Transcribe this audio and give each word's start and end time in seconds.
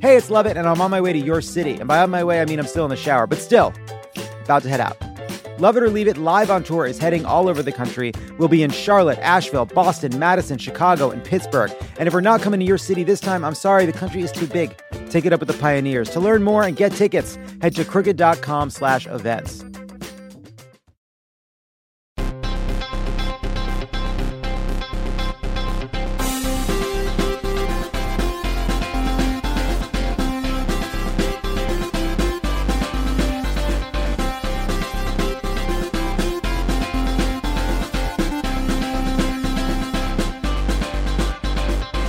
Hey, 0.00 0.16
it's 0.16 0.30
Lovett, 0.30 0.56
and 0.56 0.68
I'm 0.68 0.80
on 0.80 0.90
my 0.90 1.00
way 1.00 1.12
to 1.12 1.18
your 1.18 1.40
city. 1.40 1.74
And 1.74 1.88
by 1.88 1.98
on 2.00 2.10
my 2.10 2.22
way, 2.22 2.40
I 2.40 2.44
mean 2.44 2.58
I'm 2.58 2.66
still 2.66 2.84
in 2.84 2.90
the 2.90 2.96
shower, 2.96 3.26
but 3.26 3.38
still, 3.38 3.72
about 4.44 4.62
to 4.62 4.68
head 4.68 4.80
out. 4.80 4.96
Love 5.58 5.76
It 5.78 5.82
or 5.82 5.88
Leave 5.88 6.06
It 6.06 6.18
live 6.18 6.50
on 6.50 6.62
tour 6.62 6.84
is 6.84 6.98
heading 6.98 7.24
all 7.24 7.48
over 7.48 7.62
the 7.62 7.72
country. 7.72 8.12
We'll 8.38 8.48
be 8.48 8.62
in 8.62 8.70
Charlotte, 8.70 9.18
Asheville, 9.20 9.64
Boston, 9.64 10.18
Madison, 10.18 10.58
Chicago, 10.58 11.10
and 11.10 11.24
Pittsburgh. 11.24 11.72
And 11.98 12.06
if 12.06 12.12
we're 12.12 12.20
not 12.20 12.42
coming 12.42 12.60
to 12.60 12.66
your 12.66 12.76
city 12.76 13.04
this 13.04 13.20
time, 13.20 13.42
I'm 13.42 13.54
sorry, 13.54 13.86
the 13.86 13.92
country 13.92 14.20
is 14.20 14.30
too 14.30 14.46
big. 14.46 14.76
Take 15.08 15.24
it 15.24 15.32
up 15.32 15.40
with 15.40 15.48
the 15.48 15.58
pioneers. 15.58 16.10
To 16.10 16.20
learn 16.20 16.42
more 16.42 16.62
and 16.62 16.76
get 16.76 16.92
tickets, 16.92 17.38
head 17.62 17.74
to 17.76 17.84
crooked.com 17.84 18.68
slash 18.68 19.06
events. 19.06 19.64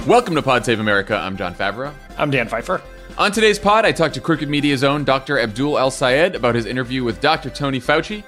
Welcome 0.07 0.35
to 0.35 0.41
Pod 0.41 0.63
Save 0.63 0.79
America. 0.79 1.17
I'm 1.17 1.35
John 1.35 1.53
Favreau. 1.53 1.93
I'm 2.17 2.31
Dan 2.31 2.47
Pfeiffer. 2.47 2.81
On 3.17 3.29
today's 3.29 3.59
pod, 3.59 3.83
I 3.83 3.91
talked 3.91 4.13
to 4.13 4.21
Crooked 4.21 4.47
Media's 4.47 4.81
own 4.81 5.03
Dr. 5.03 5.37
Abdul 5.37 5.77
El 5.77 5.91
Sayed 5.91 6.33
about 6.33 6.55
his 6.55 6.65
interview 6.65 7.03
with 7.03 7.19
Dr. 7.19 7.49
Tony 7.49 7.81
Fauci. 7.81 8.23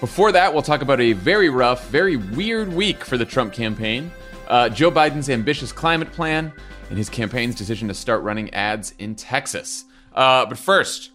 Before 0.00 0.32
that, 0.32 0.52
we'll 0.52 0.64
talk 0.64 0.82
about 0.82 1.00
a 1.00 1.12
very 1.12 1.48
rough, 1.48 1.88
very 1.88 2.16
weird 2.16 2.72
week 2.72 3.04
for 3.04 3.16
the 3.16 3.24
Trump 3.24 3.52
campaign, 3.52 4.10
uh, 4.48 4.70
Joe 4.70 4.90
Biden's 4.90 5.30
ambitious 5.30 5.70
climate 5.70 6.10
plan, 6.10 6.52
and 6.88 6.98
his 6.98 7.08
campaign's 7.08 7.54
decision 7.54 7.86
to 7.86 7.94
start 7.94 8.24
running 8.24 8.52
ads 8.52 8.92
in 8.98 9.14
Texas. 9.14 9.84
Uh, 10.12 10.44
but 10.46 10.58
first, 10.58 11.12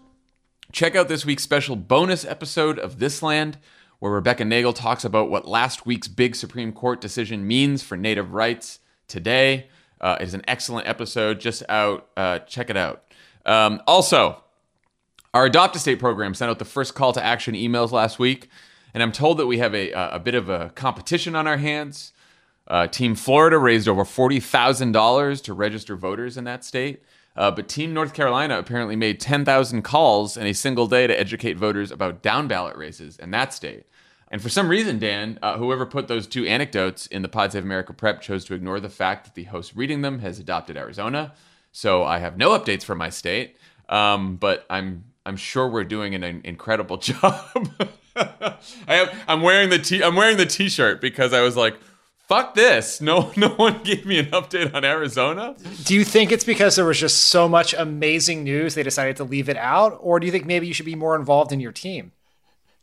check 0.71 0.95
out 0.95 1.09
this 1.09 1.25
week's 1.25 1.43
special 1.43 1.75
bonus 1.75 2.23
episode 2.23 2.79
of 2.79 2.99
This 2.99 3.21
Land, 3.21 3.57
where 3.99 4.13
Rebecca 4.13 4.45
Nagle 4.45 4.71
talks 4.71 5.03
about 5.03 5.29
what 5.29 5.45
last 5.45 5.85
week's 5.85 6.07
big 6.07 6.37
Supreme 6.37 6.71
Court 6.71 7.01
decision 7.01 7.45
means 7.45 7.83
for 7.83 7.97
Native 7.97 8.33
rights 8.33 8.79
today. 9.09 9.67
Uh, 10.01 10.17
it 10.19 10.23
is 10.23 10.33
an 10.33 10.41
excellent 10.47 10.87
episode, 10.87 11.39
just 11.39 11.63
out. 11.69 12.07
Uh, 12.15 12.39
check 12.39 12.69
it 12.69 12.77
out. 12.77 13.03
Um, 13.45 13.81
also, 13.87 14.43
our 15.33 15.45
Adopt 15.45 15.75
a 15.75 15.79
State 15.79 15.99
program 15.99 16.33
sent 16.33 16.49
out 16.49 16.59
the 16.59 16.65
first 16.65 16.95
call 16.95 17.13
to 17.13 17.23
action 17.23 17.55
emails 17.55 17.91
last 17.91 18.19
week, 18.19 18.49
and 18.93 19.01
I'm 19.03 19.11
told 19.11 19.37
that 19.37 19.47
we 19.47 19.57
have 19.57 19.73
a, 19.73 19.91
a 19.91 20.19
bit 20.19 20.35
of 20.35 20.49
a 20.49 20.69
competition 20.75 21.35
on 21.35 21.47
our 21.47 21.57
hands. 21.57 22.13
Uh, 22.67 22.87
Team 22.87 23.15
Florida 23.15 23.57
raised 23.57 23.87
over 23.87 24.03
$40,000 24.03 25.43
to 25.43 25.53
register 25.53 25.95
voters 25.95 26.37
in 26.37 26.45
that 26.45 26.63
state. 26.63 27.03
Uh, 27.35 27.51
but 27.51 27.67
Team 27.67 27.93
North 27.93 28.13
Carolina 28.13 28.57
apparently 28.57 28.95
made 28.95 29.19
10,000 29.19 29.81
calls 29.81 30.37
in 30.37 30.47
a 30.47 30.53
single 30.53 30.87
day 30.87 31.05
to 31.05 31.19
educate 31.19 31.57
voters 31.57 31.91
about 31.91 32.21
down 32.21 32.47
ballot 32.47 32.77
races 32.77 33.17
in 33.17 33.31
that 33.31 33.53
state. 33.53 33.85
And 34.35 34.41
for 34.41 34.49
some 34.49 34.67
reason, 34.67 34.99
Dan, 34.99 35.39
uh, 35.41 35.57
whoever 35.57 35.85
put 35.85 36.09
those 36.09 36.27
two 36.27 36.45
anecdotes 36.45 37.07
in 37.07 37.21
the 37.21 37.29
Pod 37.29 37.53
Save 37.53 37.63
America 37.63 37.93
prep 37.93 38.19
chose 38.19 38.43
to 38.43 38.53
ignore 38.53 38.81
the 38.81 38.89
fact 38.89 39.23
that 39.23 39.33
the 39.33 39.45
host 39.45 39.71
reading 39.77 40.01
them 40.01 40.19
has 40.19 40.39
adopted 40.39 40.75
Arizona. 40.75 41.33
So 41.71 42.03
I 42.03 42.17
have 42.17 42.35
no 42.35 42.49
updates 42.49 42.83
from 42.83 42.97
my 42.97 43.09
state, 43.09 43.55
um, 43.87 44.35
but 44.35 44.65
I'm 44.69 45.05
I'm 45.25 45.37
sure 45.37 45.69
we're 45.69 45.85
doing 45.85 46.15
an, 46.15 46.23
an 46.23 46.41
incredible 46.43 46.97
job. 47.13 47.45
I 48.17 48.57
have 48.89 49.23
I'm 49.25 49.41
wearing 49.41 49.69
the 49.69 49.79
t 49.79 50.03
I'm 50.03 50.17
wearing 50.17 50.35
the 50.35 50.45
t-shirt 50.45 50.99
because 50.99 51.31
I 51.31 51.39
was 51.39 51.55
like, 51.55 51.77
fuck 52.27 52.55
this. 52.55 52.99
No 52.99 53.31
no 53.37 53.51
one 53.51 53.83
gave 53.83 54.05
me 54.05 54.19
an 54.19 54.31
update 54.31 54.75
on 54.75 54.83
Arizona. 54.83 55.55
Do 55.85 55.95
you 55.95 56.03
think 56.03 56.33
it's 56.33 56.43
because 56.43 56.75
there 56.75 56.83
was 56.83 56.99
just 56.99 57.27
so 57.27 57.47
much 57.47 57.73
amazing 57.73 58.43
news 58.43 58.75
they 58.75 58.83
decided 58.83 59.15
to 59.15 59.23
leave 59.23 59.47
it 59.47 59.55
out, 59.55 59.97
or 60.01 60.19
do 60.19 60.25
you 60.25 60.31
think 60.33 60.45
maybe 60.45 60.67
you 60.67 60.73
should 60.73 60.85
be 60.85 60.95
more 60.95 61.15
involved 61.15 61.53
in 61.53 61.61
your 61.61 61.71
team? 61.71 62.11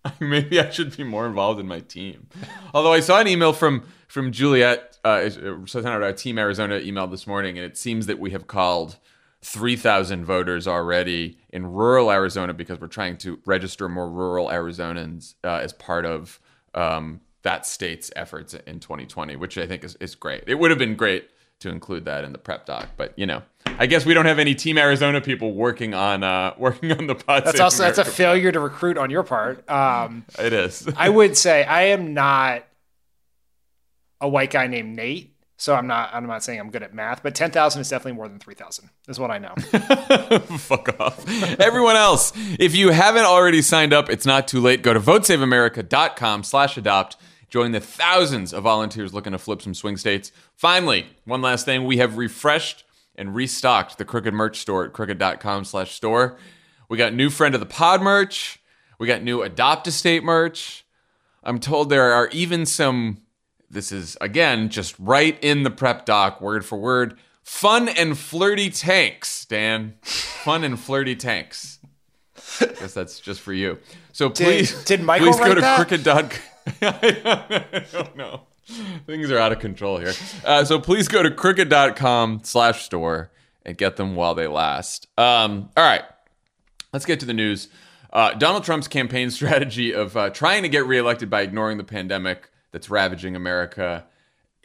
Maybe 0.21 0.61
I 0.61 0.71
should 0.71 0.97
be 0.97 1.05
more 1.05 1.27
involved 1.27 1.61
in 1.61 1.67
my 1.67 1.81
team. 1.81 2.29
Although 2.75 2.93
I 2.93 3.01
saw 3.01 3.21
an 3.21 3.29
email 3.29 3.53
from 3.53 3.85
from 4.09 4.31
Juliet, 4.31 4.99
uh, 5.05 5.31
out 5.31 5.87
our 6.03 6.13
team 6.13 6.39
Arizona 6.39 6.79
email 6.79 7.07
this 7.07 7.27
morning, 7.27 7.57
and 7.57 7.65
it 7.65 7.77
seems 7.77 8.07
that 8.07 8.19
we 8.19 8.31
have 8.33 8.47
called 8.47 8.99
three 9.41 9.77
thousand 9.77 10.25
voters 10.25 10.67
already 10.67 11.39
in 11.51 11.67
rural 11.67 12.11
Arizona 12.11 12.53
because 12.53 12.81
we're 12.81 12.89
trying 12.89 13.17
to 13.19 13.39
register 13.47 13.89
more 13.89 14.11
rural 14.11 14.49
Arizonans 14.49 15.35
uh, 15.45 15.61
as 15.63 15.73
part 15.73 16.05
of 16.05 16.41
um, 16.75 17.21
that 17.43 17.67
state's 17.67 18.11
efforts 18.17 18.55
in 18.55 18.81
2020, 18.81 19.37
which 19.37 19.59
I 19.59 19.67
think 19.67 19.84
is, 19.84 19.97
is 19.97 20.15
great. 20.15 20.45
It 20.47 20.57
would 20.57 20.71
have 20.71 20.79
been 20.79 20.97
great 20.97 21.29
to 21.62 21.71
include 21.71 22.05
that 22.05 22.25
in 22.25 22.33
the 22.33 22.39
prep 22.39 22.67
doc. 22.67 22.89
But 22.97 23.12
you 23.17 23.27
know, 23.27 23.43
I 23.67 23.87
guess 23.87 24.05
we 24.05 24.15
don't 24.15 24.27
have 24.27 24.39
any 24.39 24.55
Team 24.55 24.78
Arizona 24.78 25.21
people 25.21 25.55
working 25.55 25.95
on 25.95 26.23
uh, 26.23 26.55
working 26.59 26.93
on 26.93 27.06
the 27.06 27.15
pod. 27.15 27.45
That's 27.45 27.61
also 27.61 27.83
America 27.83 28.03
that's 28.03 28.09
a 28.09 28.12
failure 28.12 28.53
to 28.53 28.61
recruit 28.61 28.99
on 28.99 29.11
your 29.11 29.23
part. 29.23 29.69
Um, 29.71 30.27
it 30.39 30.53
is. 30.53 30.87
I 30.97 31.09
would 31.09 31.37
say 31.37 31.65
I 31.65 31.84
am 31.84 32.12
not 32.15 32.65
a 34.21 34.28
white 34.28 34.51
guy 34.51 34.67
named 34.67 34.97
Nate. 34.97 35.31
So 35.56 35.77
I'm 35.77 35.87
not. 35.87 36.11
I'm 36.12 36.27
not 36.27 36.43
saying 36.43 36.59
I'm 36.59 36.71
good 36.71 36.83
at 36.83 36.93
math, 36.93 37.22
but 37.22 37.37
ten 37.37 37.53
thousand 37.53 37.83
is 37.83 37.89
definitely 37.89 38.17
more 38.17 38.28
than 38.28 38.41
three 38.41 38.56
thousand. 38.56 38.91
Is 39.06 39.21
what 39.21 39.31
I 39.31 39.39
know. 39.39 39.55
Fuck 40.59 41.01
off, 41.01 41.25
everyone 41.61 41.95
else. 41.95 42.33
If 42.59 42.75
you 42.75 42.91
haven't 42.91 43.27
already 43.27 43.62
signed 43.62 43.93
up, 43.93 44.11
it's 44.11 44.27
not 44.27 44.49
too 44.49 44.61
late. 44.61 44.83
Go 44.83 44.93
to 44.93 44.99
votesaveamerica.com/adopt 44.99 47.17
Join 47.53 47.73
the 47.73 47.81
thousands 47.81 48.55
of 48.55 48.63
volunteers 48.63 49.13
looking 49.13 49.33
to 49.33 49.39
flip 49.39 49.61
some 49.61 49.75
swing 49.75 49.99
states. 49.99 50.33
Finally, 50.57 51.05
one 51.27 51.43
last 51.43 51.67
thing, 51.67 51.85
we 51.85 51.99
have 51.99 52.17
refreshed 52.17 52.83
and 53.15 53.35
restocked 53.35 53.99
the 53.99 54.07
Crooked 54.07 54.33
merch 54.33 54.59
store 54.59 54.87
at 54.87 54.95
crooked.com 54.95 55.67
slash 55.67 55.93
store. 55.93 56.39
We 56.89 56.97
got 56.97 57.13
new 57.13 57.29
friend 57.29 57.55
of 57.55 57.61
the 57.61 57.67
pod 57.67 58.01
merch. 58.01 58.59
We 58.99 59.07
got 59.07 59.23
new 59.23 59.43
adopt 59.43 59.87
a 59.87 59.93
state 59.93 60.25
merch. 60.25 60.87
I'm 61.45 61.61
told 61.61 61.91
there 61.91 62.15
are 62.15 62.29
even 62.29 62.65
some, 62.65 63.21
this 63.69 63.93
is 63.93 64.17
again 64.23 64.71
just 64.71 64.99
right 64.99 65.39
in 65.45 65.63
the 65.63 65.71
prep 65.71 66.07
doc, 66.07 66.41
word 66.41 66.65
for 66.65 66.79
word, 66.79 67.19
fun 67.43 67.87
and 67.87 68.17
flirty 68.17 68.71
tanks, 68.71 69.45
Dan. 69.45 69.97
Fun 70.01 70.65
and 70.65 70.81
flirty 70.81 71.17
tanks. 71.17 71.81
I 72.63 72.65
guess 72.65 72.95
that's 72.95 73.21
just 73.21 73.43
for 73.43 73.53
you. 73.53 73.79
So 74.13 74.31
please, 74.31 74.73
did, 74.84 75.01
did 75.01 75.05
Michael 75.05 75.34
please 75.34 75.39
go 75.39 75.55
to 75.55 75.61
that? 75.61 75.77
crooked.com. 75.77 76.31
I 76.83 77.84
don't 77.93 78.17
know. 78.17 78.43
Things 79.06 79.31
are 79.31 79.39
out 79.39 79.53
of 79.53 79.59
control 79.59 79.99
here. 79.99 80.12
Uh, 80.45 80.65
so 80.65 80.78
please 80.78 81.09
go 81.09 81.23
to 81.23 81.31
crooked.com 81.31 82.41
slash 82.45 82.84
store 82.84 83.31
and 83.65 83.77
get 83.77 83.97
them 83.97 84.15
while 84.15 84.34
they 84.34 84.47
last. 84.47 85.09
Um, 85.19 85.71
all 85.77 85.84
right. 85.84 86.03
Let's 86.93 87.06
get 87.06 87.21
to 87.21 87.27
the 87.27 87.34
news. 87.34 87.69
Uh, 88.12 88.34
Donald 88.34 88.65
Trump's 88.65 88.89
campaign 88.89 89.31
strategy 89.33 89.93
of 89.93 90.17
uh, 90.17 90.31
trying 90.31 90.62
to 90.62 90.69
get 90.69 90.87
reelected 90.87 91.31
by 91.31 91.43
ignoring 91.43 91.78
the 91.78 91.84
pandemic 91.84 92.51
that's 92.71 92.91
ravaging 92.91 93.37
America 93.37 94.05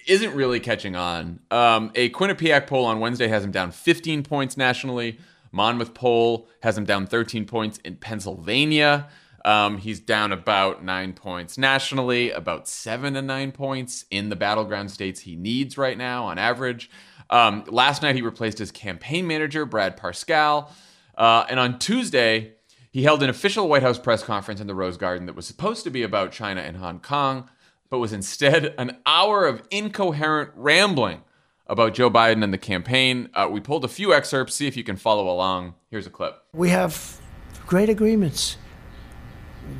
isn't 0.08 0.34
really 0.34 0.60
catching 0.60 0.96
on. 0.96 1.40
Um, 1.52 1.92
a 1.96 2.10
Quinnipiac 2.10 2.68
poll 2.68 2.86
on 2.86 3.00
Wednesday 3.00 3.28
has 3.28 3.44
him 3.44 3.52
down 3.52 3.72
15 3.72 4.24
points 4.24 4.58
nationally. 4.58 5.20
Monmouth 5.52 5.94
poll 5.94 6.48
has 6.62 6.78
him 6.78 6.86
down 6.86 7.08
13 7.08 7.46
points 7.46 7.78
in 7.80 7.96
Pennsylvania. 7.98 9.10
Um, 9.48 9.78
he's 9.78 10.02
down 10.02 10.34
about 10.34 10.84
nine 10.84 11.14
points 11.14 11.58
nationally, 11.58 12.32
about 12.32 12.68
seven 12.68 13.14
to 13.14 13.22
nine 13.22 13.54
points 13.54 14.04
in 14.12 14.28
the 14.28 14.36
battleground 14.36 14.92
states 14.92 15.22
he 15.22 15.38
needs 15.38 15.78
right 15.78 15.98
now 15.98 16.26
on 16.26 16.38
average. 16.38 16.90
Um, 17.30 17.64
last 17.70 18.02
night, 18.02 18.16
he 18.16 18.22
replaced 18.22 18.58
his 18.58 18.74
campaign 18.74 19.26
manager, 19.26 19.66
Brad 19.66 19.96
Parscale. 19.96 20.70
Uh, 21.18 21.46
and 21.50 21.62
on 21.62 21.80
Tuesday, 21.80 22.56
he 22.92 23.04
held 23.04 23.24
an 23.24 23.30
official 23.30 23.70
White 23.70 23.84
House 23.84 23.98
press 23.98 24.22
conference 24.22 24.60
in 24.60 24.68
the 24.68 24.76
Rose 24.76 24.98
Garden 24.98 25.28
that 25.28 25.36
was 25.38 25.48
supposed 25.48 25.86
to 25.86 25.90
be 25.90 26.04
about 26.04 26.34
China 26.34 26.60
and 26.60 26.76
Hong 26.76 27.00
Kong, 27.00 27.50
but 27.90 28.00
was 28.00 28.12
instead 28.12 28.76
an 28.78 28.98
hour 29.06 29.46
of 29.46 29.66
incoherent 29.72 30.52
rambling 30.56 31.22
about 31.68 31.94
Joe 31.94 32.12
Biden 32.12 32.44
and 32.44 32.52
the 32.52 32.58
campaign. 32.58 33.30
Uh, 33.34 33.48
we 33.50 33.62
pulled 33.62 33.86
a 33.86 33.90
few 33.90 34.14
excerpts. 34.14 34.56
See 34.56 34.68
if 34.68 34.76
you 34.76 34.84
can 34.84 34.98
follow 34.98 35.30
along. 35.30 35.76
Here's 35.90 36.06
a 36.06 36.10
clip. 36.10 36.38
We 36.54 36.68
have 36.68 37.22
great 37.66 37.88
agreements 37.88 38.58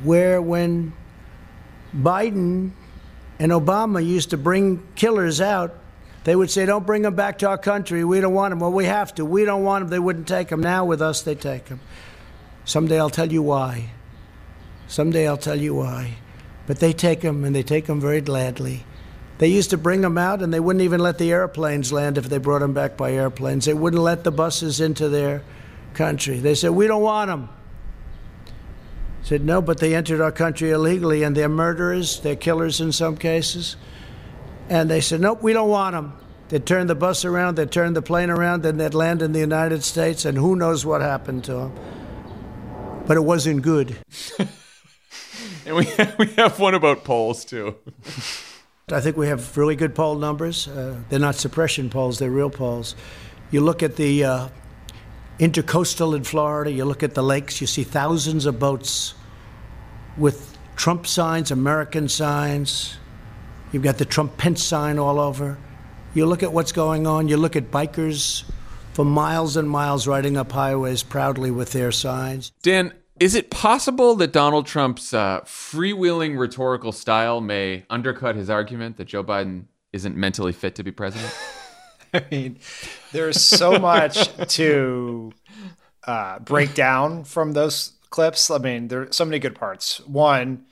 where 0.02 0.40
when 0.40 0.92
Biden 1.94 2.72
and 3.38 3.52
Obama 3.52 4.04
used 4.04 4.30
to 4.30 4.36
bring 4.36 4.82
killers 4.94 5.40
out, 5.40 5.74
they 6.24 6.36
would 6.36 6.50
say, 6.50 6.66
Don't 6.66 6.86
bring 6.86 7.02
them 7.02 7.14
back 7.14 7.38
to 7.38 7.48
our 7.48 7.58
country. 7.58 8.04
We 8.04 8.20
don't 8.20 8.34
want 8.34 8.52
them. 8.52 8.60
Well, 8.60 8.72
we 8.72 8.84
have 8.84 9.14
to. 9.14 9.24
We 9.24 9.44
don't 9.44 9.64
want 9.64 9.84
them. 9.84 9.90
They 9.90 9.98
wouldn't 9.98 10.28
take 10.28 10.48
them. 10.48 10.60
Now 10.60 10.84
with 10.84 11.00
us, 11.00 11.22
they 11.22 11.34
take 11.34 11.66
them. 11.66 11.80
Someday 12.64 12.98
I'll 13.00 13.10
tell 13.10 13.32
you 13.32 13.42
why. 13.42 13.90
Someday 14.88 15.26
I'll 15.26 15.38
tell 15.38 15.58
you 15.58 15.74
why. 15.74 16.16
But 16.66 16.80
they 16.80 16.92
take 16.92 17.22
them, 17.22 17.44
and 17.44 17.56
they 17.56 17.62
take 17.62 17.86
them 17.86 18.00
very 18.00 18.20
gladly. 18.20 18.84
They 19.38 19.48
used 19.48 19.70
to 19.70 19.78
bring 19.78 20.00
them 20.00 20.18
out, 20.18 20.42
and 20.42 20.52
they 20.52 20.60
wouldn't 20.60 20.82
even 20.82 21.00
let 21.00 21.16
the 21.16 21.30
airplanes 21.30 21.92
land 21.92 22.18
if 22.18 22.28
they 22.28 22.38
brought 22.38 22.58
them 22.58 22.74
back 22.74 22.96
by 22.96 23.12
airplanes. 23.12 23.64
They 23.64 23.74
wouldn't 23.74 24.02
let 24.02 24.24
the 24.24 24.32
buses 24.32 24.80
into 24.80 25.08
their 25.08 25.42
country. 25.94 26.40
They 26.40 26.54
said, 26.54 26.72
We 26.72 26.86
don't 26.86 27.02
want 27.02 27.28
them. 27.28 27.48
Said, 29.28 29.44
No, 29.44 29.60
but 29.60 29.76
they 29.76 29.94
entered 29.94 30.22
our 30.22 30.32
country 30.32 30.70
illegally, 30.70 31.22
and 31.22 31.36
they're 31.36 31.50
murderers, 31.50 32.18
they're 32.20 32.34
killers 32.34 32.80
in 32.80 32.92
some 32.92 33.18
cases. 33.18 33.76
And 34.70 34.88
they 34.88 35.02
said, 35.02 35.20
Nope, 35.20 35.42
we 35.42 35.52
don't 35.52 35.68
want 35.68 35.92
them. 35.92 36.18
They 36.48 36.58
turned 36.60 36.88
the 36.88 36.94
bus 36.94 37.26
around, 37.26 37.56
they 37.56 37.66
turned 37.66 37.94
the 37.94 38.00
plane 38.00 38.30
around, 38.30 38.62
then 38.62 38.78
they'd 38.78 38.94
land 38.94 39.20
in 39.20 39.32
the 39.32 39.38
United 39.38 39.84
States, 39.84 40.24
and 40.24 40.38
who 40.38 40.56
knows 40.56 40.86
what 40.86 41.02
happened 41.02 41.44
to 41.44 41.52
them. 41.52 41.74
But 43.06 43.18
it 43.18 43.20
wasn't 43.20 43.60
good. 43.60 43.98
and 45.66 45.76
we 45.76 45.84
have, 45.84 46.18
we 46.18 46.28
have 46.28 46.58
one 46.58 46.72
about 46.72 47.04
polls 47.04 47.44
too. 47.44 47.76
I 48.90 49.02
think 49.02 49.18
we 49.18 49.26
have 49.26 49.58
really 49.58 49.76
good 49.76 49.94
poll 49.94 50.14
numbers. 50.14 50.66
Uh, 50.68 51.02
they're 51.10 51.18
not 51.18 51.34
suppression 51.34 51.90
polls, 51.90 52.18
they're 52.18 52.30
real 52.30 52.48
polls. 52.48 52.94
You 53.50 53.60
look 53.60 53.82
at 53.82 53.96
the 53.96 54.24
uh, 54.24 54.48
intercoastal 55.38 56.16
in 56.16 56.24
Florida, 56.24 56.72
you 56.72 56.86
look 56.86 57.02
at 57.02 57.12
the 57.12 57.22
lakes, 57.22 57.60
you 57.60 57.66
see 57.66 57.84
thousands 57.84 58.46
of 58.46 58.58
boats 58.58 59.12
with 60.18 60.56
Trump 60.76 61.06
signs, 61.06 61.50
American 61.50 62.08
signs. 62.08 62.96
You've 63.72 63.82
got 63.82 63.98
the 63.98 64.04
Trump 64.04 64.36
Pence 64.36 64.62
sign 64.62 64.98
all 64.98 65.18
over. 65.18 65.58
You 66.14 66.26
look 66.26 66.42
at 66.42 66.52
what's 66.52 66.72
going 66.72 67.06
on, 67.06 67.28
you 67.28 67.36
look 67.36 67.56
at 67.56 67.70
bikers 67.70 68.44
for 68.92 69.04
miles 69.04 69.56
and 69.56 69.68
miles 69.68 70.06
riding 70.06 70.36
up 70.36 70.50
highways 70.52 71.02
proudly 71.02 71.50
with 71.50 71.72
their 71.72 71.92
signs. 71.92 72.50
Dan, 72.62 72.92
is 73.20 73.34
it 73.34 73.50
possible 73.50 74.14
that 74.16 74.32
Donald 74.32 74.66
Trump's 74.66 75.12
uh, 75.12 75.40
freewheeling 75.42 76.38
rhetorical 76.38 76.92
style 76.92 77.40
may 77.40 77.84
undercut 77.90 78.36
his 78.36 78.48
argument 78.48 78.96
that 78.96 79.06
Joe 79.06 79.22
Biden 79.22 79.64
isn't 79.92 80.16
mentally 80.16 80.52
fit 80.52 80.76
to 80.76 80.82
be 80.82 80.90
president? 80.90 81.32
I 82.14 82.24
mean, 82.30 82.58
there's 83.12 83.40
so 83.40 83.78
much 83.78 84.34
to 84.54 85.32
uh, 86.04 86.38
break 86.38 86.74
down 86.74 87.24
from 87.24 87.52
those 87.52 87.92
clips. 88.10 88.50
I 88.50 88.58
mean, 88.58 88.88
there 88.88 89.02
are 89.02 89.12
so 89.12 89.24
many 89.24 89.38
good 89.38 89.54
parts. 89.54 90.00
One, 90.06 90.64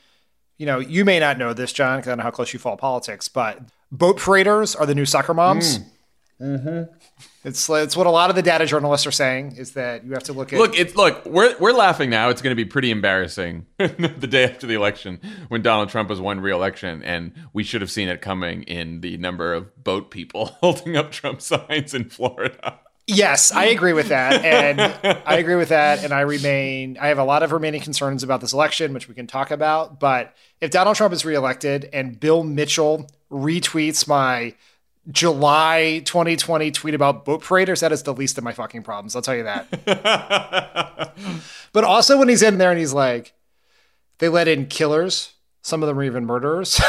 you 0.58 0.66
know, 0.66 0.78
you 0.78 1.04
may 1.04 1.18
not 1.18 1.38
know 1.38 1.52
this, 1.52 1.72
John, 1.72 1.98
because 1.98 2.08
I 2.08 2.10
don't 2.12 2.18
know 2.18 2.24
how 2.24 2.30
close 2.30 2.52
you 2.52 2.58
follow 2.58 2.76
politics, 2.76 3.28
but 3.28 3.60
boat 3.92 4.18
paraders 4.18 4.74
are 4.74 4.86
the 4.86 4.94
new 4.94 5.06
soccer 5.06 5.34
moms. 5.34 5.78
Mm. 5.78 5.84
Mm-hmm. 6.40 6.92
It's 7.44 7.70
it's 7.70 7.96
what 7.96 8.06
a 8.06 8.10
lot 8.10 8.28
of 8.28 8.36
the 8.36 8.42
data 8.42 8.66
journalists 8.66 9.06
are 9.06 9.12
saying 9.12 9.54
is 9.56 9.72
that 9.72 10.04
you 10.04 10.12
have 10.12 10.24
to 10.24 10.34
look 10.34 10.52
at 10.52 10.58
look 10.58 10.78
it's 10.78 10.94
look 10.94 11.24
we're 11.24 11.56
we're 11.58 11.72
laughing 11.72 12.10
now. 12.10 12.28
It's 12.28 12.42
going 12.42 12.50
to 12.50 12.62
be 12.62 12.68
pretty 12.68 12.90
embarrassing 12.90 13.64
the 13.78 14.28
day 14.28 14.44
after 14.44 14.66
the 14.66 14.74
election 14.74 15.18
when 15.48 15.62
Donald 15.62 15.88
Trump 15.88 16.10
has 16.10 16.20
won 16.20 16.40
re-election, 16.40 17.02
and 17.04 17.32
we 17.54 17.62
should 17.62 17.80
have 17.80 17.90
seen 17.90 18.08
it 18.08 18.20
coming 18.20 18.64
in 18.64 19.00
the 19.00 19.16
number 19.16 19.54
of 19.54 19.82
boat 19.82 20.10
people 20.10 20.46
holding 20.60 20.96
up 20.96 21.10
Trump 21.10 21.40
signs 21.40 21.94
in 21.94 22.10
Florida. 22.10 22.80
Yes, 23.06 23.52
I 23.52 23.64
agree 23.76 23.92
with 23.92 24.08
that, 24.08 24.44
and 24.44 24.80
I 25.26 25.36
agree 25.36 25.54
with 25.54 25.68
that, 25.68 26.02
and 26.04 26.12
I 26.12 26.22
remain. 26.22 26.98
I 27.00 27.08
have 27.08 27.18
a 27.18 27.24
lot 27.24 27.42
of 27.42 27.52
remaining 27.52 27.80
concerns 27.80 28.22
about 28.22 28.40
this 28.40 28.52
election, 28.52 28.92
which 28.92 29.08
we 29.08 29.14
can 29.14 29.26
talk 29.26 29.50
about. 29.50 30.00
But 30.00 30.34
if 30.60 30.70
Donald 30.70 30.96
Trump 30.96 31.14
is 31.14 31.24
reelected 31.24 31.88
and 31.92 32.18
Bill 32.18 32.42
Mitchell 32.42 33.08
retweets 33.30 34.08
my 34.08 34.54
July 35.10 36.02
2020 36.04 36.70
tweet 36.72 36.94
about 36.94 37.24
boat 37.24 37.42
paraders, 37.42 37.80
that 37.80 37.92
is 37.92 38.02
the 38.02 38.14
least 38.14 38.38
of 38.38 38.44
my 38.44 38.52
fucking 38.52 38.82
problems. 38.82 39.14
I'll 39.14 39.22
tell 39.22 39.36
you 39.36 39.44
that. 39.44 41.14
but 41.72 41.84
also 41.84 42.18
when 42.18 42.28
he's 42.28 42.42
in 42.42 42.58
there 42.58 42.70
and 42.70 42.78
he's 42.78 42.92
like, 42.92 43.32
they 44.18 44.28
let 44.28 44.48
in 44.48 44.66
killers. 44.66 45.32
Some 45.62 45.82
of 45.82 45.88
them 45.88 45.98
are 45.98 46.02
even 46.02 46.26
murderers. 46.26 46.80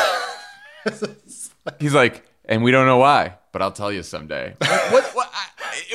he's 1.80 1.94
like, 1.94 2.25
and 2.46 2.64
we 2.64 2.72
don't 2.72 2.86
know 2.86 2.98
why, 2.98 3.36
but 3.52 3.62
I'll 3.62 3.72
tell 3.72 3.92
you 3.92 4.02
someday. 4.04 4.56
what, 4.60 5.04
what 5.16 5.27
I, 5.27 5.27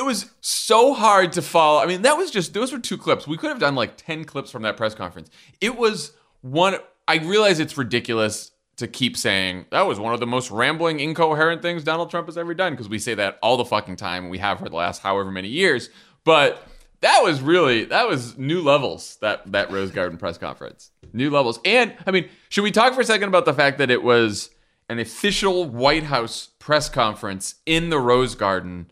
it 0.03 0.07
was 0.07 0.29
so 0.41 0.93
hard 0.93 1.31
to 1.33 1.41
follow. 1.41 1.81
I 1.81 1.85
mean, 1.85 2.01
that 2.01 2.17
was 2.17 2.29
just 2.29 2.53
those 2.53 2.71
were 2.71 2.79
two 2.79 2.97
clips. 2.97 3.25
We 3.25 3.37
could 3.37 3.49
have 3.49 3.59
done 3.59 3.75
like 3.75 3.95
10 3.97 4.25
clips 4.25 4.51
from 4.51 4.63
that 4.63 4.77
press 4.77 4.93
conference. 4.93 5.29
It 5.61 5.77
was 5.77 6.13
one 6.41 6.77
I 7.07 7.17
realize 7.17 7.59
it's 7.59 7.77
ridiculous 7.77 8.51
to 8.77 8.87
keep 8.87 9.15
saying 9.15 9.65
that 9.71 9.87
was 9.87 9.99
one 9.99 10.13
of 10.13 10.19
the 10.19 10.27
most 10.27 10.51
rambling, 10.51 10.99
incoherent 10.99 11.61
things 11.61 11.83
Donald 11.83 12.09
Trump 12.09 12.27
has 12.27 12.37
ever 12.37 12.53
done 12.53 12.73
because 12.73 12.89
we 12.89 12.99
say 12.99 13.13
that 13.15 13.37
all 13.41 13.55
the 13.55 13.65
fucking 13.65 13.95
time. 13.95 14.29
We 14.29 14.39
have 14.39 14.59
for 14.59 14.69
the 14.69 14.75
last 14.75 15.01
however 15.01 15.31
many 15.31 15.47
years. 15.47 15.89
But 16.23 16.67
that 17.01 17.21
was 17.23 17.41
really 17.41 17.85
that 17.85 18.07
was 18.07 18.37
new 18.37 18.61
levels 18.61 19.17
that 19.21 19.49
that 19.51 19.71
Rose 19.71 19.91
Garden 19.91 20.17
press 20.17 20.37
conference. 20.37 20.91
New 21.13 21.29
levels. 21.29 21.59
And 21.63 21.93
I 22.05 22.11
mean, 22.11 22.27
should 22.49 22.63
we 22.63 22.71
talk 22.71 22.93
for 22.93 23.01
a 23.01 23.05
second 23.05 23.29
about 23.29 23.45
the 23.45 23.53
fact 23.53 23.77
that 23.77 23.89
it 23.89 24.03
was 24.03 24.49
an 24.89 24.99
official 24.99 25.65
White 25.65 26.03
House 26.03 26.49
press 26.59 26.89
conference 26.89 27.55
in 27.65 27.89
the 27.89 27.99
Rose 27.99 28.35
Garden 28.35 28.91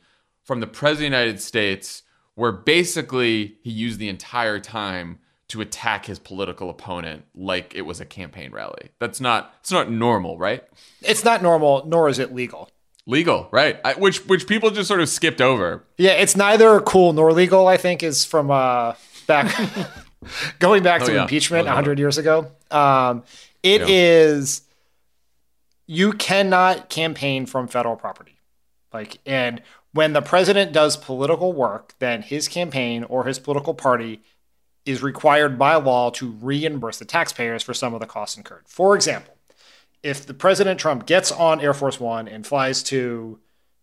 from 0.51 0.59
the 0.59 0.67
President 0.67 1.13
of 1.13 1.17
the 1.17 1.23
United 1.23 1.41
States 1.41 2.03
where 2.35 2.51
basically 2.51 3.55
he 3.61 3.71
used 3.71 3.99
the 3.99 4.09
entire 4.09 4.59
time 4.59 5.17
to 5.47 5.61
attack 5.61 6.07
his 6.07 6.19
political 6.19 6.69
opponent 6.69 7.23
like 7.33 7.73
it 7.73 7.83
was 7.83 8.01
a 8.01 8.05
campaign 8.05 8.51
rally. 8.51 8.89
That's 8.99 9.21
not 9.21 9.55
it's 9.61 9.71
not 9.71 9.89
normal, 9.89 10.37
right? 10.37 10.61
It's 11.03 11.23
not 11.23 11.41
normal, 11.41 11.85
nor 11.87 12.09
is 12.09 12.19
it 12.19 12.33
legal. 12.33 12.69
Legal, 13.05 13.47
right? 13.51 13.79
I, 13.85 13.93
which 13.93 14.27
which 14.27 14.45
people 14.45 14.71
just 14.71 14.89
sort 14.89 14.99
of 14.99 15.07
skipped 15.07 15.39
over. 15.39 15.85
Yeah, 15.97 16.15
it's 16.15 16.35
neither 16.35 16.81
cool 16.81 17.13
nor 17.13 17.31
legal. 17.31 17.65
I 17.69 17.77
think 17.77 18.03
is 18.03 18.25
from 18.25 18.51
uh, 18.51 18.95
back 19.27 19.55
going 20.59 20.83
back 20.83 21.03
oh, 21.03 21.05
to 21.05 21.13
yeah. 21.13 21.21
impeachment 21.21 21.69
oh, 21.69 21.71
hundred 21.71 21.97
years 21.97 22.17
ago. 22.17 22.51
Um, 22.69 23.23
it 23.63 23.79
yeah. 23.79 23.87
is 23.87 24.63
you 25.87 26.11
cannot 26.11 26.89
campaign 26.89 27.45
from 27.45 27.69
federal 27.69 27.95
property, 27.95 28.37
like 28.91 29.19
and 29.25 29.61
when 29.93 30.13
the 30.13 30.21
president 30.21 30.71
does 30.71 30.97
political 30.97 31.53
work, 31.53 31.95
then 31.99 32.21
his 32.21 32.47
campaign 32.47 33.03
or 33.03 33.25
his 33.25 33.39
political 33.39 33.73
party 33.73 34.21
is 34.85 35.03
required 35.03 35.59
by 35.59 35.75
law 35.75 36.09
to 36.09 36.31
reimburse 36.41 36.97
the 36.97 37.05
taxpayers 37.05 37.61
for 37.61 37.73
some 37.73 37.93
of 37.93 37.99
the 37.99 38.07
costs 38.07 38.37
incurred. 38.37 38.63
For 38.67 38.95
example, 38.95 39.35
if 40.01 40.25
the 40.25 40.33
President 40.33 40.79
Trump 40.79 41.05
gets 41.05 41.31
on 41.31 41.61
Air 41.61 41.73
Force 41.73 41.99
One 41.99 42.27
and 42.27 42.47
flies 42.47 42.81
to 42.83 43.39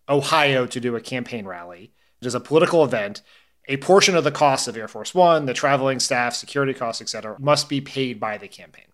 Ohio 0.08 0.66
to 0.66 0.80
do 0.80 0.96
a 0.96 1.00
campaign 1.00 1.46
rally, 1.46 1.92
it 2.20 2.26
is 2.26 2.34
a 2.34 2.40
political 2.40 2.84
event, 2.84 3.22
a 3.68 3.76
portion 3.76 4.16
of 4.16 4.24
the 4.24 4.32
cost 4.32 4.66
of 4.66 4.76
Air 4.76 4.88
Force 4.88 5.14
One, 5.14 5.46
the 5.46 5.54
traveling 5.54 6.00
staff, 6.00 6.34
security 6.34 6.74
costs, 6.74 7.00
etc., 7.00 7.36
must 7.38 7.68
be 7.68 7.80
paid 7.80 8.18
by 8.18 8.38
the 8.38 8.48
campaign. 8.48 8.86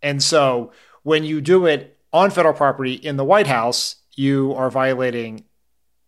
And 0.00 0.22
so 0.22 0.72
when 1.02 1.24
you 1.24 1.40
do 1.40 1.66
it 1.66 1.98
on 2.12 2.30
federal 2.30 2.54
property 2.54 2.94
in 2.94 3.16
the 3.16 3.24
White 3.24 3.48
House, 3.48 3.96
you 4.14 4.54
are 4.54 4.70
violating 4.70 5.44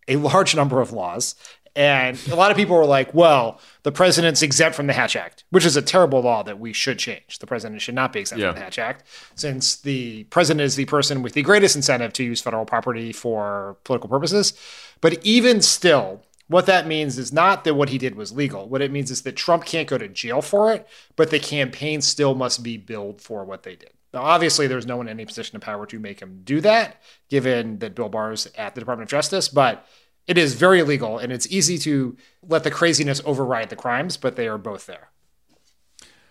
a 0.07 0.15
large 0.15 0.55
number 0.55 0.81
of 0.81 0.91
laws. 0.91 1.35
And 1.75 2.19
a 2.31 2.35
lot 2.35 2.49
of 2.49 2.57
people 2.57 2.75
were 2.75 2.85
like, 2.85 3.13
well, 3.13 3.59
the 3.83 3.91
president's 3.91 4.41
exempt 4.41 4.75
from 4.75 4.87
the 4.87 4.93
Hatch 4.93 5.15
Act, 5.15 5.43
which 5.51 5.63
is 5.63 5.77
a 5.77 5.81
terrible 5.81 6.21
law 6.21 6.41
that 6.41 6.59
we 6.59 6.73
should 6.73 6.97
change. 6.97 7.37
The 7.37 7.45
president 7.45 7.83
should 7.83 7.93
not 7.93 8.11
be 8.11 8.19
exempt 8.19 8.41
yeah. 8.41 8.49
from 8.49 8.55
the 8.55 8.63
Hatch 8.63 8.79
Act, 8.79 9.03
since 9.35 9.75
the 9.75 10.23
president 10.25 10.65
is 10.65 10.75
the 10.75 10.85
person 10.85 11.21
with 11.21 11.33
the 11.33 11.43
greatest 11.43 11.75
incentive 11.75 12.13
to 12.13 12.23
use 12.23 12.41
federal 12.41 12.65
property 12.65 13.13
for 13.13 13.77
political 13.83 14.09
purposes. 14.09 14.53
But 15.01 15.23
even 15.23 15.61
still, 15.61 16.23
what 16.47 16.65
that 16.65 16.87
means 16.87 17.19
is 17.19 17.31
not 17.31 17.63
that 17.65 17.75
what 17.75 17.89
he 17.89 17.99
did 17.99 18.15
was 18.15 18.31
legal. 18.31 18.67
What 18.67 18.81
it 18.81 18.91
means 18.91 19.11
is 19.11 19.21
that 19.21 19.35
Trump 19.35 19.65
can't 19.65 19.87
go 19.87 19.99
to 19.99 20.07
jail 20.07 20.41
for 20.41 20.73
it, 20.73 20.87
but 21.15 21.29
the 21.29 21.39
campaign 21.39 22.01
still 22.01 22.33
must 22.33 22.63
be 22.63 22.77
billed 22.77 23.21
for 23.21 23.45
what 23.45 23.61
they 23.61 23.75
did. 23.75 23.91
Obviously, 24.13 24.67
there's 24.67 24.85
no 24.85 24.97
one 24.97 25.07
in 25.07 25.11
any 25.11 25.25
position 25.25 25.55
of 25.55 25.61
power 25.61 25.85
to 25.85 25.99
make 25.99 26.19
him 26.21 26.41
do 26.43 26.61
that, 26.61 27.01
given 27.29 27.79
that 27.79 27.95
Bill 27.95 28.09
Barr 28.09 28.31
is 28.31 28.47
at 28.57 28.73
the 28.73 28.81
Department 28.81 29.07
of 29.07 29.11
Justice. 29.11 29.49
But 29.49 29.85
it 30.27 30.37
is 30.37 30.53
very 30.53 30.83
legal 30.83 31.17
and 31.17 31.31
it's 31.31 31.47
easy 31.47 31.77
to 31.79 32.17
let 32.47 32.63
the 32.63 32.71
craziness 32.71 33.21
override 33.25 33.69
the 33.69 33.75
crimes, 33.75 34.17
but 34.17 34.35
they 34.35 34.47
are 34.47 34.57
both 34.57 34.85
there. 34.85 35.09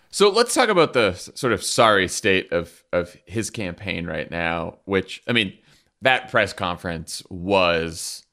So 0.09 0.29
let's 0.29 0.53
talk 0.53 0.69
about 0.69 0.93
the 0.93 1.13
sort 1.13 1.53
of 1.53 1.63
sorry 1.63 2.07
state 2.07 2.51
of 2.51 2.83
of 2.93 3.17
his 3.25 3.49
campaign 3.49 4.05
right 4.05 4.29
now, 4.29 4.79
which 4.85 5.21
I 5.27 5.33
mean, 5.33 5.57
that 6.01 6.31
press 6.31 6.53
conference 6.53 7.21
was 7.29 8.25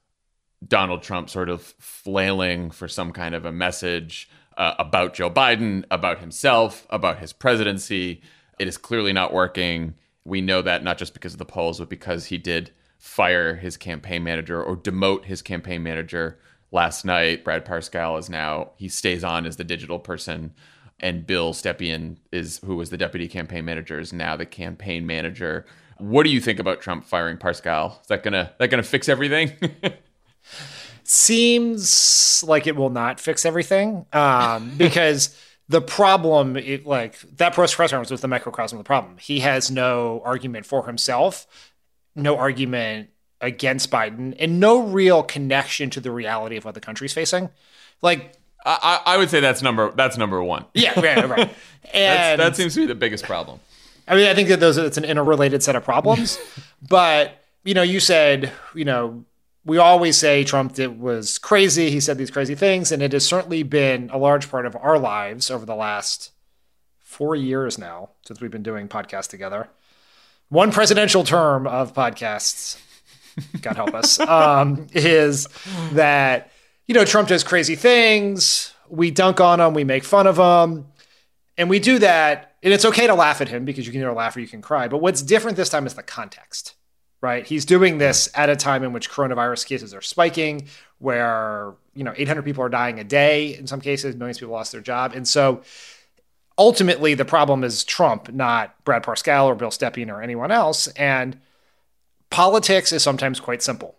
Donald 0.67 1.03
Trump 1.03 1.29
sort 1.29 1.49
of 1.49 1.63
flailing 1.79 2.71
for 2.71 2.89
some 2.89 3.13
kind 3.13 3.35
of 3.35 3.45
a 3.45 3.53
message 3.53 4.29
uh, 4.57 4.75
about 4.79 5.15
Joe 5.15 5.31
Biden, 5.31 5.85
about 5.91 6.21
himself, 6.21 6.87
about 6.91 7.19
his 7.19 7.33
presidency. 7.33 8.23
It 8.58 8.68
is 8.68 8.76
clearly 8.76 9.12
not 9.12 9.32
working. 9.32 9.94
We 10.25 10.40
know 10.40 10.62
that 10.62 10.82
not 10.82 10.99
just 10.99 11.14
because 11.14 11.32
of 11.32 11.38
the 11.38 11.44
polls, 11.44 11.78
but 11.78 11.88
because 11.88 12.26
he 12.26 12.38
did 12.38 12.70
fire 12.99 13.56
his 13.56 13.76
campaign 13.76 14.25
manager 14.25 14.62
or 14.62 14.76
demote 14.76 15.26
his 15.26 15.42
campaign 15.42 15.82
manager 15.82 16.38
last 16.73 17.04
night. 17.04 17.44
Brad 17.44 17.64
Parscale 17.64 18.18
is 18.18 18.30
now 18.30 18.70
he 18.76 18.88
stays 18.88 19.23
on 19.23 19.44
as 19.44 19.56
the 19.56 19.64
digital 19.64 19.99
person, 19.99 20.54
and 21.00 21.26
Bill 21.26 21.52
Stepien 21.52 22.16
is 22.32 22.61
who 22.64 22.76
was 22.76 22.90
the 22.90 22.96
deputy 22.96 23.28
campaign 23.28 23.64
manager 23.64 23.99
is 23.99 24.12
now 24.12 24.37
the 24.37 24.46
campaign 24.46 25.06
manager. 25.06 25.66
What 25.99 26.25
do 26.25 26.30
you 26.30 26.40
think 26.40 26.58
about 26.58 26.80
Trump 26.80 27.04
firing 27.04 27.37
Parscale? 27.37 28.00
Is 28.00 28.06
that 28.08 28.23
gonna 28.23 28.52
that 28.58 28.68
gonna 28.68 28.82
fix 28.82 29.08
everything? 29.08 29.52
Seems 31.04 32.42
like 32.46 32.66
it 32.66 32.75
will 32.75 32.90
not 32.90 33.20
fix 33.20 33.44
everything 33.44 34.06
um, 34.14 34.73
because 34.78 35.38
the 35.68 35.80
problem, 35.80 36.56
it, 36.56 36.87
like 36.87 37.21
that 37.37 37.54
press 37.54 37.75
conference 37.75 38.11
was 38.11 38.21
the 38.21 38.28
microcosm 38.28 38.78
of 38.78 38.85
the 38.85 38.87
problem. 38.87 39.16
He 39.18 39.40
has 39.40 39.71
no 39.71 40.23
argument 40.25 40.66
for 40.66 40.87
himself, 40.87 41.47
no 42.14 42.37
argument 42.37 43.11
against 43.40 43.90
Biden, 43.90 44.37
and 44.38 44.61
no 44.61 44.83
real 44.83 45.23
connection 45.23 45.90
to 45.90 46.00
the 46.00 46.11
reality 46.11 46.56
of 46.56 46.64
what 46.64 46.75
the 46.75 46.80
country's 46.80 47.12
facing. 47.12 47.49
Like, 48.02 48.35
I, 48.66 49.00
I 49.04 49.18
would 49.18 49.30
say 49.30 49.40
that's 49.40 49.62
number 49.62 49.90
that's 49.92 50.16
number 50.16 50.42
one. 50.42 50.64
Yeah, 50.75 50.99
right, 50.99 51.28
right. 51.28 51.54
And 51.92 52.40
that 52.40 52.56
seems 52.56 52.75
to 52.75 52.80
be 52.80 52.87
the 52.87 52.94
biggest 52.94 53.25
problem. 53.25 53.61
I 54.09 54.16
mean, 54.16 54.26
I 54.26 54.35
think 54.35 54.49
that 54.49 54.59
those 54.59 54.78
it's 54.78 54.97
an 54.97 55.04
interrelated 55.04 55.62
set 55.62 55.76
of 55.76 55.85
problems. 55.85 56.38
but 56.88 57.44
you 57.62 57.75
know, 57.75 57.83
you 57.83 58.00
said 58.00 58.50
you 58.75 58.85
know 58.85 59.25
we 59.64 59.78
always 59.78 60.16
say 60.16 60.44
Trump 60.44 60.75
did, 60.75 61.00
was 61.00 61.38
crazy. 61.38 61.90
He 61.90 62.00
said 62.00 62.18
these 62.18 62.30
crazy 62.30 62.54
things, 62.54 62.92
and 62.92 63.02
it 63.02 63.12
has 63.12 63.26
certainly 63.26 63.62
been 63.62 64.11
a 64.12 64.18
large 64.18 64.50
part 64.50 64.66
of 64.66 64.76
our 64.76 64.99
lives 64.99 65.50
over 65.50 65.64
the 65.64 65.75
last 65.75 66.33
four 67.00 67.35
years 67.35 67.78
now 67.78 68.11
since 68.26 68.40
we've 68.40 68.50
been 68.50 68.62
doing 68.62 68.88
podcasts 68.88 69.28
together. 69.28 69.68
One 70.50 70.71
presidential 70.71 71.25
term 71.25 71.66
of 71.66 71.94
podcasts, 71.94 72.78
God 73.62 73.76
help 73.76 73.94
us, 73.94 74.21
um, 74.28 74.87
is 74.92 75.49
that 75.92 76.50
you 76.87 76.94
know 76.94 77.04
Trump 77.04 77.28
does 77.28 77.42
crazy 77.42 77.75
things. 77.75 78.75
We 78.90 79.11
dunk 79.11 79.40
on 79.40 79.61
him, 79.61 79.73
we 79.73 79.85
make 79.85 80.04
fun 80.04 80.26
of 80.26 80.37
him, 80.37 80.87
and 81.56 81.71
we 81.71 81.78
do 81.78 81.99
that. 82.00 82.50
And 82.62 82.73
it's 82.73 82.85
okay 82.85 83.06
to 83.06 83.14
laugh 83.14 83.40
at 83.40 83.49
him 83.49 83.64
because 83.64 83.87
you 83.87 83.92
can 83.92 84.00
either 84.00 84.12
laugh 84.12 84.37
or 84.37 84.40
you 84.40 84.47
can 84.47 84.62
cry. 84.62 84.88
But 84.88 84.99
what's 84.99 85.21
different 85.21 85.56
this 85.56 85.68
time 85.68 85.87
is 85.87 85.94
the 85.94 86.02
context 86.02 86.75
right? 87.25 87.47
He's 87.47 87.64
doing 87.64 87.97
this 87.97 88.28
at 88.35 88.50
a 88.50 88.54
time 88.54 88.85
in 88.85 88.93
which 88.93 89.09
coronavirus 89.09 89.66
cases 89.66 89.95
are 89.95 90.02
spiking, 90.02 90.69
where 90.99 91.73
you 91.95 92.04
know 92.04 92.12
800 92.14 92.43
people 92.43 92.62
are 92.62 92.69
dying 92.69 93.00
a 93.00 93.04
day 93.04 93.57
in 93.57 93.66
some 93.66 93.81
cases, 93.81 94.14
millions 94.14 94.37
of 94.37 94.40
people 94.40 94.52
lost 94.52 94.73
their 94.73 94.83
job, 94.83 95.14
and 95.14 95.26
so 95.26 95.62
ultimately 96.59 97.14
the 97.14 97.25
problem 97.25 97.64
is 97.64 97.83
Trump, 97.83 98.31
not 98.31 98.85
Brad 98.85 99.02
Parscale 99.02 99.47
or 99.47 99.54
Bill 99.54 99.71
Stepien 99.71 100.12
or 100.12 100.21
anyone 100.21 100.52
else. 100.52 100.87
And 100.88 101.40
politics 102.28 102.93
is 102.93 103.02
sometimes 103.02 103.40
quite 103.40 103.62
simple, 103.62 103.97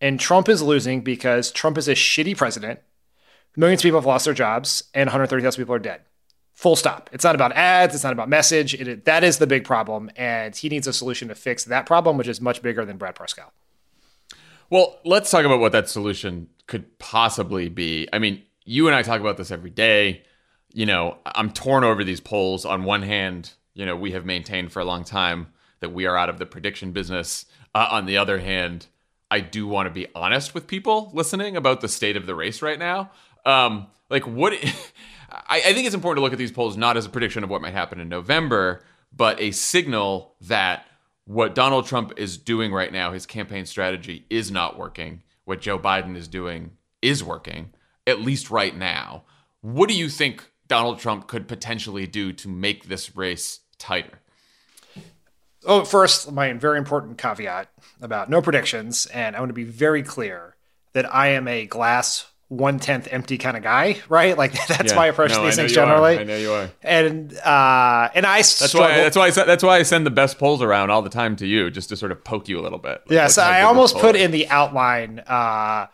and 0.00 0.18
Trump 0.18 0.48
is 0.48 0.62
losing 0.62 1.02
because 1.02 1.52
Trump 1.52 1.76
is 1.76 1.86
a 1.86 1.94
shitty 1.94 2.34
president. 2.34 2.80
Millions 3.56 3.82
of 3.82 3.84
people 3.84 4.00
have 4.00 4.06
lost 4.06 4.24
their 4.24 4.32
jobs, 4.32 4.84
and 4.94 5.06
130,000 5.06 5.60
people 5.60 5.74
are 5.74 5.78
dead. 5.78 6.00
Full 6.64 6.76
stop. 6.76 7.10
It's 7.12 7.24
not 7.24 7.34
about 7.34 7.52
ads. 7.52 7.94
It's 7.94 8.04
not 8.04 8.14
about 8.14 8.30
message. 8.30 8.72
It, 8.72 9.04
that 9.04 9.22
is 9.22 9.36
the 9.36 9.46
big 9.46 9.64
problem, 9.64 10.10
and 10.16 10.56
he 10.56 10.70
needs 10.70 10.86
a 10.86 10.94
solution 10.94 11.28
to 11.28 11.34
fix 11.34 11.66
that 11.66 11.84
problem, 11.84 12.16
which 12.16 12.26
is 12.26 12.40
much 12.40 12.62
bigger 12.62 12.86
than 12.86 12.96
Brad 12.96 13.14
Parscale. 13.14 13.50
Well, 14.70 14.98
let's 15.04 15.30
talk 15.30 15.44
about 15.44 15.60
what 15.60 15.72
that 15.72 15.90
solution 15.90 16.48
could 16.66 16.98
possibly 16.98 17.68
be. 17.68 18.08
I 18.14 18.18
mean, 18.18 18.44
you 18.64 18.86
and 18.86 18.96
I 18.96 19.02
talk 19.02 19.20
about 19.20 19.36
this 19.36 19.50
every 19.50 19.68
day. 19.68 20.22
You 20.72 20.86
know, 20.86 21.18
I'm 21.26 21.50
torn 21.50 21.84
over 21.84 22.02
these 22.02 22.20
polls. 22.20 22.64
On 22.64 22.84
one 22.84 23.02
hand, 23.02 23.52
you 23.74 23.84
know, 23.84 23.94
we 23.94 24.12
have 24.12 24.24
maintained 24.24 24.72
for 24.72 24.80
a 24.80 24.86
long 24.86 25.04
time 25.04 25.48
that 25.80 25.92
we 25.92 26.06
are 26.06 26.16
out 26.16 26.30
of 26.30 26.38
the 26.38 26.46
prediction 26.46 26.92
business. 26.92 27.44
Uh, 27.74 27.88
on 27.90 28.06
the 28.06 28.16
other 28.16 28.38
hand, 28.38 28.86
I 29.30 29.40
do 29.40 29.66
want 29.66 29.88
to 29.88 29.92
be 29.92 30.06
honest 30.14 30.54
with 30.54 30.66
people 30.66 31.10
listening 31.12 31.58
about 31.58 31.82
the 31.82 31.88
state 31.88 32.16
of 32.16 32.24
the 32.24 32.34
race 32.34 32.62
right 32.62 32.78
now. 32.78 33.10
Um, 33.44 33.88
like, 34.08 34.26
what? 34.26 34.54
I, 35.48 35.56
I 35.58 35.72
think 35.72 35.86
it's 35.86 35.94
important 35.94 36.18
to 36.18 36.22
look 36.22 36.32
at 36.32 36.38
these 36.38 36.52
polls 36.52 36.76
not 36.76 36.96
as 36.96 37.06
a 37.06 37.10
prediction 37.10 37.44
of 37.44 37.50
what 37.50 37.62
might 37.62 37.72
happen 37.72 38.00
in 38.00 38.08
November, 38.08 38.82
but 39.12 39.40
a 39.40 39.50
signal 39.50 40.34
that 40.42 40.86
what 41.24 41.54
Donald 41.54 41.86
Trump 41.86 42.12
is 42.16 42.36
doing 42.36 42.72
right 42.72 42.92
now, 42.92 43.12
his 43.12 43.26
campaign 43.26 43.66
strategy, 43.66 44.26
is 44.30 44.50
not 44.50 44.78
working. 44.78 45.22
What 45.44 45.60
Joe 45.60 45.78
Biden 45.78 46.16
is 46.16 46.28
doing 46.28 46.72
is 47.02 47.24
working, 47.24 47.72
at 48.06 48.20
least 48.20 48.50
right 48.50 48.76
now. 48.76 49.24
What 49.60 49.88
do 49.88 49.94
you 49.94 50.08
think 50.08 50.50
Donald 50.68 50.98
Trump 50.98 51.26
could 51.26 51.48
potentially 51.48 52.06
do 52.06 52.32
to 52.32 52.48
make 52.48 52.88
this 52.88 53.16
race 53.16 53.60
tighter? 53.78 54.20
Oh, 55.66 55.84
first, 55.84 56.30
my 56.30 56.52
very 56.52 56.76
important 56.76 57.16
caveat 57.16 57.70
about 58.02 58.28
no 58.28 58.42
predictions, 58.42 59.06
and 59.06 59.34
I 59.34 59.40
want 59.40 59.48
to 59.48 59.54
be 59.54 59.64
very 59.64 60.02
clear 60.02 60.56
that 60.92 61.12
I 61.12 61.28
am 61.28 61.48
a 61.48 61.64
glass 61.64 62.26
one 62.56 62.78
tenth 62.78 63.08
empty 63.10 63.38
kind 63.38 63.56
of 63.56 63.62
guy, 63.62 63.98
right? 64.08 64.36
Like 64.36 64.52
that's 64.68 64.92
yeah. 64.92 64.96
my 64.96 65.06
approach 65.06 65.30
no, 65.30 65.38
to 65.38 65.44
these 65.44 65.56
things 65.56 65.72
generally. 65.72 66.16
Are. 66.16 66.20
I 66.20 66.24
know 66.24 66.36
you 66.36 66.52
are. 66.52 66.70
And 66.82 67.36
uh, 67.38 68.10
and 68.14 68.26
I 68.26 68.38
that's 68.38 68.68
struggle. 68.68 68.88
why 68.88 68.96
that's 68.96 69.16
why 69.16 69.26
I, 69.26 69.30
that's 69.30 69.62
why 69.62 69.78
I 69.78 69.82
send 69.82 70.06
the 70.06 70.10
best 70.10 70.38
polls 70.38 70.62
around 70.62 70.90
all 70.90 71.02
the 71.02 71.10
time 71.10 71.36
to 71.36 71.46
you, 71.46 71.70
just 71.70 71.88
to 71.90 71.96
sort 71.96 72.12
of 72.12 72.22
poke 72.24 72.48
you 72.48 72.58
a 72.58 72.62
little 72.62 72.78
bit. 72.78 73.02
Like, 73.06 73.10
yes, 73.10 73.38
I 73.38 73.62
almost 73.62 73.96
put 73.96 74.16
in 74.16 74.30
the 74.30 74.48
outline 74.48 75.20
uh, 75.26 75.86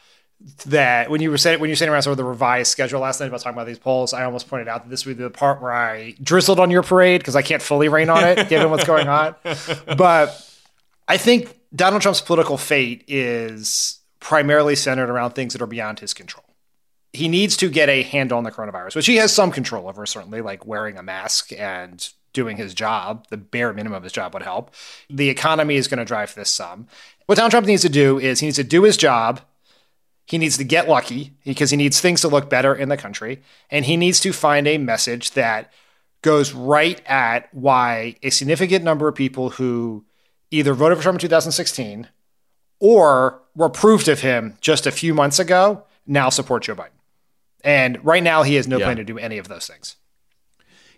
that 0.66 1.10
when 1.10 1.20
you 1.20 1.30
were 1.30 1.38
saying 1.38 1.60
when 1.60 1.68
you 1.68 1.72
were 1.72 1.76
saying 1.76 1.90
around 1.90 2.02
sort 2.02 2.12
of 2.12 2.18
the 2.18 2.24
revised 2.24 2.70
schedule 2.70 3.00
last 3.00 3.20
night 3.20 3.26
about 3.26 3.40
talking 3.40 3.56
about 3.56 3.66
these 3.66 3.78
polls, 3.78 4.12
I 4.12 4.24
almost 4.24 4.48
pointed 4.48 4.68
out 4.68 4.84
that 4.84 4.90
this 4.90 5.04
would 5.04 5.18
be 5.18 5.22
the 5.22 5.30
part 5.30 5.60
where 5.60 5.72
I 5.72 6.14
drizzled 6.22 6.58
on 6.58 6.70
your 6.70 6.82
parade 6.82 7.20
because 7.20 7.36
I 7.36 7.42
can't 7.42 7.62
fully 7.62 7.88
rain 7.88 8.08
on 8.08 8.24
it 8.24 8.48
given 8.48 8.70
what's 8.70 8.84
going 8.84 9.08
on. 9.08 9.34
But 9.96 10.46
I 11.08 11.16
think 11.16 11.58
Donald 11.74 12.02
Trump's 12.02 12.20
political 12.20 12.56
fate 12.56 13.04
is 13.06 14.00
primarily 14.20 14.76
centered 14.76 15.10
around 15.10 15.32
things 15.32 15.52
that 15.52 15.62
are 15.62 15.66
beyond 15.66 16.00
his 16.00 16.14
control 16.14 16.44
he 17.12 17.28
needs 17.28 17.56
to 17.58 17.68
get 17.68 17.88
a 17.88 18.02
handle 18.02 18.38
on 18.38 18.44
the 18.44 18.52
coronavirus, 18.52 18.94
which 18.94 19.06
he 19.06 19.16
has 19.16 19.32
some 19.32 19.50
control 19.50 19.88
over, 19.88 20.06
certainly, 20.06 20.40
like 20.40 20.66
wearing 20.66 20.96
a 20.96 21.02
mask 21.02 21.52
and 21.58 22.08
doing 22.32 22.56
his 22.56 22.72
job. 22.74 23.26
The 23.30 23.36
bare 23.36 23.72
minimum 23.72 23.96
of 23.96 24.04
his 24.04 24.12
job 24.12 24.34
would 24.34 24.42
help. 24.42 24.72
The 25.08 25.28
economy 25.28 25.76
is 25.76 25.88
going 25.88 25.98
to 25.98 26.04
drive 26.04 26.34
this 26.34 26.50
some. 26.50 26.86
What 27.26 27.36
Donald 27.36 27.50
Trump 27.50 27.66
needs 27.66 27.82
to 27.82 27.88
do 27.88 28.18
is 28.18 28.40
he 28.40 28.46
needs 28.46 28.56
to 28.56 28.64
do 28.64 28.84
his 28.84 28.96
job. 28.96 29.40
He 30.26 30.38
needs 30.38 30.56
to 30.58 30.64
get 30.64 30.88
lucky 30.88 31.34
because 31.44 31.70
he 31.70 31.76
needs 31.76 32.00
things 32.00 32.20
to 32.20 32.28
look 32.28 32.48
better 32.48 32.74
in 32.74 32.88
the 32.88 32.96
country. 32.96 33.42
And 33.70 33.84
he 33.84 33.96
needs 33.96 34.20
to 34.20 34.32
find 34.32 34.68
a 34.68 34.78
message 34.78 35.32
that 35.32 35.72
goes 36.22 36.52
right 36.52 37.00
at 37.06 37.52
why 37.52 38.16
a 38.22 38.30
significant 38.30 38.84
number 38.84 39.08
of 39.08 39.16
people 39.16 39.50
who 39.50 40.04
either 40.52 40.74
voted 40.74 40.98
for 40.98 41.02
Trump 41.02 41.16
in 41.16 41.20
2016 41.20 42.08
or 42.78 43.42
were 43.56 43.66
approved 43.66 44.06
of 44.06 44.20
him 44.20 44.56
just 44.60 44.86
a 44.86 44.92
few 44.92 45.14
months 45.14 45.40
ago 45.40 45.84
now 46.06 46.28
support 46.28 46.64
Joe 46.64 46.74
Biden. 46.74 46.99
And 47.62 48.04
right 48.04 48.22
now, 48.22 48.42
he 48.42 48.54
has 48.54 48.66
no 48.66 48.78
yeah. 48.78 48.86
plan 48.86 48.96
to 48.96 49.04
do 49.04 49.18
any 49.18 49.38
of 49.38 49.48
those 49.48 49.66
things. 49.66 49.96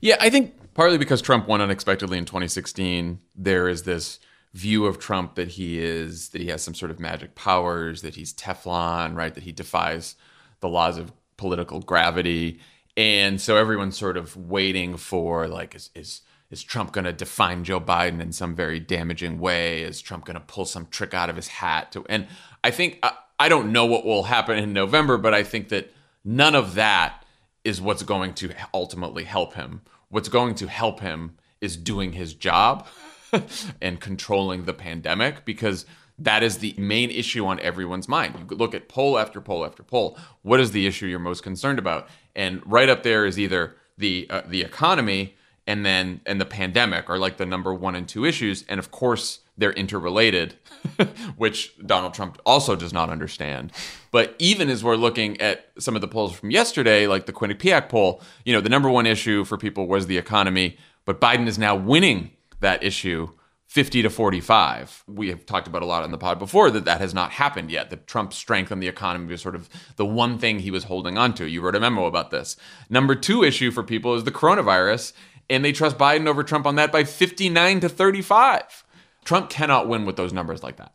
Yeah, 0.00 0.16
I 0.20 0.30
think 0.30 0.74
partly 0.74 0.98
because 0.98 1.22
Trump 1.22 1.46
won 1.46 1.60
unexpectedly 1.60 2.18
in 2.18 2.24
2016, 2.24 3.20
there 3.34 3.68
is 3.68 3.84
this 3.84 4.18
view 4.54 4.84
of 4.84 4.98
Trump 4.98 5.36
that 5.36 5.48
he 5.48 5.78
is 5.78 6.30
that 6.30 6.40
he 6.40 6.48
has 6.48 6.62
some 6.62 6.74
sort 6.74 6.90
of 6.90 7.00
magic 7.00 7.34
powers, 7.34 8.02
that 8.02 8.16
he's 8.16 8.32
Teflon, 8.32 9.16
right? 9.16 9.34
That 9.34 9.44
he 9.44 9.52
defies 9.52 10.16
the 10.60 10.68
laws 10.68 10.98
of 10.98 11.12
political 11.36 11.80
gravity, 11.80 12.60
and 12.96 13.40
so 13.40 13.56
everyone's 13.56 13.96
sort 13.96 14.16
of 14.16 14.36
waiting 14.36 14.96
for 14.96 15.48
like 15.48 15.74
is 15.74 15.90
is 15.94 16.22
is 16.50 16.62
Trump 16.62 16.92
going 16.92 17.06
to 17.06 17.12
define 17.12 17.64
Joe 17.64 17.80
Biden 17.80 18.20
in 18.20 18.30
some 18.30 18.54
very 18.54 18.78
damaging 18.78 19.38
way? 19.38 19.82
Is 19.82 20.02
Trump 20.02 20.26
going 20.26 20.34
to 20.34 20.40
pull 20.40 20.66
some 20.66 20.86
trick 20.86 21.14
out 21.14 21.30
of 21.30 21.36
his 21.36 21.48
hat? 21.48 21.92
To 21.92 22.04
and 22.08 22.26
I 22.62 22.70
think 22.70 22.98
I, 23.02 23.12
I 23.38 23.48
don't 23.48 23.72
know 23.72 23.86
what 23.86 24.04
will 24.04 24.24
happen 24.24 24.58
in 24.58 24.72
November, 24.72 25.16
but 25.16 25.32
I 25.32 25.42
think 25.42 25.70
that 25.70 25.92
none 26.24 26.54
of 26.54 26.74
that 26.74 27.24
is 27.64 27.80
what's 27.80 28.02
going 28.02 28.34
to 28.34 28.52
ultimately 28.74 29.24
help 29.24 29.54
him. 29.54 29.82
What's 30.08 30.28
going 30.28 30.54
to 30.56 30.66
help 30.66 31.00
him 31.00 31.36
is 31.60 31.76
doing 31.76 32.12
his 32.12 32.34
job 32.34 32.86
and 33.80 34.00
controlling 34.00 34.64
the 34.64 34.74
pandemic 34.74 35.44
because 35.44 35.86
that 36.18 36.42
is 36.42 36.58
the 36.58 36.74
main 36.76 37.10
issue 37.10 37.46
on 37.46 37.58
everyone's 37.60 38.08
mind. 38.08 38.34
You 38.38 38.56
look 38.56 38.74
at 38.74 38.88
poll 38.88 39.18
after 39.18 39.40
poll 39.40 39.64
after 39.64 39.82
poll. 39.82 40.18
What 40.42 40.60
is 40.60 40.72
the 40.72 40.86
issue 40.86 41.06
you're 41.06 41.18
most 41.18 41.42
concerned 41.42 41.78
about? 41.78 42.08
And 42.36 42.62
right 42.64 42.88
up 42.88 43.02
there 43.02 43.24
is 43.24 43.38
either 43.38 43.76
the 43.98 44.26
uh, 44.30 44.42
the 44.46 44.62
economy 44.62 45.36
and 45.66 45.84
then 45.86 46.20
and 46.26 46.40
the 46.40 46.46
pandemic 46.46 47.08
are 47.08 47.18
like 47.18 47.36
the 47.36 47.46
number 47.46 47.72
one 47.72 47.94
and 47.94 48.08
two 48.08 48.24
issues. 48.24 48.64
And 48.68 48.78
of 48.78 48.90
course, 48.90 49.40
they're 49.56 49.72
interrelated, 49.72 50.54
which 51.36 51.74
Donald 51.84 52.14
Trump 52.14 52.40
also 52.44 52.74
does 52.74 52.92
not 52.92 53.10
understand. 53.10 53.72
But 54.10 54.34
even 54.38 54.68
as 54.68 54.82
we're 54.82 54.96
looking 54.96 55.40
at 55.40 55.70
some 55.78 55.94
of 55.94 56.00
the 56.00 56.08
polls 56.08 56.34
from 56.34 56.50
yesterday, 56.50 57.06
like 57.06 57.26
the 57.26 57.32
Quinnipiac 57.32 57.88
poll, 57.88 58.22
you 58.44 58.52
know, 58.52 58.60
the 58.60 58.68
number 58.68 58.90
one 58.90 59.06
issue 59.06 59.44
for 59.44 59.58
people 59.58 59.86
was 59.86 60.06
the 60.06 60.18
economy, 60.18 60.76
but 61.04 61.20
Biden 61.20 61.46
is 61.46 61.58
now 61.58 61.74
winning 61.74 62.30
that 62.60 62.82
issue 62.82 63.30
50 63.72 64.02
to 64.02 64.10
45. 64.10 65.04
We 65.08 65.30
have 65.30 65.46
talked 65.46 65.66
about 65.66 65.80
a 65.80 65.86
lot 65.86 66.02
on 66.02 66.10
the 66.10 66.18
pod 66.18 66.38
before 66.38 66.70
that 66.70 66.84
that 66.84 67.00
has 67.00 67.14
not 67.14 67.30
happened 67.30 67.70
yet. 67.70 67.88
That 67.88 68.06
Trump's 68.06 68.36
strength 68.36 68.70
on 68.70 68.80
the 68.80 68.88
economy 68.88 69.28
was 69.28 69.40
sort 69.40 69.54
of 69.54 69.70
the 69.96 70.04
one 70.04 70.38
thing 70.38 70.58
he 70.58 70.70
was 70.70 70.84
holding 70.84 71.16
on 71.16 71.32
to. 71.34 71.46
You 71.46 71.62
wrote 71.62 71.74
a 71.74 71.80
memo 71.80 72.04
about 72.04 72.30
this. 72.30 72.56
Number 72.90 73.14
two 73.14 73.42
issue 73.42 73.70
for 73.70 73.82
people 73.82 74.14
is 74.14 74.24
the 74.24 74.30
coronavirus, 74.30 75.14
and 75.48 75.64
they 75.64 75.72
trust 75.72 75.96
Biden 75.96 76.26
over 76.26 76.42
Trump 76.42 76.66
on 76.66 76.74
that 76.74 76.92
by 76.92 77.04
59 77.04 77.80
to 77.80 77.88
35. 77.88 78.81
Trump 79.24 79.50
cannot 79.50 79.88
win 79.88 80.04
with 80.04 80.16
those 80.16 80.32
numbers 80.32 80.62
like 80.62 80.76
that. 80.76 80.92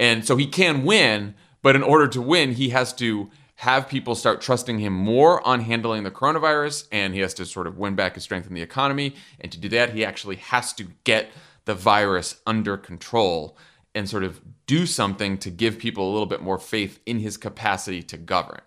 And 0.00 0.26
so 0.26 0.36
he 0.36 0.46
can 0.46 0.84
win, 0.84 1.34
but 1.62 1.76
in 1.76 1.82
order 1.82 2.08
to 2.08 2.20
win, 2.20 2.52
he 2.52 2.70
has 2.70 2.92
to 2.94 3.30
have 3.56 3.88
people 3.88 4.14
start 4.14 4.40
trusting 4.40 4.78
him 4.80 4.92
more 4.92 5.46
on 5.46 5.60
handling 5.60 6.02
the 6.02 6.10
coronavirus 6.10 6.88
and 6.90 7.14
he 7.14 7.20
has 7.20 7.32
to 7.34 7.46
sort 7.46 7.66
of 7.66 7.78
win 7.78 7.94
back 7.94 8.14
his 8.14 8.24
strength 8.24 8.48
in 8.48 8.54
the 8.54 8.62
economy. 8.62 9.14
And 9.40 9.52
to 9.52 9.58
do 9.58 9.68
that, 9.70 9.94
he 9.94 10.04
actually 10.04 10.36
has 10.36 10.72
to 10.74 10.88
get 11.04 11.30
the 11.64 11.74
virus 11.74 12.40
under 12.46 12.76
control 12.76 13.56
and 13.94 14.08
sort 14.08 14.24
of 14.24 14.40
do 14.66 14.86
something 14.86 15.38
to 15.38 15.50
give 15.50 15.78
people 15.78 16.10
a 16.10 16.12
little 16.12 16.26
bit 16.26 16.42
more 16.42 16.58
faith 16.58 16.98
in 17.06 17.20
his 17.20 17.36
capacity 17.36 18.02
to 18.02 18.16
govern. 18.16 18.60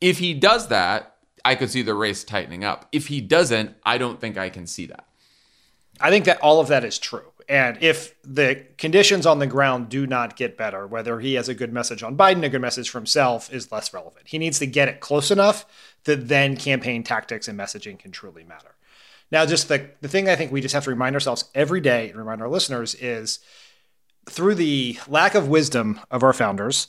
If 0.00 0.18
he 0.18 0.34
does 0.34 0.68
that, 0.68 1.16
I 1.44 1.54
could 1.54 1.70
see 1.70 1.82
the 1.82 1.94
race 1.94 2.24
tightening 2.24 2.64
up. 2.64 2.88
If 2.92 3.06
he 3.06 3.20
doesn't, 3.20 3.74
I 3.84 3.98
don't 3.98 4.20
think 4.20 4.36
I 4.36 4.50
can 4.50 4.66
see 4.66 4.86
that. 4.86 5.06
I 6.00 6.10
think 6.10 6.24
that 6.26 6.40
all 6.40 6.60
of 6.60 6.68
that 6.68 6.84
is 6.84 6.98
true. 6.98 7.32
And 7.48 7.82
if 7.82 8.20
the 8.22 8.64
conditions 8.78 9.26
on 9.26 9.38
the 9.38 9.46
ground 9.46 9.88
do 9.88 10.06
not 10.06 10.36
get 10.36 10.56
better, 10.56 10.86
whether 10.86 11.20
he 11.20 11.34
has 11.34 11.48
a 11.48 11.54
good 11.54 11.72
message 11.72 12.02
on 12.02 12.16
Biden, 12.16 12.44
a 12.44 12.48
good 12.48 12.60
message 12.60 12.90
for 12.90 12.98
himself 12.98 13.52
is 13.52 13.70
less 13.70 13.92
relevant. 13.92 14.28
He 14.28 14.38
needs 14.38 14.58
to 14.60 14.66
get 14.66 14.88
it 14.88 15.00
close 15.00 15.30
enough 15.30 15.66
that 16.04 16.28
then 16.28 16.56
campaign 16.56 17.02
tactics 17.02 17.48
and 17.48 17.58
messaging 17.58 17.98
can 17.98 18.10
truly 18.12 18.44
matter. 18.44 18.74
Now, 19.30 19.46
just 19.46 19.68
the, 19.68 19.90
the 20.00 20.08
thing 20.08 20.28
I 20.28 20.36
think 20.36 20.52
we 20.52 20.60
just 20.60 20.74
have 20.74 20.84
to 20.84 20.90
remind 20.90 21.16
ourselves 21.16 21.50
every 21.54 21.80
day 21.80 22.08
and 22.08 22.18
remind 22.18 22.40
our 22.40 22.48
listeners 22.48 22.94
is 22.94 23.40
through 24.28 24.54
the 24.54 24.98
lack 25.08 25.34
of 25.34 25.48
wisdom 25.48 26.00
of 26.10 26.22
our 26.22 26.32
founders, 26.32 26.88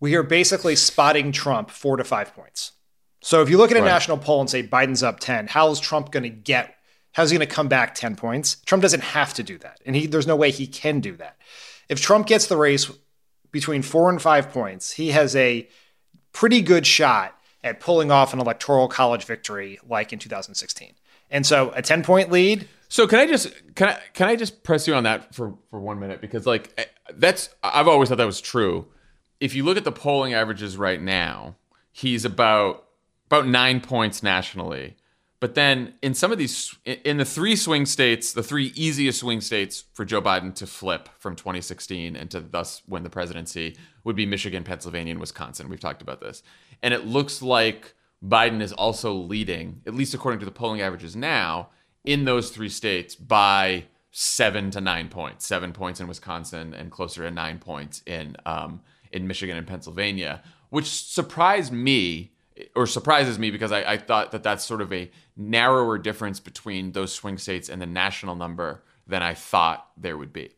we 0.00 0.14
are 0.14 0.22
basically 0.22 0.76
spotting 0.76 1.32
Trump 1.32 1.70
four 1.70 1.96
to 1.96 2.04
five 2.04 2.34
points. 2.34 2.72
So 3.22 3.40
if 3.40 3.48
you 3.48 3.56
look 3.56 3.70
at 3.70 3.76
a 3.76 3.80
right. 3.80 3.86
national 3.86 4.18
poll 4.18 4.40
and 4.40 4.50
say 4.50 4.62
Biden's 4.62 5.02
up 5.02 5.18
10, 5.18 5.46
how 5.46 5.70
is 5.70 5.80
Trump 5.80 6.10
going 6.10 6.24
to 6.24 6.28
get 6.28 6.73
How's 7.14 7.30
he 7.30 7.38
going 7.38 7.48
to 7.48 7.54
come 7.54 7.68
back 7.68 7.94
10 7.94 8.16
points? 8.16 8.56
Trump 8.66 8.82
doesn't 8.82 9.02
have 9.02 9.34
to 9.34 9.42
do 9.42 9.56
that. 9.58 9.80
And 9.86 9.96
he, 9.96 10.06
there's 10.06 10.26
no 10.26 10.36
way 10.36 10.50
he 10.50 10.66
can 10.66 11.00
do 11.00 11.16
that. 11.16 11.36
If 11.88 12.00
Trump 12.00 12.26
gets 12.26 12.46
the 12.46 12.56
race 12.56 12.90
between 13.52 13.82
four 13.82 14.10
and 14.10 14.20
five 14.20 14.50
points, 14.50 14.92
he 14.92 15.10
has 15.10 15.36
a 15.36 15.68
pretty 16.32 16.60
good 16.60 16.86
shot 16.86 17.38
at 17.62 17.80
pulling 17.80 18.10
off 18.10 18.32
an 18.34 18.40
electoral 18.40 18.88
college 18.88 19.24
victory 19.24 19.78
like 19.88 20.12
in 20.12 20.18
2016. 20.18 20.92
And 21.30 21.46
so 21.46 21.72
a 21.74 21.82
10 21.82 22.02
point 22.02 22.30
lead. 22.30 22.68
So 22.88 23.06
can 23.06 23.18
I 23.20 23.26
just 23.26 23.52
can 23.74 23.88
I 23.88 24.00
can 24.12 24.28
I 24.28 24.36
just 24.36 24.62
press 24.62 24.86
you 24.86 24.94
on 24.94 25.04
that 25.04 25.34
for 25.34 25.54
for 25.70 25.80
1 25.80 25.98
minute 25.98 26.20
because 26.20 26.46
like 26.46 26.90
that's 27.14 27.48
I've 27.62 27.88
always 27.88 28.08
thought 28.08 28.18
that 28.18 28.26
was 28.26 28.40
true. 28.40 28.86
If 29.40 29.54
you 29.54 29.64
look 29.64 29.76
at 29.76 29.84
the 29.84 29.92
polling 29.92 30.34
averages 30.34 30.76
right 30.76 31.00
now, 31.00 31.56
he's 31.90 32.24
about 32.24 32.84
about 33.26 33.46
9 33.46 33.80
points 33.80 34.22
nationally. 34.22 34.96
But 35.44 35.56
then 35.56 35.92
in 36.00 36.14
some 36.14 36.32
of 36.32 36.38
these, 36.38 36.74
in 36.86 37.18
the 37.18 37.24
three 37.26 37.54
swing 37.54 37.84
states, 37.84 38.32
the 38.32 38.42
three 38.42 38.72
easiest 38.74 39.20
swing 39.20 39.42
states 39.42 39.84
for 39.92 40.06
Joe 40.06 40.22
Biden 40.22 40.54
to 40.54 40.66
flip 40.66 41.10
from 41.18 41.36
2016 41.36 42.16
and 42.16 42.30
to 42.30 42.40
thus 42.40 42.80
win 42.88 43.02
the 43.02 43.10
presidency 43.10 43.76
would 44.04 44.16
be 44.16 44.24
Michigan, 44.24 44.64
Pennsylvania, 44.64 45.10
and 45.10 45.20
Wisconsin. 45.20 45.68
We've 45.68 45.78
talked 45.78 46.00
about 46.00 46.22
this. 46.22 46.42
And 46.82 46.94
it 46.94 47.04
looks 47.04 47.42
like 47.42 47.92
Biden 48.26 48.62
is 48.62 48.72
also 48.72 49.12
leading, 49.12 49.82
at 49.86 49.92
least 49.92 50.14
according 50.14 50.38
to 50.38 50.46
the 50.46 50.50
polling 50.50 50.80
averages 50.80 51.14
now, 51.14 51.68
in 52.04 52.24
those 52.24 52.48
three 52.48 52.70
states 52.70 53.14
by 53.14 53.84
seven 54.12 54.70
to 54.70 54.80
nine 54.80 55.10
points, 55.10 55.44
seven 55.44 55.74
points 55.74 56.00
in 56.00 56.08
Wisconsin 56.08 56.72
and 56.72 56.90
closer 56.90 57.22
to 57.22 57.30
nine 57.30 57.58
points 57.58 58.02
in 58.06 58.34
um, 58.46 58.80
in 59.12 59.26
Michigan 59.26 59.58
and 59.58 59.66
Pennsylvania, 59.66 60.42
which 60.70 60.90
surprised 60.90 61.70
me 61.70 62.33
or 62.74 62.86
surprises 62.86 63.38
me 63.38 63.50
because 63.50 63.72
I, 63.72 63.92
I, 63.92 63.96
thought 63.96 64.30
that 64.32 64.42
that's 64.42 64.64
sort 64.64 64.80
of 64.80 64.92
a 64.92 65.10
narrower 65.36 65.98
difference 65.98 66.38
between 66.38 66.92
those 66.92 67.12
swing 67.12 67.38
states 67.38 67.68
and 67.68 67.82
the 67.82 67.86
national 67.86 68.36
number 68.36 68.84
than 69.06 69.22
I 69.22 69.34
thought 69.34 69.88
there 69.96 70.16
would 70.16 70.32
be. 70.32 70.50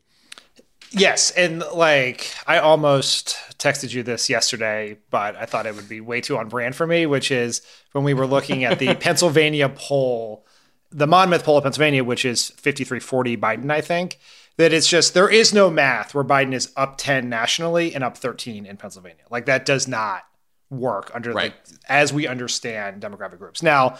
Yes, 0.91 1.31
and 1.31 1.63
like 1.73 2.33
I 2.45 2.59
almost 2.59 3.35
texted 3.57 3.93
you 3.93 4.03
this 4.03 4.29
yesterday, 4.29 4.97
but 5.09 5.35
I 5.35 5.45
thought 5.45 5.65
it 5.65 5.75
would 5.75 5.89
be 5.89 5.99
way 5.99 6.21
too 6.21 6.37
on 6.37 6.47
brand 6.47 6.75
for 6.75 6.87
me, 6.87 7.05
which 7.05 7.29
is 7.29 7.61
when 7.91 8.05
we 8.05 8.13
were 8.13 8.27
looking 8.27 8.63
at 8.63 8.79
the 8.79 8.95
Pennsylvania 8.99 9.67
poll, 9.67 10.45
the 10.89 11.07
Monmouth 11.07 11.43
poll 11.43 11.57
of 11.57 11.63
Pennsylvania, 11.63 12.03
which 12.05 12.23
is 12.23 12.53
53-40 12.61 13.37
Biden, 13.37 13.69
I 13.69 13.81
think, 13.81 14.17
that 14.55 14.71
it's 14.71 14.87
just 14.87 15.13
there 15.13 15.29
is 15.29 15.53
no 15.53 15.69
math 15.69 16.15
where 16.15 16.23
Biden 16.23 16.53
is 16.53 16.71
up 16.77 16.97
10 16.97 17.27
nationally 17.27 17.93
and 17.93 18.03
up 18.03 18.17
13 18.17 18.65
in 18.65 18.77
Pennsylvania. 18.77 19.23
Like 19.29 19.45
that 19.47 19.65
does 19.65 19.89
not 19.89 20.23
work 20.69 21.11
under 21.13 21.31
right. 21.31 21.53
the, 21.65 21.77
as 21.87 22.11
we 22.11 22.27
understand 22.27 23.01
demographic 23.01 23.37
groups. 23.37 23.63
Now, 23.63 23.97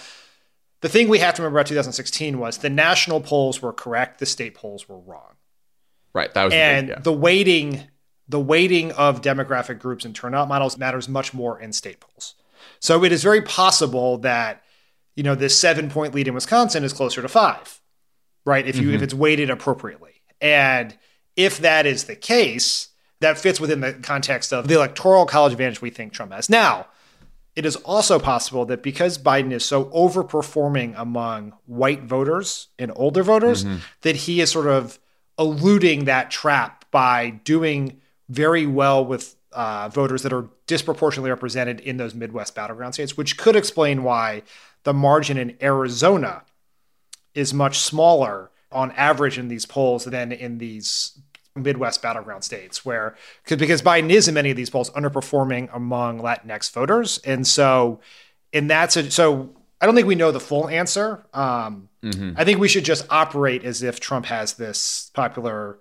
the 0.81 0.89
thing 0.89 1.07
we 1.07 1.19
have 1.19 1.33
to 1.35 1.41
remember 1.41 1.59
about 1.59 1.67
2016 1.67 2.37
was 2.37 2.59
the 2.59 2.69
national 2.69 3.21
polls 3.21 3.61
were 3.61 3.73
correct, 3.73 4.19
the 4.19 4.25
state 4.25 4.53
polls 4.53 4.87
were 4.87 4.99
wrong. 4.99 5.35
Right. 6.13 6.33
That 6.33 6.45
was 6.45 6.53
and 6.53 6.89
the, 6.89 6.93
yeah. 6.93 6.99
the 6.99 7.13
weighting 7.13 7.87
the 8.29 8.39
weighting 8.39 8.91
of 8.93 9.21
demographic 9.21 9.79
groups 9.79 10.03
and 10.03 10.13
turnout 10.13 10.47
models 10.47 10.77
matters 10.77 11.07
much 11.07 11.33
more 11.33 11.59
in 11.59 11.71
state 11.71 11.99
polls. 11.99 12.35
So 12.79 13.03
it 13.03 13.11
is 13.11 13.23
very 13.23 13.41
possible 13.41 14.17
that 14.19 14.63
you 15.15 15.23
know 15.23 15.35
this 15.35 15.57
seven 15.57 15.89
point 15.89 16.13
lead 16.13 16.27
in 16.27 16.33
Wisconsin 16.33 16.83
is 16.83 16.93
closer 16.93 17.21
to 17.21 17.27
five, 17.27 17.81
right? 18.45 18.67
If 18.67 18.75
you 18.75 18.87
mm-hmm. 18.87 18.95
if 18.95 19.01
it's 19.01 19.13
weighted 19.13 19.49
appropriately, 19.49 20.21
and 20.41 20.95
if 21.35 21.57
that 21.59 21.85
is 21.85 22.03
the 22.03 22.15
case, 22.15 22.89
that 23.19 23.37
fits 23.37 23.59
within 23.59 23.81
the 23.81 23.93
context 23.93 24.53
of 24.53 24.67
the 24.67 24.75
electoral 24.75 25.25
college 25.25 25.53
advantage 25.53 25.81
we 25.81 25.89
think 25.89 26.13
Trump 26.13 26.31
has. 26.31 26.49
Now, 26.49 26.87
it 27.55 27.65
is 27.65 27.75
also 27.77 28.19
possible 28.19 28.65
that 28.65 28.83
because 28.83 29.17
Biden 29.17 29.51
is 29.51 29.65
so 29.65 29.85
overperforming 29.85 30.93
among 30.95 31.53
white 31.65 32.03
voters 32.03 32.67
and 32.77 32.91
older 32.95 33.23
voters, 33.23 33.65
mm-hmm. 33.65 33.77
that 34.01 34.15
he 34.15 34.41
is 34.41 34.51
sort 34.51 34.67
of 34.67 34.99
eluding 35.39 36.05
that 36.05 36.29
trap 36.29 36.85
by 36.91 37.31
doing 37.43 37.99
very 38.29 38.67
well 38.67 39.03
with 39.03 39.35
uh, 39.53 39.89
voters 39.89 40.21
that 40.21 40.33
are 40.33 40.47
disproportionately 40.67 41.31
represented 41.31 41.79
in 41.79 41.97
those 41.97 42.13
Midwest 42.13 42.53
battleground 42.53 42.93
states, 42.93 43.17
which 43.17 43.37
could 43.37 43.55
explain 43.55 44.03
why 44.03 44.43
the 44.83 44.93
margin 44.93 45.37
in 45.37 45.57
Arizona 45.61 46.43
is 47.33 47.53
much 47.53 47.79
smaller 47.79 48.51
on 48.71 48.91
average 48.91 49.39
in 49.39 49.47
these 49.47 49.65
polls 49.65 50.05
than 50.05 50.31
in 50.31 50.57
these 50.57 51.19
Midwest 51.57 52.01
battleground 52.01 52.43
states 52.43 52.85
where 52.85 53.15
because 53.47 53.81
Biden 53.81 54.09
is 54.09 54.27
in 54.27 54.33
many 54.33 54.51
of 54.51 54.57
these 54.57 54.69
polls 54.69 54.89
underperforming 54.91 55.69
among 55.73 56.19
Latinx 56.19 56.71
voters. 56.71 57.19
And 57.19 57.45
so 57.45 57.99
and 58.53 58.69
that's 58.69 58.95
a, 58.97 59.11
so 59.11 59.55
I 59.79 59.85
don't 59.85 59.95
think 59.95 60.07
we 60.07 60.15
know 60.15 60.31
the 60.31 60.39
full 60.39 60.67
answer. 60.69 61.25
Um, 61.33 61.89
mm-hmm. 62.03 62.33
I 62.35 62.43
think 62.43 62.59
we 62.59 62.67
should 62.67 62.85
just 62.85 63.05
operate 63.09 63.63
as 63.63 63.83
if 63.83 63.99
Trump 63.99 64.25
has 64.25 64.53
this 64.53 65.11
popular 65.13 65.79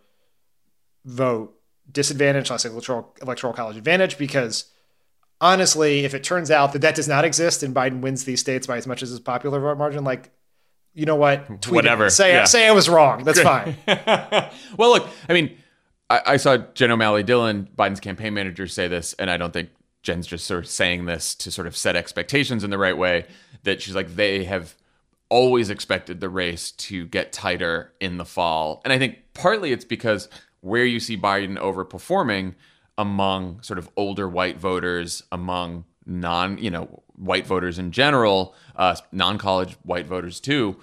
vote 1.05 1.55
disadvantage, 1.91 2.51
less 2.51 2.65
electoral, 2.65 3.15
electoral 3.23 3.53
college 3.53 3.77
advantage, 3.77 4.19
because 4.19 4.67
honestly, 5.41 6.05
if 6.05 6.15
it 6.15 6.25
turns 6.25 6.51
out 6.51 6.73
that 6.73 6.81
that 6.81 6.95
does 6.95 7.09
not 7.09 7.25
exist 7.25 7.63
and 7.63 7.75
Biden 7.75 8.01
wins 8.01 8.25
these 8.25 8.41
states 8.41 8.67
by 8.67 8.77
as 8.77 8.87
much 8.87 9.03
as 9.03 9.11
his 9.11 9.21
popular 9.21 9.61
vote 9.61 9.79
margin, 9.79 10.05
like 10.05 10.31
you 10.93 11.05
know 11.05 11.17
what? 11.17 11.61
Tweet 11.61 11.75
Whatever. 11.75 12.07
It. 12.07 12.11
Say 12.11 12.33
yeah. 12.33 12.45
say 12.45 12.67
I 12.67 12.73
was 12.73 12.89
wrong. 12.89 13.23
That's 13.23 13.41
fine. 13.43 13.77
well, 13.87 14.91
look, 14.91 15.09
I 15.29 15.35
mean, 15.35 15.57
I, 16.09 16.23
I 16.27 16.37
saw 16.37 16.59
Jen 16.59 16.91
O'Malley 16.91 17.23
Dillon, 17.23 17.69
Biden's 17.77 18.01
campaign 18.01 18.35
manager, 18.35 18.67
say 18.67 18.89
this, 18.89 19.15
and 19.15 19.31
I 19.31 19.37
don't 19.37 19.53
think 19.53 19.71
Jen's 20.03 20.27
just 20.27 20.47
sort 20.47 20.65
of 20.65 20.69
saying 20.69 21.07
this 21.07 21.35
to 21.37 21.51
sort 21.51 21.67
of 21.67 21.77
set 21.77 21.97
expectations 21.97 22.65
in 22.65 22.71
the 22.71 22.79
right 22.79 22.97
way. 22.97 23.27
That 23.65 23.83
she's 23.83 23.95
like 23.95 24.15
they 24.15 24.45
have 24.45 24.77
always 25.29 25.71
expected 25.71 26.21
the 26.21 26.29
race 26.29 26.71
to 26.71 27.07
get 27.07 27.33
tighter 27.33 27.93
in 28.01 28.17
the 28.17 28.25
fall, 28.25 28.81
and 28.85 28.93
I 28.93 28.99
think 28.99 29.19
partly 29.35 29.73
it's 29.73 29.85
because 29.85 30.29
where 30.61 30.85
you 30.85 31.01
see 31.01 31.17
Biden 31.17 31.59
overperforming 31.59 32.55
among 32.99 33.61
sort 33.63 33.79
of 33.79 33.91
older 33.97 34.29
white 34.29 34.59
voters, 34.59 35.23
among 35.31 35.85
non, 36.07 36.59
you 36.59 36.71
know, 36.71 37.03
white 37.17 37.47
voters 37.47 37.79
in 37.79 37.91
general, 37.91 38.55
uh, 38.77 38.97
non-college 39.13 39.77
white 39.83 40.07
voters 40.07 40.41
too 40.41 40.77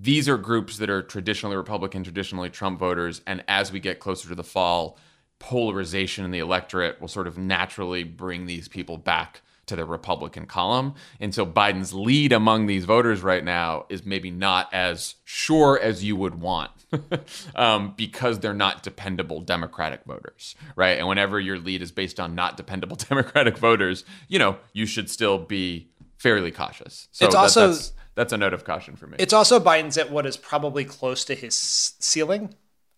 these 0.00 0.28
are 0.28 0.38
groups 0.38 0.78
that 0.78 0.90
are 0.90 1.02
traditionally 1.02 1.56
Republican, 1.56 2.04
traditionally 2.04 2.50
Trump 2.50 2.78
voters. 2.78 3.20
And 3.26 3.42
as 3.48 3.72
we 3.72 3.80
get 3.80 3.98
closer 3.98 4.28
to 4.28 4.34
the 4.34 4.44
fall, 4.44 4.98
polarization 5.38 6.24
in 6.24 6.30
the 6.30 6.38
electorate 6.38 7.00
will 7.00 7.08
sort 7.08 7.26
of 7.26 7.36
naturally 7.36 8.04
bring 8.04 8.46
these 8.46 8.68
people 8.68 8.96
back 8.96 9.42
to 9.66 9.76
the 9.76 9.84
Republican 9.84 10.46
column. 10.46 10.94
And 11.20 11.34
so 11.34 11.44
Biden's 11.44 11.92
lead 11.92 12.32
among 12.32 12.66
these 12.66 12.84
voters 12.84 13.22
right 13.22 13.44
now 13.44 13.84
is 13.88 14.04
maybe 14.04 14.30
not 14.30 14.72
as 14.72 15.16
sure 15.24 15.78
as 15.78 16.02
you 16.02 16.16
would 16.16 16.40
want 16.40 16.70
um, 17.54 17.92
because 17.96 18.40
they're 18.40 18.54
not 18.54 18.82
dependable 18.82 19.40
Democratic 19.40 20.04
voters, 20.04 20.54
right? 20.74 20.98
And 20.98 21.06
whenever 21.06 21.38
your 21.38 21.58
lead 21.58 21.82
is 21.82 21.92
based 21.92 22.18
on 22.18 22.34
not 22.34 22.56
dependable 22.56 22.96
Democratic 23.08 23.58
voters, 23.58 24.04
you 24.26 24.38
know, 24.38 24.56
you 24.72 24.86
should 24.86 25.10
still 25.10 25.38
be 25.38 25.90
fairly 26.16 26.50
cautious. 26.50 27.08
So 27.12 27.26
it's 27.26 27.34
that, 27.34 27.40
also 27.40 27.74
that's 28.18 28.32
a 28.32 28.36
note 28.36 28.52
of 28.52 28.64
caution 28.64 28.96
for 28.96 29.06
me. 29.06 29.14
It's 29.20 29.32
also 29.32 29.60
Biden's 29.60 29.96
at 29.96 30.10
what 30.10 30.26
is 30.26 30.36
probably 30.36 30.84
close 30.84 31.24
to 31.26 31.36
his 31.36 31.54
ceiling. 32.00 32.52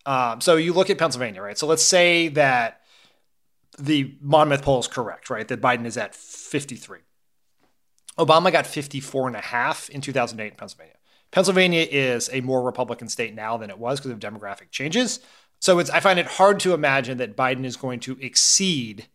Um, 0.06 0.40
so 0.40 0.56
you 0.56 0.72
look 0.72 0.88
at 0.88 0.96
Pennsylvania, 0.96 1.42
right? 1.42 1.59
So 1.59 1.66
let's 1.66 1.83
say 1.83 2.28
that 2.28 2.80
the 3.78 4.14
Monmouth 4.22 4.62
poll 4.62 4.80
is 4.80 4.88
correct, 4.88 5.28
right? 5.28 5.46
That 5.46 5.61
Biden 5.61 5.85
is 5.85 5.98
at 5.98 6.14
53. 6.14 7.00
Obama 8.18 8.50
got 8.50 8.66
54 8.66 9.26
and 9.26 9.37
a 9.37 9.40
half 9.40 9.90
in 9.90 10.00
2008 10.00 10.52
in 10.52 10.56
Pennsylvania. 10.56 10.94
Pennsylvania 11.33 11.87
is 11.90 12.30
a 12.33 12.40
more 12.40 12.62
Republican 12.62 13.09
state 13.11 13.35
now 13.35 13.59
than 13.59 13.68
it 13.68 13.78
was 13.78 14.00
because 14.00 14.12
of 14.12 14.20
demographic 14.20 14.70
changes. 14.70 15.20
So 15.59 15.80
it's 15.80 15.90
I 15.90 16.00
find 16.00 16.18
it 16.18 16.26
hard 16.26 16.61
to 16.61 16.72
imagine 16.72 17.18
that 17.18 17.37
Biden 17.37 17.66
is 17.66 17.76
going 17.76 18.00
to 18.00 18.16
exceed 18.22 19.09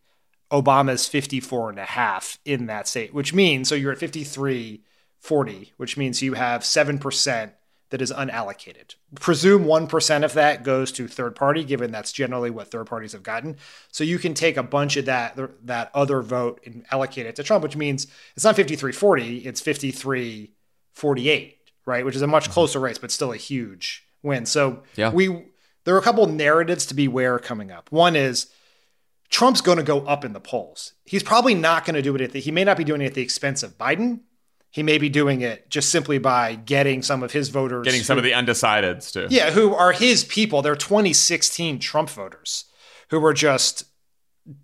Obama's 0.52 1.08
54 1.08 1.70
and 1.70 1.80
a 1.80 1.84
half 1.84 2.38
in 2.44 2.66
that 2.66 2.86
state, 2.86 3.12
which 3.12 3.34
means 3.34 3.68
so 3.68 3.74
you're 3.74 3.90
at 3.90 3.98
53 3.98 4.84
40, 5.26 5.72
which 5.76 5.96
means 5.96 6.22
you 6.22 6.34
have 6.34 6.62
7% 6.62 7.52
that 7.90 8.00
is 8.00 8.12
unallocated. 8.12 8.94
Presume 9.20 9.64
1% 9.64 10.24
of 10.24 10.32
that 10.34 10.62
goes 10.62 10.92
to 10.92 11.08
third 11.08 11.34
party, 11.34 11.64
given 11.64 11.90
that's 11.90 12.12
generally 12.12 12.50
what 12.50 12.70
third 12.70 12.86
parties 12.86 13.12
have 13.12 13.22
gotten. 13.22 13.56
So 13.90 14.04
you 14.04 14.18
can 14.18 14.34
take 14.34 14.56
a 14.56 14.62
bunch 14.62 14.96
of 14.96 15.04
that 15.06 15.38
that 15.66 15.90
other 15.94 16.22
vote 16.22 16.60
and 16.64 16.84
allocate 16.90 17.26
it 17.26 17.36
to 17.36 17.42
Trump, 17.42 17.62
which 17.62 17.76
means 17.76 18.06
it's 18.34 18.44
not 18.44 18.56
53-40, 18.56 19.46
it's 19.46 19.60
53-48, 19.60 21.54
right? 21.84 22.04
Which 22.04 22.16
is 22.16 22.22
a 22.22 22.26
much 22.26 22.44
mm-hmm. 22.44 22.52
closer 22.52 22.80
race, 22.80 22.98
but 22.98 23.10
still 23.10 23.32
a 23.32 23.36
huge 23.36 24.04
win. 24.22 24.46
So 24.46 24.82
yeah. 24.96 25.10
we 25.12 25.44
there 25.84 25.94
are 25.94 25.98
a 25.98 26.02
couple 26.02 26.26
narratives 26.26 26.86
to 26.86 26.94
beware 26.94 27.38
coming 27.38 27.70
up. 27.70 27.90
One 27.90 28.16
is 28.16 28.46
Trump's 29.28 29.60
going 29.60 29.78
to 29.78 29.84
go 29.84 30.00
up 30.00 30.24
in 30.24 30.32
the 30.32 30.40
polls. 30.40 30.92
He's 31.04 31.22
probably 31.22 31.54
not 31.54 31.84
going 31.84 31.94
to 31.94 32.02
do 32.02 32.14
it 32.14 32.20
at 32.20 32.32
the, 32.32 32.40
he 32.40 32.50
may 32.50 32.64
not 32.64 32.76
be 32.76 32.84
doing 32.84 33.00
it 33.00 33.06
at 33.06 33.14
the 33.14 33.22
expense 33.22 33.62
of 33.62 33.78
Biden, 33.78 34.20
he 34.76 34.82
may 34.82 34.98
be 34.98 35.08
doing 35.08 35.40
it 35.40 35.70
just 35.70 35.88
simply 35.88 36.18
by 36.18 36.54
getting 36.54 37.00
some 37.00 37.22
of 37.22 37.32
his 37.32 37.48
voters, 37.48 37.82
getting 37.86 38.02
some 38.02 38.16
who, 38.16 38.18
of 38.18 38.24
the 38.24 38.32
undecideds 38.32 39.10
too. 39.10 39.26
Yeah, 39.30 39.50
who 39.50 39.74
are 39.74 39.92
his 39.92 40.22
people. 40.22 40.60
They're 40.60 40.76
2016 40.76 41.78
Trump 41.78 42.10
voters 42.10 42.66
who 43.08 43.18
were 43.18 43.32
just 43.32 43.84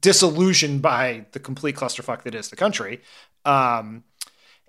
disillusioned 0.02 0.82
by 0.82 1.24
the 1.32 1.38
complete 1.38 1.76
clusterfuck 1.76 2.24
that 2.24 2.34
is 2.34 2.50
the 2.50 2.56
country. 2.56 3.00
Um, 3.46 4.04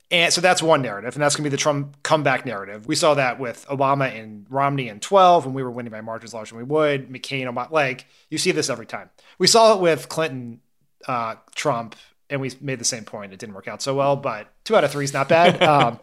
and 0.10 0.32
so 0.32 0.40
that's 0.40 0.64
one 0.64 0.82
narrative, 0.82 1.14
and 1.14 1.22
that's 1.22 1.36
going 1.36 1.44
to 1.44 1.50
be 1.50 1.54
the 1.54 1.62
Trump 1.62 2.02
comeback 2.04 2.46
narrative. 2.46 2.88
We 2.88 2.96
saw 2.96 3.14
that 3.16 3.38
with 3.38 3.66
Obama 3.68 4.18
and 4.18 4.46
Romney 4.50 4.88
in 4.88 5.02
12 5.02 5.46
when 5.46 5.54
we 5.54 5.62
were 5.62 5.72
winning 5.72 5.92
by 5.92 6.00
margins 6.00 6.34
larger 6.34 6.56
than 6.56 6.60
we 6.60 6.72
would. 6.72 7.10
McCain, 7.10 7.54
Obama, 7.54 7.70
like 7.70 8.06
you 8.30 8.38
see 8.38 8.52
this 8.52 8.70
every 8.70 8.86
time. 8.86 9.10
We 9.40 9.48
saw 9.48 9.74
it 9.74 9.82
with 9.82 10.08
Clinton, 10.08 10.62
uh, 11.06 11.36
Trump, 11.54 11.98
and 12.34 12.42
we 12.42 12.52
made 12.60 12.80
the 12.80 12.86
same 12.86 13.06
point. 13.06 13.32
It 13.32 13.40
didn't 13.40 13.54
work 13.54 13.68
out 13.68 13.82
so 13.82 13.94
well, 13.96 14.16
but 14.16 14.52
two 14.64 14.76
out 14.76 14.84
of 14.84 14.92
three 14.92 15.06
is 15.06 15.14
not 15.14 15.30
bad. 15.30 15.62
um, 15.64 16.00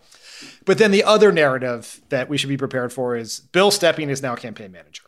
but 0.65 0.79
then 0.79 0.93
the 0.93 1.03
other 1.03 1.33
narrative 1.33 2.01
that 2.09 2.29
we 2.29 2.39
should 2.39 2.49
be 2.49 2.57
prepared 2.57 2.93
for 2.93 3.17
is 3.17 3.41
Bill 3.41 3.71
Stepien 3.71 4.09
is 4.09 4.23
now 4.23 4.37
campaign 4.37 4.71
manager. 4.71 5.03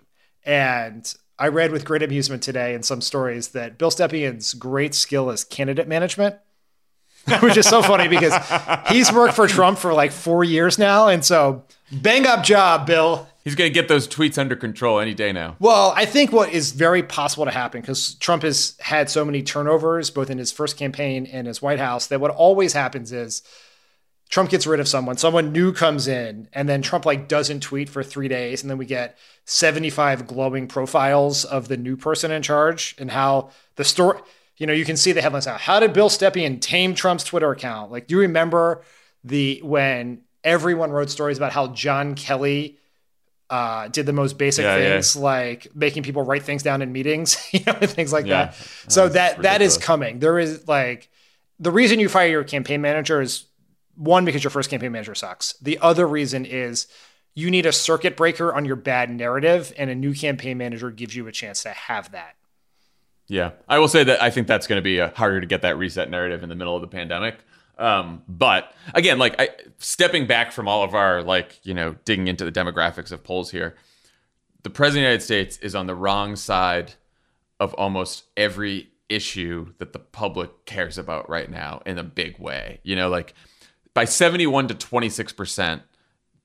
And 0.45 1.15
I 1.39 1.49
read 1.49 1.71
with 1.71 1.85
great 1.85 2.03
amusement 2.03 2.43
today 2.43 2.75
in 2.75 2.83
some 2.83 3.01
stories 3.01 3.49
that 3.49 3.79
Bill 3.79 3.91
Stepien's 3.91 4.53
great 4.55 4.95
skill 4.95 5.31
is 5.31 5.45
candidate 5.45 5.87
management, 5.87 6.37
which 7.41 7.57
is 7.57 7.69
so 7.69 7.83
funny 7.83 8.09
because 8.09 8.35
he's 8.89 9.13
worked 9.13 9.35
for 9.35 9.47
Trump 9.47 9.79
for 9.79 9.95
like 9.95 10.11
four 10.11 10.43
years 10.43 10.77
now. 10.77 11.07
And 11.07 11.25
so 11.25 11.65
bang 11.93 12.27
up 12.27 12.43
job, 12.43 12.85
Bill. 12.85 13.29
He's 13.45 13.57
going 13.57 13.71
to 13.71 13.75
get 13.75 13.89
those 13.89 14.07
tweets 14.07 14.39
under 14.39 14.55
control 14.55 15.01
any 15.01 15.15
day 15.15 15.33
now. 15.33 15.57
Well, 15.59 15.93
I 15.97 16.05
think 16.05 16.31
what 16.33 16.51
is 16.51 16.73
very 16.73 17.03
possible 17.03 17.45
to 17.45 17.51
happen 17.51 17.81
because 17.81 18.15
Trump 18.15 18.45
has 18.45 18.77
had 18.81 19.11
so 19.11 19.25
many 19.25 19.43
turnovers, 19.43 20.11
both 20.11 20.31
in 20.31 20.39
his 20.39 20.53
first 20.53 20.77
campaign 20.77 21.27
and 21.27 21.47
his 21.47 21.61
White 21.61 21.81
House, 21.81 22.07
that 22.07 22.21
what 22.21 22.31
always 22.31 22.73
happens 22.73 23.11
is 23.11 23.43
Trump 24.33 24.49
gets 24.49 24.67
rid 24.67 24.81
of 24.81 24.89
someone, 24.89 25.19
someone 25.19 25.53
new 25.53 25.73
comes 25.73 26.09
in, 26.09 26.49
and 26.53 26.69
then 26.69 26.81
Trump 26.83 27.05
like 27.05 27.29
doesn't 27.29 27.61
tweet 27.61 27.91
for 27.91 28.03
three 28.03 28.29
days, 28.29 28.63
and 28.63 28.71
then 28.71 28.79
we 28.79 28.87
get 28.87 29.19
75 29.45 30.27
glowing 30.27 30.69
profiles 30.69 31.45
of 31.45 31.69
the 31.69 31.77
new 31.77 31.97
person 31.97 32.31
in 32.31 32.43
charge 32.43 32.95
and 32.99 33.11
how 33.11 33.51
the 33.77 33.85
story. 33.85 34.21
You 34.57 34.67
know, 34.67 34.73
you 34.73 34.85
can 34.85 34.97
see 34.97 35.13
the 35.13 35.21
headlines 35.21 35.47
now. 35.47 35.59
How 35.59 35.81
did 35.81 35.93
Bill 35.93 36.09
Stepien 36.09 36.61
tame 36.61 36.95
Trump's 36.95 37.25
Twitter 37.25 37.51
account? 37.51 37.91
Like, 37.91 38.07
do 38.07 38.15
you 38.15 38.21
remember 38.21 38.83
the 39.25 39.61
when 39.65 40.23
everyone 40.45 40.93
wrote 40.93 41.11
stories 41.11 41.37
about 41.37 41.53
how 41.53 41.69
John 41.69 42.15
Kelly 42.15 42.79
uh, 43.53 43.87
did 43.89 44.07
the 44.07 44.15
most 44.15 44.39
basic 44.39 44.65
yeah, 44.65 44.79
things 44.79 45.15
yeah. 45.15 45.23
like 45.23 45.69
making 45.75 46.03
people 46.03 46.23
write 46.23 46.43
things 46.43 46.63
down 46.63 46.81
in 46.81 46.91
meetings, 46.91 47.37
you 47.53 47.61
know, 47.67 47.75
things 47.75 48.11
like 48.11 48.25
yeah. 48.25 48.47
that. 48.47 48.55
So 48.89 49.09
That's 49.09 49.15
that 49.15 49.39
ridiculous. 49.39 49.43
that 49.45 49.63
is 49.63 49.77
coming. 49.79 50.19
There 50.21 50.39
is 50.39 50.67
like 50.67 51.11
the 51.61 51.71
reason 51.71 52.01
you 52.01 52.09
fire 52.09 52.29
your 52.29 52.45
campaign 52.45 52.81
manager 52.81 53.21
is 53.21 53.45
one 53.95 54.25
because 54.25 54.43
your 54.43 54.51
first 54.51 54.71
campaign 54.71 54.91
manager 54.91 55.15
sucks. 55.15 55.53
The 55.61 55.79
other 55.81 56.09
reason 56.09 56.47
is 56.47 56.87
you 57.35 57.51
need 57.51 57.67
a 57.67 57.73
circuit 57.73 58.17
breaker 58.17 58.55
on 58.55 58.65
your 58.65 58.77
bad 58.77 59.11
narrative, 59.11 59.71
and 59.77 59.91
a 59.91 59.95
new 59.95 60.15
campaign 60.15 60.57
manager 60.57 60.91
gives 60.91 61.15
you 61.15 61.27
a 61.29 61.33
chance 61.33 61.63
to 61.65 61.71
have 61.71 62.11
that. 62.13 62.37
Yeah, 63.29 63.51
I 63.69 63.79
will 63.81 63.89
say 63.89 64.03
that 64.03 64.23
I 64.23 64.31
think 64.31 64.47
that's 64.47 64.67
going 64.67 64.79
to 64.79 64.83
be 64.83 64.99
uh, 64.99 65.11
harder 65.15 65.43
to 65.43 65.47
get 65.47 65.61
that 65.61 65.77
reset 65.77 66.09
narrative 66.09 66.43
in 66.43 66.49
the 66.49 66.55
middle 66.55 66.75
of 66.75 66.81
the 66.81 66.89
pandemic. 66.89 67.37
Um, 67.83 68.23
but 68.29 68.73
again, 68.95 69.19
like 69.19 69.35
I, 69.41 69.49
stepping 69.79 70.29
back 70.29 70.53
from 70.53 70.69
all 70.69 70.85
of 70.85 70.95
our 70.95 71.23
like 71.23 71.59
you 71.65 71.75
know 71.75 71.97
digging 72.05 72.29
into 72.29 72.45
the 72.45 72.53
demographics 72.53 73.11
of 73.11 73.25
polls 73.25 73.51
here, 73.51 73.75
the 74.63 74.71
president 74.71 75.01
of 75.01 75.05
the 75.05 75.09
United 75.11 75.25
States 75.25 75.57
is 75.59 75.75
on 75.75 75.87
the 75.87 75.95
wrong 75.95 76.37
side 76.37 76.95
of 77.59 77.75
almost 77.75 78.25
every 78.37 78.91
issue 79.09 79.75
that 79.79 79.93
the 79.93 79.99
public 79.99 80.65
cares 80.65 80.97
about 80.97 81.29
right 81.29 81.51
now 81.51 81.83
in 81.85 81.99
a 81.99 82.05
big 82.05 82.39
way. 82.39 82.79
You 82.85 82.95
know, 82.95 83.09
like 83.09 83.35
by 83.95 84.05
71 84.05 84.69
to 84.69 84.75
26 84.75 85.33
percent, 85.33 85.83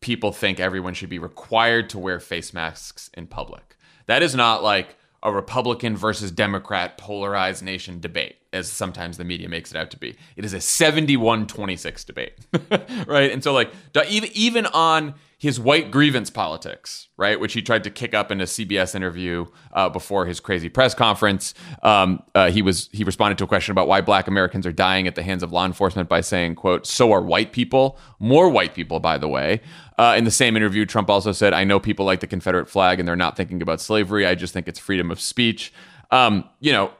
people 0.01 0.31
think 0.31 0.59
everyone 0.59 0.95
should 0.95 1.09
be 1.09 1.19
required 1.19 1.87
to 1.91 1.99
wear 1.99 2.19
face 2.19 2.51
masks 2.51 3.11
in 3.13 3.27
public. 3.27 3.77
That 4.07 4.23
is 4.23 4.33
not 4.33 4.63
like 4.63 4.96
a 5.23 5.31
Republican 5.31 5.97
versus 5.97 6.31
Democrat 6.31 6.97
polarized 6.97 7.63
nation 7.63 7.99
debate, 7.99 8.37
as 8.53 8.71
sometimes 8.71 9.17
the 9.17 9.23
media 9.23 9.49
makes 9.49 9.71
it 9.71 9.77
out 9.77 9.91
to 9.91 9.97
be. 9.97 10.15
It 10.35 10.45
is 10.45 10.53
a 10.53 10.61
71 10.61 11.47
26 11.47 12.03
debate, 12.03 12.33
right? 13.07 13.31
And 13.31 13.43
so, 13.43 13.53
like, 13.53 13.71
even, 14.09 14.29
even 14.33 14.65
on 14.67 15.15
his 15.39 15.59
white 15.59 15.91
grievance 15.91 16.31
politics, 16.31 17.09
right, 17.15 17.39
which 17.39 17.53
he 17.53 17.61
tried 17.61 17.83
to 17.83 17.91
kick 17.91 18.15
up 18.15 18.31
in 18.31 18.41
a 18.41 18.45
CBS 18.45 18.95
interview 18.95 19.45
uh, 19.71 19.87
before 19.87 20.25
his 20.25 20.39
crazy 20.39 20.67
press 20.67 20.95
conference. 20.95 21.53
Um, 21.83 22.23
uh, 22.33 22.49
he 22.49 22.63
was 22.63 22.89
he 22.91 23.03
responded 23.03 23.37
to 23.37 23.43
a 23.43 23.47
question 23.47 23.71
about 23.71 23.87
why 23.87 24.01
Black 24.01 24.27
Americans 24.27 24.65
are 24.65 24.71
dying 24.71 25.07
at 25.07 25.13
the 25.13 25.21
hands 25.21 25.43
of 25.43 25.51
law 25.51 25.65
enforcement 25.65 26.09
by 26.09 26.21
saying, 26.21 26.55
"quote 26.55 26.87
So 26.87 27.11
are 27.11 27.21
white 27.21 27.51
people, 27.51 27.99
more 28.19 28.49
white 28.49 28.73
people, 28.73 28.99
by 28.99 29.19
the 29.19 29.27
way." 29.27 29.61
Uh, 29.99 30.15
in 30.17 30.23
the 30.23 30.31
same 30.31 30.57
interview, 30.57 30.85
Trump 30.87 31.07
also 31.07 31.31
said, 31.31 31.53
"I 31.53 31.63
know 31.63 31.79
people 31.79 32.05
like 32.05 32.19
the 32.19 32.27
Confederate 32.27 32.67
flag 32.67 32.99
and 32.99 33.07
they're 33.07 33.15
not 33.15 33.37
thinking 33.37 33.61
about 33.61 33.79
slavery. 33.79 34.25
I 34.25 34.33
just 34.33 34.53
think 34.53 34.67
it's 34.67 34.79
freedom 34.79 35.11
of 35.11 35.21
speech." 35.21 35.71
Um, 36.09 36.45
you 36.61 36.71
know, 36.71 36.91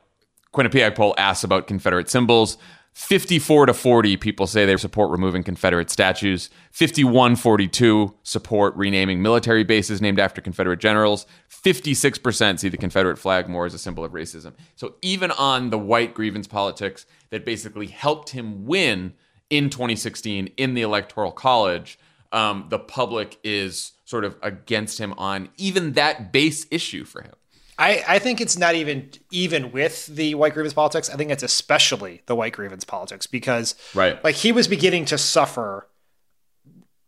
Quinnipiac 0.54 0.96
poll 0.96 1.16
asks 1.18 1.44
about 1.44 1.66
Confederate 1.66 2.10
symbols. 2.10 2.58
54 2.98 3.68
to 3.68 3.76
40 3.76 4.18
people 4.18 4.48
say 4.48 4.66
they 4.66 4.76
support 4.76 5.12
removing 5.12 5.44
Confederate 5.44 5.92
statues. 5.92 6.50
51 6.72 7.36
42 7.36 8.16
support 8.24 8.76
renaming 8.76 9.22
military 9.22 9.64
bases 9.64 10.02
named 10.02 10.20
after 10.20 10.42
Confederate 10.42 10.80
generals. 10.80 11.28
56% 11.48 12.60
see 12.60 12.70
the 12.70 12.76
Confederate 12.76 13.20
flag 13.20 13.48
more 13.48 13.68
as 13.68 13.76
a 13.76 13.78
symbol 13.78 14.04
of 14.04 14.14
racism. 14.14 14.54
So 14.76 14.96
even 15.04 15.30
on 15.30 15.70
the 15.70 15.78
white 15.78 16.16
grievance 16.16 16.48
politics 16.48 17.06
that 17.30 17.46
basically 17.46 17.86
helped 17.86 18.32
him 18.32 18.66
win 18.66 19.14
in 19.52 19.70
2016 19.70 20.48
in 20.58 20.74
the 20.74 20.82
Electoral 20.82 21.32
College, 21.32 22.00
um, 22.32 22.66
the 22.70 22.80
public 22.80 23.38
is 23.44 23.92
sort 24.06 24.26
of 24.26 24.38
against 24.42 25.00
him 25.00 25.14
on 25.20 25.50
even 25.58 25.94
that 25.94 26.32
base 26.32 26.66
issue 26.72 27.06
for 27.06 27.22
him. 27.22 27.36
I, 27.80 28.04
I 28.08 28.20
think 28.20 28.42
it's 28.42 28.58
not 28.58 28.76
even 28.76 29.12
even 29.32 29.72
with 29.72 30.08
the 30.08 30.36
white 30.36 30.54
grievance 30.54 30.74
politics. 30.74 31.10
I 31.10 31.16
think 31.16 31.32
it's 31.32 31.44
especially 31.44 32.22
the 32.26 32.36
white 32.36 32.54
grievance 32.54 32.84
politics 32.84 33.28
because 33.28 33.76
right. 33.94 34.22
like 34.24 34.36
he 34.36 34.52
was 34.52 34.68
beginning 34.68 35.06
to 35.06 35.18
suffer 35.18 35.88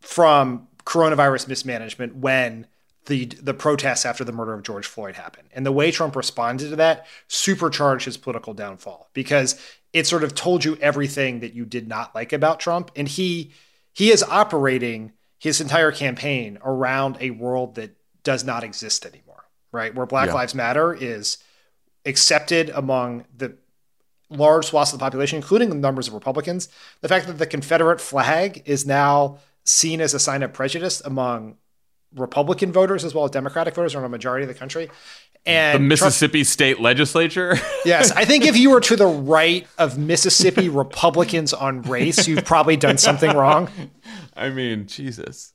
from 0.00 0.68
coronavirus 0.84 1.48
mismanagement 1.48 2.16
when 2.16 2.66
the 3.06 3.26
the 3.26 3.54
protests 3.54 4.06
after 4.06 4.22
the 4.22 4.32
murder 4.32 4.54
of 4.54 4.62
George 4.62 4.86
Floyd 4.86 5.16
happened. 5.16 5.48
And 5.52 5.66
the 5.66 5.72
way 5.72 5.90
Trump 5.90 6.14
responded 6.14 6.70
to 6.70 6.76
that 6.76 7.06
supercharged 7.26 8.04
his 8.04 8.16
political 8.16 8.54
downfall 8.54 9.08
because 9.12 9.60
it 9.92 10.06
sort 10.06 10.22
of 10.22 10.36
told 10.36 10.64
you 10.64 10.76
everything 10.76 11.40
that 11.40 11.52
you 11.52 11.64
did 11.64 11.88
not 11.88 12.14
like 12.14 12.32
about 12.32 12.60
Trump 12.60 12.92
and 12.94 13.08
he 13.08 13.52
he 13.92 14.10
is 14.10 14.22
operating 14.22 15.12
his 15.38 15.60
entire 15.60 15.90
campaign 15.90 16.58
around 16.62 17.16
a 17.20 17.30
world 17.30 17.74
that 17.74 17.96
does 18.22 18.44
not 18.44 18.62
exist 18.62 19.04
anymore 19.04 19.29
right? 19.72 19.94
Where 19.94 20.06
Black 20.06 20.28
yeah. 20.28 20.34
Lives 20.34 20.54
Matter 20.54 20.94
is 20.94 21.38
accepted 22.04 22.70
among 22.70 23.24
the 23.36 23.56
large 24.30 24.66
swaths 24.66 24.92
of 24.92 24.98
the 24.98 25.02
population, 25.02 25.36
including 25.36 25.68
the 25.68 25.74
numbers 25.74 26.08
of 26.08 26.14
Republicans. 26.14 26.68
The 27.00 27.08
fact 27.08 27.26
that 27.26 27.38
the 27.38 27.46
Confederate 27.46 28.00
flag 28.00 28.62
is 28.64 28.86
now 28.86 29.38
seen 29.64 30.00
as 30.00 30.14
a 30.14 30.18
sign 30.18 30.42
of 30.42 30.52
prejudice 30.52 31.00
among 31.00 31.56
Republican 32.14 32.72
voters 32.72 33.04
as 33.04 33.14
well 33.14 33.24
as 33.24 33.30
Democratic 33.30 33.74
voters 33.74 33.94
around 33.94 34.04
a 34.04 34.08
majority 34.08 34.44
of 34.44 34.48
the 34.48 34.54
country. 34.54 34.90
And 35.46 35.76
the 35.76 35.88
Mississippi 35.88 36.40
Trump, 36.40 36.48
state 36.48 36.80
legislature. 36.80 37.56
yes, 37.84 38.10
I 38.10 38.24
think 38.24 38.44
if 38.44 38.56
you 38.56 38.70
were 38.70 38.80
to 38.80 38.96
the 38.96 39.06
right 39.06 39.66
of 39.78 39.96
Mississippi 39.96 40.68
Republicans 40.68 41.54
on 41.54 41.82
race, 41.82 42.28
you've 42.28 42.44
probably 42.44 42.76
done 42.76 42.98
something 42.98 43.34
wrong. 43.34 43.70
I 44.36 44.50
mean, 44.50 44.86
Jesus. 44.86 45.54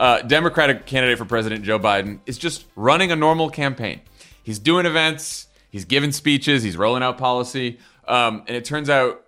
uh, 0.00 0.22
Democratic 0.22 0.86
candidate 0.86 1.18
for 1.18 1.26
President 1.26 1.62
Joe 1.62 1.78
Biden 1.78 2.20
is 2.24 2.38
just 2.38 2.64
running 2.74 3.12
a 3.12 3.16
normal 3.16 3.50
campaign. 3.50 4.00
He's 4.42 4.58
doing 4.58 4.86
events, 4.86 5.46
he's 5.68 5.84
giving 5.84 6.10
speeches, 6.10 6.62
he's 6.62 6.76
rolling 6.76 7.02
out 7.02 7.18
policy, 7.18 7.78
um, 8.08 8.42
and 8.48 8.56
it 8.56 8.64
turns 8.64 8.88
out 8.88 9.22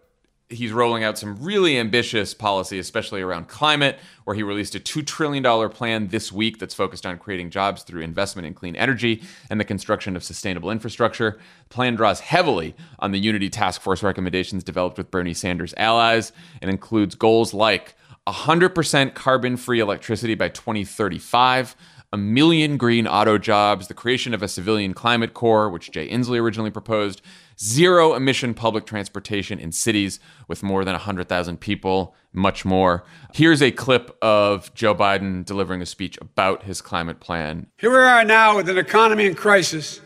he's 0.49 0.73
rolling 0.73 1.05
out 1.05 1.19
some 1.19 1.37
really 1.43 1.79
ambitious 1.79 2.33
policy, 2.33 2.79
especially 2.79 3.21
around 3.21 3.49
climate, 3.49 3.99
where 4.25 4.35
he 4.35 4.43
released 4.43 4.75
a 4.75 4.81
$2 4.81 5.07
trillion 5.07 5.69
plan 5.71 6.09
this 6.09 6.33
week 6.33 6.59
that's 6.59 6.75
focused 6.75 7.05
on 7.05 7.19
creating 7.19 7.51
jobs 7.51 7.83
through 7.83 8.01
investment 8.01 8.47
in 8.47 8.55
clean 8.55 8.75
energy 8.77 9.23
and 9.51 9.61
the 9.61 9.65
construction 9.65 10.17
of 10.17 10.25
sustainable 10.25 10.71
infrastructure. 10.71 11.39
The 11.69 11.75
plan 11.75 11.97
draws 11.97 12.21
heavily 12.21 12.75
on 12.99 13.13
the 13.13 13.19
Unity 13.19 13.51
Task 13.51 13.83
Force 13.83 14.03
recommendations 14.03 14.65
developed 14.65 14.97
with 14.97 15.11
Bernie 15.11 15.35
Sanders' 15.35 15.75
allies 15.77 16.33
and 16.63 16.71
includes 16.71 17.15
goals 17.15 17.53
like 17.53 17.95
100% 18.29 19.15
carbon 19.15 19.57
free 19.57 19.81
electricity 19.81 20.35
by 20.35 20.49
2035 20.49 21.77
a 22.13 22.19
million 22.19 22.77
green 22.77 23.07
auto 23.07 23.39
jobs, 23.39 23.89
the 23.89 23.95
creation 23.95 24.35
of 24.35 24.43
a 24.43 24.49
civilian 24.49 24.93
climate 24.93 25.33
corps, 25.33 25.71
which 25.71 25.91
Jay 25.91 26.09
Inslee 26.09 26.39
originally 26.39 26.71
proposed, 26.71 27.23
zero 27.59 28.15
emission 28.15 28.53
public 28.53 28.85
transportation 28.85 29.59
in 29.59 29.73
cities 29.73 30.21
with 30.47 30.63
more 30.63 30.85
than 30.85 30.93
100,000 30.93 31.59
people, 31.59 32.15
much 32.35 32.67
more. 32.67 33.05
Here's 33.33 33.63
a 33.63 33.71
clip 33.71 34.17
of 34.21 34.73
Joe 34.75 34.95
Biden 34.95 35.45
delivering 35.45 35.81
a 35.81 35.87
speech 35.87 36.19
about 36.21 36.65
his 36.65 36.83
climate 36.83 37.19
plan. 37.19 37.69
Here 37.79 37.91
we 37.91 37.97
are 37.97 38.25
now 38.25 38.57
with 38.57 38.69
an 38.69 38.77
economy 38.77 39.25
in 39.25 39.35
crisis, 39.35 40.01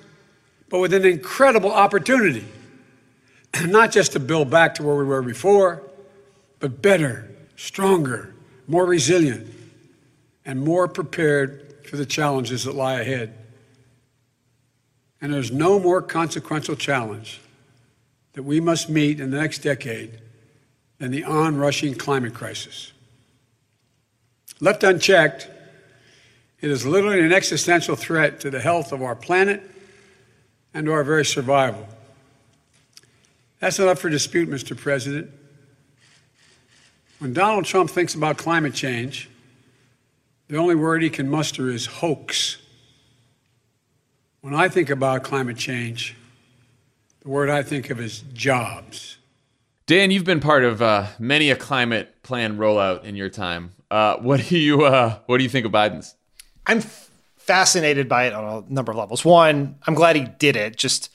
but 0.68 0.78
with 0.78 0.94
an 0.94 1.04
incredible 1.04 1.72
opportunity, 1.72 2.46
not 3.64 3.90
just 3.90 4.12
to 4.12 4.20
build 4.20 4.48
back 4.48 4.76
to 4.76 4.84
where 4.84 4.94
we 4.94 5.04
were 5.04 5.22
before, 5.22 5.82
but 6.60 6.80
better, 6.80 7.35
stronger, 7.56 8.34
more 8.68 8.86
resilient, 8.86 9.52
and 10.44 10.60
more 10.60 10.86
prepared 10.86 11.74
for 11.86 11.96
the 11.96 12.06
challenges 12.06 12.64
that 12.64 12.74
lie 12.74 13.00
ahead. 13.00 13.36
And 15.20 15.32
there's 15.32 15.50
no 15.50 15.78
more 15.78 16.02
consequential 16.02 16.76
challenge 16.76 17.40
that 18.34 18.42
we 18.42 18.60
must 18.60 18.88
meet 18.90 19.18
in 19.18 19.30
the 19.30 19.38
next 19.38 19.58
decade 19.58 20.18
than 20.98 21.10
the 21.10 21.24
onrushing 21.24 21.94
climate 21.94 22.34
crisis. 22.34 22.92
Left 24.60 24.84
unchecked, 24.84 25.48
it 26.60 26.70
is 26.70 26.86
literally 26.86 27.20
an 27.20 27.32
existential 27.32 27.96
threat 27.96 28.40
to 28.40 28.50
the 28.50 28.60
health 28.60 28.92
of 28.92 29.02
our 29.02 29.14
planet 29.14 29.62
and 30.72 30.86
to 30.86 30.92
our 30.92 31.04
very 31.04 31.24
survival. 31.24 31.86
That's 33.60 33.78
not 33.78 33.88
up 33.88 33.98
for 33.98 34.10
dispute, 34.10 34.48
Mr. 34.48 34.76
President. 34.76 35.30
When 37.18 37.32
Donald 37.32 37.64
Trump 37.64 37.90
thinks 37.90 38.14
about 38.14 38.36
climate 38.36 38.74
change, 38.74 39.30
the 40.48 40.56
only 40.56 40.74
word 40.74 41.02
he 41.02 41.08
can 41.08 41.30
muster 41.30 41.70
is 41.70 41.86
hoax. 41.86 42.58
When 44.42 44.54
I 44.54 44.68
think 44.68 44.90
about 44.90 45.24
climate 45.24 45.56
change, 45.56 46.14
the 47.20 47.28
word 47.28 47.48
I 47.48 47.62
think 47.62 47.88
of 47.90 48.00
is 48.00 48.22
jobs. 48.32 49.16
Dan, 49.86 50.10
you've 50.10 50.24
been 50.24 50.40
part 50.40 50.62
of 50.62 50.82
uh, 50.82 51.06
many 51.18 51.50
a 51.50 51.56
climate 51.56 52.22
plan 52.22 52.58
rollout 52.58 53.04
in 53.04 53.16
your 53.16 53.30
time. 53.30 53.72
Uh, 53.90 54.16
what 54.16 54.40
do 54.46 54.58
you 54.58 54.84
uh, 54.84 55.18
What 55.26 55.38
do 55.38 55.44
you 55.44 55.50
think 55.50 55.64
of 55.64 55.72
Biden's? 55.72 56.14
I'm 56.66 56.78
f- 56.78 57.10
fascinated 57.36 58.08
by 58.08 58.26
it 58.26 58.34
on 58.34 58.64
a 58.68 58.72
number 58.72 58.92
of 58.92 58.98
levels. 58.98 59.24
One, 59.24 59.76
I'm 59.86 59.94
glad 59.94 60.16
he 60.16 60.24
did 60.24 60.56
it. 60.56 60.76
Just 60.76 61.10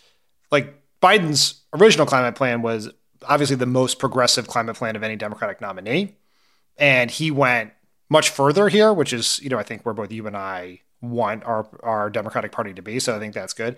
like 0.51 0.81
Biden's 1.01 1.61
original 1.73 2.05
climate 2.07 2.35
plan 2.35 2.61
was 2.61 2.89
obviously 3.27 3.55
the 3.55 3.65
most 3.65 3.99
progressive 3.99 4.47
climate 4.47 4.75
plan 4.75 4.95
of 4.95 5.03
any 5.03 5.15
Democratic 5.15 5.61
nominee, 5.61 6.15
and 6.77 7.11
he 7.11 7.31
went 7.31 7.71
much 8.09 8.29
further 8.29 8.69
here, 8.69 8.93
which 8.93 9.13
is 9.13 9.39
you 9.41 9.49
know 9.49 9.57
I 9.57 9.63
think 9.63 9.85
where 9.85 9.93
both 9.93 10.11
you 10.11 10.27
and 10.27 10.37
I 10.37 10.81
want 11.01 11.43
our 11.43 11.67
our 11.83 12.09
Democratic 12.09 12.51
Party 12.51 12.73
to 12.73 12.81
be. 12.81 12.99
So 12.99 13.15
I 13.15 13.19
think 13.19 13.33
that's 13.33 13.53
good. 13.53 13.77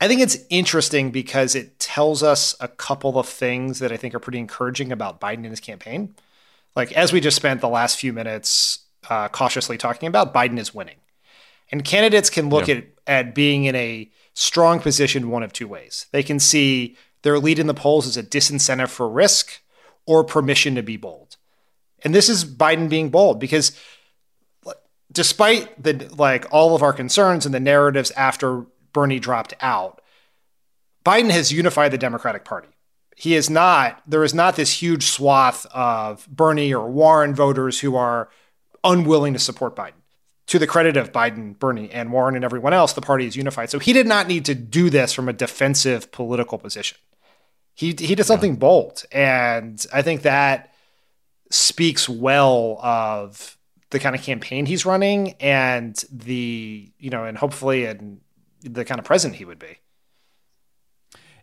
I 0.00 0.08
think 0.08 0.20
it's 0.20 0.38
interesting 0.50 1.12
because 1.12 1.54
it 1.54 1.78
tells 1.78 2.24
us 2.24 2.56
a 2.58 2.66
couple 2.66 3.20
of 3.20 3.28
things 3.28 3.78
that 3.78 3.92
I 3.92 3.96
think 3.96 4.16
are 4.16 4.18
pretty 4.18 4.40
encouraging 4.40 4.90
about 4.90 5.20
Biden 5.20 5.36
and 5.36 5.46
his 5.46 5.60
campaign. 5.60 6.16
Like, 6.74 6.90
as 6.92 7.12
we 7.12 7.20
just 7.20 7.36
spent 7.36 7.60
the 7.60 7.68
last 7.68 7.98
few 7.98 8.12
minutes 8.12 8.80
uh, 9.08 9.28
cautiously 9.28 9.78
talking 9.78 10.08
about, 10.08 10.34
Biden 10.34 10.58
is 10.58 10.74
winning. 10.74 10.96
And 11.70 11.84
candidates 11.84 12.30
can 12.30 12.48
look 12.48 12.68
at, 12.68 12.84
at 13.06 13.32
being 13.32 13.64
in 13.64 13.76
a 13.76 14.10
strong 14.34 14.80
position 14.80 15.30
one 15.30 15.44
of 15.44 15.52
two 15.52 15.68
ways. 15.68 16.06
They 16.10 16.24
can 16.24 16.40
see 16.40 16.96
their 17.22 17.38
lead 17.38 17.58
in 17.58 17.66
the 17.66 17.74
polls 17.74 18.06
is 18.06 18.16
a 18.16 18.22
disincentive 18.22 18.88
for 18.88 19.08
risk 19.08 19.60
or 20.06 20.24
permission 20.24 20.74
to 20.74 20.82
be 20.82 20.96
bold. 20.96 21.36
And 22.04 22.14
this 22.14 22.28
is 22.28 22.44
Biden 22.44 22.88
being 22.88 23.10
bold 23.10 23.38
because 23.38 23.78
despite 25.10 25.82
the 25.82 26.08
like 26.16 26.46
all 26.50 26.74
of 26.74 26.82
our 26.82 26.92
concerns 26.92 27.46
and 27.46 27.54
the 27.54 27.60
narratives 27.60 28.10
after 28.12 28.66
Bernie 28.92 29.20
dropped 29.20 29.54
out, 29.60 30.00
Biden 31.04 31.30
has 31.30 31.52
unified 31.52 31.92
the 31.92 31.98
Democratic 31.98 32.44
Party. 32.44 32.68
He 33.16 33.34
is 33.34 33.50
not, 33.50 34.02
there 34.06 34.24
is 34.24 34.34
not 34.34 34.56
this 34.56 34.82
huge 34.82 35.04
swath 35.04 35.66
of 35.66 36.26
Bernie 36.28 36.74
or 36.74 36.90
Warren 36.90 37.34
voters 37.34 37.80
who 37.80 37.94
are 37.96 38.30
unwilling 38.82 39.32
to 39.34 39.38
support 39.38 39.76
Biden. 39.76 39.92
To 40.48 40.58
the 40.58 40.66
credit 40.66 40.96
of 40.96 41.12
Biden, 41.12 41.58
Bernie, 41.58 41.90
and 41.90 42.12
Warren 42.12 42.34
and 42.34 42.44
everyone 42.44 42.72
else, 42.72 42.92
the 42.92 43.00
party 43.00 43.26
is 43.26 43.36
unified. 43.36 43.70
So 43.70 43.78
he 43.78 43.92
did 43.92 44.06
not 44.06 44.28
need 44.28 44.44
to 44.46 44.54
do 44.54 44.90
this 44.90 45.12
from 45.12 45.28
a 45.28 45.32
defensive 45.32 46.10
political 46.10 46.58
position. 46.58 46.98
He, 47.74 47.88
he 47.98 48.14
did 48.14 48.24
something 48.24 48.52
yeah. 48.52 48.58
bold. 48.58 49.04
And 49.10 49.84
I 49.92 50.02
think 50.02 50.22
that 50.22 50.74
speaks 51.50 52.08
well 52.08 52.78
of 52.82 53.56
the 53.90 53.98
kind 53.98 54.14
of 54.14 54.22
campaign 54.22 54.66
he's 54.66 54.86
running 54.86 55.34
and 55.40 55.94
the, 56.10 56.90
you 56.98 57.10
know, 57.10 57.24
and 57.24 57.36
hopefully, 57.36 57.84
and 57.84 58.20
the 58.62 58.84
kind 58.84 58.98
of 58.98 59.04
president 59.04 59.36
he 59.36 59.44
would 59.44 59.58
be. 59.58 59.78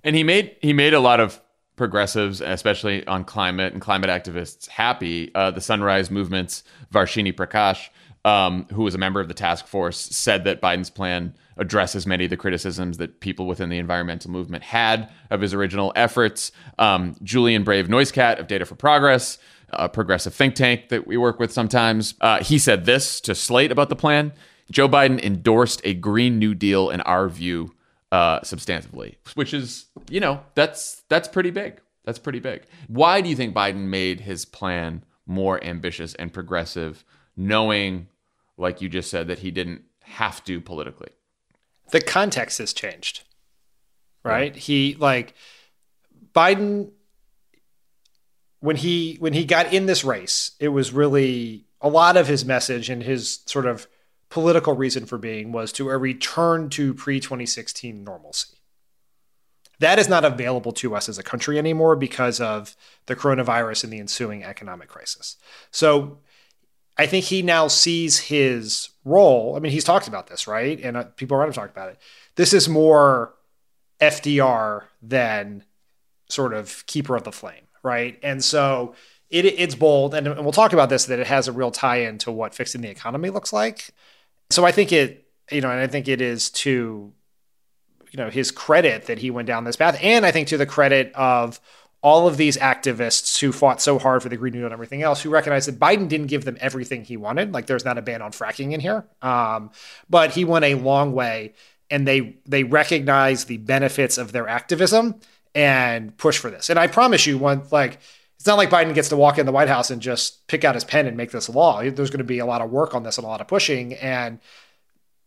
And 0.04 0.16
he 0.16 0.24
made 0.24 0.56
he 0.62 0.74
made 0.74 0.94
a 0.94 1.00
lot 1.00 1.20
of 1.20 1.42
progressives, 1.76 2.42
especially 2.42 3.06
on 3.08 3.24
climate 3.24 3.74
and 3.74 3.82
climate 3.82 4.10
activists, 4.10 4.68
happy. 4.68 5.34
Uh, 5.36 5.52
the 5.52 5.62
Sunrise 5.62 6.10
Movement's 6.10 6.64
Varshini 6.94 7.34
Prakash, 7.34 7.90
um, 8.26 8.68
who 8.74 8.84
was 8.84 8.96
a 8.96 8.98
member 8.98 9.20
of 9.20 9.28
the 9.28 9.34
task 9.34 9.68
force, 9.68 9.98
said 9.98 10.44
that 10.44 10.62
Biden's 10.62 10.90
plan 10.90 11.36
addresses 11.58 12.06
many 12.06 12.26
of 12.26 12.30
the 12.30 12.38
criticisms 12.38 12.98
that 12.98 13.20
people 13.20 13.48
within 13.48 13.70
the 13.70 13.78
environmental 13.78 14.32
movement 14.32 14.64
had 14.64 15.12
of 15.30 15.42
his 15.42 15.54
original 15.54 15.92
efforts. 15.96 16.52
Um, 16.78 17.16
Julian 17.24 17.64
Brave 17.64 17.88
Noisecat 17.88 18.40
of 18.40 18.48
Data 18.48 18.66
for 18.66 18.76
Progress, 18.76 19.38
a 19.70 19.90
progressive 19.90 20.34
think 20.34 20.56
tank 20.56 20.90
that 20.90 21.06
we 21.06 21.18
work 21.18 21.40
with 21.40 21.52
sometimes, 21.52 22.16
uh, 22.22 22.44
he 22.44 22.58
said 22.58 22.86
this 22.86 23.22
to 23.22 23.36
Slate 23.36 23.72
about 23.72 23.90
the 23.90 23.96
plan. 23.96 24.34
Joe 24.72 24.88
Biden 24.88 25.22
endorsed 25.22 25.82
a 25.84 25.94
Green 25.94 26.40
New 26.40 26.54
Deal 26.54 26.90
in 26.90 27.02
our 27.02 27.28
view 27.28 27.74
uh, 28.12 28.40
substantively, 28.42 29.16
which 29.36 29.54
is, 29.54 29.86
you 30.10 30.20
know, 30.20 30.42
that's 30.56 31.04
that's 31.10 31.28
pretty 31.28 31.52
big. 31.52 31.82
That's 32.06 32.20
pretty 32.20 32.40
big. 32.40 32.64
Why 32.88 33.22
do 33.22 33.30
you 33.30 33.36
think 33.36 33.54
Biden 33.54 33.88
made 33.88 34.22
his 34.22 34.46
plan 34.46 35.04
more 35.26 35.64
ambitious 35.64 36.16
and 36.16 36.34
progressive, 36.34 37.04
knowing, 37.40 38.08
like 38.58 38.82
you 38.82 38.90
just 38.90 39.10
said, 39.10 39.28
that 39.30 39.40
he 39.40 39.50
didn't 39.50 39.84
have 40.04 40.44
to 40.44 40.60
politically? 40.60 41.10
The 41.92 42.02
context 42.02 42.60
has 42.60 42.74
changed, 42.74 43.24
right? 44.24 44.54
Yeah. 44.54 44.60
He 44.60 44.98
like 45.00 45.34
Biden 46.36 46.92
when 48.60 48.76
he 48.76 49.16
when 49.20 49.34
he 49.34 49.46
got 49.46 49.74
in 49.74 49.86
this 49.86 50.04
race, 50.04 50.52
it 50.60 50.68
was 50.68 50.92
really 50.94 51.66
a 51.82 51.90
lot 51.90 52.18
of 52.18 52.28
his 52.28 52.44
message 52.44 52.90
and 52.90 53.02
his 53.02 53.40
sort 53.46 53.66
of 53.66 53.88
political 54.28 54.76
reason 54.76 55.06
for 55.06 55.18
being 55.18 55.52
was 55.52 55.72
to 55.72 55.90
a 55.90 55.98
return 55.98 56.70
to 56.70 56.94
pre 56.94 57.20
2016 57.20 58.04
normalcy. 58.04 58.58
That 59.80 59.98
is 59.98 60.10
not 60.10 60.26
available 60.26 60.74
to 60.74 60.94
us 60.94 61.08
as 61.08 61.18
a 61.18 61.24
country 61.24 61.58
anymore 61.58 61.96
because 61.96 62.42
of 62.42 62.76
the 63.06 63.16
coronavirus 63.16 63.86
and 63.86 63.94
the 63.94 64.00
ensuing 64.00 64.44
economic 64.44 64.90
crisis. 64.90 65.38
So 65.72 66.18
I 67.00 67.06
think 67.06 67.24
he 67.24 67.42
now 67.42 67.70
sees 67.70 68.20
his 68.20 68.90
role. 69.06 69.56
I 69.56 69.60
mean, 69.60 69.72
he's 69.72 69.86
talked 69.86 70.10
about 70.10 70.28
this, 70.28 70.48
right? 70.48 70.78
And 70.82 70.98
uh, 70.98 71.04
people 71.16 71.38
around 71.38 71.48
him 71.48 71.54
talked 71.54 71.72
about 71.72 71.88
it. 71.88 71.98
This 72.36 72.54
is 72.54 72.68
more 72.68 73.34
FDR 74.02 74.84
than 75.02 75.64
sort 76.28 76.54
of 76.54 76.86
keeper 76.88 77.16
of 77.16 77.24
the 77.24 77.32
flame, 77.32 77.64
right? 77.84 78.20
And 78.22 78.44
so 78.44 78.96
it, 79.30 79.46
it's 79.46 79.76
bold, 79.76 80.14
and, 80.14 80.28
and 80.28 80.42
we'll 80.42 80.52
talk 80.52 80.74
about 80.74 80.90
this 80.90 81.06
that 81.06 81.20
it 81.20 81.28
has 81.28 81.48
a 81.48 81.54
real 81.54 81.72
tie-in 81.72 82.18
to 82.20 82.34
what 82.34 82.54
fixing 82.54 82.82
the 82.82 82.90
economy 82.90 83.30
looks 83.30 83.54
like. 83.54 83.92
So 84.50 84.66
I 84.66 84.74
think 84.74 84.92
it, 84.92 85.26
you 85.50 85.62
know, 85.62 85.72
and 85.72 85.80
I 85.80 85.88
think 85.88 86.10
it 86.10 86.20
is 86.20 86.50
to, 86.50 87.14
you 88.12 88.18
know, 88.18 88.30
his 88.30 88.52
credit 88.52 89.06
that 89.06 89.20
he 89.20 89.32
went 89.32 89.48
down 89.48 89.64
this 89.64 89.78
path, 89.78 89.98
and 90.04 90.26
I 90.26 90.32
think 90.32 90.50
to 90.50 90.58
the 90.58 90.66
credit 90.66 91.14
of 91.16 91.62
all 92.02 92.28
of 92.28 92.38
these 92.38 92.58
activists 92.58 93.40
who 93.40 93.52
fought 93.52 93.82
so 93.82 94.00
hard 94.00 94.24
for 94.24 94.30
the 94.30 94.38
Green 94.38 94.54
New 94.54 94.60
Deal 94.60 94.68
and 94.68 94.74
everything 94.74 95.02
else, 95.02 95.22
who 95.22 95.30
recognized 95.30 95.68
that 95.68 95.80
Biden 95.80 96.08
didn't 96.08 96.28
give 96.28 96.46
them 96.46 96.58
everything 96.62 97.04
he 97.04 97.18
wanted. 97.18 97.54
Like 97.54 97.66
there's 97.66 97.86
not 97.86 97.98
a 97.98 98.02
ban 98.02 98.22
on 98.22 98.32
fracking 98.32 98.72
in 98.72 98.80
here, 98.80 99.06
um, 99.22 99.72
but 100.10 100.32
he 100.32 100.46
went 100.46 100.66
a 100.66 100.76
long 100.76 101.14
way, 101.14 101.54
and 101.90 102.08
they 102.08 102.38
they 102.46 102.64
recognize 102.64 103.46
the 103.46 103.58
benefits 103.58 104.18
of 104.18 104.32
their 104.32 104.48
activism 104.48 105.20
and 105.54 106.16
push 106.18 106.38
for 106.38 106.50
this. 106.50 106.70
And 106.70 106.80
I 106.80 106.88
promise 106.88 107.26
you, 107.26 107.38
one 107.38 107.64
like 107.72 108.00
it's 108.38 108.48
not 108.48 108.58
like 108.58 108.70
Biden 108.70 108.94
gets 108.94 109.10
to 109.10 109.18
walk 109.18 109.38
in 109.38 109.46
the 109.46 109.52
White 109.52 109.68
House 109.68 109.92
and 109.92 110.02
just 110.02 110.48
pick 110.48 110.64
out 110.64 110.76
his 110.76 110.86
pen 110.86 111.06
and 111.06 111.18
make 111.18 111.32
this 111.32 111.50
law. 111.50 111.82
There's 111.82 112.10
going 112.10 112.20
to 112.20 112.24
be 112.24 112.40
a 112.40 112.46
lot 112.46 112.62
of 112.62 112.72
work 112.72 112.96
on 112.96 113.04
this 113.04 113.18
and 113.18 113.26
a 113.26 113.28
lot 113.28 113.42
of 113.42 113.48
pushing, 113.48 113.94
and 113.96 114.40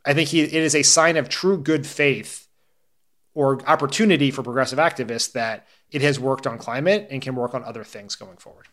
I 0.06 0.14
think 0.14 0.30
he 0.30 0.40
it 0.40 0.54
is 0.54 0.74
a 0.74 0.82
sign 0.82 1.18
of 1.18 1.28
true 1.28 1.58
good 1.58 1.86
faith 1.86 2.48
or 3.34 3.60
opportunity 3.68 4.30
for 4.30 4.42
progressive 4.42 4.78
activists 4.78 5.32
that 5.32 5.66
it 5.92 6.02
has 6.02 6.18
worked 6.18 6.46
on 6.46 6.58
climate 6.58 7.06
and 7.10 7.22
can 7.22 7.34
work 7.34 7.54
on 7.54 7.62
other 7.64 7.84
things 7.84 8.16
going 8.16 8.36
forward. 8.36 8.66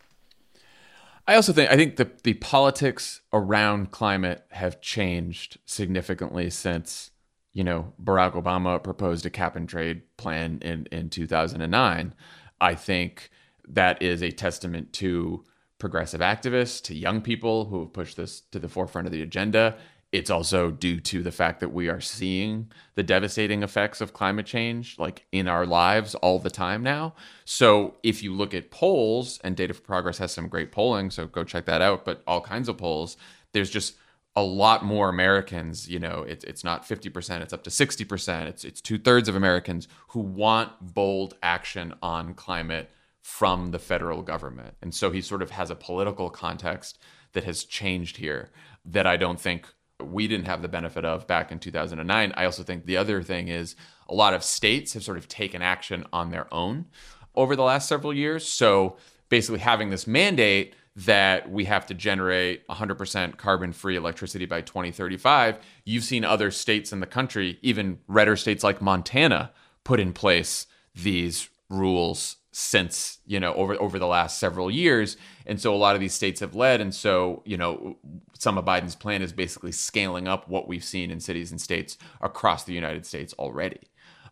I 1.28 1.36
also 1.36 1.52
think 1.52 1.70
I 1.70 1.76
think 1.76 1.96
the 1.96 2.10
the 2.24 2.34
politics 2.34 3.20
around 3.32 3.90
climate 3.90 4.44
have 4.50 4.80
changed 4.80 5.58
significantly 5.66 6.50
since 6.50 7.10
you 7.52 7.62
know 7.62 7.92
Barack 8.02 8.32
Obama 8.32 8.82
proposed 8.82 9.24
a 9.26 9.30
cap 9.30 9.54
and 9.54 9.68
trade 9.68 10.02
plan 10.16 10.58
in 10.62 10.86
in 10.90 11.10
2009. 11.10 12.14
I 12.60 12.74
think 12.74 13.30
that 13.68 14.02
is 14.02 14.22
a 14.22 14.30
testament 14.32 14.92
to 14.94 15.44
progressive 15.78 16.20
activists, 16.20 16.82
to 16.82 16.94
young 16.94 17.20
people 17.20 17.66
who 17.66 17.80
have 17.80 17.92
pushed 17.92 18.16
this 18.16 18.40
to 18.52 18.58
the 18.58 18.68
forefront 18.68 19.06
of 19.06 19.12
the 19.12 19.22
agenda, 19.22 19.76
it's 20.12 20.30
also 20.30 20.70
due 20.70 20.98
to 20.98 21.22
the 21.22 21.30
fact 21.30 21.60
that 21.60 21.72
we 21.72 21.88
are 21.88 22.00
seeing 22.00 22.70
the 22.96 23.02
devastating 23.02 23.62
effects 23.62 24.00
of 24.00 24.12
climate 24.12 24.46
change 24.46 24.98
like 24.98 25.24
in 25.30 25.46
our 25.46 25.64
lives 25.64 26.14
all 26.16 26.38
the 26.38 26.50
time 26.50 26.82
now. 26.82 27.14
So 27.44 27.94
if 28.02 28.22
you 28.22 28.34
look 28.34 28.52
at 28.52 28.70
polls 28.70 29.38
and 29.44 29.56
Data 29.56 29.72
for 29.72 29.82
Progress 29.82 30.18
has 30.18 30.32
some 30.32 30.48
great 30.48 30.72
polling, 30.72 31.10
so 31.10 31.26
go 31.26 31.44
check 31.44 31.64
that 31.66 31.80
out, 31.80 32.04
but 32.04 32.22
all 32.26 32.40
kinds 32.40 32.68
of 32.68 32.76
polls, 32.76 33.16
there's 33.52 33.70
just 33.70 33.94
a 34.36 34.42
lot 34.42 34.84
more 34.84 35.08
Americans, 35.08 35.88
you 35.88 35.98
know, 35.98 36.22
it's 36.22 36.44
it's 36.44 36.64
not 36.64 36.88
50%, 36.88 37.40
it's 37.40 37.52
up 37.52 37.64
to 37.64 37.70
60%. 37.70 38.46
It's 38.46 38.64
it's 38.64 38.80
two-thirds 38.80 39.28
of 39.28 39.34
Americans 39.34 39.88
who 40.08 40.20
want 40.20 40.94
bold 40.94 41.34
action 41.42 41.94
on 42.02 42.34
climate 42.34 42.90
from 43.20 43.70
the 43.70 43.78
federal 43.78 44.22
government. 44.22 44.74
And 44.82 44.94
so 44.94 45.10
he 45.10 45.20
sort 45.20 45.42
of 45.42 45.50
has 45.50 45.70
a 45.70 45.74
political 45.74 46.30
context 46.30 46.98
that 47.32 47.44
has 47.44 47.64
changed 47.64 48.16
here 48.16 48.50
that 48.84 49.06
I 49.06 49.16
don't 49.16 49.40
think 49.40 49.66
we 50.06 50.28
didn't 50.28 50.46
have 50.46 50.62
the 50.62 50.68
benefit 50.68 51.04
of 51.04 51.26
back 51.26 51.52
in 51.52 51.58
2009. 51.58 52.32
I 52.36 52.44
also 52.44 52.62
think 52.62 52.86
the 52.86 52.96
other 52.96 53.22
thing 53.22 53.48
is 53.48 53.76
a 54.08 54.14
lot 54.14 54.34
of 54.34 54.42
states 54.42 54.94
have 54.94 55.02
sort 55.02 55.18
of 55.18 55.28
taken 55.28 55.62
action 55.62 56.04
on 56.12 56.30
their 56.30 56.52
own 56.52 56.86
over 57.34 57.56
the 57.56 57.62
last 57.62 57.88
several 57.88 58.12
years. 58.12 58.46
So 58.46 58.96
basically, 59.28 59.60
having 59.60 59.90
this 59.90 60.06
mandate 60.06 60.74
that 60.96 61.50
we 61.50 61.64
have 61.64 61.86
to 61.86 61.94
generate 61.94 62.66
100% 62.68 63.36
carbon 63.36 63.72
free 63.72 63.96
electricity 63.96 64.44
by 64.44 64.60
2035, 64.60 65.58
you've 65.84 66.04
seen 66.04 66.24
other 66.24 66.50
states 66.50 66.92
in 66.92 67.00
the 67.00 67.06
country, 67.06 67.58
even 67.62 67.98
redder 68.08 68.36
states 68.36 68.64
like 68.64 68.82
Montana, 68.82 69.52
put 69.84 70.00
in 70.00 70.12
place 70.12 70.66
these 70.94 71.48
rules 71.68 72.36
since 72.52 73.18
you 73.26 73.38
know 73.38 73.54
over 73.54 73.80
over 73.80 73.98
the 73.98 74.06
last 74.06 74.38
several 74.38 74.70
years. 74.70 75.16
And 75.46 75.60
so 75.60 75.74
a 75.74 75.76
lot 75.76 75.94
of 75.94 76.00
these 76.00 76.14
states 76.14 76.40
have 76.40 76.54
led. 76.54 76.80
And 76.80 76.94
so 76.94 77.42
you 77.44 77.56
know 77.56 77.96
some 78.38 78.58
of 78.58 78.64
Biden's 78.64 78.96
plan 78.96 79.22
is 79.22 79.32
basically 79.32 79.72
scaling 79.72 80.28
up 80.28 80.48
what 80.48 80.68
we've 80.68 80.84
seen 80.84 81.10
in 81.10 81.20
cities 81.20 81.50
and 81.50 81.60
states 81.60 81.98
across 82.20 82.64
the 82.64 82.72
United 82.72 83.06
States 83.06 83.32
already. 83.34 83.80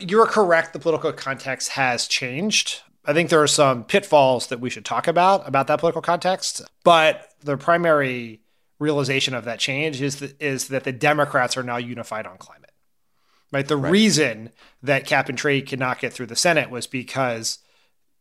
You're 0.00 0.26
correct. 0.26 0.72
The 0.72 0.78
political 0.78 1.12
context 1.12 1.70
has 1.70 2.07
changed. 2.07 2.83
I 3.04 3.12
think 3.12 3.31
there 3.31 3.42
are 3.42 3.48
some 3.48 3.85
pitfalls 3.85 4.48
that 4.48 4.61
we 4.61 4.70
should 4.70 4.85
talk 4.85 5.09
about 5.09 5.46
about 5.48 5.66
that 5.68 5.81
political 5.81 6.02
context. 6.02 6.62
But 6.85 7.33
the 7.40 7.57
primary 7.57 8.40
realization 8.78 9.35
of 9.35 9.44
that 9.44 9.59
change 9.59 10.00
is 10.00 10.16
that, 10.16 10.40
is 10.40 10.68
that 10.68 10.85
the 10.85 10.92
democrats 10.92 11.57
are 11.57 11.62
now 11.62 11.78
unified 11.78 12.26
on 12.26 12.38
climate. 12.38 12.70
Right? 13.50 13.66
The 13.66 13.76
right. 13.76 13.90
reason 13.90 14.50
that 14.83 15.07
cap 15.07 15.28
and 15.28 15.38
trade 15.38 15.68
could 15.68 15.78
not 15.78 16.00
get 16.00 16.12
through 16.12 16.26
the 16.26 16.37
senate 16.37 16.70
was 16.70 16.87
because 16.87 17.59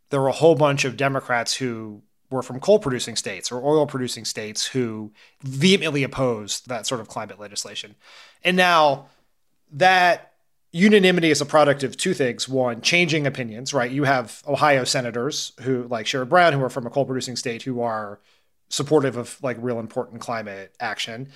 there 0.09 0.21
were 0.21 0.27
a 0.27 0.33
whole 0.33 0.55
bunch 0.55 0.85
of 0.85 0.97
Democrats 0.97 1.55
who 1.55 2.01
were 2.29 2.41
from 2.41 2.59
coal 2.59 2.79
producing 2.79 3.15
states 3.15 3.51
or 3.51 3.63
oil 3.63 3.85
producing 3.85 4.25
states 4.25 4.67
who 4.67 5.11
vehemently 5.41 6.03
opposed 6.03 6.67
that 6.67 6.85
sort 6.85 6.99
of 6.99 7.07
climate 7.07 7.39
legislation. 7.39 7.95
And 8.43 8.57
now 8.57 9.07
that 9.71 10.33
unanimity 10.71 11.31
is 11.31 11.41
a 11.41 11.45
product 11.45 11.83
of 11.83 11.95
two 11.95 12.13
things. 12.13 12.47
One, 12.47 12.81
changing 12.81 13.25
opinions, 13.25 13.73
right? 13.73 13.89
You 13.89 14.03
have 14.03 14.43
Ohio 14.47 14.83
senators 14.83 15.53
who, 15.61 15.87
like 15.89 16.05
Sherrod 16.05 16.29
Brown, 16.29 16.53
who 16.53 16.63
are 16.63 16.69
from 16.69 16.85
a 16.85 16.89
coal 16.89 17.05
producing 17.05 17.35
state, 17.35 17.63
who 17.63 17.81
are 17.81 18.19
supportive 18.69 19.15
of 19.15 19.37
like 19.41 19.57
real 19.59 19.79
important 19.79 20.21
climate 20.21 20.75
action. 20.79 21.29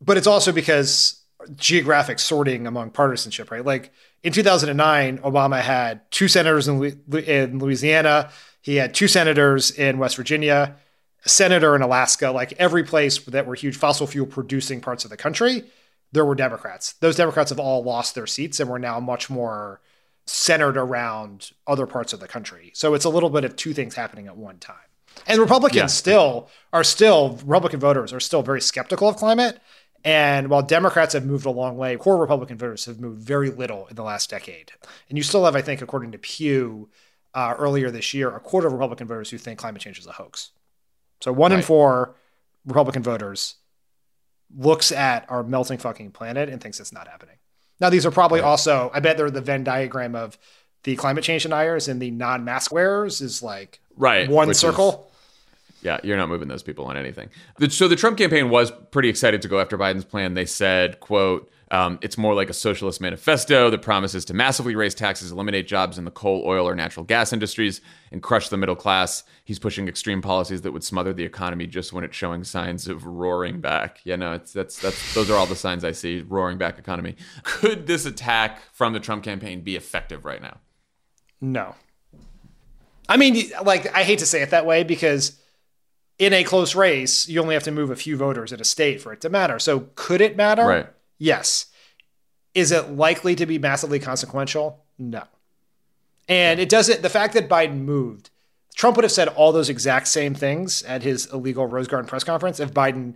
But 0.00 0.16
it's 0.16 0.26
also 0.26 0.52
because 0.52 1.17
geographic 1.56 2.18
sorting 2.18 2.66
among 2.66 2.90
partisanship, 2.90 3.50
right? 3.50 3.64
Like 3.64 3.92
in 4.22 4.32
2009, 4.32 5.18
Obama 5.18 5.60
had 5.60 6.10
two 6.10 6.28
senators 6.28 6.68
in, 6.68 7.02
in 7.12 7.58
Louisiana. 7.58 8.30
He 8.60 8.76
had 8.76 8.94
two 8.94 9.08
senators 9.08 9.70
in 9.70 9.98
West 9.98 10.16
Virginia, 10.16 10.76
a 11.24 11.28
senator 11.28 11.76
in 11.76 11.82
Alaska. 11.82 12.30
Like 12.30 12.52
every 12.58 12.82
place 12.82 13.18
that 13.18 13.46
were 13.46 13.54
huge 13.54 13.76
fossil 13.76 14.06
fuel 14.06 14.26
producing 14.26 14.80
parts 14.80 15.04
of 15.04 15.10
the 15.10 15.16
country, 15.16 15.64
there 16.12 16.24
were 16.24 16.34
Democrats. 16.34 16.94
Those 16.94 17.16
Democrats 17.16 17.50
have 17.50 17.60
all 17.60 17.82
lost 17.82 18.14
their 18.14 18.26
seats 18.26 18.60
and 18.60 18.68
were 18.68 18.78
now 18.78 18.98
much 18.98 19.30
more 19.30 19.80
centered 20.26 20.76
around 20.76 21.52
other 21.66 21.86
parts 21.86 22.12
of 22.12 22.20
the 22.20 22.28
country. 22.28 22.70
So 22.74 22.94
it's 22.94 23.04
a 23.04 23.10
little 23.10 23.30
bit 23.30 23.44
of 23.44 23.56
two 23.56 23.72
things 23.72 23.94
happening 23.94 24.26
at 24.26 24.36
one 24.36 24.58
time. 24.58 24.76
And 25.26 25.40
Republicans 25.40 25.76
yeah. 25.76 25.86
still 25.86 26.48
are 26.72 26.84
still 26.84 27.38
Republican 27.44 27.80
voters 27.80 28.12
are 28.12 28.20
still 28.20 28.42
very 28.42 28.60
skeptical 28.60 29.08
of 29.08 29.16
climate 29.16 29.58
and 30.04 30.48
while 30.48 30.62
Democrats 30.62 31.14
have 31.14 31.26
moved 31.26 31.46
a 31.46 31.50
long 31.50 31.76
way, 31.76 31.96
core 31.96 32.16
Republican 32.16 32.56
voters 32.56 32.84
have 32.84 33.00
moved 33.00 33.20
very 33.20 33.50
little 33.50 33.86
in 33.88 33.96
the 33.96 34.02
last 34.02 34.30
decade. 34.30 34.72
And 35.08 35.18
you 35.18 35.24
still 35.24 35.44
have, 35.44 35.56
I 35.56 35.62
think, 35.62 35.82
according 35.82 36.12
to 36.12 36.18
Pew 36.18 36.88
uh, 37.34 37.54
earlier 37.58 37.90
this 37.90 38.14
year, 38.14 38.34
a 38.34 38.40
quarter 38.40 38.68
of 38.68 38.72
Republican 38.72 39.06
voters 39.06 39.30
who 39.30 39.38
think 39.38 39.58
climate 39.58 39.82
change 39.82 39.98
is 39.98 40.06
a 40.06 40.12
hoax. 40.12 40.50
So 41.20 41.32
one 41.32 41.50
right. 41.50 41.58
in 41.58 41.64
four 41.64 42.14
Republican 42.64 43.02
voters 43.02 43.56
looks 44.56 44.92
at 44.92 45.26
our 45.28 45.42
melting 45.42 45.78
fucking 45.78 46.12
planet 46.12 46.48
and 46.48 46.60
thinks 46.60 46.80
it's 46.80 46.92
not 46.92 47.08
happening. 47.08 47.36
Now, 47.80 47.90
these 47.90 48.06
are 48.06 48.10
probably 48.10 48.40
right. 48.40 48.46
also, 48.46 48.90
I 48.94 49.00
bet 49.00 49.16
they're 49.16 49.30
the 49.30 49.40
Venn 49.40 49.64
diagram 49.64 50.14
of 50.14 50.38
the 50.84 50.96
climate 50.96 51.24
change 51.24 51.42
deniers 51.42 51.88
and 51.88 52.00
the 52.00 52.10
non 52.10 52.44
mask 52.44 52.72
wearers 52.72 53.20
is 53.20 53.42
like 53.42 53.80
right, 53.96 54.28
one 54.28 54.54
circle. 54.54 55.08
Is- 55.10 55.14
yeah, 55.82 55.98
you're 56.02 56.16
not 56.16 56.28
moving 56.28 56.48
those 56.48 56.62
people 56.62 56.86
on 56.86 56.96
anything. 56.96 57.28
So 57.68 57.88
the 57.88 57.96
Trump 57.96 58.18
campaign 58.18 58.50
was 58.50 58.72
pretty 58.90 59.08
excited 59.08 59.42
to 59.42 59.48
go 59.48 59.60
after 59.60 59.78
Biden's 59.78 60.04
plan. 60.04 60.34
They 60.34 60.44
said, 60.44 60.98
"quote 61.00 61.50
um, 61.70 61.98
It's 62.02 62.18
more 62.18 62.34
like 62.34 62.50
a 62.50 62.54
socialist 62.54 63.00
manifesto 63.00 63.70
that 63.70 63.82
promises 63.82 64.24
to 64.26 64.34
massively 64.34 64.74
raise 64.74 64.94
taxes, 64.94 65.30
eliminate 65.30 65.68
jobs 65.68 65.96
in 65.96 66.04
the 66.04 66.10
coal, 66.10 66.42
oil, 66.44 66.68
or 66.68 66.74
natural 66.74 67.04
gas 67.04 67.32
industries, 67.32 67.80
and 68.10 68.22
crush 68.22 68.48
the 68.48 68.56
middle 68.56 68.74
class. 68.74 69.22
He's 69.44 69.58
pushing 69.58 69.86
extreme 69.86 70.20
policies 70.20 70.62
that 70.62 70.72
would 70.72 70.82
smother 70.82 71.12
the 71.12 71.24
economy 71.24 71.66
just 71.66 71.92
when 71.92 72.02
it's 72.02 72.16
showing 72.16 72.42
signs 72.42 72.88
of 72.88 73.06
roaring 73.06 73.60
back. 73.60 74.00
Yeah, 74.04 74.16
no, 74.16 74.32
it's 74.32 74.52
that's 74.52 74.80
that's 74.80 75.14
those 75.14 75.30
are 75.30 75.36
all 75.36 75.46
the 75.46 75.56
signs 75.56 75.84
I 75.84 75.92
see. 75.92 76.22
Roaring 76.22 76.58
back 76.58 76.78
economy. 76.78 77.16
Could 77.44 77.86
this 77.86 78.04
attack 78.04 78.60
from 78.72 78.94
the 78.94 79.00
Trump 79.00 79.22
campaign 79.22 79.60
be 79.60 79.76
effective 79.76 80.24
right 80.24 80.42
now? 80.42 80.58
No. 81.40 81.76
I 83.08 83.16
mean, 83.16 83.50
like 83.64 83.94
I 83.94 84.02
hate 84.02 84.18
to 84.18 84.26
say 84.26 84.42
it 84.42 84.50
that 84.50 84.66
way 84.66 84.82
because 84.82 85.38
in 86.18 86.32
a 86.32 86.44
close 86.44 86.74
race, 86.74 87.28
you 87.28 87.40
only 87.40 87.54
have 87.54 87.62
to 87.64 87.70
move 87.70 87.90
a 87.90 87.96
few 87.96 88.16
voters 88.16 88.52
in 88.52 88.60
a 88.60 88.64
state 88.64 89.00
for 89.00 89.12
it 89.12 89.20
to 89.20 89.28
matter. 89.28 89.58
So 89.58 89.88
could 89.94 90.20
it 90.20 90.36
matter? 90.36 90.66
Right. 90.66 90.86
Yes. 91.18 91.66
Is 92.54 92.72
it 92.72 92.90
likely 92.90 93.34
to 93.36 93.46
be 93.46 93.58
massively 93.58 93.98
consequential? 93.98 94.84
No. 94.98 95.22
And 96.28 96.60
it 96.60 96.68
doesn't, 96.68 97.02
the 97.02 97.08
fact 97.08 97.34
that 97.34 97.48
Biden 97.48 97.84
moved, 97.84 98.30
Trump 98.74 98.96
would 98.96 99.04
have 99.04 99.12
said 99.12 99.28
all 99.28 99.52
those 99.52 99.68
exact 99.68 100.08
same 100.08 100.34
things 100.34 100.82
at 100.82 101.02
his 101.02 101.26
illegal 101.32 101.66
Rose 101.66 101.88
Garden 101.88 102.08
press 102.08 102.24
conference 102.24 102.60
if 102.60 102.72
Biden 102.74 103.14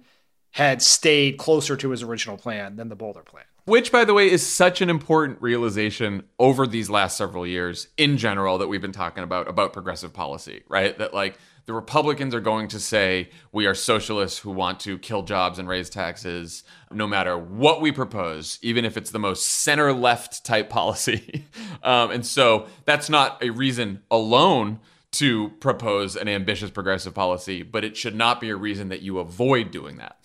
had 0.53 0.83
stayed 0.83 1.39
closer 1.39 1.77
to 1.77 1.91
his 1.91 2.03
original 2.03 2.37
plan 2.37 2.77
than 2.77 2.89
the 2.89 2.97
bolder 2.97 3.23
plan. 3.23 3.45
Which, 3.65 3.93
by 3.93 4.05
the 4.05 4.13
way, 4.13 4.29
is 4.29 4.45
such 4.45 4.81
an 4.81 4.91
important 4.91 5.41
realization 5.41 6.25
over 6.39 6.67
these 6.67 6.91
last 6.91 7.17
several 7.17 7.47
years 7.47 7.89
in 7.97 8.19
general 8.19 8.59
that 8.59 8.67
we've 8.67 8.83
been 8.83 8.91
talking 8.91 9.23
about 9.23 9.49
about 9.49 9.73
progressive 9.73 10.13
policy, 10.13 10.65
right? 10.69 10.99
That 10.99 11.15
like 11.15 11.39
The 11.67 11.73
Republicans 11.73 12.35
are 12.35 12.41
going 12.41 12.69
to 12.69 12.81
say 12.81 13.31
we 13.53 13.67
are 13.67 13.75
socialists 13.75 14.39
who 14.39 14.51
want 14.51 14.81
to 14.81 14.99
kill 14.99 15.23
jobs 15.23 15.59
and 15.59 15.69
raise 15.69 15.89
taxes 15.89 16.65
no 16.91 17.07
matter 17.07 17.39
what 17.39 17.81
we 17.81 17.93
propose, 17.93 18.59
even 18.63 18.85
if 18.85 18.97
it's 18.97 19.11
the 19.11 19.19
most 19.19 19.47
center 19.47 19.93
left 19.93 20.45
type 20.45 20.69
policy. 20.69 21.47
um, 21.83 22.11
and 22.11 22.27
so 22.27 22.67
that's 22.85 23.09
not 23.09 23.43
a 23.43 23.51
reason 23.51 24.03
alone 24.11 24.81
to 25.13 25.51
propose 25.61 26.17
an 26.17 26.27
ambitious 26.27 26.71
progressive 26.71 27.15
policy, 27.15 27.63
but 27.63 27.85
it 27.85 27.97
should 27.97 28.15
not 28.15 28.41
be 28.41 28.51
a 28.51 28.57
reason 28.57 28.89
that 28.89 29.03
you 29.03 29.19
avoid 29.19 29.71
doing 29.71 29.99
that. 29.99 30.17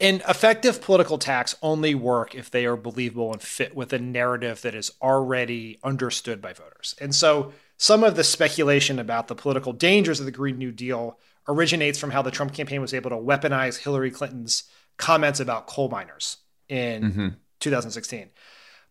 And 0.00 0.22
effective 0.26 0.80
political 0.80 1.16
attacks 1.16 1.54
only 1.62 1.94
work 1.94 2.34
if 2.34 2.50
they 2.50 2.64
are 2.64 2.76
believable 2.76 3.32
and 3.32 3.42
fit 3.42 3.76
with 3.76 3.92
a 3.92 3.98
narrative 3.98 4.62
that 4.62 4.74
is 4.74 4.92
already 5.02 5.78
understood 5.84 6.40
by 6.40 6.54
voters. 6.54 6.94
And 6.98 7.14
so 7.14 7.52
some 7.80 8.04
of 8.04 8.14
the 8.14 8.22
speculation 8.22 8.98
about 8.98 9.28
the 9.28 9.34
political 9.34 9.72
dangers 9.72 10.20
of 10.20 10.26
the 10.26 10.32
Green 10.32 10.58
New 10.58 10.70
Deal 10.70 11.18
originates 11.48 11.98
from 11.98 12.10
how 12.10 12.20
the 12.20 12.30
Trump 12.30 12.52
campaign 12.52 12.82
was 12.82 12.92
able 12.92 13.08
to 13.08 13.16
weaponize 13.16 13.78
Hillary 13.78 14.10
Clinton's 14.10 14.64
comments 14.98 15.40
about 15.40 15.66
coal 15.66 15.88
miners 15.88 16.36
in 16.68 17.02
mm-hmm. 17.02 17.28
2016. 17.60 18.28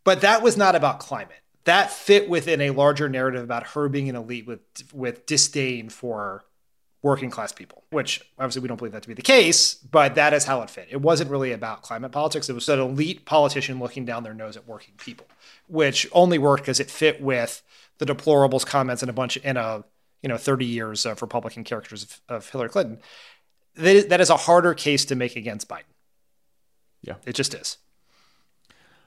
But 0.04 0.22
that 0.22 0.42
was 0.42 0.58
not 0.58 0.74
about 0.74 0.98
climate. 0.98 1.38
That 1.66 1.92
fit 1.92 2.28
within 2.28 2.62
a 2.62 2.72
larger 2.72 3.08
narrative 3.08 3.44
about 3.44 3.68
her 3.68 3.90
being 3.90 4.10
an 4.10 4.16
elite 4.16 4.48
with 4.48 4.62
with 4.92 5.28
disdain 5.28 5.90
for 5.90 6.44
working 7.04 7.30
class 7.30 7.52
people, 7.52 7.84
which 7.92 8.22
obviously 8.40 8.64
we 8.64 8.68
don't 8.68 8.78
believe 8.78 8.94
that 8.94 9.04
to 9.04 9.08
be 9.08 9.14
the 9.14 9.22
case, 9.22 9.76
but 9.76 10.16
that 10.16 10.34
is 10.34 10.46
how 10.46 10.64
it 10.64 10.70
fit. 10.72 10.88
It 10.90 11.00
wasn't 11.00 11.30
really 11.30 11.52
about 11.52 11.84
climate 11.84 12.12
politics. 12.12 12.50
It 12.50 12.54
was 12.54 12.68
an 12.68 12.80
elite 12.80 13.24
politician 13.26 13.80
looking 13.80 14.04
down 14.04 14.24
their 14.24 14.34
nose 14.34 14.58
at 14.58 14.68
working 14.68 14.96
people, 14.98 15.28
which 15.68 16.08
only 16.12 16.40
worked 16.40 16.64
because 16.64 16.80
it 16.80 16.90
fit 16.90 17.22
with 17.22 17.62
the 18.00 18.06
deplorables 18.06 18.66
comments 18.66 19.04
and 19.04 19.10
a 19.10 19.14
bunch 19.14 19.38
in 19.38 19.56
a 19.56 19.84
you 20.24 20.30
know 20.30 20.38
30 20.38 20.66
years 20.66 21.06
of 21.06 21.22
Republican 21.22 21.64
characters 21.64 22.04
of, 22.04 22.22
of 22.30 22.50
Hillary 22.50 22.70
Clinton. 22.70 23.00
That 23.76 23.96
is, 23.96 24.06
that 24.08 24.20
is 24.20 24.30
a 24.30 24.38
harder 24.38 24.74
case 24.74 25.06
to 25.06 25.16
make 25.16 25.36
against 25.36 25.70
Biden. 25.70 25.84
Yeah, 27.02 27.16
it 27.26 27.34
just 27.34 27.54
is. 27.54 27.78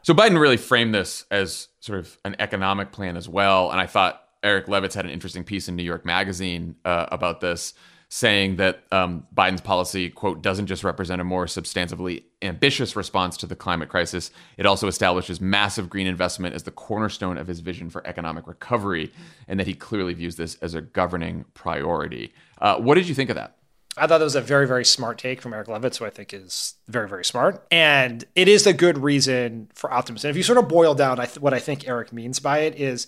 So 0.03 0.15
Biden 0.15 0.41
really 0.41 0.57
framed 0.57 0.95
this 0.95 1.27
as 1.31 1.69
sort 1.81 1.99
of 1.99 2.17
an 2.25 2.37
economic 2.39 2.93
plan 2.93 3.17
as 3.17 3.29
well, 3.29 3.71
and 3.71 3.81
I 3.81 3.87
thought 3.87 4.23
Eric 4.43 4.67
Levitz 4.67 4.95
had 4.95 5.05
an 5.05 5.11
interesting 5.11 5.45
piece 5.45 5.69
in 5.69 5.77
New 5.77 5.83
York 5.83 6.05
Magazine 6.05 6.77
uh, 6.85 7.07
about 7.13 7.41
this, 7.41 7.75
saying 8.15 8.57
that 8.57 8.83
um, 8.93 9.27
Biden's 9.35 9.63
policy, 9.63 10.11
quote, 10.11 10.43
doesn't 10.43 10.67
just 10.67 10.85
represent 10.85 11.19
a 11.23 11.25
more 11.25 11.47
substantively 11.47 12.25
ambitious 12.43 12.95
response 12.95 13.39
to 13.39 13.47
the 13.47 13.57
climate 13.57 13.89
crisis, 13.89 14.31
it 14.59 14.67
also 14.67 14.87
establishes 14.87 15.41
massive 15.41 15.89
green 15.89 16.07
investment 16.07 16.55
as 16.55 16.65
the 16.65 16.71
cornerstone 16.71 17.39
of 17.39 17.47
his 17.47 17.61
vision 17.61 17.89
for 17.89 18.07
economic 18.07 18.47
recovery, 18.47 19.11
and 19.49 19.59
that 19.59 19.67
he 19.67 19.73
clearly 19.73 20.13
views 20.13 20.37
this 20.37 20.57
as 20.57 20.75
a 20.75 20.83
governing 20.83 21.47
priority. 21.55 22.35
Uh, 22.61 22.77
what 22.77 22.97
did 22.97 23.09
you 23.09 23.15
think 23.15 23.31
of 23.31 23.37
that? 23.37 23.57
I 23.97 24.07
thought 24.07 24.19
that 24.19 24.25
was 24.25 24.37
a 24.37 24.43
very, 24.43 24.67
very 24.67 24.85
smart 24.85 25.17
take 25.17 25.41
from 25.41 25.55
Eric 25.55 25.69
Levitz, 25.69 25.97
who 25.97 26.05
I 26.05 26.11
think 26.11 26.35
is 26.35 26.75
very, 26.89 27.09
very 27.09 27.25
smart. 27.25 27.67
And 27.71 28.27
it 28.35 28.47
is 28.47 28.67
a 28.67 28.75
good 28.75 28.99
reason 28.99 29.71
for 29.75 29.91
optimism. 29.91 30.29
If 30.29 30.37
you 30.37 30.43
sort 30.43 30.59
of 30.59 30.69
boil 30.69 30.95
down 30.95 31.19
I 31.19 31.25
th- 31.25 31.41
what 31.41 31.55
I 31.55 31.59
think 31.59 31.89
Eric 31.89 32.13
means 32.13 32.41
by 32.41 32.59
it 32.59 32.79
is 32.79 33.07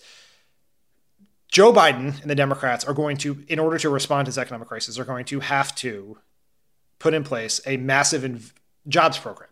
Joe 1.54 1.72
Biden 1.72 2.20
and 2.20 2.28
the 2.28 2.34
Democrats 2.34 2.84
are 2.84 2.92
going 2.92 3.16
to, 3.18 3.44
in 3.46 3.60
order 3.60 3.78
to 3.78 3.88
respond 3.88 4.26
to 4.26 4.30
this 4.30 4.38
economic 4.38 4.66
crisis, 4.66 4.98
are 4.98 5.04
going 5.04 5.24
to 5.26 5.38
have 5.38 5.72
to 5.76 6.18
put 6.98 7.14
in 7.14 7.22
place 7.22 7.60
a 7.64 7.76
massive 7.76 8.22
inv- 8.22 8.52
jobs 8.88 9.18
program. 9.18 9.50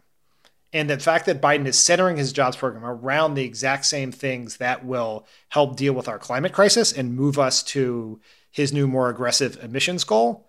And 0.73 0.91
the 0.91 0.99
fact 0.99 1.27
that 1.27 1.41
Biden 1.41 1.65
is 1.65 1.79
centering 1.79 2.17
his 2.17 2.33
jobs 2.33 2.57
program 2.57 2.85
around 2.85 3.35
the 3.35 3.45
exact 3.45 3.85
same 3.85 4.11
things 4.11 4.57
that 4.57 4.85
will 4.85 5.29
help 5.51 5.77
deal 5.77 5.93
with 5.93 6.09
our 6.09 6.19
climate 6.19 6.53
crisis 6.53 6.93
and 6.93 7.15
move 7.15 7.39
us 7.39 7.63
to 7.63 8.21
his 8.51 8.73
new, 8.73 8.89
more 8.89 9.09
aggressive 9.09 9.63
emissions 9.63 10.03
goal 10.03 10.49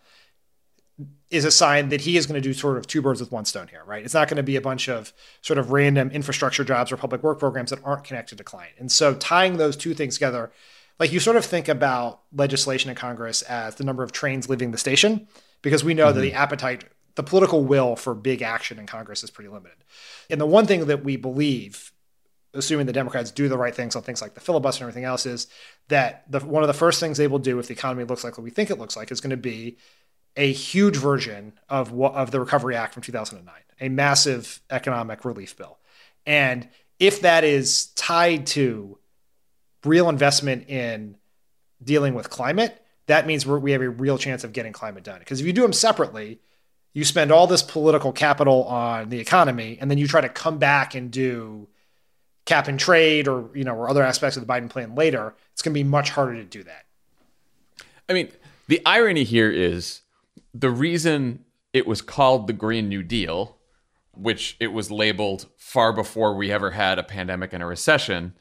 is 1.29 1.45
a 1.45 1.51
sign 1.51 1.89
that 1.89 2.01
he 2.01 2.17
is 2.17 2.25
going 2.25 2.41
to 2.41 2.49
do 2.49 2.53
sort 2.55 2.79
of 2.79 2.87
two 2.87 3.03
birds 3.03 3.19
with 3.19 3.31
one 3.31 3.45
stone 3.45 3.67
here, 3.67 3.83
right? 3.85 4.03
It's 4.03 4.15
not 4.15 4.27
going 4.27 4.37
to 4.37 4.43
be 4.43 4.55
a 4.55 4.61
bunch 4.61 4.89
of 4.89 5.13
sort 5.43 5.59
of 5.59 5.71
random 5.71 6.09
infrastructure 6.09 6.63
jobs 6.63 6.91
or 6.91 6.97
public 6.97 7.21
work 7.21 7.37
programs 7.37 7.69
that 7.69 7.79
aren't 7.83 8.05
connected 8.05 8.39
to 8.39 8.43
climate. 8.43 8.73
And 8.79 8.91
so 8.91 9.13
tying 9.13 9.57
those 9.57 9.77
two 9.77 9.93
things 9.93 10.15
together 10.15 10.51
like 10.99 11.11
you 11.11 11.19
sort 11.19 11.37
of 11.37 11.45
think 11.45 11.67
about 11.67 12.21
legislation 12.33 12.89
in 12.89 12.95
Congress 12.95 13.41
as 13.43 13.75
the 13.75 13.83
number 13.83 14.03
of 14.03 14.11
trains 14.11 14.49
leaving 14.49 14.71
the 14.71 14.77
station, 14.77 15.27
because 15.61 15.83
we 15.83 15.93
know 15.93 16.07
mm-hmm. 16.07 16.15
that 16.15 16.21
the 16.21 16.29
mm-hmm. 16.29 16.37
appetite, 16.37 16.83
the 17.15 17.23
political 17.23 17.63
will 17.63 17.95
for 17.95 18.13
big 18.13 18.41
action 18.41 18.79
in 18.79 18.85
Congress 18.85 19.23
is 19.23 19.31
pretty 19.31 19.49
limited. 19.49 19.77
And 20.29 20.39
the 20.39 20.45
one 20.45 20.65
thing 20.65 20.85
that 20.85 21.03
we 21.03 21.15
believe, 21.15 21.91
assuming 22.53 22.85
the 22.85 22.93
Democrats 22.93 23.31
do 23.31 23.49
the 23.49 23.57
right 23.57 23.73
things 23.73 23.95
on 23.95 24.03
things 24.03 24.21
like 24.21 24.35
the 24.35 24.41
filibuster 24.41 24.83
and 24.83 24.89
everything 24.89 25.05
else, 25.05 25.25
is 25.25 25.47
that 25.87 26.23
the, 26.31 26.39
one 26.39 26.63
of 26.63 26.67
the 26.67 26.73
first 26.73 26.99
things 26.99 27.17
they 27.17 27.27
will 27.27 27.39
do 27.39 27.59
if 27.59 27.67
the 27.67 27.73
economy 27.73 28.03
looks 28.03 28.23
like 28.23 28.37
what 28.37 28.43
we 28.43 28.51
think 28.51 28.69
it 28.69 28.79
looks 28.79 28.95
like 28.95 29.11
is 29.11 29.21
going 29.21 29.31
to 29.31 29.37
be 29.37 29.77
a 30.35 30.51
huge 30.51 30.97
version 30.97 31.53
of 31.69 31.91
what, 31.91 32.13
of 32.13 32.31
the 32.31 32.39
Recovery 32.39 32.75
Act 32.75 32.93
from 32.93 33.03
2009, 33.03 33.53
a 33.81 33.89
massive 33.89 34.61
economic 34.69 35.25
relief 35.25 35.55
bill. 35.55 35.77
And 36.25 36.67
if 36.99 37.21
that 37.21 37.43
is 37.43 37.87
tied 37.87 38.47
to 38.47 38.97
real 39.85 40.09
investment 40.09 40.69
in 40.69 41.17
dealing 41.83 42.13
with 42.13 42.29
climate, 42.29 42.81
that 43.07 43.27
means 43.27 43.45
we 43.45 43.71
have 43.71 43.81
a 43.81 43.89
real 43.89 44.17
chance 44.17 44.43
of 44.43 44.53
getting 44.53 44.73
climate 44.73 45.03
done. 45.03 45.19
Because 45.19 45.39
if 45.39 45.45
you 45.45 45.53
do 45.53 45.61
them 45.61 45.73
separately, 45.73 46.39
you 46.93 47.03
spend 47.03 47.31
all 47.31 47.47
this 47.47 47.61
political 47.61 48.11
capital 48.11 48.63
on 48.65 49.09
the 49.09 49.19
economy, 49.19 49.77
and 49.81 49.89
then 49.89 49.97
you 49.97 50.07
try 50.07 50.21
to 50.21 50.29
come 50.29 50.57
back 50.57 50.95
and 50.95 51.11
do 51.11 51.67
cap 52.45 52.67
and 52.67 52.79
trade 52.79 53.27
or 53.27 53.49
you 53.55 53.63
know 53.63 53.73
or 53.73 53.89
other 53.89 54.03
aspects 54.03 54.37
of 54.37 54.45
the 54.45 54.51
Biden 54.51 54.69
plan 54.69 54.95
later. 54.95 55.33
It's 55.51 55.61
going 55.61 55.73
to 55.73 55.79
be 55.79 55.83
much 55.83 56.11
harder 56.11 56.35
to 56.35 56.43
do 56.43 56.63
that. 56.63 56.85
I 58.07 58.13
mean, 58.13 58.29
the 58.67 58.81
irony 58.85 59.23
here 59.23 59.51
is 59.51 60.01
the 60.53 60.69
reason 60.69 61.45
it 61.73 61.87
was 61.87 62.01
called 62.01 62.47
the 62.47 62.53
Green 62.53 62.89
New 62.89 63.01
Deal, 63.01 63.57
which 64.11 64.55
it 64.59 64.67
was 64.67 64.91
labeled 64.91 65.47
far 65.57 65.91
before 65.91 66.35
we 66.35 66.51
ever 66.51 66.71
had 66.71 66.99
a 66.99 67.03
pandemic 67.03 67.53
and 67.53 67.63
a 67.63 67.65
recession, 67.65 68.33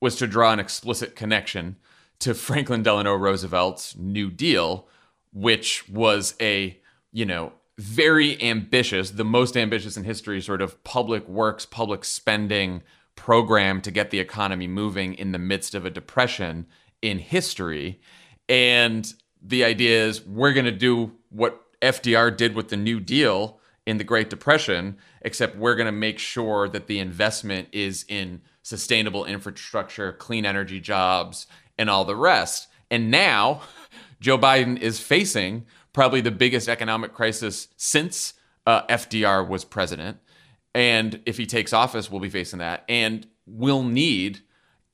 was 0.00 0.16
to 0.16 0.26
draw 0.26 0.52
an 0.52 0.60
explicit 0.60 1.14
connection 1.14 1.76
to 2.20 2.34
Franklin 2.34 2.82
Delano 2.82 3.14
Roosevelt's 3.14 3.96
New 3.96 4.30
Deal, 4.30 4.88
which 5.32 5.88
was 5.88 6.34
a, 6.40 6.78
you 7.12 7.24
know, 7.24 7.52
very 7.78 8.40
ambitious, 8.42 9.10
the 9.10 9.24
most 9.24 9.56
ambitious 9.56 9.96
in 9.96 10.04
history 10.04 10.40
sort 10.40 10.60
of 10.60 10.82
public 10.84 11.26
works, 11.28 11.64
public 11.64 12.04
spending 12.04 12.82
program 13.16 13.80
to 13.80 13.90
get 13.90 14.10
the 14.10 14.18
economy 14.18 14.66
moving 14.66 15.14
in 15.14 15.32
the 15.32 15.38
midst 15.38 15.74
of 15.74 15.84
a 15.84 15.90
depression 15.90 16.66
in 17.00 17.18
history. 17.18 18.00
And 18.48 19.12
the 19.42 19.64
idea 19.64 20.04
is 20.06 20.24
we're 20.26 20.52
going 20.52 20.66
to 20.66 20.72
do 20.72 21.12
what 21.30 21.62
FDR 21.80 22.36
did 22.36 22.54
with 22.54 22.68
the 22.68 22.76
New 22.76 23.00
Deal 23.00 23.58
in 23.86 23.96
the 23.96 24.04
Great 24.04 24.28
Depression, 24.28 24.98
except 25.22 25.56
we're 25.56 25.74
going 25.74 25.86
to 25.86 25.92
make 25.92 26.18
sure 26.18 26.68
that 26.68 26.86
the 26.86 26.98
investment 26.98 27.68
is 27.72 28.04
in 28.08 28.42
sustainable 28.62 29.24
infrastructure, 29.24 30.12
clean 30.12 30.44
energy 30.44 30.80
jobs, 30.80 31.46
and 31.78 31.88
all 31.88 32.04
the 32.04 32.16
rest. 32.16 32.68
And 32.90 33.10
now 33.10 33.62
Joe 34.20 34.38
Biden 34.38 34.78
is 34.78 35.00
facing 35.00 35.66
probably 35.92 36.20
the 36.20 36.30
biggest 36.30 36.68
economic 36.68 37.14
crisis 37.14 37.68
since 37.76 38.34
uh, 38.66 38.86
FDR 38.86 39.46
was 39.46 39.64
president. 39.64 40.18
And 40.74 41.20
if 41.26 41.36
he 41.36 41.46
takes 41.46 41.72
office, 41.72 42.10
we'll 42.10 42.20
be 42.20 42.30
facing 42.30 42.60
that. 42.60 42.84
And 42.88 43.26
we'll 43.46 43.82
need 43.82 44.40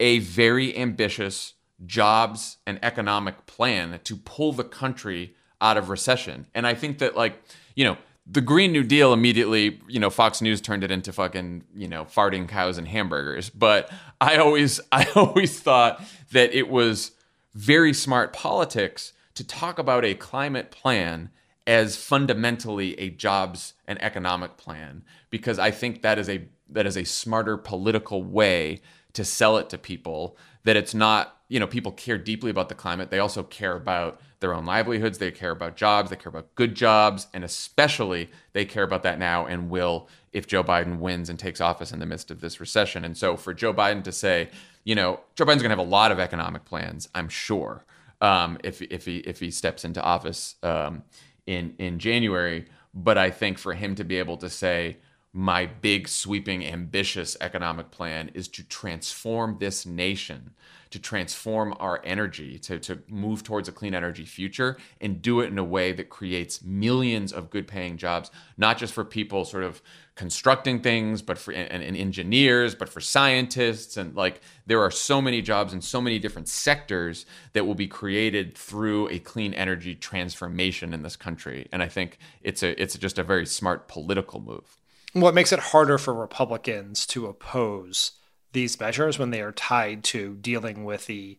a 0.00 0.20
very 0.20 0.76
ambitious 0.76 1.54
jobs 1.84 2.58
and 2.66 2.78
economic 2.82 3.46
plan 3.46 4.00
to 4.04 4.16
pull 4.16 4.52
the 4.52 4.64
country 4.64 5.34
out 5.60 5.76
of 5.76 5.90
recession. 5.90 6.46
And 6.54 6.66
I 6.66 6.74
think 6.74 6.98
that, 6.98 7.16
like, 7.16 7.42
you 7.74 7.84
know, 7.84 7.98
the 8.28 8.40
Green 8.40 8.72
New 8.72 8.82
Deal 8.82 9.12
immediately, 9.12 9.80
you 9.86 10.00
know, 10.00 10.10
Fox 10.10 10.42
News 10.42 10.60
turned 10.60 10.82
it 10.82 10.90
into 10.90 11.12
fucking, 11.12 11.64
you 11.74 11.86
know, 11.86 12.04
farting 12.04 12.48
cows 12.48 12.76
and 12.76 12.88
hamburgers. 12.88 13.50
But 13.50 13.90
I 14.20 14.36
always, 14.36 14.80
I 14.92 15.06
always 15.14 15.60
thought 15.60 16.02
that 16.32 16.52
it 16.52 16.68
was 16.68 17.12
very 17.54 17.92
smart 17.92 18.32
politics 18.32 19.12
to 19.34 19.44
talk 19.44 19.78
about 19.78 20.04
a 20.04 20.14
climate 20.14 20.70
plan 20.70 21.30
as 21.66 21.96
fundamentally 21.96 22.98
a 22.98 23.10
jobs 23.10 23.74
and 23.86 24.00
economic 24.02 24.56
plan 24.56 25.02
because 25.30 25.58
I 25.58 25.70
think 25.70 26.02
that 26.02 26.18
is 26.18 26.28
a 26.28 26.46
that 26.68 26.86
is 26.86 26.96
a 26.96 27.04
smarter 27.04 27.56
political 27.56 28.22
way 28.22 28.80
to 29.12 29.24
sell 29.24 29.56
it 29.56 29.70
to 29.70 29.78
people 29.78 30.36
that 30.64 30.76
it's 30.76 30.94
not, 30.94 31.36
you 31.48 31.60
know, 31.60 31.66
people 31.66 31.92
care 31.92 32.18
deeply 32.18 32.50
about 32.50 32.68
the 32.68 32.74
climate. 32.74 33.10
They 33.10 33.20
also 33.20 33.42
care 33.42 33.76
about 33.76 34.20
their 34.40 34.54
own 34.54 34.64
livelihoods. 34.64 35.18
They 35.18 35.30
care 35.30 35.50
about 35.50 35.76
jobs. 35.76 36.10
They 36.10 36.16
care 36.16 36.30
about 36.30 36.54
good 36.54 36.74
jobs. 36.74 37.26
And 37.32 37.44
especially, 37.44 38.30
they 38.52 38.64
care 38.64 38.82
about 38.82 39.02
that 39.02 39.18
now 39.18 39.46
and 39.46 39.70
will 39.70 40.08
if 40.32 40.46
Joe 40.46 40.62
Biden 40.62 40.98
wins 40.98 41.28
and 41.28 41.38
takes 41.38 41.60
office 41.60 41.92
in 41.92 41.98
the 41.98 42.06
midst 42.06 42.30
of 42.30 42.40
this 42.40 42.60
recession. 42.60 43.04
And 43.04 43.16
so, 43.16 43.36
for 43.36 43.54
Joe 43.54 43.72
Biden 43.72 44.04
to 44.04 44.12
say, 44.12 44.50
you 44.84 44.94
know, 44.94 45.20
Joe 45.34 45.44
Biden's 45.44 45.62
going 45.62 45.70
to 45.70 45.76
have 45.76 45.78
a 45.78 45.82
lot 45.82 46.12
of 46.12 46.18
economic 46.18 46.64
plans, 46.64 47.08
I'm 47.14 47.28
sure, 47.28 47.84
um, 48.20 48.58
if, 48.62 48.82
if, 48.82 49.04
he, 49.04 49.18
if 49.18 49.40
he 49.40 49.50
steps 49.50 49.84
into 49.84 50.02
office 50.02 50.56
um, 50.62 51.02
in, 51.46 51.74
in 51.78 51.98
January. 51.98 52.66
But 52.94 53.18
I 53.18 53.30
think 53.30 53.58
for 53.58 53.74
him 53.74 53.94
to 53.96 54.04
be 54.04 54.18
able 54.18 54.36
to 54.38 54.48
say, 54.48 54.98
my 55.36 55.66
big, 55.66 56.08
sweeping, 56.08 56.64
ambitious 56.64 57.36
economic 57.42 57.90
plan 57.90 58.30
is 58.32 58.48
to 58.48 58.62
transform 58.62 59.58
this 59.60 59.84
nation, 59.84 60.52
to 60.90 60.98
transform 60.98 61.74
our 61.80 62.00
energy, 62.04 62.58
to, 62.58 62.78
to 62.78 62.98
move 63.08 63.42
towards 63.42 63.68
a 63.68 63.72
clean 63.72 63.94
energy 63.94 64.24
future, 64.24 64.76
and 65.00 65.20
do 65.22 65.40
it 65.40 65.46
in 65.46 65.58
a 65.58 65.64
way 65.64 65.92
that 65.92 66.08
creates 66.08 66.62
millions 66.62 67.32
of 67.32 67.50
good 67.50 67.66
paying 67.66 67.96
jobs, 67.96 68.30
not 68.56 68.78
just 68.78 68.92
for 68.92 69.04
people 69.04 69.44
sort 69.44 69.64
of 69.64 69.82
constructing 70.14 70.80
things, 70.80 71.20
but 71.22 71.36
for 71.38 71.52
and, 71.52 71.82
and 71.82 71.96
engineers, 71.96 72.74
but 72.74 72.88
for 72.88 73.00
scientists. 73.00 73.96
And 73.96 74.14
like 74.14 74.40
there 74.66 74.80
are 74.80 74.90
so 74.90 75.20
many 75.20 75.42
jobs 75.42 75.72
in 75.72 75.80
so 75.80 76.00
many 76.00 76.18
different 76.18 76.48
sectors 76.48 77.26
that 77.52 77.66
will 77.66 77.74
be 77.74 77.86
created 77.86 78.56
through 78.56 79.08
a 79.08 79.18
clean 79.18 79.52
energy 79.54 79.94
transformation 79.94 80.94
in 80.94 81.02
this 81.02 81.16
country. 81.16 81.68
And 81.72 81.82
I 81.82 81.88
think 81.88 82.18
it's 82.42 82.62
a 82.62 82.80
it's 82.80 82.96
just 82.96 83.18
a 83.18 83.22
very 83.22 83.46
smart 83.46 83.88
political 83.88 84.40
move 84.40 84.76
what 85.20 85.34
makes 85.34 85.52
it 85.52 85.58
harder 85.58 85.96
for 85.96 86.12
Republicans 86.12 87.06
to 87.06 87.26
oppose 87.26 88.12
these 88.56 88.80
measures 88.80 89.18
when 89.18 89.30
they 89.30 89.42
are 89.42 89.52
tied 89.52 90.02
to 90.02 90.34
dealing 90.40 90.84
with 90.84 91.06
the, 91.06 91.38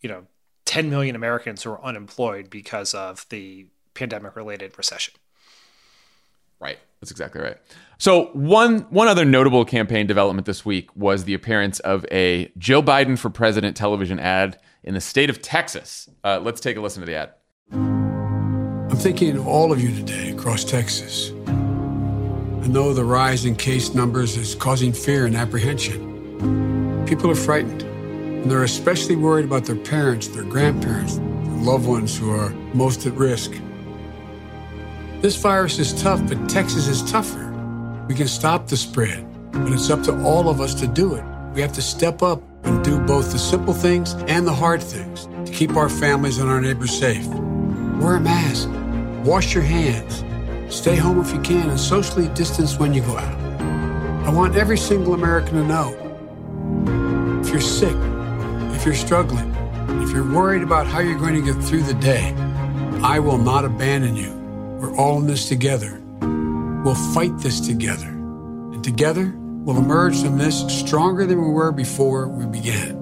you 0.00 0.08
know, 0.08 0.26
10 0.66 0.90
million 0.90 1.16
Americans 1.16 1.62
who 1.62 1.70
are 1.70 1.84
unemployed 1.84 2.50
because 2.50 2.94
of 2.94 3.26
the 3.30 3.66
pandemic 3.94 4.36
related 4.36 4.76
recession. 4.78 5.14
Right. 6.60 6.78
That's 7.00 7.10
exactly 7.10 7.40
right. 7.40 7.56
So 7.98 8.26
one 8.34 8.80
one 8.90 9.08
other 9.08 9.24
notable 9.24 9.64
campaign 9.64 10.06
development 10.06 10.46
this 10.46 10.64
week 10.64 10.94
was 10.94 11.24
the 11.24 11.32
appearance 11.32 11.80
of 11.80 12.04
a 12.12 12.52
Joe 12.58 12.82
Biden 12.82 13.18
for 13.18 13.30
president 13.30 13.76
television 13.76 14.20
ad 14.20 14.58
in 14.84 14.92
the 14.92 15.00
state 15.00 15.30
of 15.30 15.40
Texas. 15.40 16.10
Uh, 16.22 16.38
let's 16.42 16.60
take 16.60 16.76
a 16.76 16.80
listen 16.80 17.00
to 17.00 17.06
the 17.06 17.14
ad. 17.14 17.32
I'm 17.72 18.96
thinking 18.96 19.36
of 19.36 19.48
all 19.48 19.72
of 19.72 19.80
you 19.80 19.94
today 19.94 20.30
across 20.30 20.64
Texas 20.64 21.32
I 22.62 22.66
know 22.66 22.92
the 22.92 23.04
rise 23.04 23.46
in 23.46 23.56
case 23.56 23.94
numbers 23.94 24.36
is 24.36 24.54
causing 24.54 24.92
fear 24.92 25.24
and 25.24 25.34
apprehension. 25.34 26.09
People 27.06 27.30
are 27.30 27.34
frightened, 27.34 27.82
and 27.82 28.50
they're 28.50 28.64
especially 28.64 29.16
worried 29.16 29.44
about 29.44 29.64
their 29.64 29.76
parents, 29.76 30.28
their 30.28 30.44
grandparents, 30.44 31.16
their 31.16 31.62
loved 31.62 31.86
ones 31.86 32.16
who 32.16 32.30
are 32.30 32.50
most 32.74 33.06
at 33.06 33.12
risk. 33.14 33.52
This 35.20 35.36
virus 35.36 35.78
is 35.78 36.00
tough, 36.02 36.20
but 36.26 36.48
Texas 36.48 36.88
is 36.88 37.02
tougher. 37.10 37.46
We 38.08 38.14
can 38.14 38.28
stop 38.28 38.66
the 38.66 38.76
spread, 38.76 39.26
but 39.52 39.72
it's 39.72 39.90
up 39.90 40.02
to 40.04 40.22
all 40.24 40.48
of 40.48 40.60
us 40.60 40.74
to 40.74 40.86
do 40.86 41.14
it. 41.14 41.24
We 41.54 41.60
have 41.60 41.72
to 41.74 41.82
step 41.82 42.22
up 42.22 42.42
and 42.64 42.84
do 42.84 42.98
both 43.00 43.32
the 43.32 43.38
simple 43.38 43.74
things 43.74 44.14
and 44.28 44.46
the 44.46 44.54
hard 44.54 44.82
things 44.82 45.26
to 45.44 45.52
keep 45.52 45.76
our 45.76 45.88
families 45.88 46.38
and 46.38 46.48
our 46.48 46.60
neighbors 46.60 46.96
safe. 46.96 47.26
Wear 47.98 48.16
a 48.16 48.20
mask, 48.20 48.68
wash 49.24 49.54
your 49.54 49.64
hands, 49.64 50.24
Stay 50.70 50.94
home 50.94 51.20
if 51.20 51.32
you 51.32 51.40
can 51.40 51.68
and 51.68 51.80
socially 51.80 52.28
distance 52.28 52.78
when 52.78 52.94
you 52.94 53.02
go 53.02 53.18
out. 53.18 53.40
I 54.24 54.30
want 54.30 54.54
every 54.54 54.78
single 54.78 55.14
American 55.14 55.54
to 55.54 55.64
know 55.64 55.99
if 57.50 57.54
you're 57.54 57.62
sick, 57.62 57.96
if 58.76 58.84
you're 58.84 58.94
struggling, 58.94 59.52
if 60.00 60.12
you're 60.12 60.32
worried 60.32 60.62
about 60.62 60.86
how 60.86 61.00
you're 61.00 61.18
going 61.18 61.34
to 61.34 61.42
get 61.42 61.60
through 61.64 61.82
the 61.82 61.94
day, 61.94 62.32
I 63.02 63.18
will 63.18 63.38
not 63.38 63.64
abandon 63.64 64.14
you. 64.14 64.30
We're 64.80 64.96
all 64.96 65.18
in 65.18 65.26
this 65.26 65.48
together. 65.48 66.00
We'll 66.84 66.94
fight 67.12 67.36
this 67.38 67.58
together. 67.58 68.06
And 68.06 68.84
together, 68.84 69.34
we'll 69.36 69.78
emerge 69.78 70.22
from 70.22 70.38
this 70.38 70.64
stronger 70.68 71.26
than 71.26 71.42
we 71.42 71.50
were 71.50 71.72
before 71.72 72.28
we 72.28 72.46
began. 72.46 72.96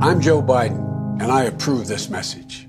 I'm 0.00 0.22
Joe 0.22 0.42
Biden, 0.42 1.20
and 1.20 1.30
I 1.30 1.42
approve 1.42 1.86
this 1.86 2.08
message. 2.08 2.66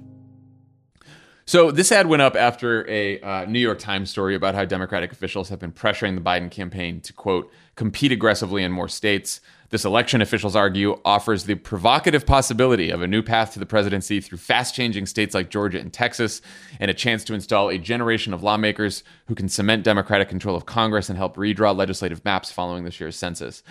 So 1.46 1.72
this 1.72 1.94
ad 1.94 2.08
went 2.08 2.22
up 2.22 2.36
after 2.36 2.86
a 2.90 3.20
uh, 3.22 3.46
New 3.46 3.60
York 3.60 3.80
Times 3.80 4.10
story 4.10 4.36
about 4.36 4.56
how 4.56 4.66
Democratic 4.66 5.14
officials 5.14 5.48
have 5.48 5.60
been 5.60 5.72
pressuring 5.72 6.16
the 6.16 6.22
Biden 6.22 6.52
campaign 6.52 7.00
to 7.00 7.14
quote 7.14 7.50
compete 7.76 8.12
aggressively 8.12 8.64
in 8.64 8.74
more 8.74 8.90
states. 8.90 9.40
This 9.72 9.86
election, 9.86 10.22
officials 10.22 10.54
argue, 10.54 11.00
offers 11.06 11.46
the 11.46 11.56
provocative 11.56 12.26
possibility 12.26 12.90
of 12.90 13.02
a 13.02 13.08
new 13.08 13.24
path 13.24 13.54
to 13.54 13.60
the 13.60 13.66
presidency 13.66 14.20
through 14.20 14.38
fast 14.38 14.76
changing 14.76 15.06
states 15.06 15.34
like 15.34 15.50
Georgia 15.50 15.80
and 15.80 15.94
Texas, 15.94 16.42
and 16.78 16.92
a 16.92 16.94
chance 16.94 17.24
to 17.24 17.34
install 17.34 17.70
a 17.70 17.78
generation 17.78 18.34
of 18.34 18.44
lawmakers 18.44 19.02
who 19.28 19.36
can 19.36 19.48
cement 19.48 19.86
Democratic 19.86 20.28
control 20.28 20.58
of 20.58 20.66
Congress 20.66 21.08
and 21.08 21.18
help 21.18 21.38
redraw 21.38 21.74
legislative 21.74 22.24
maps 22.26 22.52
following 22.52 22.84
this 22.84 23.00
year's 23.00 23.16
census. 23.16 23.64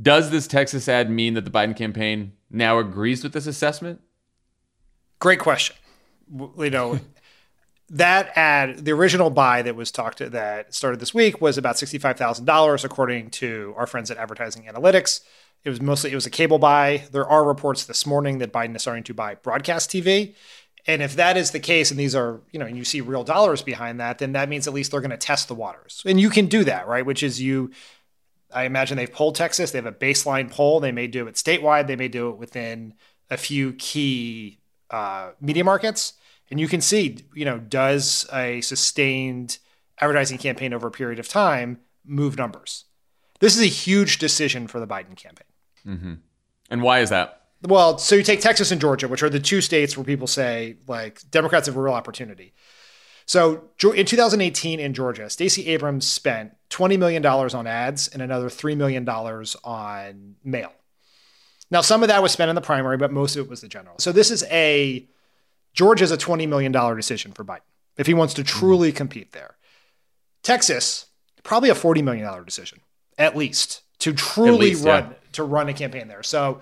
Does 0.00 0.30
this 0.30 0.46
Texas 0.46 0.88
ad 0.88 1.10
mean 1.10 1.34
that 1.34 1.44
the 1.44 1.50
Biden 1.50 1.76
campaign 1.76 2.32
now 2.48 2.78
agrees 2.78 3.24
with 3.24 3.32
this 3.32 3.48
assessment? 3.48 4.00
Great 5.18 5.40
question. 5.40 5.74
You 6.32 6.70
know, 6.70 7.00
that 7.90 8.30
ad, 8.36 8.84
the 8.84 8.92
original 8.92 9.30
buy 9.30 9.62
that 9.62 9.74
was 9.74 9.90
talked 9.90 10.18
to, 10.18 10.30
that 10.30 10.72
started 10.72 11.00
this 11.00 11.12
week 11.12 11.40
was 11.40 11.58
about 11.58 11.76
sixty-five 11.76 12.16
thousand 12.16 12.44
dollars, 12.44 12.84
according 12.84 13.30
to 13.30 13.74
our 13.76 13.86
friends 13.86 14.10
at 14.10 14.16
Advertising 14.16 14.62
Analytics. 14.62 15.20
It 15.64 15.70
was 15.70 15.82
mostly 15.82 16.12
it 16.12 16.14
was 16.14 16.26
a 16.26 16.30
cable 16.30 16.58
buy. 16.58 17.02
There 17.10 17.28
are 17.28 17.44
reports 17.44 17.84
this 17.84 18.06
morning 18.06 18.38
that 18.38 18.52
Biden 18.52 18.76
is 18.76 18.82
starting 18.82 19.02
to 19.04 19.14
buy 19.14 19.34
broadcast 19.34 19.90
TV, 19.90 20.34
and 20.86 21.02
if 21.02 21.16
that 21.16 21.36
is 21.36 21.50
the 21.50 21.58
case, 21.58 21.90
and 21.90 21.98
these 21.98 22.14
are 22.14 22.40
you 22.52 22.60
know, 22.60 22.66
and 22.66 22.76
you 22.76 22.84
see 22.84 23.00
real 23.00 23.24
dollars 23.24 23.60
behind 23.60 23.98
that, 23.98 24.18
then 24.18 24.32
that 24.32 24.48
means 24.48 24.68
at 24.68 24.72
least 24.72 24.92
they're 24.92 25.00
going 25.00 25.10
to 25.10 25.16
test 25.16 25.48
the 25.48 25.54
waters, 25.54 26.02
and 26.06 26.20
you 26.20 26.30
can 26.30 26.46
do 26.46 26.62
that, 26.64 26.86
right? 26.86 27.04
Which 27.04 27.24
is 27.24 27.42
you. 27.42 27.72
I 28.52 28.64
imagine 28.64 28.96
they've 28.96 29.12
polled 29.12 29.34
Texas. 29.36 29.70
They 29.72 29.78
have 29.78 29.86
a 29.86 29.92
baseline 29.92 30.50
poll. 30.50 30.80
They 30.80 30.90
may 30.92 31.06
do 31.06 31.26
it 31.26 31.34
statewide. 31.34 31.86
They 31.86 31.96
may 31.96 32.08
do 32.08 32.30
it 32.30 32.36
within 32.36 32.94
a 33.30 33.36
few 33.36 33.72
key 33.74 34.58
uh, 34.90 35.30
media 35.40 35.62
markets 35.62 36.14
and 36.50 36.58
you 36.58 36.68
can 36.68 36.80
see, 36.80 37.18
you 37.34 37.44
know, 37.44 37.58
does 37.58 38.26
a 38.32 38.60
sustained 38.60 39.58
advertising 40.00 40.38
campaign 40.38 40.74
over 40.74 40.88
a 40.88 40.90
period 40.90 41.18
of 41.18 41.28
time 41.28 41.80
move 42.04 42.36
numbers? 42.36 42.86
This 43.40 43.56
is 43.56 43.62
a 43.62 43.66
huge 43.66 44.18
decision 44.18 44.66
for 44.66 44.80
the 44.80 44.86
Biden 44.86 45.16
campaign. 45.16 45.46
Mm-hmm. 45.86 46.14
And 46.70 46.82
why 46.82 47.00
is 47.00 47.10
that? 47.10 47.42
Well, 47.62 47.98
so 47.98 48.14
you 48.14 48.22
take 48.22 48.40
Texas 48.40 48.70
and 48.70 48.80
Georgia, 48.80 49.06
which 49.06 49.22
are 49.22 49.30
the 49.30 49.40
two 49.40 49.60
states 49.60 49.96
where 49.96 50.04
people 50.04 50.26
say 50.26 50.76
like 50.86 51.20
Democrats 51.30 51.66
have 51.66 51.76
a 51.76 51.80
real 51.80 51.94
opportunity. 51.94 52.54
So 53.26 53.68
in 53.94 54.06
2018 54.06 54.80
in 54.80 54.92
Georgia, 54.92 55.30
Stacey 55.30 55.68
Abrams 55.68 56.06
spent 56.06 56.52
$20 56.70 56.98
million 56.98 57.24
on 57.24 57.66
ads 57.66 58.08
and 58.08 58.22
another 58.22 58.48
$3 58.48 58.76
million 58.76 59.08
on 59.08 60.34
mail. 60.42 60.72
Now, 61.70 61.80
some 61.80 62.02
of 62.02 62.08
that 62.08 62.22
was 62.22 62.32
spent 62.32 62.48
in 62.48 62.56
the 62.56 62.60
primary, 62.60 62.96
but 62.96 63.12
most 63.12 63.36
of 63.36 63.46
it 63.46 63.48
was 63.48 63.60
the 63.60 63.68
general. 63.68 63.94
So 64.00 64.10
this 64.10 64.32
is 64.32 64.42
a 64.50 65.08
Georgia's 65.72 66.10
a 66.10 66.16
$20 66.16 66.48
million 66.48 66.72
decision 66.72 67.32
for 67.32 67.44
Biden 67.44 67.60
if 67.96 68.06
he 68.06 68.14
wants 68.14 68.34
to 68.34 68.44
truly 68.44 68.88
mm-hmm. 68.88 68.96
compete 68.96 69.32
there. 69.32 69.56
Texas, 70.42 71.06
probably 71.42 71.70
a 71.70 71.74
$40 71.74 72.02
million 72.02 72.44
decision, 72.44 72.80
at 73.18 73.36
least, 73.36 73.82
to 73.98 74.12
truly 74.12 74.70
least, 74.70 74.84
run 74.84 75.08
yeah. 75.10 75.16
to 75.32 75.44
run 75.44 75.68
a 75.68 75.74
campaign 75.74 76.08
there. 76.08 76.22
So, 76.22 76.60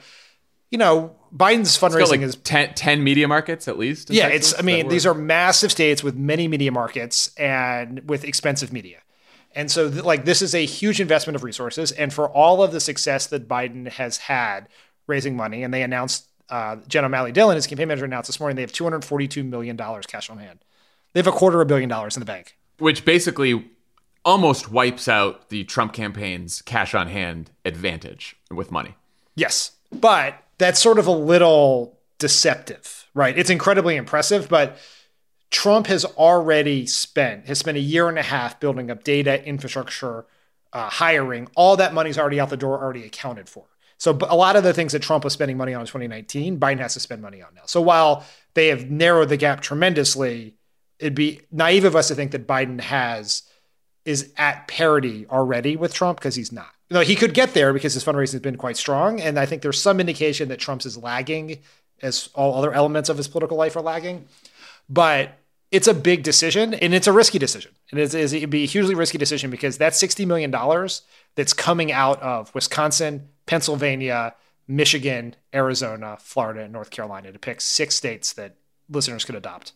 you 0.70 0.78
know, 0.78 1.14
Biden's 1.34 1.78
fundraising 1.78 2.10
like 2.10 2.20
is 2.22 2.36
10, 2.36 2.74
10, 2.74 3.04
media 3.04 3.28
markets 3.28 3.68
at 3.68 3.78
least. 3.78 4.10
Yeah, 4.10 4.28
Texas? 4.28 4.52
it's 4.52 4.60
I 4.60 4.62
mean, 4.62 4.88
these 4.88 5.06
are 5.06 5.14
massive 5.14 5.70
states 5.70 6.02
with 6.02 6.16
many 6.16 6.48
media 6.48 6.72
markets 6.72 7.32
and 7.36 8.08
with 8.08 8.24
expensive 8.24 8.72
media. 8.72 8.98
And 9.54 9.70
so 9.70 9.90
th- 9.90 10.04
like 10.04 10.24
this 10.24 10.42
is 10.42 10.54
a 10.54 10.64
huge 10.64 11.00
investment 11.00 11.36
of 11.36 11.42
resources 11.42 11.92
and 11.92 12.12
for 12.12 12.28
all 12.28 12.62
of 12.62 12.72
the 12.72 12.80
success 12.80 13.26
that 13.28 13.48
Biden 13.48 13.88
has 13.88 14.18
had 14.18 14.68
raising 15.06 15.36
money 15.36 15.62
and 15.62 15.72
they 15.72 15.82
announced 15.82 16.27
uh, 16.50 16.76
Jen 16.88 17.04
O'Malley 17.04 17.32
Dillon, 17.32 17.56
his 17.56 17.66
campaign 17.66 17.88
manager, 17.88 18.04
announced 18.04 18.28
this 18.28 18.40
morning 18.40 18.56
they 18.56 18.62
have 18.62 18.72
$242 18.72 19.44
million 19.44 19.76
cash 19.76 20.30
on 20.30 20.38
hand. 20.38 20.60
They 21.12 21.20
have 21.20 21.26
a 21.26 21.32
quarter 21.32 21.60
of 21.60 21.66
a 21.66 21.68
billion 21.68 21.88
dollars 21.88 22.16
in 22.16 22.20
the 22.20 22.26
bank. 22.26 22.56
Which 22.78 23.04
basically 23.04 23.64
almost 24.24 24.70
wipes 24.70 25.08
out 25.08 25.48
the 25.48 25.64
Trump 25.64 25.92
campaign's 25.92 26.62
cash 26.62 26.94
on 26.94 27.08
hand 27.08 27.50
advantage 27.64 28.36
with 28.50 28.70
money. 28.70 28.94
Yes. 29.34 29.72
But 29.92 30.42
that's 30.58 30.80
sort 30.80 30.98
of 30.98 31.06
a 31.06 31.12
little 31.12 31.98
deceptive, 32.18 33.08
right? 33.14 33.36
It's 33.38 33.50
incredibly 33.50 33.96
impressive, 33.96 34.48
but 34.48 34.76
Trump 35.50 35.86
has 35.86 36.04
already 36.04 36.86
spent, 36.86 37.46
has 37.46 37.58
spent 37.58 37.76
a 37.78 37.80
year 37.80 38.08
and 38.08 38.18
a 38.18 38.22
half 38.22 38.60
building 38.60 38.90
up 38.90 39.02
data, 39.02 39.42
infrastructure, 39.46 40.26
uh, 40.72 40.90
hiring. 40.90 41.48
All 41.54 41.76
that 41.76 41.94
money's 41.94 42.18
already 42.18 42.38
out 42.38 42.50
the 42.50 42.56
door, 42.56 42.82
already 42.82 43.04
accounted 43.04 43.48
for. 43.48 43.64
So 43.98 44.16
a 44.28 44.36
lot 44.36 44.56
of 44.56 44.62
the 44.62 44.72
things 44.72 44.92
that 44.92 45.02
Trump 45.02 45.24
was 45.24 45.32
spending 45.32 45.56
money 45.56 45.74
on 45.74 45.80
in 45.80 45.86
2019, 45.86 46.58
Biden 46.58 46.78
has 46.78 46.94
to 46.94 47.00
spend 47.00 47.20
money 47.20 47.42
on 47.42 47.54
now. 47.54 47.62
So 47.66 47.80
while 47.80 48.24
they 48.54 48.68
have 48.68 48.90
narrowed 48.90 49.28
the 49.28 49.36
gap 49.36 49.60
tremendously, 49.60 50.54
it'd 50.98 51.14
be 51.14 51.40
naive 51.50 51.84
of 51.84 51.96
us 51.96 52.08
to 52.08 52.14
think 52.14 52.30
that 52.30 52.46
Biden 52.46 52.80
has 52.80 53.42
is 54.04 54.32
at 54.36 54.66
parity 54.68 55.26
already 55.28 55.76
with 55.76 55.92
Trump 55.92 56.18
because 56.18 56.34
he's 56.34 56.52
not. 56.52 56.70
Know, 56.90 57.00
he 57.00 57.16
could 57.16 57.34
get 57.34 57.52
there 57.52 57.74
because 57.74 57.92
his 57.92 58.02
fundraising 58.02 58.32
has 58.32 58.40
been 58.40 58.56
quite 58.56 58.78
strong, 58.78 59.20
and 59.20 59.38
I 59.38 59.44
think 59.44 59.60
there's 59.60 59.80
some 59.80 60.00
indication 60.00 60.48
that 60.48 60.58
Trump's 60.58 60.86
is 60.86 60.96
lagging 60.96 61.58
as 62.00 62.30
all 62.34 62.54
other 62.54 62.72
elements 62.72 63.10
of 63.10 63.18
his 63.18 63.28
political 63.28 63.58
life 63.58 63.76
are 63.76 63.82
lagging. 63.82 64.26
But 64.88 65.36
it's 65.70 65.86
a 65.86 65.94
big 65.94 66.22
decision 66.22 66.74
and 66.74 66.94
it's 66.94 67.06
a 67.06 67.12
risky 67.12 67.38
decision. 67.38 67.72
And 67.90 68.00
it's, 68.00 68.14
it'd 68.14 68.50
be 68.50 68.64
a 68.64 68.66
hugely 68.66 68.94
risky 68.94 69.18
decision 69.18 69.50
because 69.50 69.78
that's 69.78 70.02
$60 70.02 70.26
million 70.26 70.50
that's 71.34 71.52
coming 71.52 71.92
out 71.92 72.20
of 72.22 72.54
Wisconsin, 72.54 73.28
Pennsylvania, 73.46 74.34
Michigan, 74.66 75.34
Arizona, 75.54 76.16
Florida, 76.20 76.62
and 76.62 76.72
North 76.72 76.90
Carolina 76.90 77.32
to 77.32 77.38
pick 77.38 77.60
six 77.60 77.94
states 77.94 78.32
that 78.34 78.56
listeners 78.88 79.24
could 79.24 79.34
adopt. 79.34 79.72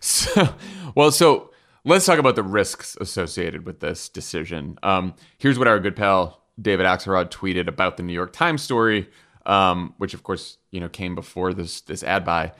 So, 0.00 0.54
well, 0.96 1.12
so 1.12 1.52
Let's 1.84 2.06
talk 2.06 2.20
about 2.20 2.36
the 2.36 2.44
risks 2.44 2.96
associated 3.00 3.66
with 3.66 3.80
this 3.80 4.08
decision. 4.08 4.78
Um, 4.84 5.14
here's 5.38 5.58
what 5.58 5.66
our 5.66 5.80
good 5.80 5.96
pal 5.96 6.40
David 6.60 6.86
Axelrod 6.86 7.30
tweeted 7.30 7.66
about 7.66 7.96
the 7.96 8.04
New 8.04 8.12
York 8.12 8.32
Times 8.32 8.62
story, 8.62 9.08
um, 9.46 9.94
which 9.98 10.14
of 10.14 10.22
course 10.22 10.58
you 10.70 10.78
know 10.78 10.88
came 10.88 11.16
before 11.16 11.52
this 11.52 11.80
this 11.80 12.04
ad 12.04 12.24
buy. 12.24 12.52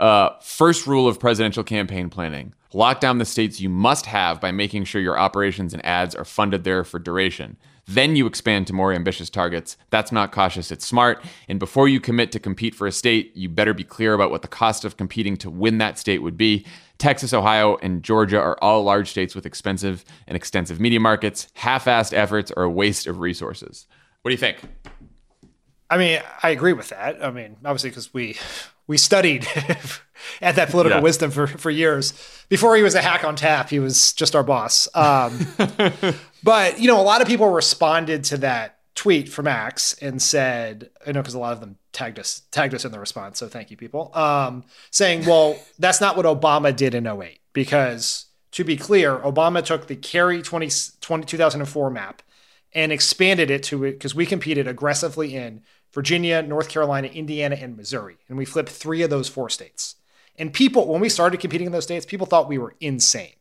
Uh, 0.00 0.30
first 0.40 0.86
rule 0.86 1.06
of 1.06 1.20
presidential 1.20 1.62
campaign 1.62 2.08
planning: 2.08 2.54
lock 2.72 3.00
down 3.00 3.18
the 3.18 3.24
states 3.24 3.60
you 3.60 3.68
must 3.68 4.06
have 4.06 4.40
by 4.40 4.50
making 4.50 4.82
sure 4.84 5.00
your 5.00 5.18
operations 5.18 5.74
and 5.74 5.84
ads 5.84 6.14
are 6.14 6.24
funded 6.24 6.64
there 6.64 6.82
for 6.84 6.98
duration. 6.98 7.56
Then 7.86 8.16
you 8.16 8.26
expand 8.26 8.66
to 8.68 8.72
more 8.72 8.92
ambitious 8.92 9.28
targets. 9.28 9.76
That's 9.90 10.10
not 10.10 10.32
cautious, 10.32 10.70
it's 10.70 10.86
smart. 10.86 11.22
And 11.48 11.58
before 11.58 11.88
you 11.88 12.00
commit 12.00 12.30
to 12.32 12.38
compete 12.38 12.74
for 12.74 12.86
a 12.86 12.92
state, 12.92 13.36
you 13.36 13.48
better 13.48 13.74
be 13.74 13.84
clear 13.84 14.14
about 14.14 14.30
what 14.30 14.42
the 14.42 14.48
cost 14.48 14.84
of 14.84 14.96
competing 14.96 15.36
to 15.38 15.50
win 15.50 15.78
that 15.78 15.98
state 15.98 16.22
would 16.22 16.36
be. 16.36 16.64
Texas, 16.98 17.34
Ohio, 17.34 17.76
and 17.82 18.02
Georgia 18.02 18.38
are 18.38 18.56
all 18.62 18.84
large 18.84 19.10
states 19.10 19.34
with 19.34 19.44
expensive 19.44 20.04
and 20.28 20.36
extensive 20.36 20.78
media 20.78 21.00
markets. 21.00 21.48
Half 21.54 21.86
assed 21.86 22.12
efforts 22.12 22.52
are 22.52 22.62
a 22.62 22.70
waste 22.70 23.06
of 23.06 23.18
resources. 23.18 23.86
What 24.22 24.30
do 24.30 24.34
you 24.34 24.38
think? 24.38 24.58
I 25.90 25.98
mean, 25.98 26.22
I 26.42 26.50
agree 26.50 26.74
with 26.74 26.90
that. 26.90 27.24
I 27.24 27.32
mean, 27.32 27.56
obviously, 27.64 27.90
because 27.90 28.14
we 28.14 28.36
we 28.90 28.96
studied 28.96 29.46
at 30.42 30.56
that 30.56 30.68
political 30.68 30.98
yeah. 30.98 31.02
wisdom 31.02 31.30
for, 31.30 31.46
for 31.46 31.70
years. 31.70 32.12
Before 32.48 32.74
he 32.74 32.82
was 32.82 32.96
a 32.96 33.00
hack 33.00 33.22
on 33.22 33.36
tap, 33.36 33.70
he 33.70 33.78
was 33.78 34.12
just 34.12 34.34
our 34.34 34.42
boss. 34.42 34.88
Um, 34.96 35.46
but 36.42 36.80
you 36.80 36.88
know, 36.88 37.00
a 37.00 37.04
lot 37.04 37.22
of 37.22 37.28
people 37.28 37.48
responded 37.50 38.24
to 38.24 38.38
that 38.38 38.78
tweet 38.96 39.28
from 39.28 39.46
Axe 39.46 39.94
and 40.02 40.20
said, 40.20 40.90
I 41.06 41.12
know 41.12 41.20
because 41.20 41.34
a 41.34 41.38
lot 41.38 41.52
of 41.52 41.60
them 41.60 41.76
tagged 41.92 42.18
us 42.18 42.42
tagged 42.50 42.74
us 42.74 42.84
in 42.84 42.90
the 42.90 42.98
response. 42.98 43.38
So 43.38 43.46
thank 43.46 43.70
you, 43.70 43.76
people. 43.76 44.10
Um, 44.12 44.64
saying, 44.90 45.24
well, 45.24 45.56
that's 45.78 46.00
not 46.00 46.16
what 46.16 46.26
Obama 46.26 46.74
did 46.74 46.96
in 46.96 47.06
08. 47.06 47.38
Because 47.52 48.26
to 48.50 48.64
be 48.64 48.76
clear, 48.76 49.18
Obama 49.18 49.64
took 49.64 49.86
the 49.86 49.94
Kerry 49.94 50.42
20, 50.42 50.68
20 51.00 51.24
2004 51.26 51.90
map 51.90 52.22
and 52.72 52.90
expanded 52.90 53.52
it 53.52 53.62
to 53.64 53.78
because 53.78 54.16
we 54.16 54.26
competed 54.26 54.66
aggressively 54.66 55.36
in 55.36 55.62
Virginia, 55.92 56.42
North 56.42 56.68
Carolina, 56.68 57.08
Indiana, 57.08 57.56
and 57.60 57.76
Missouri. 57.76 58.18
And 58.28 58.38
we 58.38 58.44
flipped 58.44 58.68
three 58.68 59.02
of 59.02 59.10
those 59.10 59.28
four 59.28 59.48
states. 59.50 59.96
And 60.36 60.52
people, 60.52 60.86
when 60.86 61.00
we 61.00 61.08
started 61.08 61.40
competing 61.40 61.66
in 61.66 61.72
those 61.72 61.84
states, 61.84 62.06
people 62.06 62.26
thought 62.26 62.48
we 62.48 62.58
were 62.58 62.74
insane. 62.80 63.34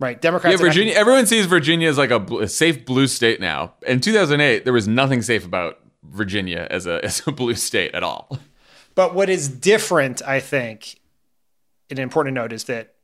Right, 0.00 0.20
Democrats. 0.20 0.60
Yeah, 0.60 0.64
Virginia. 0.64 0.94
everyone 0.94 1.26
sees 1.26 1.46
Virginia 1.46 1.88
as 1.88 1.98
like 1.98 2.12
a, 2.12 2.20
a, 2.36 2.46
safe 2.46 2.86
blue 2.86 3.08
state 3.08 3.40
now. 3.40 3.74
In 3.84 4.00
2008, 4.00 4.62
there 4.62 4.72
was 4.72 4.86
nothing 4.86 5.22
safe 5.22 5.44
about 5.44 5.80
Virginia 6.04 6.68
as 6.70 6.86
a 6.86 7.00
as 7.04 7.26
a 7.26 7.32
blue 7.32 7.54
state 7.54 7.94
at 7.94 8.04
all. 8.04 8.38
But 8.94 9.14
what 9.14 9.28
is 9.28 9.48
different, 9.48 10.22
I 10.22 10.38
think, 10.38 11.00
an 11.90 11.98
important 11.98 12.34
note 12.34 12.52
is 12.52 12.64
that 12.64 12.94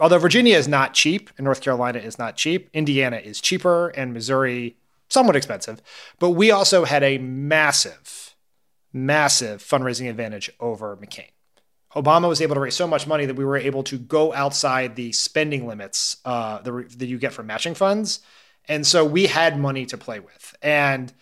although 0.00 0.18
Virginia 0.18 0.56
is 0.56 0.66
not 0.66 0.92
cheap 0.92 1.30
and 1.38 1.44
North 1.44 1.60
Carolina 1.60 2.00
is 2.00 2.18
not 2.18 2.36
cheap, 2.36 2.68
Indiana 2.72 3.18
is 3.18 3.40
cheaper 3.40 3.90
and 3.90 4.12
Missouri 4.12 4.76
somewhat 5.08 5.36
expensive. 5.36 5.80
But 6.18 6.30
we 6.30 6.50
also 6.50 6.84
had 6.84 7.04
a 7.04 7.18
massive 7.18 8.19
massive 8.92 9.62
fundraising 9.62 10.08
advantage 10.08 10.50
over 10.60 10.96
McCain. 10.96 11.30
Obama 11.94 12.28
was 12.28 12.40
able 12.40 12.54
to 12.54 12.60
raise 12.60 12.76
so 12.76 12.86
much 12.86 13.06
money 13.06 13.26
that 13.26 13.34
we 13.34 13.44
were 13.44 13.56
able 13.56 13.82
to 13.82 13.98
go 13.98 14.32
outside 14.32 14.94
the 14.94 15.10
spending 15.12 15.66
limits 15.66 16.18
uh, 16.24 16.60
that 16.62 17.06
you 17.06 17.18
get 17.18 17.32
from 17.32 17.46
matching 17.46 17.74
funds. 17.74 18.20
And 18.68 18.86
so 18.86 19.04
we 19.04 19.26
had 19.26 19.58
money 19.58 19.86
to 19.86 19.98
play 19.98 20.20
with. 20.20 20.54
And 20.62 21.12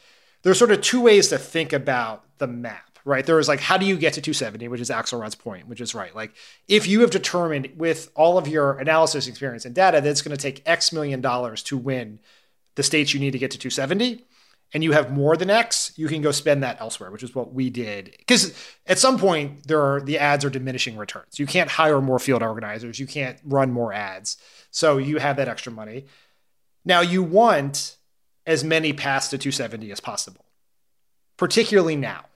there's 0.42 0.58
sort 0.58 0.70
of 0.70 0.82
two 0.82 1.00
ways 1.00 1.28
to 1.28 1.38
think 1.38 1.72
about 1.72 2.24
the 2.36 2.46
map, 2.46 2.98
right? 3.06 3.24
There 3.24 3.38
is 3.38 3.48
like, 3.48 3.60
how 3.60 3.78
do 3.78 3.86
you 3.86 3.96
get 3.96 4.12
to 4.14 4.20
270, 4.20 4.68
which 4.68 4.82
is 4.82 4.90
Axelrod's 4.90 5.34
point, 5.34 5.68
which 5.68 5.80
is 5.80 5.94
right. 5.94 6.14
Like, 6.14 6.34
if 6.68 6.86
you 6.86 7.00
have 7.00 7.10
determined 7.10 7.70
with 7.76 8.10
all 8.14 8.36
of 8.36 8.46
your 8.46 8.78
analysis 8.78 9.26
experience 9.26 9.64
and 9.64 9.74
data 9.74 10.00
that 10.00 10.08
it's 10.08 10.22
going 10.22 10.36
to 10.36 10.42
take 10.42 10.62
X 10.66 10.92
million 10.92 11.22
dollars 11.22 11.62
to 11.64 11.78
win 11.78 12.20
the 12.74 12.82
states 12.82 13.14
you 13.14 13.20
need 13.20 13.32
to 13.32 13.38
get 13.38 13.52
to 13.52 13.58
270, 13.58 14.24
and 14.74 14.84
you 14.84 14.92
have 14.92 15.10
more 15.10 15.36
than 15.36 15.48
X, 15.48 15.92
you 15.96 16.08
can 16.08 16.20
go 16.20 16.30
spend 16.30 16.62
that 16.62 16.80
elsewhere, 16.80 17.10
which 17.10 17.22
is 17.22 17.34
what 17.34 17.54
we 17.54 17.70
did. 17.70 18.14
Because 18.18 18.54
at 18.86 18.98
some 18.98 19.18
point, 19.18 19.66
there 19.66 19.80
are 19.80 20.00
the 20.00 20.18
ads 20.18 20.44
are 20.44 20.50
diminishing 20.50 20.96
returns. 20.96 21.38
You 21.38 21.46
can't 21.46 21.70
hire 21.70 22.00
more 22.00 22.18
field 22.18 22.42
organizers, 22.42 22.98
you 22.98 23.06
can't 23.06 23.38
run 23.44 23.72
more 23.72 23.92
ads, 23.92 24.36
so 24.70 24.98
you 24.98 25.18
have 25.18 25.36
that 25.36 25.48
extra 25.48 25.72
money. 25.72 26.06
Now 26.84 27.00
you 27.00 27.22
want 27.22 27.96
as 28.46 28.64
many 28.64 28.92
paths 28.92 29.28
to 29.28 29.38
270 29.38 29.90
as 29.90 30.00
possible, 30.00 30.44
particularly 31.36 31.96
now, 31.96 32.26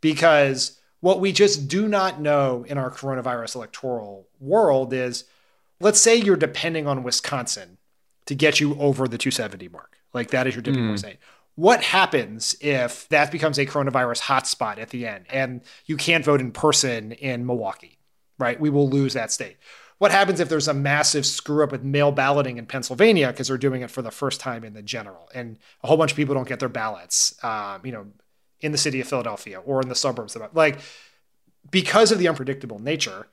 because 0.00 0.78
what 1.00 1.20
we 1.20 1.32
just 1.32 1.68
do 1.68 1.86
not 1.86 2.20
know 2.20 2.64
in 2.66 2.78
our 2.78 2.90
coronavirus 2.90 3.56
electoral 3.56 4.28
world 4.40 4.92
is, 4.94 5.24
let's 5.80 6.00
say 6.00 6.16
you're 6.16 6.36
depending 6.36 6.86
on 6.86 7.02
Wisconsin 7.02 7.76
to 8.26 8.34
get 8.34 8.60
you 8.60 8.74
over 8.78 9.06
the 9.06 9.18
270 9.18 9.68
mark. 9.68 9.98
Like 10.14 10.30
that 10.30 10.46
is 10.46 10.54
your 10.54 10.62
tipping 10.62 10.82
mm. 10.82 10.88
point 11.02 11.18
what 11.56 11.82
happens 11.82 12.56
if 12.60 13.08
that 13.10 13.30
becomes 13.30 13.58
a 13.58 13.66
coronavirus 13.66 14.22
hotspot 14.22 14.78
at 14.78 14.90
the 14.90 15.06
end 15.06 15.26
and 15.30 15.60
you 15.86 15.96
can't 15.96 16.24
vote 16.24 16.40
in 16.40 16.50
person 16.50 17.12
in 17.12 17.46
Milwaukee, 17.46 17.98
right? 18.38 18.58
We 18.58 18.70
will 18.70 18.88
lose 18.88 19.14
that 19.14 19.30
state. 19.30 19.56
What 19.98 20.10
happens 20.10 20.40
if 20.40 20.48
there's 20.48 20.66
a 20.66 20.74
massive 20.74 21.24
screw 21.24 21.62
up 21.62 21.70
with 21.70 21.84
mail 21.84 22.10
balloting 22.10 22.56
in 22.56 22.66
Pennsylvania 22.66 23.28
because 23.28 23.48
they're 23.48 23.56
doing 23.56 23.82
it 23.82 23.90
for 23.90 24.02
the 24.02 24.10
first 24.10 24.40
time 24.40 24.64
in 24.64 24.74
the 24.74 24.82
general 24.82 25.28
and 25.32 25.56
a 25.82 25.86
whole 25.86 25.96
bunch 25.96 26.10
of 26.10 26.16
people 26.16 26.34
don't 26.34 26.48
get 26.48 26.58
their 26.58 26.68
ballots, 26.68 27.42
um, 27.44 27.80
you 27.84 27.92
know, 27.92 28.06
in 28.60 28.72
the 28.72 28.78
city 28.78 29.00
of 29.00 29.06
Philadelphia 29.06 29.60
or 29.60 29.80
in 29.80 29.88
the 29.88 29.94
suburbs? 29.94 30.36
Like, 30.52 30.80
because 31.70 32.10
of 32.10 32.18
the 32.18 32.26
unpredictable 32.26 32.80
nature, 32.80 33.28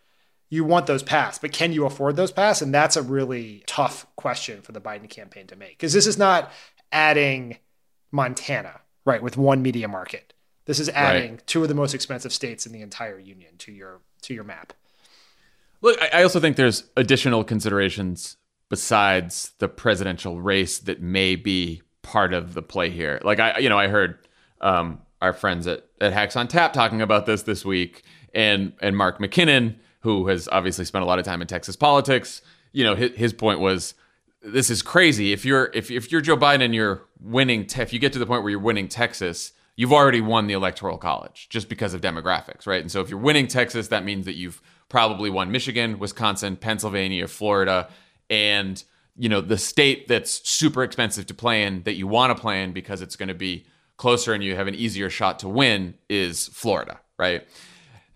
you 0.49 0.63
want 0.63 0.86
those 0.86 1.01
passed, 1.01 1.41
but 1.41 1.51
can 1.51 1.74
you 1.74 1.86
afford 1.86 2.15
those 2.17 2.32
passed? 2.32 2.61
And 2.61 2.74
that's 2.74 2.95
a 2.95 3.01
really 3.01 3.63
tough 3.65 4.05
question 4.15 4.61
for 4.61 4.74
the 4.74 4.82
Biden 4.82 5.09
campaign 5.09 5.47
to 5.47 5.55
make 5.55 5.72
because 5.72 5.93
this 5.93 6.05
is 6.05 6.19
not 6.19 6.51
adding– 6.91 7.57
Montana, 8.12 8.82
right, 9.05 9.22
with 9.24 9.38
one 9.38 9.62
media 9.62 9.88
market. 9.88 10.34
This 10.66 10.80
is 10.80 10.89
adding 10.89 11.32
right. 11.32 11.47
two 11.47 11.64
of 11.64 11.70
the 11.70 11.76
most 11.76 11.93
expensive 11.93 12.32
states 12.32 12.66
in 12.66 12.72
the 12.72 12.82
entire 12.82 13.20
union 13.20 13.57
to 13.59 13.72
your 13.72 14.01
to 14.24 14.34
your 14.34 14.43
map. 14.43 14.74
Look, 15.82 15.99
I 16.14 16.22
also 16.22 16.39
think 16.39 16.57
there's 16.57 16.84
additional 16.95 17.43
considerations 17.43 18.38
besides 18.70 19.53
the 19.57 19.68
presidential 19.68 20.39
race 20.39 20.78
that 20.80 21.01
may 21.01 21.36
be 21.36 21.82
part 22.03 22.34
of 22.34 22.53
the 22.53 22.62
play 22.62 22.89
here. 22.89 23.20
Like 23.24 23.39
I, 23.39 23.57
you 23.57 23.70
know, 23.70 23.80
I 23.80 23.88
heard 23.88 24.20
um, 24.62 25.01
our 25.22 25.34
friends 25.34 25.68
at, 25.68 25.86
at 25.99 26.14
Hacks 26.14 26.36
on 26.36 26.47
Tap 26.47 26.74
talking 26.74 27.01
about 27.01 27.26
this 27.26 27.43
this 27.43 27.66
week, 27.66 28.03
and 28.34 28.74
and 28.82 28.95
Mark 28.95 29.20
McKinnon, 29.20 29.76
who 30.01 30.28
has 30.28 30.47
obviously 30.51 30.86
spent 30.86 31.03
a 31.03 31.07
lot 31.07 31.20
of 31.20 31.26
time 31.26 31.41
in 31.41 31.47
Texas 31.47 31.76
politics, 31.76 32.41
you 32.72 32.84
know, 32.84 32.95
his, 32.95 33.12
his 33.16 33.34
point 33.34 33.59
was 33.59 33.93
this 34.41 34.69
is 34.69 34.81
crazy. 34.81 35.33
If 35.33 35.45
you're 35.45 35.69
if 35.73 35.91
if 35.91 36.11
you're 36.11 36.21
Joe 36.21 36.37
Biden 36.37 36.63
and 36.63 36.73
you're 36.73 37.03
winning, 37.19 37.65
te- 37.65 37.81
if 37.81 37.93
you 37.93 37.99
get 37.99 38.13
to 38.13 38.19
the 38.19 38.25
point 38.25 38.43
where 38.43 38.49
you're 38.49 38.59
winning 38.59 38.87
Texas, 38.87 39.53
you've 39.75 39.93
already 39.93 40.21
won 40.21 40.47
the 40.47 40.53
electoral 40.53 40.97
college 40.97 41.47
just 41.49 41.69
because 41.69 41.93
of 41.93 42.01
demographics, 42.01 42.65
right? 42.65 42.81
And 42.81 42.91
so 42.91 43.01
if 43.01 43.09
you're 43.09 43.19
winning 43.19 43.47
Texas, 43.47 43.89
that 43.89 44.03
means 44.03 44.25
that 44.25 44.35
you've 44.35 44.61
probably 44.89 45.29
won 45.29 45.51
Michigan, 45.51 45.99
Wisconsin, 45.99 46.55
Pennsylvania, 46.55 47.27
Florida, 47.27 47.89
and 48.29 48.83
you 49.15 49.29
know 49.29 49.41
the 49.41 49.57
state 49.57 50.07
that's 50.07 50.47
super 50.49 50.83
expensive 50.83 51.27
to 51.27 51.33
play 51.33 51.63
in 51.63 51.83
that 51.83 51.93
you 51.93 52.07
want 52.07 52.35
to 52.35 52.41
play 52.41 52.63
in 52.63 52.71
because 52.71 53.01
it's 53.01 53.15
going 53.15 53.29
to 53.29 53.35
be 53.35 53.65
closer 53.97 54.33
and 54.33 54.43
you 54.43 54.55
have 54.55 54.67
an 54.67 54.73
easier 54.73 55.11
shot 55.11 55.37
to 55.39 55.47
win 55.47 55.93
is 56.09 56.47
Florida, 56.47 56.99
right? 57.19 57.47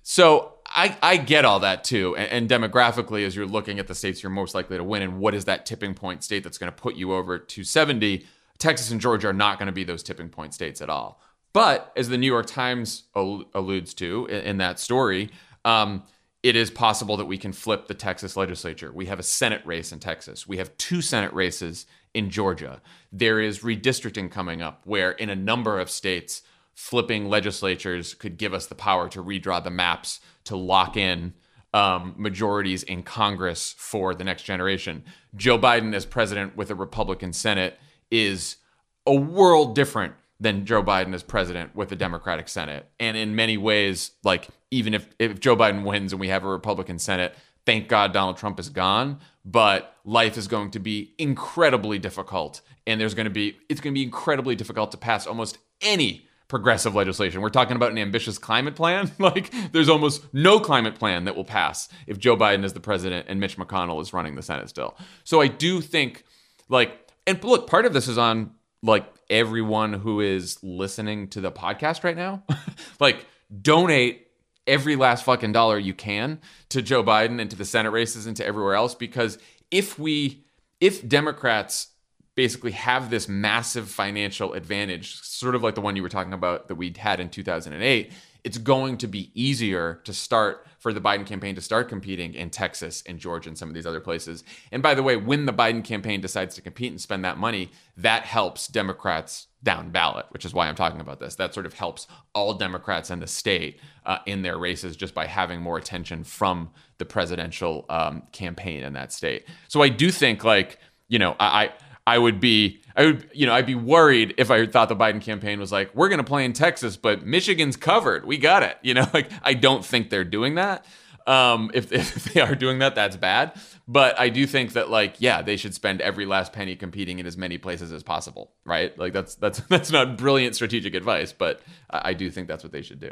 So 0.02 0.55
I, 0.76 0.98
I 1.02 1.18
get 1.18 1.46
all 1.46 1.62
that 1.62 1.86
too. 1.86 2.16
And, 2.18 2.50
and, 2.50 2.50
demographically, 2.50 3.26
as 3.26 3.36
you're 3.36 3.46
looking 3.46 3.80
at 3.80 3.88
the 3.88 3.96
states 3.96 4.22
you're 4.22 4.30
most 4.30 4.54
likely 4.54 4.78
to 4.78 4.84
win, 4.84 5.02
and 5.02 5.20
what 5.20 5.34
is 5.34 5.46
that 5.46 5.66
tipping 5.66 5.94
point 5.94 6.24
state 6.24 6.44
that's 6.44 6.58
going 6.58 6.72
to 6.72 6.76
put 6.76 6.96
you 6.96 7.14
over 7.14 7.40
270, 7.40 8.26
Texas 8.58 8.92
and 8.92 9.00
Georgia 9.00 9.30
are 9.30 9.34
not 9.34 9.58
going 9.58 9.68
to 9.68 9.74
be 9.74 9.86
those 9.86 10.04
tipping 10.04 10.30
point 10.30 10.54
states 10.54 10.82
at 10.82 10.90
all. 10.90 11.22
But 11.54 11.94
as 11.96 12.10
the 12.10 12.18
New 12.18 12.28
York 12.28 12.48
Times 12.48 13.04
al- 13.16 13.46
alludes 13.54 13.94
to 13.96 14.28
in, 14.30 14.42
in 14.42 14.58
that 14.58 14.80
story, 14.80 15.30
um, 15.64 16.04
it 16.44 16.56
is 16.56 16.70
possible 16.70 17.18
that 17.18 17.26
we 17.26 17.38
can 17.38 17.54
flip 17.54 17.88
the 17.88 17.94
Texas 17.94 18.36
legislature. 18.38 18.92
We 18.92 19.06
have 19.06 19.18
a 19.18 19.24
Senate 19.24 19.62
race 19.66 19.92
in 19.92 20.00
Texas. 20.00 20.46
We 20.46 20.58
have 20.58 20.76
two 20.78 21.02
Senate 21.02 21.34
races 21.34 21.86
in 22.14 22.30
Georgia. 22.30 22.82
There 23.12 23.40
is 23.40 23.62
redistricting 23.62 24.30
coming 24.30 24.62
up 24.62 24.82
where, 24.84 25.12
in 25.12 25.30
a 25.30 25.36
number 25.36 25.80
of 25.80 25.90
states, 25.90 26.44
flipping 26.76 27.28
legislatures 27.28 28.14
could 28.14 28.38
give 28.38 28.54
us 28.54 28.68
the 28.68 28.76
power 28.76 29.10
to 29.10 29.24
redraw 29.24 29.64
the 29.64 29.72
maps 29.72 30.20
to 30.44 30.56
lock 30.56 30.96
in 30.96 31.34
um, 31.74 32.14
majorities 32.18 32.84
in 32.84 33.02
Congress 33.02 33.74
for 33.78 34.14
the 34.14 34.24
next 34.24 34.44
generation. 34.44 35.04
Joe 35.36 35.58
Biden, 35.58 35.96
as 35.96 36.06
president 36.06 36.56
with 36.56 36.70
a 36.70 36.76
Republican 36.76 37.34
Senate, 37.34 37.80
is 38.12 38.58
a 39.06 39.16
world 39.16 39.76
different 39.76 40.14
than 40.40 40.66
Joe 40.66 40.84
Biden 40.84 41.14
as 41.14 41.24
president 41.24 41.76
with 41.76 41.92
a 41.92 41.96
Democratic 41.96 42.50
Senate. 42.50 42.88
And 43.00 43.16
in 43.16 43.36
many 43.36 43.58
ways, 43.58 44.12
like 44.24 44.48
even 44.70 44.94
if, 44.94 45.08
if 45.18 45.40
Joe 45.40 45.56
Biden 45.56 45.86
wins 45.86 46.12
and 46.12 46.20
we 46.20 46.28
have 46.28 46.44
a 46.44 46.50
Republican 46.50 47.00
Senate, 47.00 47.36
thank 47.66 47.88
God 47.88 48.14
Donald 48.14 48.38
Trump 48.38 48.60
is 48.60 48.70
gone. 48.70 49.20
But 49.46 49.96
life 50.04 50.38
is 50.38 50.48
going 50.48 50.72
to 50.72 50.80
be 50.80 51.14
incredibly 51.18 52.00
difficult. 52.00 52.62
And 52.86 53.00
there's 53.00 53.14
going 53.14 53.26
to 53.26 53.32
be, 53.32 53.58
it's 53.70 53.80
going 53.80 53.94
to 53.94 54.00
be 54.00 54.04
incredibly 54.04 54.56
difficult 54.56 54.92
to 54.92 54.98
pass 54.98 55.26
almost 55.26 55.58
any 55.82 56.28
progressive 56.48 56.96
legislation. 56.96 57.42
We're 57.42 57.50
talking 57.50 57.76
about 57.76 57.92
an 57.92 57.98
ambitious 57.98 58.38
climate 58.38 58.76
plan. 58.76 59.12
like 59.20 59.54
there's 59.72 59.90
almost 59.90 60.24
no 60.34 60.60
climate 60.60 60.96
plan 60.96 61.26
that 61.26 61.36
will 61.36 61.46
pass 61.46 61.90
if 62.08 62.20
Joe 62.20 62.38
Biden 62.38 62.64
is 62.64 62.74
the 62.74 62.80
president 62.80 63.28
and 63.30 63.40
Mitch 63.40 63.58
McConnell 63.58 64.02
is 64.02 64.14
running 64.14 64.36
the 64.36 64.44
Senate 64.44 64.70
still. 64.70 64.98
So 65.24 65.42
I 65.42 65.48
do 65.48 65.82
think 65.82 66.24
like 66.70 67.00
and 67.28 67.44
look, 67.44 67.68
part 67.68 67.86
of 67.86 67.94
this 67.94 68.08
is 68.08 68.18
on 68.18 68.52
like 68.84 69.12
everyone 69.30 69.94
who 69.94 70.22
is 70.22 70.62
listening 70.64 71.28
to 71.30 71.42
the 71.42 71.52
podcast 71.52 72.04
right 72.04 72.16
now. 72.16 72.44
like 73.00 73.26
donate 73.62 74.28
every 74.68 74.96
last 74.96 75.24
fucking 75.24 75.52
dollar 75.52 75.78
you 75.78 75.94
can 75.94 76.40
to 76.70 76.82
Joe 76.82 77.04
Biden 77.04 77.40
and 77.40 77.50
to 77.50 77.56
the 77.56 77.66
Senate 77.66 77.92
races 77.92 78.26
and 78.26 78.36
to 78.38 78.46
everywhere 78.46 78.74
else 78.74 78.96
because 78.96 79.38
if 79.72 80.00
we 80.00 80.44
if 80.80 81.08
Democrats 81.08 81.90
basically 82.36 82.72
have 82.72 83.10
this 83.10 83.28
massive 83.28 83.90
financial 83.90 84.54
advantage, 84.54 85.22
sort 85.22 85.56
of 85.56 85.64
like 85.64 85.76
the 85.76 85.82
one 85.82 85.96
you 85.96 86.04
were 86.04 86.10
talking 86.10 86.34
about 86.34 86.68
that 86.68 86.76
we 86.76 86.94
had 86.98 87.20
in 87.20 87.30
2008, 87.30 88.12
it's 88.44 88.58
going 88.60 88.98
to 88.98 89.08
be 89.08 89.32
easier 89.34 90.02
to 90.04 90.14
start 90.14 90.68
for 90.78 90.94
the 90.94 91.02
Biden 91.02 91.26
campaign 91.26 91.56
to 91.56 91.62
start 91.62 91.90
competing 91.90 92.36
in 92.36 92.52
Texas 92.52 93.02
and 93.08 93.18
Georgia 93.18 93.50
and 93.50 93.58
some 93.58 93.70
of 93.70 93.74
these 93.74 93.88
other 93.88 94.00
places. 94.00 94.44
And 94.72 94.84
by 94.84 94.94
the 94.94 95.02
way, 95.02 95.16
when 95.16 95.48
the 95.48 95.52
Biden 95.52 95.84
campaign 95.84 96.22
decides 96.22 96.54
to 96.56 96.62
compete 96.62 96.92
and 96.92 97.02
spend 97.02 97.26
that 97.26 97.40
money, 97.40 97.72
that 97.98 98.24
helps 98.24 98.68
Democrats 98.68 99.48
down 99.64 99.90
ballot, 99.90 100.28
which 100.30 100.46
is 100.46 100.54
why 100.54 100.68
I'm 100.68 100.76
talking 100.76 101.02
about 101.02 101.20
this. 101.20 101.34
That 101.36 101.56
sort 101.56 101.66
of 101.66 101.74
helps 101.74 102.06
all 102.36 102.54
Democrats 102.54 103.10
in 103.10 103.20
the 103.20 103.26
state 103.26 103.80
uh, 104.06 104.20
in 104.28 104.44
their 104.44 104.60
races 104.60 104.96
just 104.96 105.16
by 105.16 105.26
having 105.26 105.60
more 105.60 105.80
attention 105.80 106.24
from 106.24 106.70
the 107.00 107.06
presidential 107.06 107.86
um, 107.90 108.22
campaign 108.32 108.84
in 108.84 108.94
that 108.94 109.12
state. 109.12 109.46
So 109.70 109.82
I 109.82 109.90
do 109.90 110.12
think, 110.12 110.44
like, 110.44 110.78
you 111.08 111.18
know, 111.18 111.36
I 111.40 111.72
I 112.08 112.18
would 112.18 112.40
be 112.40 112.82
I 112.96 113.06
would 113.06 113.30
you 113.34 113.46
know 113.46 113.54
I'd 113.54 113.66
be 113.66 113.76
worried 113.76 114.36
if 114.38 114.52
I 114.52 114.66
thought 114.68 114.90
the 114.90 114.96
Biden 114.96 115.22
campaign 115.22 115.60
was 115.60 115.72
like 115.72 115.94
we're 115.96 116.10
going 116.10 116.20
to 116.20 116.26
play 116.26 116.46
in 116.46 116.54
Texas 116.54 116.98
but 116.98 117.26
Michigan's 117.26 117.76
covered. 117.76 118.26
We 118.26 118.38
got 118.38 118.64
it. 118.64 118.78
You 118.82 118.94
know 118.94 119.08
like 119.14 119.30
I 119.44 119.54
don't 119.54 119.84
think 119.84 120.10
they're 120.10 120.24
doing 120.24 120.56
that. 120.56 120.86
Um, 121.28 121.72
if, 121.74 121.92
if 121.92 122.26
they 122.26 122.42
are 122.42 122.54
doing 122.54 122.80
that 122.80 122.96
that's 122.96 123.18
bad. 123.18 123.60
But 123.88 124.20
I 124.20 124.30
do 124.30 124.46
think 124.46 124.74
that 124.74 124.90
like 124.90 125.16
yeah 125.20 125.42
they 125.42 125.58
should 125.58 125.74
spend 125.74 126.02
every 126.02 126.26
last 126.26 126.54
penny 126.54 126.76
competing 126.76 127.20
in 127.20 127.26
as 127.26 127.38
many 127.38 127.58
places 127.58 127.92
as 127.92 128.04
possible 128.04 128.52
right? 128.66 128.98
Like 128.98 129.14
that's 129.14 129.36
that's 129.36 129.60
that's 129.70 129.92
not 129.92 130.18
brilliant 130.18 130.56
strategic 130.56 130.94
advice 130.94 131.34
but 131.34 131.62
I, 131.90 132.10
I 132.10 132.14
do 132.14 132.30
think 132.30 132.48
that's 132.48 132.64
what 132.64 132.72
they 132.72 132.82
should 132.84 133.00
do. 133.00 133.12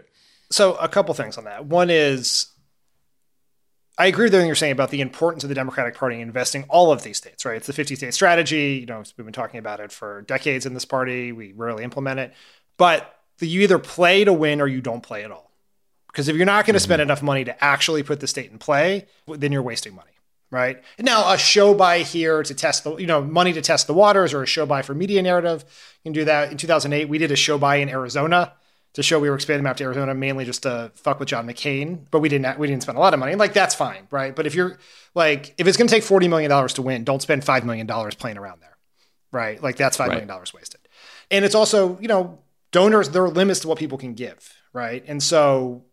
So 0.51 0.75
a 0.75 0.87
couple 0.87 1.15
things 1.15 1.39
on 1.39 1.45
that. 1.45 1.65
One 1.65 1.89
is 1.89 2.52
I 3.97 4.07
agree 4.07 4.25
with 4.25 4.33
everything 4.33 4.47
you're 4.47 4.55
saying 4.55 4.71
about 4.71 4.89
the 4.89 5.01
importance 5.01 5.43
of 5.43 5.49
the 5.49 5.55
Democratic 5.55 5.95
Party 5.95 6.19
investing 6.19 6.65
all 6.67 6.91
of 6.91 7.03
these 7.03 7.17
states, 7.17 7.45
right? 7.45 7.57
It's 7.57 7.67
the 7.67 7.73
50 7.73 7.95
state 7.95 8.13
strategy. 8.13 8.79
You 8.79 8.87
know, 8.87 9.03
we've 9.17 9.25
been 9.25 9.33
talking 9.33 9.59
about 9.59 9.79
it 9.79 9.91
for 9.91 10.23
decades 10.23 10.65
in 10.65 10.73
this 10.73 10.85
party. 10.85 11.31
We 11.31 11.53
rarely 11.53 11.83
implement 11.83 12.19
it. 12.19 12.33
But 12.77 13.19
you 13.39 13.61
either 13.61 13.77
play 13.77 14.23
to 14.23 14.33
win 14.33 14.61
or 14.61 14.67
you 14.67 14.81
don't 14.81 15.01
play 15.01 15.23
at 15.23 15.31
all. 15.31 15.51
Because 16.07 16.27
if 16.27 16.35
you're 16.35 16.45
not 16.45 16.65
going 16.65 16.73
to 16.73 16.79
mm-hmm. 16.79 16.83
spend 16.83 17.01
enough 17.01 17.21
money 17.21 17.43
to 17.43 17.63
actually 17.63 18.03
put 18.03 18.19
the 18.19 18.27
state 18.27 18.51
in 18.51 18.57
play, 18.57 19.07
then 19.27 19.51
you're 19.51 19.63
wasting 19.63 19.95
money, 19.95 20.11
right? 20.49 20.81
now, 20.99 21.31
a 21.31 21.37
show 21.37 21.73
buy 21.73 21.99
here 21.99 22.43
to 22.43 22.53
test 22.53 22.83
the, 22.83 22.95
you 22.97 23.07
know, 23.07 23.21
money 23.21 23.53
to 23.53 23.61
test 23.61 23.87
the 23.87 23.93
waters 23.93 24.33
or 24.33 24.43
a 24.43 24.47
show 24.47 24.65
buy 24.65 24.81
for 24.81 24.93
media 24.93 25.21
narrative, 25.21 25.65
you 26.03 26.09
can 26.09 26.13
do 26.13 26.25
that. 26.25 26.51
In 26.51 26.57
2008, 26.57 27.09
we 27.09 27.17
did 27.17 27.31
a 27.31 27.35
show 27.35 27.57
buy 27.57 27.77
in 27.77 27.89
Arizona 27.89 28.53
to 28.93 29.03
show 29.03 29.19
we 29.19 29.29
were 29.29 29.35
expanding 29.35 29.63
map 29.63 29.77
to 29.77 29.83
Arizona 29.83 30.13
mainly 30.13 30.45
just 30.45 30.63
to 30.63 30.91
fuck 30.95 31.19
with 31.19 31.27
John 31.27 31.47
McCain, 31.47 32.05
but 32.11 32.19
we 32.19 32.29
didn't 32.29 32.57
we 32.59 32.67
didn't 32.67 32.83
spend 32.83 32.97
a 32.97 33.01
lot 33.01 33.13
of 33.13 33.19
money. 33.19 33.35
Like 33.35 33.53
that's 33.53 33.75
fine, 33.75 34.07
right? 34.11 34.35
But 34.35 34.45
if 34.45 34.55
you're 34.55 34.77
like 35.15 35.53
if 35.57 35.67
it's 35.67 35.77
going 35.77 35.87
to 35.87 35.93
take 35.93 36.03
40 36.03 36.27
million 36.27 36.49
dollars 36.49 36.73
to 36.73 36.81
win, 36.81 37.03
don't 37.03 37.21
spend 37.21 37.43
5 37.43 37.65
million 37.65 37.87
dollars 37.87 38.15
playing 38.15 38.37
around 38.37 38.61
there. 38.61 38.77
Right? 39.31 39.61
Like 39.61 39.77
that's 39.77 39.97
five 39.97 40.09
right. 40.09 40.15
million 40.15 40.27
dollars 40.27 40.53
wasted. 40.53 40.81
And 41.31 41.43
it's 41.43 41.55
also, 41.55 41.97
you 41.99 42.07
know, 42.07 42.39
donors 42.71 43.09
there 43.09 43.23
are 43.23 43.29
limits 43.29 43.61
to 43.61 43.67
what 43.67 43.79
people 43.79 43.97
can 43.97 44.13
give, 44.13 44.53
right? 44.73 45.03
And 45.07 45.23
so 45.23 45.85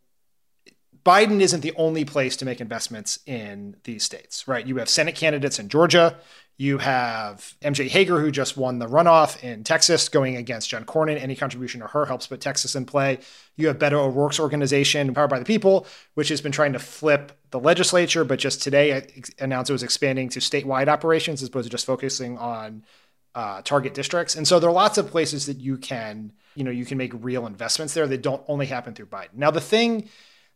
Biden 1.05 1.41
isn't 1.41 1.61
the 1.61 1.73
only 1.77 2.05
place 2.05 2.37
to 2.37 2.45
make 2.45 2.61
investments 2.61 3.19
in 3.27 3.77
these 3.85 4.05
states, 4.05 4.47
right? 4.47 4.67
You 4.67 4.77
have 4.77 4.89
Senate 4.89 5.15
candidates 5.15 5.59
in 5.59 5.69
Georgia, 5.69 6.17
you 6.61 6.77
have 6.77 7.55
MJ 7.63 7.89
Hegar, 7.89 8.21
who 8.21 8.31
just 8.31 8.55
won 8.59 8.81
the 8.81 8.87
runoff 8.87 9.43
in 9.43 9.65
Texas, 9.65 10.11
going 10.11 10.37
against 10.37 10.69
John 10.69 10.85
Cornyn. 10.85 11.19
Any 11.19 11.35
contribution 11.35 11.81
to 11.81 11.87
her 11.87 12.05
helps 12.05 12.27
put 12.27 12.43
Texas 12.43 12.77
in 12.77 12.85
play. 12.85 13.21
You 13.57 13.69
have 13.69 13.79
Beto 13.79 13.95
O'Rourke's 13.95 14.39
organization, 14.39 15.15
Powered 15.15 15.31
by 15.31 15.39
the 15.39 15.47
People, 15.47 15.87
which 16.17 16.29
has 16.29 16.43
been 16.43 16.53
trying 16.53 16.75
to 16.75 16.79
flip 16.79 17.33
the 17.51 17.59
legislature, 17.59 18.25
but 18.25 18.39
just 18.39 18.63
today 18.63 19.07
announced 19.39 19.71
it 19.71 19.73
was 19.73 19.83
expanding 19.83 20.29
to 20.29 20.41
statewide 20.41 20.89
operations 20.89 21.41
as 21.41 21.49
opposed 21.49 21.65
to 21.65 21.71
just 21.71 21.87
focusing 21.87 22.37
on 22.37 22.85
uh, 23.35 23.63
target 23.63 23.95
districts. 23.95 24.37
And 24.37 24.47
so 24.47 24.61
there 24.61 24.69
are 24.69 24.75
lots 24.75 24.99
of 24.99 25.11
places 25.11 25.47
that 25.47 25.61
you 25.61 25.79
can, 25.79 26.31
you 26.55 26.65
know, 26.65 26.71
you 26.71 26.85
can 26.85 26.99
make 26.99 27.13
real 27.15 27.47
investments 27.47 27.95
there 27.95 28.07
that 28.07 28.21
don't 28.21 28.43
only 28.49 28.67
happen 28.67 28.93
through 28.93 29.07
Biden. 29.07 29.37
Now, 29.37 29.51
the 29.51 29.63
thing 29.63 30.11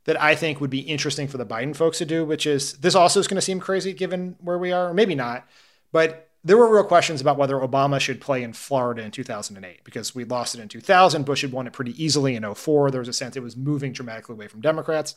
that 0.05 0.21
I 0.21 0.35
think 0.35 0.61
would 0.61 0.71
be 0.71 0.81
interesting 0.81 1.29
for 1.29 1.39
the 1.39 1.47
Biden 1.47 1.75
folks 1.75 1.99
to 1.99 2.05
do, 2.05 2.25
which 2.25 2.47
is 2.47 2.75
this 2.75 2.95
also 2.95 3.21
is 3.21 3.27
going 3.27 3.37
to 3.37 3.43
seem 3.43 3.61
crazy 3.61 3.93
given 3.93 4.37
where 4.41 4.59
we 4.59 4.73
are, 4.73 4.91
or 4.91 4.95
maybe 4.95 5.15
not 5.15 5.47
but 5.95 6.29
there 6.43 6.59
were 6.59 6.75
real 6.75 6.83
questions 6.83 7.21
about 7.21 7.39
whether 7.39 7.55
Obama 7.55 8.01
should 8.01 8.21
play 8.21 8.43
in 8.43 8.53
Florida 8.53 9.03
in 9.03 9.13
2008 9.13 9.85
because 9.85 10.13
we 10.13 10.25
lost 10.25 10.57
it 10.57 10.61
in 10.61 10.67
2000. 10.67 11.25
Bush 11.25 11.43
had 11.43 11.53
won 11.53 11.69
it 11.69 11.73
pretty 11.73 12.03
easily 12.03 12.35
in 12.35 12.53
04. 12.53 12.91
There 12.91 12.99
was 12.99 13.07
a 13.07 13.13
sense 13.13 13.37
it 13.37 13.45
was 13.45 13.57
moving 13.57 13.93
dramatically 13.93 14.33
away 14.33 14.49
from 14.49 14.61
Democrats. 14.61 15.15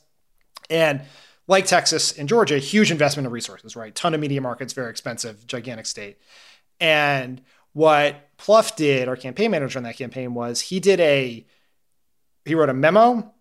And 0.69 1.01
like 1.47 1.65
Texas 1.65 2.15
and 2.15 2.29
Georgia, 2.29 2.59
huge 2.59 2.91
investment 2.91 3.25
of 3.25 3.33
resources, 3.33 3.75
right? 3.75 3.95
Ton 3.95 4.13
of 4.13 4.19
media 4.19 4.39
markets, 4.39 4.73
very 4.73 4.91
expensive, 4.91 5.47
gigantic 5.47 5.87
state. 5.87 6.19
And 6.79 7.41
what 7.73 8.37
Plouffe 8.37 8.75
did, 8.75 9.07
our 9.07 9.15
campaign 9.15 9.49
manager 9.49 9.79
on 9.79 9.83
that 9.83 9.97
campaign, 9.97 10.35
was 10.35 10.61
he 10.61 10.79
did 10.79 10.99
a 10.99 11.43
he 12.45 12.53
wrote 12.53 12.69
a 12.69 12.73
memo 12.75 13.33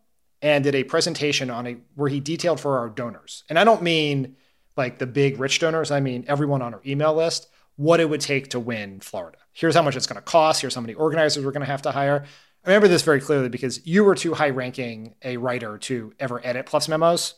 and 0.43 0.65
did 0.65 0.75
a 0.75 0.85
presentation 0.85 1.51
on 1.51 1.67
a 1.67 1.77
where 1.95 2.09
he 2.09 2.21
detailed 2.21 2.61
for 2.61 2.79
our 2.79 2.89
donors. 2.89 3.45
And 3.49 3.59
I 3.59 3.65
don't 3.65 3.83
mean 3.83 4.37
like 4.77 4.99
the 4.99 5.07
big 5.07 5.41
rich 5.41 5.59
donors, 5.59 5.91
I 5.91 6.01
mean 6.01 6.25
everyone 6.29 6.63
on 6.63 6.75
our 6.75 6.83
email 6.87 7.15
list, 7.15 7.49
what 7.77 8.01
it 8.01 8.09
would 8.09 8.21
take 8.21 8.49
to 8.51 8.61
win 8.61 9.01
Florida. 9.01 9.39
Here's 9.53 9.75
how 9.75 9.83
much 9.83 9.97
it's 9.97 10.07
going 10.07 10.17
to 10.17 10.23
cost. 10.23 10.61
Here's 10.61 10.75
how 10.75 10.81
many 10.81 10.95
organizers 10.95 11.45
we're 11.45 11.53
going 11.53 11.65
to 11.65 11.71
have 11.71 11.83
to 11.83 11.93
hire. 11.93 12.25
I 12.65 12.69
remember 12.69 12.89
this 12.89 13.03
very 13.03 13.21
clearly 13.21 13.49
because 13.49 13.87
you 13.87 14.05
were 14.05 14.15
too 14.15 14.35
high 14.35 14.51
ranking 14.51 15.15
a 15.23 15.37
writer 15.37 15.79
to 15.79 16.13
ever 16.19 16.45
edit 16.45 16.67
Plouffe's 16.67 16.89
memos. 16.89 17.35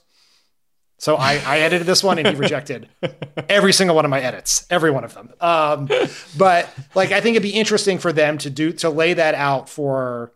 So 0.97 1.15
I, 1.15 1.35
I 1.47 1.61
edited 1.61 1.87
this 1.87 2.03
one 2.03 2.19
and 2.19 2.27
he 2.27 2.35
rejected 2.35 2.89
every 3.49 3.73
single 3.73 3.95
one 3.95 4.05
of 4.05 4.11
my 4.11 4.21
edits, 4.21 4.67
every 4.69 4.91
one 4.91 5.05
of 5.05 5.15
them. 5.15 5.33
Um, 5.41 5.89
but 6.37 6.69
like, 6.95 7.13
I 7.13 7.21
think 7.21 7.37
it'd 7.37 7.43
be 7.43 7.51
interesting 7.51 7.99
for 7.99 8.13
them 8.13 8.39
to 8.39 8.51
do, 8.51 8.73
to 8.75 8.91
lay 8.91 9.15
that 9.15 9.35
out 9.37 9.69
for 9.69 10.33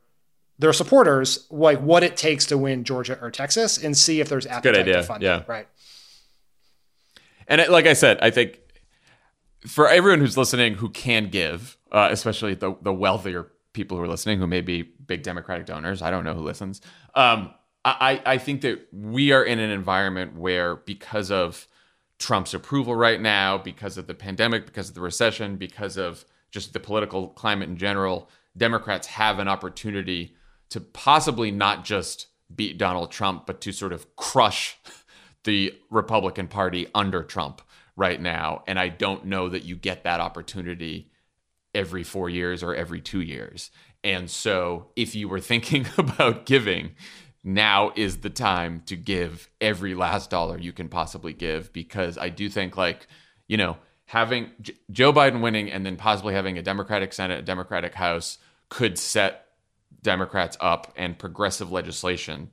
their 0.58 0.72
supporters, 0.72 1.46
like 1.50 1.80
what 1.80 2.02
it 2.02 2.16
takes 2.16 2.46
to 2.46 2.58
win 2.58 2.84
Georgia 2.84 3.18
or 3.20 3.30
Texas 3.30 3.82
and 3.82 3.96
see 3.96 4.20
if 4.20 4.28
there's 4.28 4.46
appetite 4.46 4.62
Good 4.62 4.80
idea. 4.80 4.96
to 4.96 5.02
fund 5.02 5.22
yeah. 5.22 5.40
it. 5.40 5.48
Right. 5.48 5.68
And 7.48 7.60
it, 7.60 7.70
like 7.70 7.86
I 7.86 7.94
said, 7.94 8.18
I 8.20 8.30
think 8.30 8.60
for 9.66 9.88
everyone 9.88 10.20
who's 10.20 10.36
listening 10.36 10.74
who 10.74 10.88
can 10.88 11.28
give, 11.28 11.76
uh, 11.90 12.08
especially 12.10 12.54
the 12.54 12.76
the 12.82 12.92
wealthier 12.92 13.50
people 13.72 13.96
who 13.96 14.02
are 14.02 14.08
listening 14.08 14.38
who 14.38 14.46
may 14.46 14.60
be 14.60 14.82
big 14.82 15.22
Democratic 15.22 15.66
donors, 15.66 16.02
I 16.02 16.10
don't 16.10 16.24
know 16.24 16.34
who 16.34 16.42
listens. 16.42 16.80
Um, 17.14 17.52
I 17.84 18.22
I 18.24 18.38
think 18.38 18.60
that 18.60 18.86
we 18.92 19.32
are 19.32 19.42
in 19.42 19.58
an 19.58 19.70
environment 19.70 20.36
where 20.36 20.76
because 20.76 21.30
of 21.30 21.66
Trump's 22.18 22.54
approval 22.54 22.94
right 22.94 23.20
now, 23.20 23.58
because 23.58 23.98
of 23.98 24.06
the 24.06 24.14
pandemic, 24.14 24.66
because 24.66 24.88
of 24.88 24.94
the 24.94 25.00
recession, 25.00 25.56
because 25.56 25.96
of 25.96 26.24
just 26.52 26.72
the 26.72 26.80
political 26.80 27.28
climate 27.28 27.68
in 27.68 27.76
general, 27.76 28.30
Democrats 28.56 29.08
have 29.08 29.40
an 29.40 29.48
opportunity 29.48 30.36
to 30.72 30.80
possibly 30.80 31.50
not 31.50 31.84
just 31.84 32.28
beat 32.54 32.78
Donald 32.78 33.10
Trump, 33.10 33.46
but 33.46 33.60
to 33.60 33.72
sort 33.72 33.92
of 33.92 34.16
crush 34.16 34.78
the 35.44 35.74
Republican 35.90 36.48
Party 36.48 36.86
under 36.94 37.22
Trump 37.22 37.60
right 37.94 38.20
now. 38.20 38.62
And 38.66 38.78
I 38.78 38.88
don't 38.88 39.26
know 39.26 39.50
that 39.50 39.64
you 39.64 39.76
get 39.76 40.04
that 40.04 40.20
opportunity 40.20 41.10
every 41.74 42.04
four 42.04 42.30
years 42.30 42.62
or 42.62 42.74
every 42.74 43.02
two 43.02 43.20
years. 43.20 43.70
And 44.02 44.30
so 44.30 44.88
if 44.96 45.14
you 45.14 45.28
were 45.28 45.40
thinking 45.52 45.86
about 45.98 46.46
giving, 46.46 46.92
now 47.44 47.92
is 47.94 48.18
the 48.18 48.30
time 48.30 48.82
to 48.86 48.96
give 48.96 49.50
every 49.60 49.94
last 49.94 50.30
dollar 50.30 50.58
you 50.58 50.72
can 50.72 50.88
possibly 50.88 51.34
give 51.34 51.70
because 51.72 52.16
I 52.16 52.30
do 52.30 52.48
think, 52.48 52.78
like, 52.78 53.08
you 53.46 53.58
know, 53.58 53.76
having 54.06 54.52
J- 54.62 54.74
Joe 54.90 55.12
Biden 55.12 55.42
winning 55.42 55.70
and 55.70 55.84
then 55.84 55.96
possibly 55.96 56.32
having 56.32 56.56
a 56.56 56.62
Democratic 56.62 57.12
Senate, 57.12 57.40
a 57.40 57.42
Democratic 57.42 57.94
House 57.94 58.38
could 58.68 58.96
set 58.96 59.41
Democrats 60.02 60.56
up 60.60 60.92
and 60.96 61.18
progressive 61.18 61.70
legislation 61.70 62.50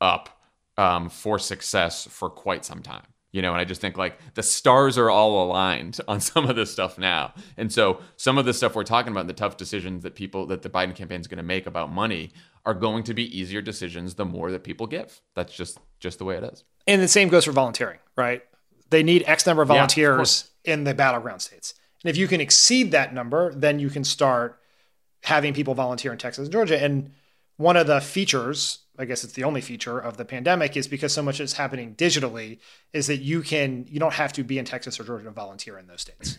up 0.00 0.40
um, 0.76 1.08
for 1.08 1.38
success 1.38 2.06
for 2.10 2.30
quite 2.30 2.64
some 2.64 2.82
time. 2.82 3.06
You 3.32 3.42
know, 3.42 3.52
and 3.52 3.60
I 3.60 3.64
just 3.64 3.82
think 3.82 3.98
like 3.98 4.18
the 4.34 4.42
stars 4.42 4.96
are 4.96 5.10
all 5.10 5.44
aligned 5.44 6.00
on 6.08 6.20
some 6.20 6.48
of 6.48 6.56
this 6.56 6.70
stuff 6.70 6.98
now. 6.98 7.34
And 7.56 7.70
so 7.70 8.00
some 8.16 8.38
of 8.38 8.46
the 8.46 8.54
stuff 8.54 8.74
we're 8.74 8.84
talking 8.84 9.12
about, 9.12 9.20
and 9.20 9.28
the 9.28 9.34
tough 9.34 9.56
decisions 9.56 10.02
that 10.04 10.14
people 10.14 10.46
that 10.46 10.62
the 10.62 10.70
Biden 10.70 10.94
campaign 10.94 11.20
is 11.20 11.26
going 11.26 11.36
to 11.38 11.42
make 11.42 11.66
about 11.66 11.92
money 11.92 12.32
are 12.64 12.74
going 12.74 13.04
to 13.04 13.14
be 13.14 13.38
easier 13.38 13.60
decisions 13.60 14.14
the 14.14 14.24
more 14.24 14.50
that 14.50 14.64
people 14.64 14.86
give. 14.86 15.20
That's 15.34 15.54
just 15.54 15.78
just 16.00 16.18
the 16.18 16.24
way 16.24 16.36
it 16.36 16.44
is. 16.44 16.64
And 16.86 17.02
the 17.02 17.08
same 17.08 17.28
goes 17.28 17.44
for 17.44 17.52
volunteering, 17.52 17.98
right? 18.16 18.42
They 18.90 19.02
need 19.02 19.24
X 19.26 19.46
number 19.46 19.62
of 19.62 19.68
volunteers 19.68 20.50
yeah, 20.64 20.72
of 20.72 20.78
in 20.78 20.84
the 20.84 20.94
battleground 20.94 21.42
states. 21.42 21.74
And 22.02 22.10
if 22.10 22.16
you 22.16 22.28
can 22.28 22.40
exceed 22.40 22.92
that 22.92 23.12
number, 23.12 23.52
then 23.52 23.78
you 23.78 23.90
can 23.90 24.04
start 24.04 24.60
having 25.26 25.52
people 25.52 25.74
volunteer 25.74 26.12
in 26.12 26.18
Texas 26.18 26.44
and 26.44 26.52
Georgia. 26.52 26.82
And 26.82 27.10
one 27.56 27.76
of 27.76 27.86
the 27.86 28.00
features 28.00 28.80
I 28.98 29.04
guess 29.04 29.24
it's 29.24 29.34
the 29.34 29.44
only 29.44 29.60
feature 29.60 29.98
of 29.98 30.16
the 30.16 30.24
pandemic 30.24 30.76
is 30.76 30.88
because 30.88 31.12
so 31.12 31.22
much 31.22 31.38
is 31.40 31.54
happening 31.54 31.94
digitally 31.96 32.58
is 32.92 33.08
that 33.08 33.18
you 33.18 33.42
can 33.42 33.86
you 33.88 34.00
don't 34.00 34.14
have 34.14 34.32
to 34.34 34.44
be 34.44 34.58
in 34.58 34.64
Texas 34.64 34.98
or 34.98 35.04
Georgia 35.04 35.24
to 35.24 35.30
volunteer 35.30 35.78
in 35.78 35.86
those 35.86 36.00
states. 36.00 36.38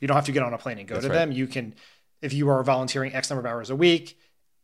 You 0.00 0.08
don't 0.08 0.16
have 0.16 0.26
to 0.26 0.32
get 0.32 0.42
on 0.42 0.52
a 0.52 0.58
plane 0.58 0.78
and 0.78 0.88
go 0.88 0.96
That's 0.96 1.06
to 1.06 1.12
right. 1.12 1.18
them. 1.18 1.32
You 1.32 1.46
can 1.46 1.74
if 2.20 2.32
you 2.32 2.48
are 2.48 2.62
volunteering 2.64 3.14
X 3.14 3.30
number 3.30 3.46
of 3.46 3.52
hours 3.52 3.70
a 3.70 3.76
week, 3.76 4.18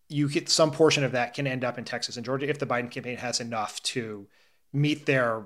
you 0.09 0.29
get 0.29 0.49
some 0.49 0.71
portion 0.71 1.05
of 1.05 1.13
that 1.13 1.35
can 1.35 1.47
end 1.47 1.65
up 1.65 1.79
in 1.79 1.85
Texas 1.85 2.17
and 2.17 2.25
Georgia 2.25 2.49
if 2.49 2.59
the 2.59 2.67
Biden 2.67 2.91
campaign 2.91 3.19
has 3.19 3.39
enough 3.39 3.81
to 3.85 4.27
meet 4.73 5.07
their 5.07 5.45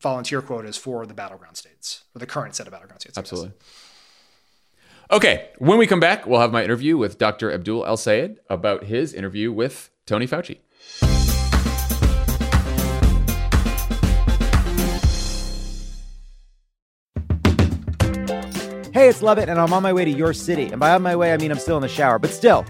volunteer 0.00 0.42
quotas 0.42 0.76
for 0.76 1.06
the 1.06 1.14
battleground 1.14 1.56
states 1.56 2.02
or 2.14 2.18
the 2.18 2.26
current 2.26 2.56
set 2.56 2.66
of 2.66 2.72
battleground 2.72 3.02
states. 3.02 3.16
Absolutely. 3.16 3.52
Okay, 5.12 5.48
when 5.58 5.76
we 5.76 5.88
come 5.88 5.98
back, 5.98 6.24
we'll 6.24 6.38
have 6.38 6.52
my 6.52 6.62
interview 6.62 6.96
with 6.96 7.18
Dr. 7.18 7.50
Abdul 7.50 7.84
El-Sayed 7.84 8.38
about 8.48 8.84
his 8.84 9.12
interview 9.12 9.50
with 9.50 9.90
Tony 10.06 10.24
Fauci. 10.24 10.58
Hey, 18.92 19.08
it's 19.08 19.20
Lovett, 19.20 19.48
and 19.48 19.58
I'm 19.58 19.72
on 19.72 19.82
my 19.82 19.92
way 19.92 20.04
to 20.04 20.10
your 20.12 20.32
city. 20.32 20.66
And 20.66 20.78
by 20.78 20.92
on 20.92 21.02
my 21.02 21.16
way, 21.16 21.32
I 21.32 21.38
mean 21.38 21.50
I'm 21.50 21.58
still 21.58 21.76
in 21.76 21.82
the 21.82 21.88
shower, 21.88 22.20
but 22.20 22.30
still, 22.30 22.64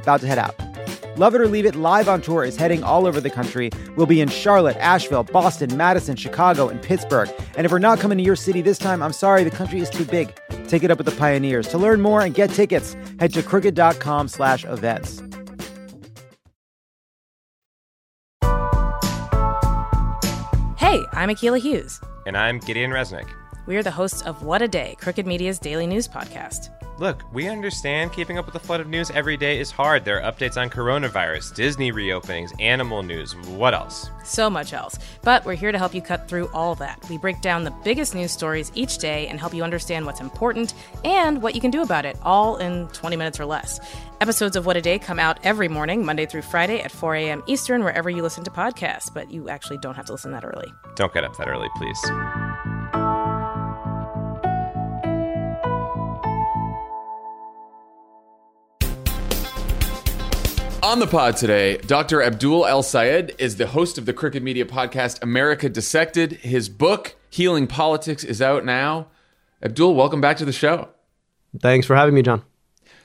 about 0.00 0.22
to 0.22 0.26
head 0.26 0.38
out. 0.38 0.65
Love 1.16 1.34
It 1.34 1.40
or 1.40 1.48
Leave 1.48 1.64
It 1.64 1.74
live 1.74 2.08
on 2.10 2.20
tour 2.20 2.44
is 2.44 2.56
heading 2.58 2.84
all 2.84 3.06
over 3.06 3.22
the 3.22 3.30
country. 3.30 3.70
We'll 3.96 4.06
be 4.06 4.20
in 4.20 4.28
Charlotte, 4.28 4.76
Asheville, 4.76 5.24
Boston, 5.24 5.74
Madison, 5.74 6.14
Chicago, 6.14 6.68
and 6.68 6.80
Pittsburgh. 6.82 7.30
And 7.56 7.64
if 7.64 7.72
we're 7.72 7.78
not 7.78 8.00
coming 8.00 8.18
to 8.18 8.24
your 8.24 8.36
city 8.36 8.60
this 8.60 8.76
time, 8.76 9.02
I'm 9.02 9.14
sorry, 9.14 9.42
the 9.42 9.50
country 9.50 9.80
is 9.80 9.88
too 9.88 10.04
big. 10.04 10.34
Take 10.68 10.82
it 10.82 10.90
up 10.90 10.98
with 10.98 11.06
the 11.06 11.16
pioneers. 11.16 11.68
To 11.68 11.78
learn 11.78 12.02
more 12.02 12.20
and 12.20 12.34
get 12.34 12.50
tickets, 12.50 12.94
head 13.18 13.32
to 13.32 13.42
crooked.com 13.42 14.28
slash 14.28 14.66
events. 14.66 15.22
Hey, 20.76 21.02
I'm 21.12 21.30
Akila 21.30 21.60
Hughes. 21.60 21.98
And 22.26 22.36
I'm 22.36 22.58
Gideon 22.58 22.90
Resnick. 22.90 23.28
We 23.66 23.76
are 23.76 23.82
the 23.82 23.90
hosts 23.90 24.20
of 24.22 24.42
What 24.42 24.60
a 24.60 24.68
Day, 24.68 24.96
Crooked 25.00 25.26
Media's 25.26 25.58
daily 25.58 25.86
news 25.86 26.06
podcast. 26.06 26.68
Look, 26.98 27.24
we 27.30 27.46
understand 27.46 28.14
keeping 28.14 28.38
up 28.38 28.46
with 28.46 28.54
the 28.54 28.60
flood 28.60 28.80
of 28.80 28.88
news 28.88 29.10
every 29.10 29.36
day 29.36 29.60
is 29.60 29.70
hard. 29.70 30.02
There 30.02 30.22
are 30.22 30.32
updates 30.32 30.56
on 30.56 30.70
coronavirus, 30.70 31.54
Disney 31.54 31.92
reopenings, 31.92 32.58
animal 32.58 33.02
news, 33.02 33.36
what 33.48 33.74
else? 33.74 34.08
So 34.24 34.48
much 34.48 34.72
else. 34.72 34.98
But 35.22 35.44
we're 35.44 35.56
here 35.56 35.72
to 35.72 35.78
help 35.78 35.94
you 35.94 36.00
cut 36.00 36.26
through 36.26 36.48
all 36.54 36.74
that. 36.76 37.04
We 37.10 37.18
break 37.18 37.42
down 37.42 37.64
the 37.64 37.70
biggest 37.84 38.14
news 38.14 38.32
stories 38.32 38.72
each 38.74 38.96
day 38.96 39.26
and 39.28 39.38
help 39.38 39.52
you 39.52 39.62
understand 39.62 40.06
what's 40.06 40.20
important 40.20 40.72
and 41.04 41.42
what 41.42 41.54
you 41.54 41.60
can 41.60 41.70
do 41.70 41.82
about 41.82 42.06
it, 42.06 42.16
all 42.22 42.56
in 42.56 42.88
20 42.88 43.14
minutes 43.14 43.38
or 43.38 43.44
less. 43.44 43.78
Episodes 44.22 44.56
of 44.56 44.64
What 44.64 44.78
a 44.78 44.80
Day 44.80 44.98
come 44.98 45.18
out 45.18 45.38
every 45.44 45.68
morning, 45.68 46.02
Monday 46.02 46.24
through 46.24 46.42
Friday 46.42 46.80
at 46.80 46.90
4 46.90 47.14
a.m. 47.16 47.42
Eastern, 47.46 47.84
wherever 47.84 48.08
you 48.08 48.22
listen 48.22 48.42
to 48.44 48.50
podcasts, 48.50 49.12
but 49.12 49.30
you 49.30 49.50
actually 49.50 49.76
don't 49.78 49.96
have 49.96 50.06
to 50.06 50.12
listen 50.12 50.32
that 50.32 50.46
early. 50.46 50.72
Don't 50.94 51.12
get 51.12 51.24
up 51.24 51.36
that 51.36 51.48
early, 51.48 51.68
please. 51.76 52.00
On 60.82 61.00
the 61.00 61.06
pod 61.06 61.36
today, 61.36 61.78
Dr. 61.78 62.22
Abdul 62.22 62.66
El-Sayed 62.66 63.34
is 63.38 63.56
the 63.56 63.66
host 63.68 63.98
of 63.98 64.06
the 64.06 64.12
Crooked 64.12 64.42
Media 64.42 64.64
podcast 64.64 65.22
America 65.22 65.68
Dissected. 65.68 66.32
His 66.32 66.68
book, 66.68 67.16
Healing 67.30 67.66
Politics, 67.66 68.22
is 68.22 68.40
out 68.40 68.64
now. 68.64 69.08
Abdul, 69.62 69.94
welcome 69.94 70.20
back 70.20 70.36
to 70.36 70.44
the 70.44 70.52
show. 70.52 70.88
Thanks 71.60 71.86
for 71.86 71.96
having 71.96 72.14
me, 72.14 72.22
John. 72.22 72.42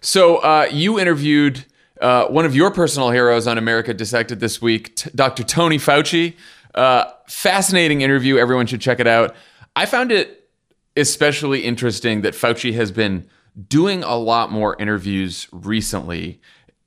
So, 0.02 0.38
uh, 0.38 0.68
you 0.72 1.00
interviewed 1.00 1.66
uh, 2.02 2.26
one 2.28 2.46
of 2.46 2.56
your 2.56 2.72
personal 2.72 3.10
heroes 3.10 3.48
on 3.48 3.58
America 3.58 3.94
Dissected 3.94 4.40
this 4.40 4.62
week, 4.62 4.96
t- 4.96 5.10
Dr. 5.16 5.44
Tony 5.44 5.78
Fauci. 5.78 6.36
Uh, 6.76 7.06
fascinating 7.28 8.02
interview. 8.02 8.38
Everyone 8.38 8.68
should 8.68 8.82
check 8.82 9.00
it 9.00 9.08
out. 9.08 9.36
I 9.76 9.86
found 9.86 10.12
it 10.12 10.50
especially 10.96 11.62
interesting 11.62 12.22
that 12.22 12.34
Fauci 12.34 12.74
has 12.74 12.92
been 12.92 13.28
doing 13.68 14.04
a 14.04 14.16
lot 14.16 14.52
more 14.52 14.76
interviews 14.80 15.48
recently 15.52 16.42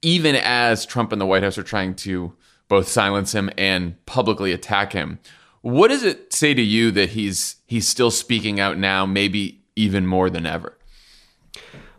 even 0.04 0.36
as 0.36 0.84
Trump 0.84 1.10
and 1.12 1.20
the 1.20 1.26
White 1.26 1.42
House 1.42 1.58
are 1.58 1.62
trying 1.62 1.94
to 1.94 2.34
both 2.68 2.86
silence 2.86 3.34
him 3.34 3.50
and 3.56 4.04
publicly 4.06 4.52
attack 4.52 4.92
him. 4.92 5.18
What 5.62 5.88
does 5.88 6.02
it 6.02 6.32
say 6.32 6.54
to 6.54 6.62
you 6.62 6.90
that 6.92 7.10
he's 7.10 7.56
he's 7.66 7.88
still 7.88 8.10
speaking 8.10 8.60
out 8.60 8.78
now, 8.78 9.06
maybe 9.06 9.62
even 9.76 10.06
more 10.06 10.28
than 10.28 10.46
ever? 10.46 10.78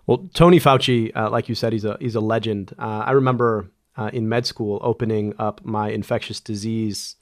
Well, 0.05 0.29
Tony 0.35 0.59
Fauci, 0.59 1.11
uh, 1.15 1.31
like 1.31 1.49
you 1.49 1.55
said, 1.55 1.73
he's 1.73 1.83
a 1.83 1.97
he's 1.99 2.15
a 2.15 2.21
legend. 2.21 2.75
Uh, 2.77 3.03
I 3.05 3.11
remember 3.11 3.71
uh, 3.97 4.11
in 4.13 4.29
med 4.29 4.45
school 4.45 4.79
opening 4.83 5.33
up 5.39 5.65
my 5.65 5.89
infectious 5.89 6.39
disease 6.39 7.15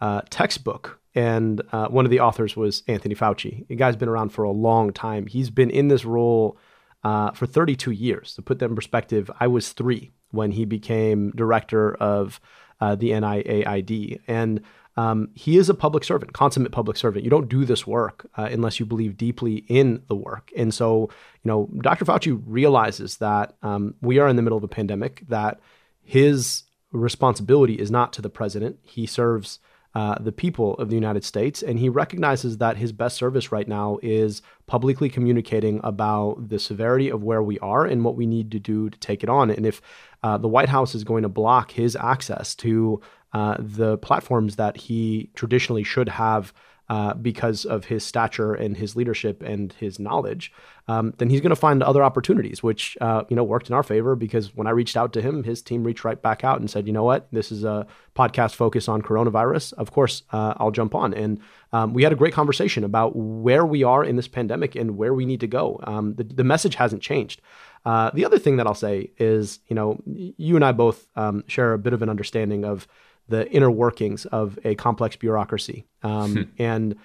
uh, 0.00 0.20
textbook, 0.30 1.00
and 1.16 1.60
uh, 1.72 1.88
one 1.88 2.04
of 2.04 2.12
the 2.12 2.20
authors 2.20 2.56
was 2.56 2.84
Anthony 2.86 3.16
Fauci. 3.16 3.66
The 3.66 3.74
guy's 3.74 3.96
been 3.96 4.08
around 4.08 4.28
for 4.28 4.44
a 4.44 4.52
long 4.52 4.92
time. 4.92 5.26
He's 5.26 5.50
been 5.50 5.70
in 5.70 5.88
this 5.88 6.04
role 6.04 6.56
uh, 7.04 7.30
for 7.32 7.46
32 7.46 7.90
years. 7.90 8.34
To 8.34 8.42
put 8.42 8.58
that 8.58 8.66
in 8.66 8.74
perspective, 8.74 9.30
I 9.38 9.46
was 9.46 9.72
three 9.72 10.12
when 10.30 10.50
he 10.50 10.64
became 10.64 11.30
director 11.32 11.94
of 11.94 12.40
uh, 12.80 12.94
the 12.96 13.10
NIAID. 13.10 14.20
And 14.26 14.62
um, 14.96 15.28
he 15.34 15.58
is 15.58 15.68
a 15.68 15.74
public 15.74 16.04
servant, 16.04 16.32
consummate 16.32 16.72
public 16.72 16.96
servant. 16.96 17.24
You 17.24 17.30
don't 17.30 17.48
do 17.48 17.64
this 17.64 17.86
work 17.86 18.28
uh, 18.36 18.48
unless 18.50 18.78
you 18.78 18.86
believe 18.86 19.16
deeply 19.16 19.64
in 19.68 20.02
the 20.08 20.14
work. 20.14 20.50
And 20.56 20.72
so, 20.72 21.10
you 21.42 21.48
know, 21.48 21.68
Dr. 21.80 22.04
Fauci 22.04 22.40
realizes 22.46 23.18
that 23.18 23.56
um, 23.62 23.94
we 24.00 24.18
are 24.18 24.28
in 24.28 24.36
the 24.36 24.42
middle 24.42 24.58
of 24.58 24.64
a 24.64 24.68
pandemic, 24.68 25.24
that 25.28 25.60
his 26.02 26.64
responsibility 26.92 27.74
is 27.74 27.90
not 27.90 28.12
to 28.12 28.22
the 28.22 28.30
president. 28.30 28.78
He 28.82 29.06
serves 29.06 29.58
uh, 29.94 30.16
the 30.18 30.32
people 30.32 30.74
of 30.74 30.88
the 30.88 30.94
United 30.96 31.24
States. 31.24 31.62
And 31.62 31.78
he 31.78 31.88
recognizes 31.88 32.58
that 32.58 32.76
his 32.76 32.92
best 32.92 33.16
service 33.16 33.52
right 33.52 33.68
now 33.68 33.98
is 34.02 34.42
publicly 34.66 35.08
communicating 35.08 35.80
about 35.84 36.48
the 36.48 36.58
severity 36.58 37.08
of 37.08 37.22
where 37.22 37.42
we 37.42 37.58
are 37.60 37.84
and 37.84 38.04
what 38.04 38.16
we 38.16 38.26
need 38.26 38.50
to 38.52 38.58
do 38.58 38.90
to 38.90 38.98
take 38.98 39.22
it 39.22 39.28
on. 39.28 39.50
And 39.50 39.64
if 39.64 39.80
uh, 40.22 40.38
the 40.38 40.48
White 40.48 40.68
House 40.68 40.94
is 40.94 41.04
going 41.04 41.22
to 41.22 41.28
block 41.28 41.70
his 41.70 41.96
access 41.96 42.54
to 42.56 43.00
uh, 43.32 43.56
the 43.58 43.98
platforms 43.98 44.56
that 44.56 44.76
he 44.76 45.30
traditionally 45.34 45.84
should 45.84 46.08
have 46.08 46.52
uh, 46.94 47.12
because 47.14 47.64
of 47.64 47.86
his 47.86 48.04
stature 48.04 48.54
and 48.54 48.76
his 48.76 48.94
leadership 48.94 49.42
and 49.42 49.72
his 49.72 49.98
knowledge, 49.98 50.52
um, 50.86 51.12
then 51.18 51.28
he's 51.28 51.40
going 51.40 51.50
to 51.50 51.56
find 51.56 51.82
other 51.82 52.04
opportunities, 52.04 52.62
which 52.62 52.96
uh, 53.00 53.24
you 53.28 53.34
know 53.34 53.42
worked 53.42 53.68
in 53.68 53.74
our 53.74 53.82
favor 53.82 54.14
because 54.14 54.54
when 54.54 54.68
I 54.68 54.70
reached 54.70 54.96
out 54.96 55.12
to 55.14 55.20
him, 55.20 55.42
his 55.42 55.60
team 55.60 55.82
reached 55.82 56.04
right 56.04 56.22
back 56.22 56.44
out 56.44 56.60
and 56.60 56.70
said, 56.70 56.86
you 56.86 56.92
know 56.92 57.02
what, 57.02 57.26
this 57.32 57.50
is 57.50 57.64
a 57.64 57.84
podcast 58.14 58.54
focused 58.54 58.88
on 58.88 59.02
coronavirus. 59.02 59.72
Of 59.72 59.90
course, 59.90 60.22
uh, 60.30 60.54
I'll 60.58 60.70
jump 60.70 60.94
on. 60.94 61.12
And 61.14 61.40
um, 61.72 61.94
we 61.94 62.04
had 62.04 62.12
a 62.12 62.16
great 62.16 62.32
conversation 62.32 62.84
about 62.84 63.16
where 63.16 63.66
we 63.66 63.82
are 63.82 64.04
in 64.04 64.14
this 64.14 64.28
pandemic 64.28 64.76
and 64.76 64.96
where 64.96 65.14
we 65.14 65.26
need 65.26 65.40
to 65.40 65.48
go. 65.48 65.80
Um, 65.82 66.14
the, 66.14 66.22
the 66.22 66.44
message 66.44 66.76
hasn't 66.76 67.02
changed. 67.02 67.42
Uh, 67.84 68.12
the 68.14 68.24
other 68.24 68.38
thing 68.38 68.58
that 68.58 68.68
I'll 68.68 68.74
say 68.74 69.10
is, 69.18 69.58
you 69.66 69.74
know, 69.74 70.00
you 70.06 70.54
and 70.54 70.64
I 70.64 70.70
both 70.70 71.08
um, 71.16 71.42
share 71.48 71.72
a 71.72 71.78
bit 71.78 71.92
of 71.92 72.02
an 72.02 72.08
understanding 72.08 72.64
of 72.64 72.86
the 73.28 73.50
inner 73.50 73.70
workings 73.70 74.26
of 74.26 74.58
a 74.64 74.74
complex 74.74 75.16
bureaucracy. 75.16 75.84
Um, 76.02 76.34
hmm. 76.34 76.42
and 76.58 76.96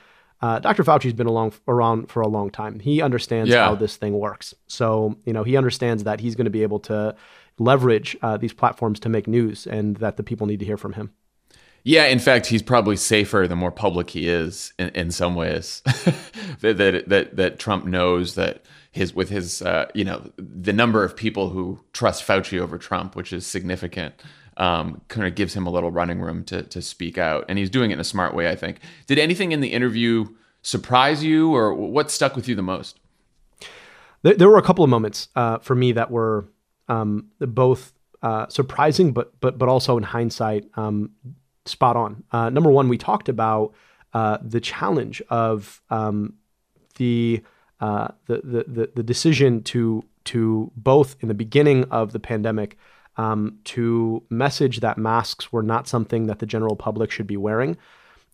uh, 0.41 0.59
Dr. 0.59 0.83
Fauci's 0.83 1.13
been 1.13 1.27
along, 1.27 1.53
around 1.67 2.09
for 2.09 2.21
a 2.21 2.27
long 2.27 2.49
time. 2.49 2.79
He 2.79 3.01
understands 3.01 3.49
yeah. 3.49 3.65
how 3.65 3.75
this 3.75 3.97
thing 3.97 4.17
works. 4.17 4.53
So, 4.67 5.17
you 5.25 5.33
know, 5.33 5.43
he 5.43 5.57
understands 5.57 6.03
that 6.05 6.19
he's 6.21 6.35
going 6.35 6.45
to 6.45 6.51
be 6.51 6.63
able 6.63 6.79
to 6.81 7.15
leverage 7.57 8.17
uh, 8.21 8.37
these 8.37 8.53
platforms 8.53 8.99
to 9.01 9.09
make 9.09 9.27
news 9.27 9.67
and 9.67 9.97
that 9.97 10.17
the 10.17 10.23
people 10.23 10.47
need 10.47 10.59
to 10.59 10.65
hear 10.65 10.77
from 10.77 10.93
him. 10.93 11.11
Yeah, 11.83 12.05
in 12.05 12.19
fact, 12.19 12.47
he's 12.47 12.61
probably 12.61 12.97
safer 12.97 13.47
the 13.47 13.55
more 13.55 13.71
public 13.71 14.09
he 14.09 14.27
is 14.27 14.73
in, 14.77 14.89
in 14.89 15.11
some 15.11 15.35
ways. 15.35 15.81
that, 16.59 16.77
that, 16.77 17.07
that 17.07 17.35
that 17.37 17.59
Trump 17.59 17.85
knows 17.85 18.35
that 18.35 18.65
his 18.91 19.15
with 19.15 19.29
his 19.29 19.61
uh, 19.61 19.89
you 19.93 20.03
know 20.03 20.29
the 20.37 20.73
number 20.73 21.03
of 21.03 21.15
people 21.15 21.49
who 21.49 21.79
trust 21.93 22.27
Fauci 22.27 22.59
over 22.59 22.77
Trump, 22.77 23.15
which 23.15 23.31
is 23.31 23.45
significant 23.45 24.13
um, 24.59 25.01
kind 25.07 25.25
of 25.25 25.35
gives 25.35 25.55
him 25.55 25.65
a 25.65 25.71
little 25.71 25.91
running 25.91 26.19
room 26.19 26.43
to 26.45 26.63
to 26.63 26.81
speak 26.81 27.17
out, 27.17 27.45
and 27.47 27.57
he's 27.57 27.69
doing 27.69 27.91
it 27.91 27.95
in 27.95 27.99
a 27.99 28.05
smart 28.05 28.35
way. 28.35 28.49
I 28.49 28.55
think. 28.55 28.79
Did 29.07 29.17
anything 29.17 29.51
in 29.51 29.61
the 29.61 29.69
interview 29.69 30.27
surprise 30.61 31.23
you, 31.23 31.55
or 31.55 31.73
what 31.73 32.11
stuck 32.11 32.35
with 32.35 32.47
you 32.47 32.55
the 32.55 32.61
most? 32.61 32.99
There, 34.21 34.35
there 34.35 34.49
were 34.49 34.57
a 34.57 34.61
couple 34.61 34.83
of 34.83 34.89
moments 34.89 35.29
uh, 35.35 35.59
for 35.59 35.75
me 35.75 35.93
that 35.93 36.11
were 36.11 36.45
um, 36.89 37.29
both 37.39 37.93
uh, 38.21 38.47
surprising, 38.47 39.13
but 39.13 39.39
but 39.39 39.57
but 39.57 39.69
also 39.69 39.97
in 39.97 40.03
hindsight 40.03 40.65
um, 40.75 41.11
spot 41.65 41.95
on. 41.95 42.23
Uh, 42.31 42.49
number 42.49 42.69
one, 42.69 42.89
we 42.89 42.97
talked 42.97 43.29
about 43.29 43.73
uh, 44.13 44.37
the 44.41 44.59
challenge 44.59 45.21
of 45.29 45.81
um, 45.89 46.33
the, 46.97 47.41
uh, 47.79 48.09
the, 48.27 48.41
the 48.43 48.63
the 48.67 48.91
the 48.95 49.03
decision 49.03 49.63
to 49.63 50.03
to 50.25 50.71
both 50.75 51.15
in 51.21 51.29
the 51.29 51.33
beginning 51.33 51.85
of 51.85 52.11
the 52.11 52.19
pandemic 52.19 52.77
um, 53.19 53.59
to 53.65 54.23
message 54.29 54.79
that 54.79 54.97
masks 54.97 55.51
were 55.51 55.61
not 55.61 55.89
something 55.89 56.27
that 56.27 56.39
the 56.39 56.45
general 56.45 56.77
public 56.77 57.11
should 57.11 57.27
be 57.27 57.35
wearing 57.35 57.75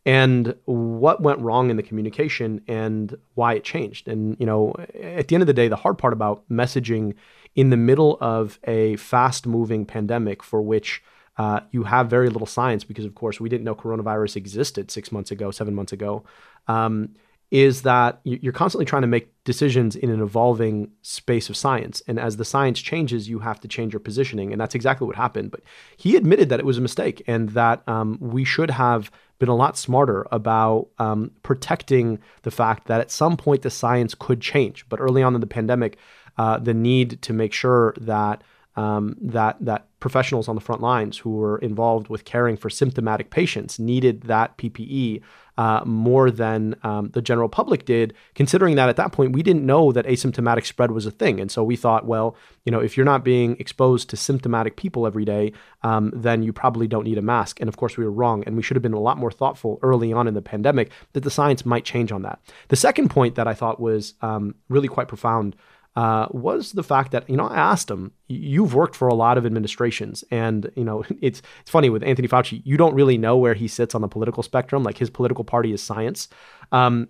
and 0.06 0.54
what 0.66 1.24
went 1.24 1.40
wrong 1.40 1.72
in 1.72 1.76
the 1.76 1.82
communication 1.82 2.62
and 2.68 3.18
why 3.34 3.56
it 3.56 3.64
changed. 3.64 4.08
And, 4.08 4.38
you 4.40 4.46
know, 4.46 4.76
at 5.02 5.28
the 5.28 5.36
end 5.36 5.42
of 5.42 5.48
the 5.48 5.54
day, 5.54 5.68
the 5.68 5.76
hard 5.76 5.98
part 5.98 6.14
about 6.14 6.48
messaging 6.50 7.16
in 7.56 7.72
the 7.72 7.78
middle 7.78 8.20
of 8.22 8.60
a 8.66 8.96
fast 8.98 9.48
moving 9.48 9.88
pandemic 9.88 10.44
for 10.44 10.62
which 10.62 11.02
uh, 11.40 11.62
you 11.72 11.82
have 11.84 12.08
very 12.08 12.30
little 12.30 12.46
science 12.46 12.84
because, 12.84 13.06
of 13.06 13.16
course, 13.16 13.40
we 13.40 13.50
didn't 13.50 13.64
know 13.64 13.74
coronavirus 13.74 14.36
existed 14.36 14.92
six 14.92 15.12
months 15.12 15.32
ago, 15.32 15.50
seven 15.50 15.74
months 15.74 15.94
ago. 15.94 16.24
Um, 16.68 17.16
is 17.52 17.84
that 17.84 18.20
you're 18.24 18.52
constantly 18.52 18.86
trying 18.86 19.04
to 19.04 19.08
make 19.08 19.32
decisions 19.44 19.96
in 19.96 20.10
an 20.10 20.22
evolving 20.22 20.92
space 21.04 21.50
of 21.50 21.56
science. 21.56 22.02
And 22.08 22.20
as 22.20 22.38
the 22.38 22.46
science 22.46 22.82
changes, 22.82 23.30
you 23.30 23.40
have 23.40 23.60
to 23.62 23.68
change 23.68 23.94
your 23.94 24.00
positioning. 24.00 24.52
And 24.52 24.60
that's 24.60 24.76
exactly 24.76 25.06
what 25.06 25.16
happened. 25.16 25.52
But 25.52 25.62
he 25.96 26.16
admitted 26.16 26.50
that 26.50 26.60
it 26.60 26.66
was 26.66 26.78
a 26.78 26.82
mistake 26.82 27.24
and 27.28 27.50
that 27.50 27.88
um, 27.88 28.18
we 28.20 28.44
should 28.44 28.72
have 28.72 29.12
been 29.38 29.50
a 29.50 29.56
lot 29.56 29.78
smarter 29.78 30.26
about 30.32 30.88
um, 30.98 31.32
protecting 31.44 32.20
the 32.42 32.52
fact 32.52 32.88
that 32.88 33.02
at 33.02 33.12
some 33.12 33.38
point 33.38 33.62
the 33.62 33.70
science 33.70 34.16
could 34.16 34.42
change. 34.42 34.88
But 34.90 35.00
early 35.00 35.22
on 35.22 35.36
in 35.36 35.42
the 35.42 35.48
pandemic, 35.48 35.98
uh, 36.38 36.58
the 36.58 36.74
need 36.74 37.22
to 37.22 37.34
make 37.34 37.54
sure 37.54 37.94
that 37.98 38.44
um, 38.76 39.16
that 39.22 39.58
that 39.62 39.88
professionals 40.00 40.48
on 40.48 40.56
the 40.56 40.62
front 40.62 40.82
lines 40.82 41.18
who 41.18 41.32
were 41.32 41.58
involved 41.60 42.10
with 42.10 42.26
caring 42.26 42.58
for 42.58 42.70
symptomatic 42.70 43.30
patients 43.30 43.80
needed 43.80 44.22
that 44.24 44.58
PPE 44.58 45.22
uh, 45.58 45.82
more 45.86 46.30
than 46.30 46.76
um, 46.84 47.10
the 47.12 47.22
general 47.22 47.48
public 47.48 47.86
did, 47.86 48.14
considering 48.34 48.76
that 48.76 48.90
at 48.90 48.98
that 48.98 49.12
point 49.12 49.32
we 49.32 49.42
didn't 49.42 49.66
know 49.66 49.92
that 49.92 50.06
asymptomatic 50.06 50.66
spread 50.66 50.92
was 50.92 51.06
a 51.06 51.12
thing. 51.12 51.40
And 51.40 51.50
so 51.50 51.64
we 51.64 51.76
thought, 51.76 52.06
well, 52.06 52.36
you 52.66 52.72
know, 52.72 52.82
if 52.82 52.98
you're 52.98 53.06
not 53.06 53.24
being 53.24 53.56
exposed 53.58 54.10
to 54.10 54.18
symptomatic 54.18 54.76
people 54.76 55.08
every 55.08 55.26
day, 55.26 55.54
um, 55.84 56.12
then 56.14 56.44
you 56.44 56.52
probably 56.52 56.88
don't 56.88 57.06
need 57.06 57.18
a 57.18 57.22
mask. 57.22 57.60
And 57.60 57.70
of 57.70 57.78
course, 57.78 57.96
we 57.96 58.04
were 58.04 58.12
wrong. 58.12 58.44
And 58.46 58.58
we 58.58 58.64
should 58.64 58.76
have 58.76 58.84
been 58.84 58.94
a 58.94 59.00
lot 59.00 59.18
more 59.18 59.32
thoughtful 59.32 59.80
early 59.82 60.12
on 60.12 60.28
in 60.28 60.34
the 60.34 60.42
pandemic 60.42 60.92
that 61.14 61.24
the 61.24 61.32
science 61.32 61.66
might 61.66 61.86
change 61.86 62.12
on 62.12 62.24
that. 62.24 62.40
The 62.68 62.76
second 62.76 63.10
point 63.10 63.36
that 63.36 63.48
I 63.48 63.54
thought 63.54 63.80
was 63.80 64.16
um, 64.22 64.56
really 64.68 64.90
quite 64.90 65.08
profound 65.08 65.56
uh, 65.96 66.28
was 66.32 66.74
the 66.74 66.84
fact 66.84 67.12
that 67.12 67.30
you 67.30 67.38
know 67.38 67.48
I 67.48 67.56
asked 67.56 67.90
him, 67.90 68.12
"You've 68.28 68.74
worked 68.74 68.96
for 68.96 69.08
a 69.08 69.14
lot 69.14 69.38
of 69.38 69.46
administrations, 69.46 70.24
and 70.30 70.70
you 70.76 70.84
know 70.84 71.04
it's 71.22 71.42
it's 71.62 71.72
funny 71.72 71.90
with 71.90 72.04
Anthony 72.04 72.28
Fauci, 72.28 72.62
you 72.66 72.78
don't 72.78 72.94
really 72.94 73.18
know 73.18 73.38
where 73.38 73.54
he 73.54 73.68
sits 73.68 73.96
on 73.96 74.02
the 74.02 74.08
political 74.08 74.44
spectrum. 74.44 74.84
Like 74.84 74.98
his 74.98 75.10
political 75.10 75.44
party 75.44 75.72
is 75.72 75.82
science, 75.82 76.28
um, 76.72 77.10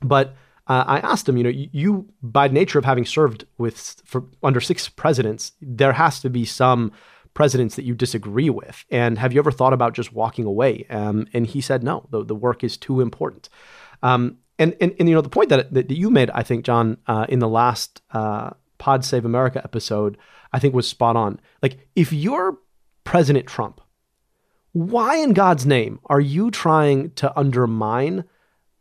but." 0.00 0.34
Uh, 0.68 0.84
I 0.86 0.98
asked 1.00 1.28
him, 1.28 1.36
you 1.36 1.42
know, 1.42 1.50
you, 1.50 2.08
by 2.22 2.46
nature 2.46 2.78
of 2.78 2.84
having 2.84 3.04
served 3.04 3.44
with 3.58 4.00
for 4.04 4.22
under 4.44 4.60
six 4.60 4.88
presidents, 4.88 5.50
there 5.60 5.92
has 5.92 6.20
to 6.20 6.30
be 6.30 6.44
some 6.44 6.92
presidents 7.34 7.76
that 7.76 7.84
you 7.84 7.94
disagree 7.94 8.48
with. 8.48 8.84
And 8.88 9.18
have 9.18 9.32
you 9.32 9.40
ever 9.40 9.50
thought 9.50 9.72
about 9.72 9.92
just 9.92 10.12
walking 10.12 10.44
away? 10.44 10.86
Um, 10.90 11.26
and 11.32 11.46
he 11.46 11.60
said, 11.60 11.82
no, 11.82 12.06
the, 12.10 12.24
the 12.24 12.34
work 12.34 12.62
is 12.62 12.76
too 12.76 13.00
important. 13.00 13.48
Um, 14.02 14.38
and, 14.58 14.76
and, 14.80 14.94
and 14.98 15.08
you 15.08 15.14
know 15.14 15.20
the 15.20 15.28
point 15.28 15.48
that 15.48 15.72
that 15.72 15.90
you 15.90 16.10
made, 16.10 16.30
I 16.30 16.42
think, 16.42 16.64
John, 16.64 16.98
uh, 17.06 17.26
in 17.28 17.38
the 17.38 17.48
last 17.48 18.02
uh, 18.12 18.50
Pod 18.78 19.04
Save 19.04 19.24
America 19.24 19.60
episode, 19.64 20.18
I 20.52 20.58
think 20.58 20.74
was 20.74 20.88
spot 20.88 21.16
on. 21.16 21.40
Like, 21.62 21.88
if 21.96 22.12
you're 22.12 22.58
President 23.04 23.46
Trump, 23.46 23.80
why 24.72 25.16
in 25.16 25.32
God's 25.32 25.66
name 25.66 26.00
are 26.06 26.20
you 26.20 26.50
trying 26.50 27.10
to 27.12 27.36
undermine 27.38 28.24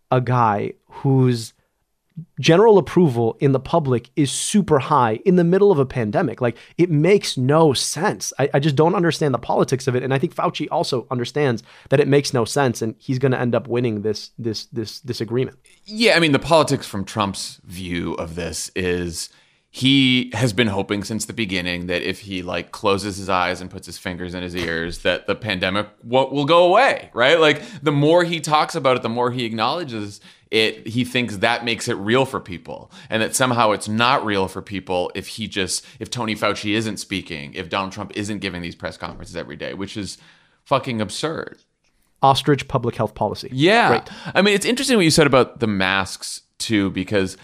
a 0.10 0.22
guy 0.22 0.74
who's 0.88 1.54
general 2.40 2.78
approval 2.78 3.38
in 3.40 3.52
the 3.52 3.60
public 3.60 4.10
is 4.16 4.32
super 4.32 4.80
high 4.80 5.20
in 5.26 5.36
the 5.36 5.44
middle 5.44 5.72
of 5.72 5.80
a 5.80 5.86
pandemic. 5.86 6.42
Like 6.42 6.58
it 6.78 6.90
makes 6.90 7.38
no 7.38 7.74
sense. 7.74 8.34
I, 8.38 8.50
I, 8.54 8.60
just 8.60 8.76
don't 8.76 8.96
understand 8.96 9.34
the 9.34 9.40
politics 9.40 9.88
of 9.88 9.96
it. 9.96 10.04
And 10.04 10.14
I 10.14 10.20
think 10.20 10.36
Fauci 10.36 10.68
also 10.70 11.08
understands 11.10 11.64
that 11.90 12.00
it 12.00 12.08
makes 12.08 12.34
no 12.34 12.46
sense 12.46 12.82
and 12.82 12.96
he's 12.98 13.20
gonna 13.20 13.38
end 13.38 13.56
up 13.56 13.68
winning 13.68 14.02
this 14.02 14.32
this 14.38 14.66
this 14.66 15.00
disagreement. 15.00 15.58
Yeah, 15.86 16.16
I 16.16 16.20
mean 16.20 16.32
the 16.32 16.40
politics 16.40 16.86
from 16.86 17.06
Trump's 17.06 17.62
view 17.64 18.14
of 18.16 18.36
this 18.36 18.72
is 18.76 19.30
he 19.74 20.30
has 20.34 20.52
been 20.52 20.68
hoping 20.68 21.02
since 21.02 21.26
the 21.26 21.34
beginning 21.34 21.88
that 21.88 22.02
if 22.02 22.20
he 22.20 22.42
like 22.42 22.74
closes 22.74 23.16
his 23.16 23.30
eyes 23.30 23.62
and 23.62 23.72
puts 23.72 23.86
his 23.86 23.98
fingers 23.98 24.34
in 24.34 24.44
his 24.44 24.54
ears 24.54 25.00
that 25.00 25.28
the 25.28 25.36
pandemic 25.36 25.88
what 26.02 26.34
will 26.34 26.46
go 26.46 26.66
away 26.66 27.10
right? 27.14 27.40
Like 27.40 27.62
the 27.82 27.92
more 27.92 28.26
he 28.26 28.42
talks 28.42 28.76
about 28.76 28.98
it 28.98 29.02
the 29.02 29.10
more 29.10 29.32
he 29.32 29.46
acknowledges 29.46 30.20
it 30.52 30.86
he 30.86 31.06
thinks 31.06 31.38
that 31.38 31.64
makes 31.64 31.88
it 31.88 31.94
real 31.94 32.26
for 32.26 32.42
people 32.42 32.92
and 33.10 33.24
that 33.24 33.34
somehow 33.34 33.72
it's 33.72 33.88
not 33.88 34.26
real 34.26 34.50
for 34.50 34.62
people 34.62 35.10
if 35.16 35.28
he 35.28 35.48
just 35.48 35.86
if 36.00 36.10
Tony 36.10 36.36
Fauci 36.36 36.76
isn't 36.76 36.98
speaking 36.98 37.54
if 37.54 37.70
Donald 37.70 37.94
Trump 37.94 38.12
isn't 38.14 38.40
giving 38.40 38.62
these 38.62 38.76
press 38.76 38.98
conferences 38.98 39.38
every 39.38 39.56
day 39.56 39.74
which 39.74 39.96
is 39.96 40.18
fucking 40.66 41.00
absurd. 41.00 41.60
Ostrich 42.22 42.68
public 42.68 42.96
health 42.96 43.16
policy. 43.16 43.50
Yeah. 43.54 44.04
I 44.36 44.42
mean 44.42 44.54
it's 44.54 44.66
interesting 44.66 44.98
what 44.98 45.06
you 45.06 45.12
said 45.12 45.28
about 45.28 45.62
the 45.62 45.68
masks 45.68 46.42
too 46.58 46.90
because 46.92 47.38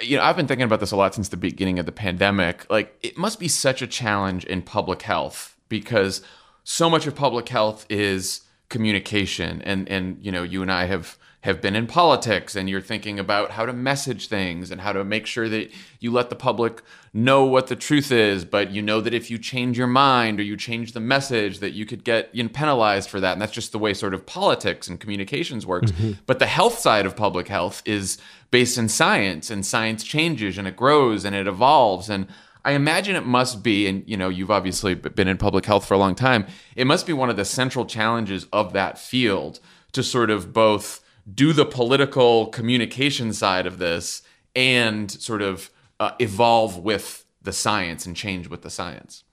you 0.00 0.16
know, 0.16 0.22
I've 0.22 0.36
been 0.36 0.46
thinking 0.46 0.64
about 0.64 0.80
this 0.80 0.92
a 0.92 0.96
lot 0.96 1.14
since 1.14 1.28
the 1.28 1.36
beginning 1.36 1.78
of 1.78 1.86
the 1.86 1.92
pandemic. 1.92 2.66
Like, 2.70 2.96
it 3.02 3.16
must 3.16 3.38
be 3.38 3.48
such 3.48 3.82
a 3.82 3.86
challenge 3.86 4.44
in 4.44 4.62
public 4.62 5.02
health 5.02 5.56
because 5.68 6.22
so 6.64 6.90
much 6.90 7.06
of 7.06 7.14
public 7.14 7.48
health 7.48 7.86
is 7.88 8.42
communication, 8.68 9.62
and 9.62 9.88
and 9.88 10.18
you 10.22 10.32
know, 10.32 10.42
you 10.42 10.62
and 10.62 10.70
I 10.70 10.84
have 10.86 11.18
have 11.42 11.60
been 11.62 11.74
in 11.74 11.86
politics 11.86 12.54
and 12.54 12.68
you're 12.68 12.82
thinking 12.82 13.18
about 13.18 13.52
how 13.52 13.64
to 13.64 13.72
message 13.72 14.28
things 14.28 14.70
and 14.70 14.80
how 14.80 14.92
to 14.92 15.02
make 15.02 15.26
sure 15.26 15.48
that 15.48 15.70
you 15.98 16.10
let 16.10 16.28
the 16.28 16.36
public 16.36 16.82
know 17.14 17.44
what 17.44 17.68
the 17.68 17.76
truth 17.76 18.12
is 18.12 18.44
but 18.44 18.70
you 18.70 18.82
know 18.82 19.00
that 19.00 19.14
if 19.14 19.30
you 19.30 19.38
change 19.38 19.78
your 19.78 19.86
mind 19.86 20.38
or 20.38 20.42
you 20.42 20.56
change 20.56 20.92
the 20.92 21.00
message 21.00 21.60
that 21.60 21.70
you 21.70 21.86
could 21.86 22.04
get 22.04 22.28
you 22.34 22.42
know, 22.42 22.48
penalized 22.50 23.08
for 23.08 23.20
that 23.20 23.32
and 23.32 23.40
that's 23.40 23.52
just 23.52 23.72
the 23.72 23.78
way 23.78 23.94
sort 23.94 24.12
of 24.12 24.24
politics 24.26 24.86
and 24.86 25.00
communications 25.00 25.66
works 25.66 25.90
mm-hmm. 25.92 26.12
but 26.26 26.38
the 26.38 26.46
health 26.46 26.78
side 26.78 27.06
of 27.06 27.16
public 27.16 27.48
health 27.48 27.82
is 27.86 28.18
based 28.50 28.78
in 28.78 28.88
science 28.88 29.50
and 29.50 29.64
science 29.64 30.02
changes 30.04 30.58
and 30.58 30.66
it 30.66 30.76
grows 30.76 31.24
and 31.24 31.34
it 31.34 31.46
evolves 31.46 32.10
and 32.10 32.26
I 32.64 32.72
imagine 32.72 33.16
it 33.16 33.24
must 33.24 33.62
be, 33.62 33.86
and 33.86 34.06
you 34.06 34.16
know, 34.16 34.28
you've 34.28 34.50
obviously 34.50 34.94
been 34.94 35.28
in 35.28 35.38
public 35.38 35.64
health 35.64 35.86
for 35.86 35.94
a 35.94 35.98
long 35.98 36.14
time. 36.14 36.46
It 36.76 36.86
must 36.86 37.06
be 37.06 37.12
one 37.12 37.30
of 37.30 37.36
the 37.36 37.44
central 37.44 37.86
challenges 37.86 38.46
of 38.52 38.72
that 38.74 38.98
field 38.98 39.60
to 39.92 40.02
sort 40.02 40.30
of 40.30 40.52
both 40.52 41.02
do 41.32 41.52
the 41.52 41.64
political 41.64 42.46
communication 42.46 43.32
side 43.32 43.66
of 43.66 43.78
this 43.78 44.22
and 44.54 45.10
sort 45.10 45.42
of 45.42 45.70
uh, 45.98 46.12
evolve 46.18 46.78
with 46.78 47.24
the 47.42 47.52
science 47.52 48.04
and 48.04 48.16
change 48.16 48.48
with 48.48 48.62
the 48.62 48.70
science. 48.70 49.24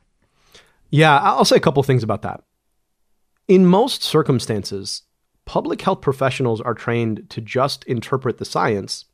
Yeah, 0.90 1.18
I'll 1.20 1.46
say 1.46 1.58
a 1.58 1.62
couple 1.62 1.84
things 1.84 2.04
about 2.04 2.22
that. 2.22 2.44
In 3.48 3.66
most 3.66 4.04
circumstances, 4.04 5.04
public 5.48 5.82
health 5.82 6.02
professionals 6.02 6.62
are 6.62 6.76
trained 6.76 7.28
to 7.32 7.42
just 7.42 7.84
interpret 7.86 8.38
the 8.38 8.46
science 8.46 9.06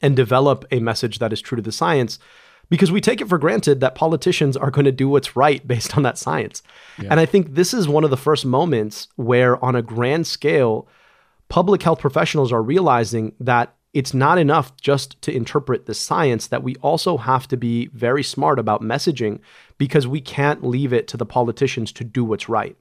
and 0.00 0.14
develop 0.14 0.64
a 0.70 0.78
message 0.78 1.18
that 1.18 1.32
is 1.32 1.40
true 1.40 1.56
to 1.56 1.62
the 1.62 1.72
science 1.72 2.20
because 2.68 2.92
we 2.92 3.00
take 3.00 3.20
it 3.20 3.28
for 3.28 3.38
granted 3.38 3.80
that 3.80 3.94
politicians 3.94 4.56
are 4.56 4.70
going 4.70 4.84
to 4.84 4.92
do 4.92 5.08
what's 5.08 5.34
right 5.34 5.66
based 5.66 5.96
on 5.96 6.02
that 6.02 6.18
science. 6.18 6.62
Yeah. 7.00 7.08
And 7.10 7.18
I 7.18 7.26
think 7.26 7.54
this 7.54 7.72
is 7.72 7.88
one 7.88 8.04
of 8.04 8.10
the 8.10 8.16
first 8.16 8.44
moments 8.44 9.08
where, 9.16 9.62
on 9.64 9.74
a 9.74 9.82
grand 9.82 10.26
scale, 10.26 10.86
public 11.48 11.82
health 11.82 11.98
professionals 11.98 12.52
are 12.52 12.62
realizing 12.62 13.32
that 13.40 13.74
it's 13.94 14.12
not 14.12 14.36
enough 14.36 14.76
just 14.76 15.20
to 15.22 15.34
interpret 15.34 15.86
the 15.86 15.94
science, 15.94 16.48
that 16.48 16.62
we 16.62 16.76
also 16.76 17.16
have 17.16 17.48
to 17.48 17.56
be 17.56 17.86
very 17.88 18.22
smart 18.22 18.58
about 18.58 18.82
messaging 18.82 19.40
because 19.78 20.06
we 20.06 20.20
can't 20.20 20.62
leave 20.62 20.92
it 20.92 21.08
to 21.08 21.16
the 21.16 21.24
politicians 21.24 21.90
to 21.92 22.04
do 22.04 22.22
what's 22.22 22.50
right. 22.50 22.76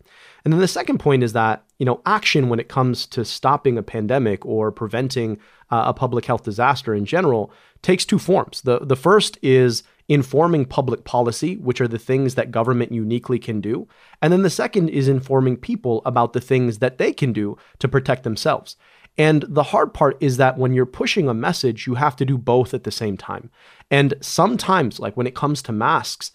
And 0.47 0.53
then 0.53 0.61
the 0.61 0.67
second 0.69 0.99
point 0.99 1.23
is 1.23 1.33
that, 1.33 1.65
you 1.77 1.85
know, 1.85 1.99
action 2.05 2.47
when 2.47 2.57
it 2.57 2.69
comes 2.69 3.05
to 3.07 3.25
stopping 3.25 3.77
a 3.77 3.83
pandemic 3.83 4.45
or 4.45 4.71
preventing 4.71 5.39
uh, 5.71 5.83
a 5.87 5.93
public 5.93 6.23
health 6.23 6.43
disaster 6.45 6.95
in 6.95 7.03
general 7.03 7.51
takes 7.81 8.05
two 8.05 8.17
forms. 8.17 8.61
The 8.61 8.79
the 8.79 8.95
first 8.95 9.37
is 9.41 9.83
informing 10.07 10.63
public 10.63 11.03
policy, 11.03 11.57
which 11.57 11.81
are 11.81 11.87
the 11.89 11.99
things 11.99 12.35
that 12.35 12.49
government 12.49 12.93
uniquely 12.93 13.39
can 13.39 13.59
do. 13.59 13.89
And 14.21 14.31
then 14.31 14.43
the 14.43 14.49
second 14.49 14.87
is 14.87 15.09
informing 15.09 15.57
people 15.57 16.01
about 16.05 16.31
the 16.31 16.39
things 16.39 16.77
that 16.77 16.97
they 16.97 17.11
can 17.11 17.33
do 17.33 17.57
to 17.79 17.89
protect 17.89 18.23
themselves. 18.23 18.77
And 19.17 19.43
the 19.49 19.63
hard 19.63 19.93
part 19.93 20.15
is 20.21 20.37
that 20.37 20.57
when 20.57 20.73
you're 20.73 20.85
pushing 20.85 21.27
a 21.27 21.33
message, 21.33 21.87
you 21.87 21.95
have 21.95 22.15
to 22.15 22.25
do 22.25 22.37
both 22.37 22.73
at 22.73 22.85
the 22.85 22.91
same 22.91 23.17
time. 23.17 23.49
And 23.91 24.13
sometimes, 24.21 24.97
like 24.97 25.17
when 25.17 25.27
it 25.27 25.35
comes 25.35 25.61
to 25.63 25.73
masks, 25.73 26.31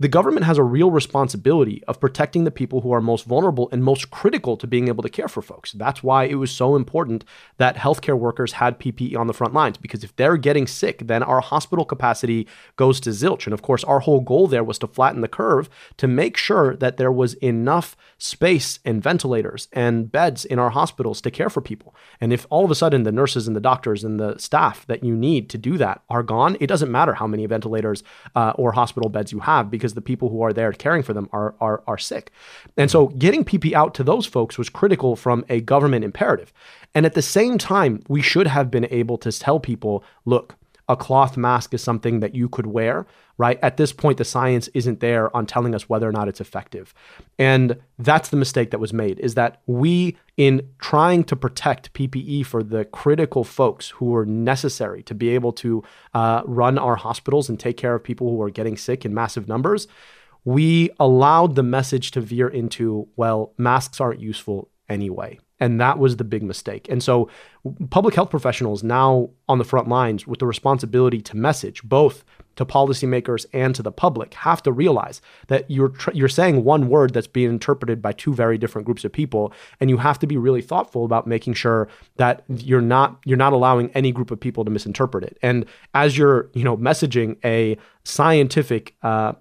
the 0.00 0.08
government 0.08 0.46
has 0.46 0.56
a 0.56 0.62
real 0.62 0.90
responsibility 0.90 1.84
of 1.86 2.00
protecting 2.00 2.44
the 2.44 2.50
people 2.50 2.80
who 2.80 2.90
are 2.90 3.02
most 3.02 3.26
vulnerable 3.26 3.68
and 3.70 3.84
most 3.84 4.10
critical 4.10 4.56
to 4.56 4.66
being 4.66 4.88
able 4.88 5.02
to 5.02 5.10
care 5.10 5.28
for 5.28 5.42
folks. 5.42 5.72
That's 5.72 6.02
why 6.02 6.24
it 6.24 6.36
was 6.36 6.50
so 6.50 6.74
important 6.74 7.22
that 7.58 7.76
healthcare 7.76 8.18
workers 8.18 8.52
had 8.52 8.80
PPE 8.80 9.14
on 9.14 9.26
the 9.26 9.34
front 9.34 9.52
lines, 9.52 9.76
because 9.76 10.02
if 10.02 10.16
they're 10.16 10.38
getting 10.38 10.66
sick, 10.66 11.06
then 11.06 11.22
our 11.22 11.42
hospital 11.42 11.84
capacity 11.84 12.48
goes 12.76 12.98
to 13.00 13.10
zilch. 13.10 13.44
And 13.44 13.52
of 13.52 13.60
course, 13.60 13.84
our 13.84 14.00
whole 14.00 14.20
goal 14.20 14.46
there 14.46 14.64
was 14.64 14.78
to 14.78 14.86
flatten 14.86 15.20
the 15.20 15.28
curve 15.28 15.68
to 15.98 16.08
make 16.08 16.38
sure 16.38 16.76
that 16.76 16.96
there 16.96 17.12
was 17.12 17.34
enough 17.34 17.94
space 18.16 18.78
and 18.86 19.02
ventilators 19.02 19.68
and 19.70 20.10
beds 20.10 20.46
in 20.46 20.58
our 20.58 20.70
hospitals 20.70 21.20
to 21.20 21.30
care 21.30 21.50
for 21.50 21.60
people. 21.60 21.94
And 22.22 22.32
if 22.32 22.46
all 22.48 22.64
of 22.64 22.70
a 22.70 22.74
sudden 22.74 23.02
the 23.02 23.12
nurses 23.12 23.46
and 23.46 23.54
the 23.54 23.60
doctors 23.60 24.02
and 24.02 24.18
the 24.18 24.38
staff 24.38 24.86
that 24.86 25.04
you 25.04 25.14
need 25.14 25.50
to 25.50 25.58
do 25.58 25.76
that 25.76 26.02
are 26.08 26.22
gone, 26.22 26.56
it 26.58 26.68
doesn't 26.68 26.90
matter 26.90 27.12
how 27.12 27.26
many 27.26 27.44
ventilators 27.44 28.02
uh, 28.34 28.54
or 28.56 28.72
hospital 28.72 29.10
beds 29.10 29.30
you 29.30 29.40
have, 29.40 29.70
because 29.70 29.89
because 29.90 29.94
the 29.94 30.00
people 30.12 30.28
who 30.28 30.42
are 30.42 30.52
there 30.52 30.72
caring 30.72 31.02
for 31.02 31.12
them 31.12 31.28
are, 31.32 31.54
are, 31.60 31.82
are 31.86 31.98
sick. 31.98 32.30
And 32.76 32.90
so 32.90 33.08
getting 33.08 33.44
PP 33.44 33.72
out 33.72 33.94
to 33.94 34.04
those 34.04 34.26
folks 34.26 34.58
was 34.58 34.68
critical 34.68 35.16
from 35.16 35.44
a 35.48 35.60
government 35.60 36.04
imperative. 36.04 36.52
And 36.94 37.06
at 37.06 37.14
the 37.14 37.22
same 37.22 37.58
time, 37.58 38.02
we 38.08 38.22
should 38.22 38.46
have 38.46 38.70
been 38.70 38.86
able 38.90 39.18
to 39.18 39.32
tell 39.32 39.58
people 39.60 40.04
look, 40.24 40.54
a 40.90 40.96
cloth 40.96 41.36
mask 41.36 41.72
is 41.72 41.82
something 41.82 42.18
that 42.18 42.34
you 42.34 42.48
could 42.48 42.66
wear, 42.66 43.06
right? 43.38 43.60
At 43.62 43.76
this 43.76 43.92
point, 43.92 44.18
the 44.18 44.24
science 44.24 44.68
isn't 44.74 44.98
there 44.98 45.34
on 45.34 45.46
telling 45.46 45.72
us 45.72 45.88
whether 45.88 46.08
or 46.08 46.10
not 46.10 46.26
it's 46.26 46.40
effective. 46.40 46.92
And 47.38 47.76
that's 48.00 48.30
the 48.30 48.36
mistake 48.36 48.72
that 48.72 48.80
was 48.80 48.92
made 48.92 49.20
is 49.20 49.34
that 49.34 49.62
we, 49.66 50.16
in 50.36 50.68
trying 50.80 51.22
to 51.24 51.36
protect 51.36 51.92
PPE 51.92 52.44
for 52.44 52.64
the 52.64 52.84
critical 52.86 53.44
folks 53.44 53.90
who 53.90 54.12
are 54.16 54.26
necessary 54.26 55.04
to 55.04 55.14
be 55.14 55.28
able 55.28 55.52
to 55.52 55.84
uh, 56.12 56.42
run 56.44 56.76
our 56.76 56.96
hospitals 56.96 57.48
and 57.48 57.58
take 57.58 57.76
care 57.76 57.94
of 57.94 58.02
people 58.02 58.28
who 58.28 58.42
are 58.42 58.50
getting 58.50 58.76
sick 58.76 59.04
in 59.04 59.14
massive 59.14 59.46
numbers, 59.46 59.86
we 60.44 60.90
allowed 60.98 61.54
the 61.54 61.62
message 61.62 62.10
to 62.10 62.20
veer 62.20 62.48
into, 62.48 63.06
well, 63.14 63.52
masks 63.56 64.00
aren't 64.00 64.20
useful 64.20 64.68
anyway. 64.88 65.38
And 65.60 65.80
that 65.80 65.98
was 65.98 66.16
the 66.16 66.24
big 66.24 66.42
mistake. 66.42 66.88
And 66.88 67.02
so, 67.02 67.28
public 67.90 68.14
health 68.14 68.30
professionals 68.30 68.82
now 68.82 69.30
on 69.48 69.58
the 69.58 69.64
front 69.64 69.88
lines 69.88 70.26
with 70.26 70.38
the 70.38 70.46
responsibility 70.46 71.20
to 71.20 71.36
message 71.36 71.82
both 71.82 72.24
to 72.56 72.64
policymakers 72.64 73.46
and 73.52 73.74
to 73.74 73.82
the 73.82 73.92
public 73.92 74.34
have 74.34 74.62
to 74.62 74.72
realize 74.72 75.22
that 75.46 75.70
you're 75.70 75.88
tr- 75.88 76.10
you're 76.12 76.28
saying 76.28 76.64
one 76.64 76.88
word 76.88 77.12
that's 77.14 77.26
being 77.26 77.48
interpreted 77.48 78.02
by 78.02 78.12
two 78.12 78.34
very 78.34 78.58
different 78.58 78.86
groups 78.86 79.04
of 79.04 79.12
people, 79.12 79.52
and 79.80 79.88
you 79.88 79.98
have 79.98 80.18
to 80.18 80.26
be 80.26 80.36
really 80.36 80.62
thoughtful 80.62 81.04
about 81.04 81.26
making 81.26 81.54
sure 81.54 81.88
that 82.16 82.42
you're 82.48 82.80
not 82.80 83.18
you're 83.24 83.38
not 83.38 83.52
allowing 83.52 83.90
any 83.90 84.12
group 84.12 84.30
of 84.30 84.40
people 84.40 84.64
to 84.64 84.70
misinterpret 84.70 85.24
it. 85.24 85.38
And 85.42 85.64
as 85.94 86.18
you're 86.18 86.50
you 86.54 86.64
know 86.64 86.76
messaging 86.76 87.36
a 87.44 87.78
scientific 88.04 88.94
uh, 89.02 89.32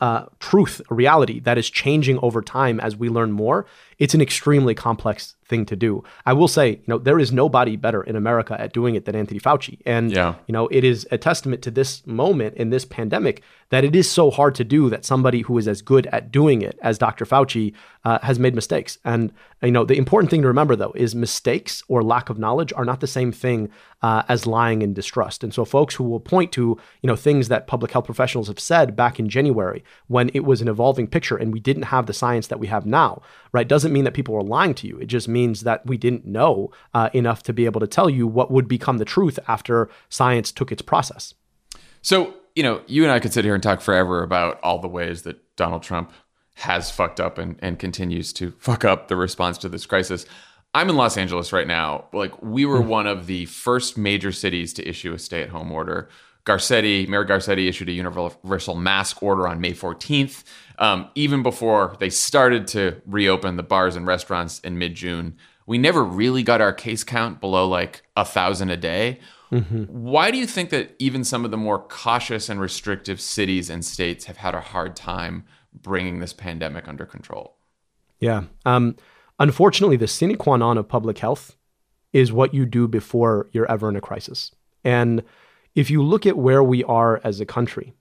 uh, 0.00 0.26
truth, 0.38 0.82
reality 0.90 1.40
that 1.40 1.58
is 1.58 1.70
changing 1.70 2.18
over 2.20 2.42
time 2.42 2.78
as 2.80 2.96
we 2.96 3.08
learn 3.08 3.32
more, 3.32 3.66
it's 3.98 4.14
an 4.14 4.20
extremely 4.20 4.74
complex 4.74 5.34
thing 5.48 5.64
to 5.66 5.76
do. 5.76 6.04
I 6.26 6.32
will 6.34 6.46
say, 6.46 6.70
you 6.70 6.84
know, 6.86 6.98
there 6.98 7.18
is 7.18 7.32
nobody 7.32 7.76
better 7.76 8.02
in 8.02 8.16
America 8.16 8.60
at 8.60 8.72
doing 8.72 8.94
it 8.94 9.06
than 9.06 9.16
Anthony 9.16 9.40
Fauci. 9.40 9.80
And, 9.86 10.12
yeah. 10.12 10.34
you 10.46 10.52
know, 10.52 10.68
it 10.68 10.84
is 10.84 11.06
a 11.10 11.18
testament 11.18 11.62
to 11.62 11.70
this 11.70 12.06
moment 12.06 12.54
in 12.56 12.70
this 12.70 12.84
pandemic 12.84 13.42
that 13.70 13.84
it 13.84 13.96
is 13.96 14.10
so 14.10 14.30
hard 14.30 14.54
to 14.54 14.64
do 14.64 14.88
that 14.90 15.04
somebody 15.04 15.40
who 15.42 15.58
is 15.58 15.66
as 15.66 15.82
good 15.82 16.06
at 16.08 16.30
doing 16.30 16.62
it 16.62 16.78
as 16.82 16.96
Dr. 16.98 17.24
Fauci 17.24 17.74
uh, 18.04 18.18
has 18.22 18.38
made 18.38 18.54
mistakes. 18.54 18.98
And, 19.04 19.32
you 19.62 19.70
know, 19.70 19.84
the 19.84 19.98
important 19.98 20.30
thing 20.30 20.42
to 20.42 20.48
remember, 20.48 20.76
though, 20.76 20.92
is 20.94 21.14
mistakes 21.14 21.82
or 21.88 22.02
lack 22.02 22.30
of 22.30 22.38
knowledge 22.38 22.72
are 22.74 22.84
not 22.84 23.00
the 23.00 23.06
same 23.06 23.32
thing 23.32 23.70
uh, 24.00 24.22
as 24.28 24.46
lying 24.46 24.82
and 24.82 24.94
distrust. 24.94 25.42
And 25.42 25.52
so 25.52 25.64
folks 25.64 25.94
who 25.94 26.04
will 26.04 26.20
point 26.20 26.52
to, 26.52 26.78
you 27.02 27.06
know, 27.06 27.16
things 27.16 27.48
that 27.48 27.66
public 27.66 27.92
health 27.92 28.04
professionals 28.04 28.48
have 28.48 28.60
said 28.60 28.94
back 28.94 29.18
in 29.18 29.28
January 29.28 29.82
when 30.06 30.30
it 30.34 30.44
was 30.44 30.62
an 30.62 30.68
evolving 30.68 31.06
picture 31.06 31.36
and 31.36 31.52
we 31.52 31.60
didn't 31.60 31.84
have 31.84 32.06
the 32.06 32.12
science 32.12 32.46
that 32.46 32.60
we 32.60 32.68
have 32.68 32.86
now, 32.86 33.20
right, 33.52 33.68
doesn't 33.68 33.87
mean 33.92 34.04
that 34.04 34.14
people 34.14 34.34
are 34.34 34.42
lying 34.42 34.74
to 34.74 34.86
you. 34.86 34.98
It 34.98 35.06
just 35.06 35.28
means 35.28 35.62
that 35.62 35.84
we 35.86 35.96
didn't 35.96 36.26
know 36.26 36.70
uh, 36.94 37.10
enough 37.12 37.42
to 37.44 37.52
be 37.52 37.64
able 37.64 37.80
to 37.80 37.86
tell 37.86 38.08
you 38.10 38.26
what 38.26 38.50
would 38.50 38.68
become 38.68 38.98
the 38.98 39.04
truth 39.04 39.38
after 39.48 39.88
science 40.08 40.52
took 40.52 40.72
its 40.72 40.82
process. 40.82 41.34
So, 42.02 42.34
you 42.54 42.62
know, 42.62 42.82
you 42.86 43.02
and 43.02 43.12
I 43.12 43.20
could 43.20 43.32
sit 43.32 43.44
here 43.44 43.54
and 43.54 43.62
talk 43.62 43.80
forever 43.80 44.22
about 44.22 44.60
all 44.62 44.78
the 44.78 44.88
ways 44.88 45.22
that 45.22 45.56
Donald 45.56 45.82
Trump 45.82 46.12
has 46.54 46.90
fucked 46.90 47.20
up 47.20 47.38
and, 47.38 47.56
and 47.60 47.78
continues 47.78 48.32
to 48.34 48.50
fuck 48.58 48.84
up 48.84 49.08
the 49.08 49.16
response 49.16 49.58
to 49.58 49.68
this 49.68 49.86
crisis. 49.86 50.26
I'm 50.74 50.90
in 50.90 50.96
Los 50.96 51.16
Angeles 51.16 51.52
right 51.52 51.66
now. 51.66 52.06
Like, 52.12 52.42
we 52.42 52.66
were 52.66 52.82
hmm. 52.82 52.88
one 52.88 53.06
of 53.06 53.26
the 53.26 53.46
first 53.46 53.96
major 53.96 54.32
cities 54.32 54.72
to 54.74 54.88
issue 54.88 55.12
a 55.12 55.18
stay 55.18 55.42
at 55.42 55.50
home 55.50 55.72
order. 55.72 56.08
Garcetti, 56.48 57.06
Mayor 57.06 57.24
Garcetti 57.24 57.68
issued 57.68 57.88
a 57.88 57.92
universal 57.92 58.74
mask 58.74 59.22
order 59.22 59.46
on 59.46 59.60
May 59.60 59.72
14th. 59.72 60.44
Um, 60.78 61.10
even 61.14 61.42
before 61.42 61.96
they 62.00 62.08
started 62.08 62.66
to 62.68 63.02
reopen 63.06 63.56
the 63.56 63.62
bars 63.62 63.96
and 63.96 64.06
restaurants 64.06 64.58
in 64.60 64.78
mid 64.78 64.94
June, 64.94 65.36
we 65.66 65.76
never 65.76 66.02
really 66.02 66.42
got 66.42 66.60
our 66.60 66.72
case 66.72 67.04
count 67.04 67.40
below 67.40 67.68
like 67.68 68.02
a 68.16 68.24
thousand 68.24 68.70
a 68.70 68.76
day. 68.76 69.20
Mm-hmm. 69.52 69.84
Why 69.84 70.30
do 70.30 70.38
you 70.38 70.46
think 70.46 70.70
that 70.70 70.94
even 70.98 71.24
some 71.24 71.44
of 71.44 71.50
the 71.50 71.56
more 71.56 71.78
cautious 71.78 72.48
and 72.48 72.60
restrictive 72.60 73.20
cities 73.20 73.68
and 73.68 73.84
states 73.84 74.24
have 74.24 74.38
had 74.38 74.54
a 74.54 74.60
hard 74.60 74.96
time 74.96 75.44
bringing 75.74 76.20
this 76.20 76.32
pandemic 76.32 76.88
under 76.88 77.04
control? 77.04 77.56
Yeah. 78.20 78.44
Um, 78.64 78.96
unfortunately, 79.38 79.96
the 79.96 80.08
sine 80.08 80.36
qua 80.36 80.56
non 80.56 80.78
of 80.78 80.88
public 80.88 81.18
health 81.18 81.56
is 82.12 82.32
what 82.32 82.54
you 82.54 82.64
do 82.64 82.88
before 82.88 83.48
you're 83.52 83.70
ever 83.70 83.88
in 83.88 83.96
a 83.96 84.00
crisis. 84.00 84.50
And 84.84 85.22
if 85.78 85.92
you 85.92 86.02
look 86.02 86.26
at 86.26 86.36
where 86.36 86.60
we 86.60 86.82
are 86.82 87.20
as 87.22 87.38
a 87.38 87.46
country, 87.46 87.94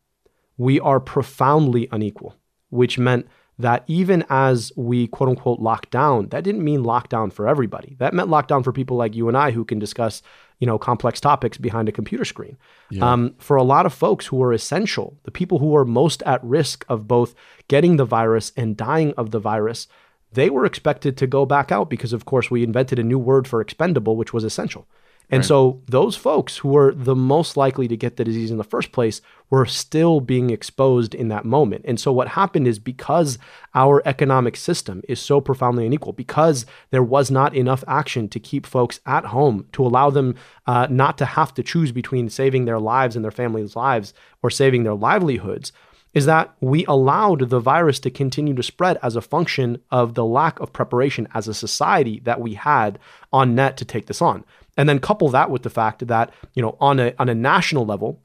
we 0.58 0.80
are 0.80 1.00
profoundly 1.00 1.88
unequal, 1.92 2.36
which 2.72 2.98
meant 2.98 3.28
that 3.60 3.84
even 3.86 4.26
as 4.32 4.72
we 4.76 5.08
quote 5.08 5.30
unquote 5.30 5.60
locked 5.60 5.92
down, 5.92 6.30
that 6.30 6.44
didn't 6.44 6.64
mean 6.64 6.82
lockdown 6.82 7.32
for 7.32 7.48
everybody. 7.48 7.96
That 8.00 8.16
meant 8.16 8.32
lockdown 8.32 8.64
for 8.64 8.72
people 8.72 8.98
like 8.98 9.16
you 9.16 9.28
and 9.28 9.38
I 9.38 9.52
who 9.52 9.64
can 9.64 9.78
discuss, 9.78 10.24
you 10.60 10.66
know, 10.66 10.80
complex 10.80 11.22
topics 11.22 11.60
behind 11.60 11.88
a 11.88 11.92
computer 11.92 12.26
screen. 12.26 12.58
Yeah. 12.90 13.12
Um, 13.12 13.36
for 13.38 13.56
a 13.58 13.64
lot 13.64 13.86
of 13.86 13.94
folks 13.94 14.26
who 14.26 14.42
are 14.42 14.54
essential, 14.54 15.16
the 15.22 15.30
people 15.30 15.60
who 15.60 15.76
are 15.76 15.86
most 15.86 16.24
at 16.24 16.44
risk 16.44 16.84
of 16.90 17.08
both 17.08 17.36
getting 17.68 17.98
the 17.98 18.06
virus 18.06 18.54
and 18.58 18.76
dying 18.76 19.14
of 19.18 19.30
the 19.30 19.40
virus, 19.40 19.88
they 20.34 20.50
were 20.50 20.66
expected 20.66 21.16
to 21.18 21.28
go 21.28 21.46
back 21.46 21.72
out 21.72 21.92
because, 21.92 22.12
of 22.12 22.26
course, 22.26 22.50
we 22.50 22.64
invented 22.64 22.98
a 22.98 23.04
new 23.04 23.20
word 23.20 23.48
for 23.48 23.62
expendable, 23.62 24.16
which 24.16 24.34
was 24.34 24.44
essential. 24.44 24.88
And 25.30 25.40
right. 25.40 25.48
so 25.48 25.82
those 25.88 26.16
folks 26.16 26.58
who 26.58 26.70
were 26.70 26.94
the 26.94 27.16
most 27.16 27.58
likely 27.58 27.88
to 27.90 27.98
get 27.98 28.16
the 28.16 28.24
disease 28.24 28.50
in 28.50 28.58
the 28.58 28.64
first 28.64 28.94
place 28.94 29.22
were 29.50 29.66
still 29.66 30.22
being 30.22 30.52
exposed 30.52 31.14
in 31.14 31.28
that 31.28 31.44
moment. 31.44 31.84
And 31.86 32.00
so 32.00 32.14
what 32.14 32.30
happened 32.30 32.66
is 32.66 32.80
because 32.80 33.38
our 33.76 34.02
economic 34.06 34.56
system 34.56 35.02
is 35.10 35.20
so 35.20 35.42
profoundly 35.42 35.86
unequal, 35.86 36.14
because 36.14 36.66
there 36.92 37.04
was 37.04 37.30
not 37.30 37.56
enough 37.56 37.84
action 37.88 38.30
to 38.30 38.40
keep 38.40 38.66
folks 38.66 39.02
at 39.06 39.26
home, 39.26 39.68
to 39.74 39.86
allow 39.86 40.10
them 40.10 40.36
uh, 40.66 40.88
not 40.90 41.18
to 41.18 41.26
have 41.26 41.54
to 41.56 41.64
choose 41.64 41.92
between 41.92 42.30
saving 42.30 42.64
their 42.64 42.80
lives 42.80 43.16
and 43.16 43.26
their 43.26 43.32
families' 43.32 43.76
lives 43.76 44.14
or 44.42 44.50
saving 44.50 44.84
their 44.84 44.96
livelihoods, 44.96 45.74
is 46.14 46.26
that 46.26 46.56
we 46.62 46.86
allowed 46.86 47.50
the 47.50 47.60
virus 47.60 48.00
to 48.00 48.10
continue 48.10 48.54
to 48.54 48.64
spread 48.64 48.98
as 49.04 49.16
a 49.16 49.22
function 49.22 49.80
of 49.92 50.14
the 50.14 50.26
lack 50.26 50.60
of 50.62 50.74
preparation 50.74 51.28
as 51.34 51.50
a 51.50 51.54
society 51.54 52.22
that 52.22 52.40
we 52.40 52.54
had 52.54 52.98
on 53.34 53.54
net 53.54 53.76
to 53.78 53.86
take 53.86 54.08
this 54.08 54.22
on. 54.22 54.44
And 54.78 54.88
then 54.88 55.00
couple 55.00 55.30
that 55.30 55.50
with 55.50 55.64
the 55.64 55.70
fact 55.70 56.08
that, 56.08 56.32
you 56.54 56.62
know, 56.62 56.78
on 56.80 57.00
a 57.00 57.14
on 57.20 57.30
a 57.30 57.36
national 57.36 57.86
level, 57.86 58.22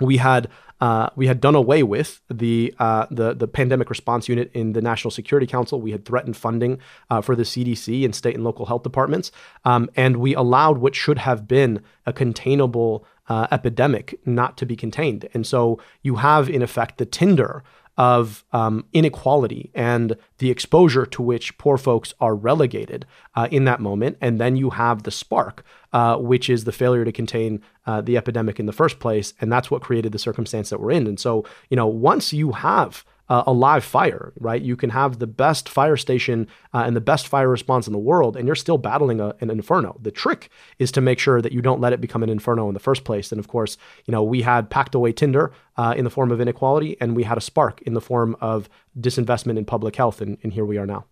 we 0.00 0.16
had 0.16 0.48
uh, 0.80 1.10
we 1.14 1.28
had 1.28 1.40
done 1.40 1.54
away 1.54 1.82
with 1.82 2.20
the 2.28 2.74
uh, 2.78 3.06
the 3.10 3.34
the 3.34 3.46
pandemic 3.46 3.88
response 3.90 4.28
unit 4.28 4.50
in 4.52 4.72
the 4.72 4.82
National 4.82 5.10
Security 5.10 5.46
Council. 5.46 5.80
We 5.80 5.92
had 5.92 6.04
threatened 6.04 6.36
funding 6.36 6.80
uh, 7.10 7.20
for 7.20 7.36
the 7.36 7.44
CDC 7.44 8.04
and 8.04 8.14
state 8.14 8.34
and 8.34 8.42
local 8.42 8.66
health 8.66 8.82
departments, 8.82 9.30
um, 9.64 9.90
and 9.94 10.16
we 10.16 10.34
allowed 10.34 10.78
what 10.78 10.94
should 10.94 11.18
have 11.18 11.46
been 11.46 11.82
a 12.04 12.12
containable 12.12 13.06
uh, 13.28 13.46
epidemic 13.52 14.18
not 14.26 14.56
to 14.58 14.66
be 14.66 14.74
contained. 14.74 15.28
And 15.34 15.46
so 15.46 15.80
you 16.02 16.16
have, 16.16 16.50
in 16.50 16.62
effect, 16.62 16.98
the 16.98 17.06
Tinder 17.06 17.62
of 17.98 18.44
um, 18.52 18.84
inequality 18.92 19.70
and 19.74 20.16
the 20.38 20.50
exposure 20.50 21.04
to 21.04 21.22
which 21.22 21.56
poor 21.58 21.76
folks 21.76 22.14
are 22.20 22.34
relegated 22.34 23.06
uh, 23.34 23.48
in 23.50 23.64
that 23.64 23.80
moment. 23.80 24.16
And 24.20 24.40
then 24.40 24.56
you 24.56 24.70
have 24.70 25.02
the 25.02 25.10
spark, 25.10 25.64
uh, 25.92 26.16
which 26.16 26.48
is 26.48 26.64
the 26.64 26.72
failure 26.72 27.04
to 27.04 27.12
contain 27.12 27.62
uh, 27.86 28.00
the 28.00 28.16
epidemic 28.16 28.58
in 28.58 28.66
the 28.66 28.72
first 28.72 28.98
place. 28.98 29.34
And 29.40 29.52
that's 29.52 29.70
what 29.70 29.82
created 29.82 30.12
the 30.12 30.18
circumstance 30.18 30.70
that 30.70 30.80
we're 30.80 30.92
in. 30.92 31.06
And 31.06 31.20
so, 31.20 31.44
you 31.68 31.76
know, 31.76 31.86
once 31.86 32.32
you 32.32 32.52
have 32.52 33.04
uh, 33.28 33.44
a 33.46 33.52
live 33.52 33.84
fire, 33.84 34.32
right? 34.38 34.60
You 34.60 34.76
can 34.76 34.90
have 34.90 35.18
the 35.18 35.26
best 35.26 35.68
fire 35.68 35.96
station 35.96 36.48
uh, 36.74 36.82
and 36.86 36.94
the 36.96 37.00
best 37.00 37.28
fire 37.28 37.48
response 37.48 37.86
in 37.86 37.92
the 37.92 37.98
world, 37.98 38.36
and 38.36 38.46
you're 38.46 38.54
still 38.54 38.78
battling 38.78 39.20
a, 39.20 39.34
an 39.40 39.50
inferno. 39.50 39.98
The 40.00 40.10
trick 40.10 40.50
is 40.78 40.92
to 40.92 41.00
make 41.00 41.18
sure 41.18 41.40
that 41.40 41.52
you 41.52 41.62
don't 41.62 41.80
let 41.80 41.92
it 41.92 42.00
become 42.00 42.22
an 42.22 42.28
inferno 42.28 42.68
in 42.68 42.74
the 42.74 42.80
first 42.80 43.04
place. 43.04 43.32
And 43.32 43.38
of 43.38 43.48
course, 43.48 43.76
you 44.06 44.12
know, 44.12 44.22
we 44.22 44.42
had 44.42 44.70
packed 44.70 44.94
away 44.94 45.12
Tinder 45.12 45.52
uh, 45.76 45.94
in 45.96 46.04
the 46.04 46.10
form 46.10 46.30
of 46.30 46.40
inequality, 46.40 46.96
and 47.00 47.16
we 47.16 47.22
had 47.22 47.38
a 47.38 47.42
spark 47.42 47.80
in 47.82 47.94
the 47.94 48.00
form 48.00 48.36
of 48.40 48.68
disinvestment 48.98 49.56
in 49.56 49.64
public 49.64 49.96
health, 49.96 50.20
and, 50.20 50.38
and 50.42 50.52
here 50.52 50.64
we 50.64 50.78
are 50.78 50.86
now. 50.86 51.06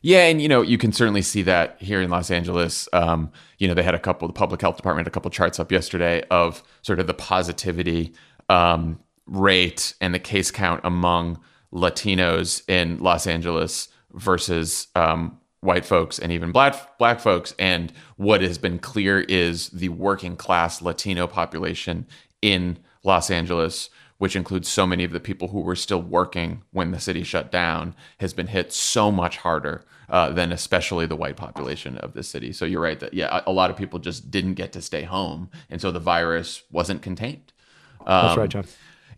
Yeah, 0.00 0.26
and 0.26 0.40
you 0.42 0.48
know 0.48 0.62
you 0.62 0.78
can 0.78 0.92
certainly 0.92 1.22
see 1.22 1.42
that 1.42 1.76
here 1.80 2.00
in 2.00 2.10
Los 2.10 2.30
Angeles. 2.30 2.88
Um, 2.92 3.30
you 3.58 3.68
know 3.68 3.74
they 3.74 3.82
had 3.82 3.94
a 3.94 3.98
couple, 3.98 4.28
the 4.28 4.34
public 4.34 4.60
health 4.60 4.76
department, 4.76 5.08
a 5.08 5.10
couple 5.10 5.30
charts 5.30 5.58
up 5.58 5.72
yesterday 5.72 6.22
of 6.30 6.62
sort 6.82 6.98
of 6.98 7.06
the 7.06 7.14
positivity 7.14 8.14
um, 8.48 9.00
rate 9.26 9.94
and 10.00 10.14
the 10.14 10.18
case 10.18 10.50
count 10.50 10.80
among 10.84 11.40
Latinos 11.72 12.62
in 12.68 12.98
Los 12.98 13.26
Angeles 13.26 13.88
versus 14.12 14.88
um, 14.94 15.38
white 15.60 15.84
folks 15.84 16.18
and 16.18 16.30
even 16.30 16.52
black 16.52 16.98
black 16.98 17.20
folks. 17.20 17.54
And 17.58 17.92
what 18.16 18.42
has 18.42 18.58
been 18.58 18.78
clear 18.78 19.20
is 19.20 19.70
the 19.70 19.88
working 19.88 20.36
class 20.36 20.82
Latino 20.82 21.26
population 21.26 22.06
in 22.42 22.78
Los 23.04 23.30
Angeles, 23.30 23.88
which 24.18 24.36
includes 24.36 24.68
so 24.68 24.86
many 24.86 25.04
of 25.04 25.12
the 25.12 25.20
people 25.20 25.48
who 25.48 25.60
were 25.60 25.76
still 25.76 26.02
working 26.02 26.62
when 26.72 26.90
the 26.90 27.00
city 27.00 27.22
shut 27.22 27.50
down, 27.50 27.94
has 28.18 28.32
been 28.34 28.48
hit 28.48 28.72
so 28.72 29.10
much 29.10 29.38
harder. 29.38 29.84
Uh, 30.08 30.30
than 30.30 30.52
especially 30.52 31.06
the 31.06 31.16
white 31.16 31.36
population 31.36 31.96
of 31.98 32.12
the 32.12 32.22
city. 32.22 32.52
So 32.52 32.66
you're 32.66 32.82
right 32.82 33.00
that 33.00 33.14
yeah, 33.14 33.40
a, 33.46 33.50
a, 33.50 33.52
lot 33.52 33.70
of 33.70 33.78
people 33.78 33.98
just 33.98 34.30
didn't 34.30 34.54
get 34.54 34.70
to 34.72 34.82
stay 34.82 35.04
home, 35.04 35.48
and 35.70 35.80
so 35.80 35.90
the 35.90 36.00
virus 36.00 36.64
wasn't 36.70 37.00
contained. 37.00 37.54
Um, 38.00 38.26
That's 38.26 38.36
right, 38.36 38.50
John. 38.50 38.66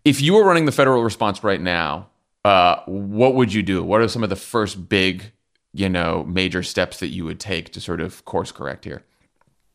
If 0.05 0.21
you 0.21 0.35
were 0.35 0.45
running 0.45 0.65
the 0.65 0.71
federal 0.71 1.03
response 1.03 1.43
right 1.43 1.59
now, 1.59 2.07
uh, 2.45 2.83
what 2.85 3.33
would 3.33 3.51
you 3.51 3.63
do? 3.63 3.83
What 3.83 4.01
are 4.01 4.07
some 4.07 4.23
of 4.23 4.29
the 4.29 4.35
first 4.35 4.87
big, 4.87 5.31
you 5.73 5.89
know, 5.89 6.23
major 6.27 6.61
steps 6.61 6.99
that 6.99 7.07
you 7.07 7.25
would 7.25 7.39
take 7.39 7.71
to 7.71 7.81
sort 7.81 7.99
of 7.99 8.23
course 8.25 8.51
correct 8.51 8.85
here? 8.85 9.01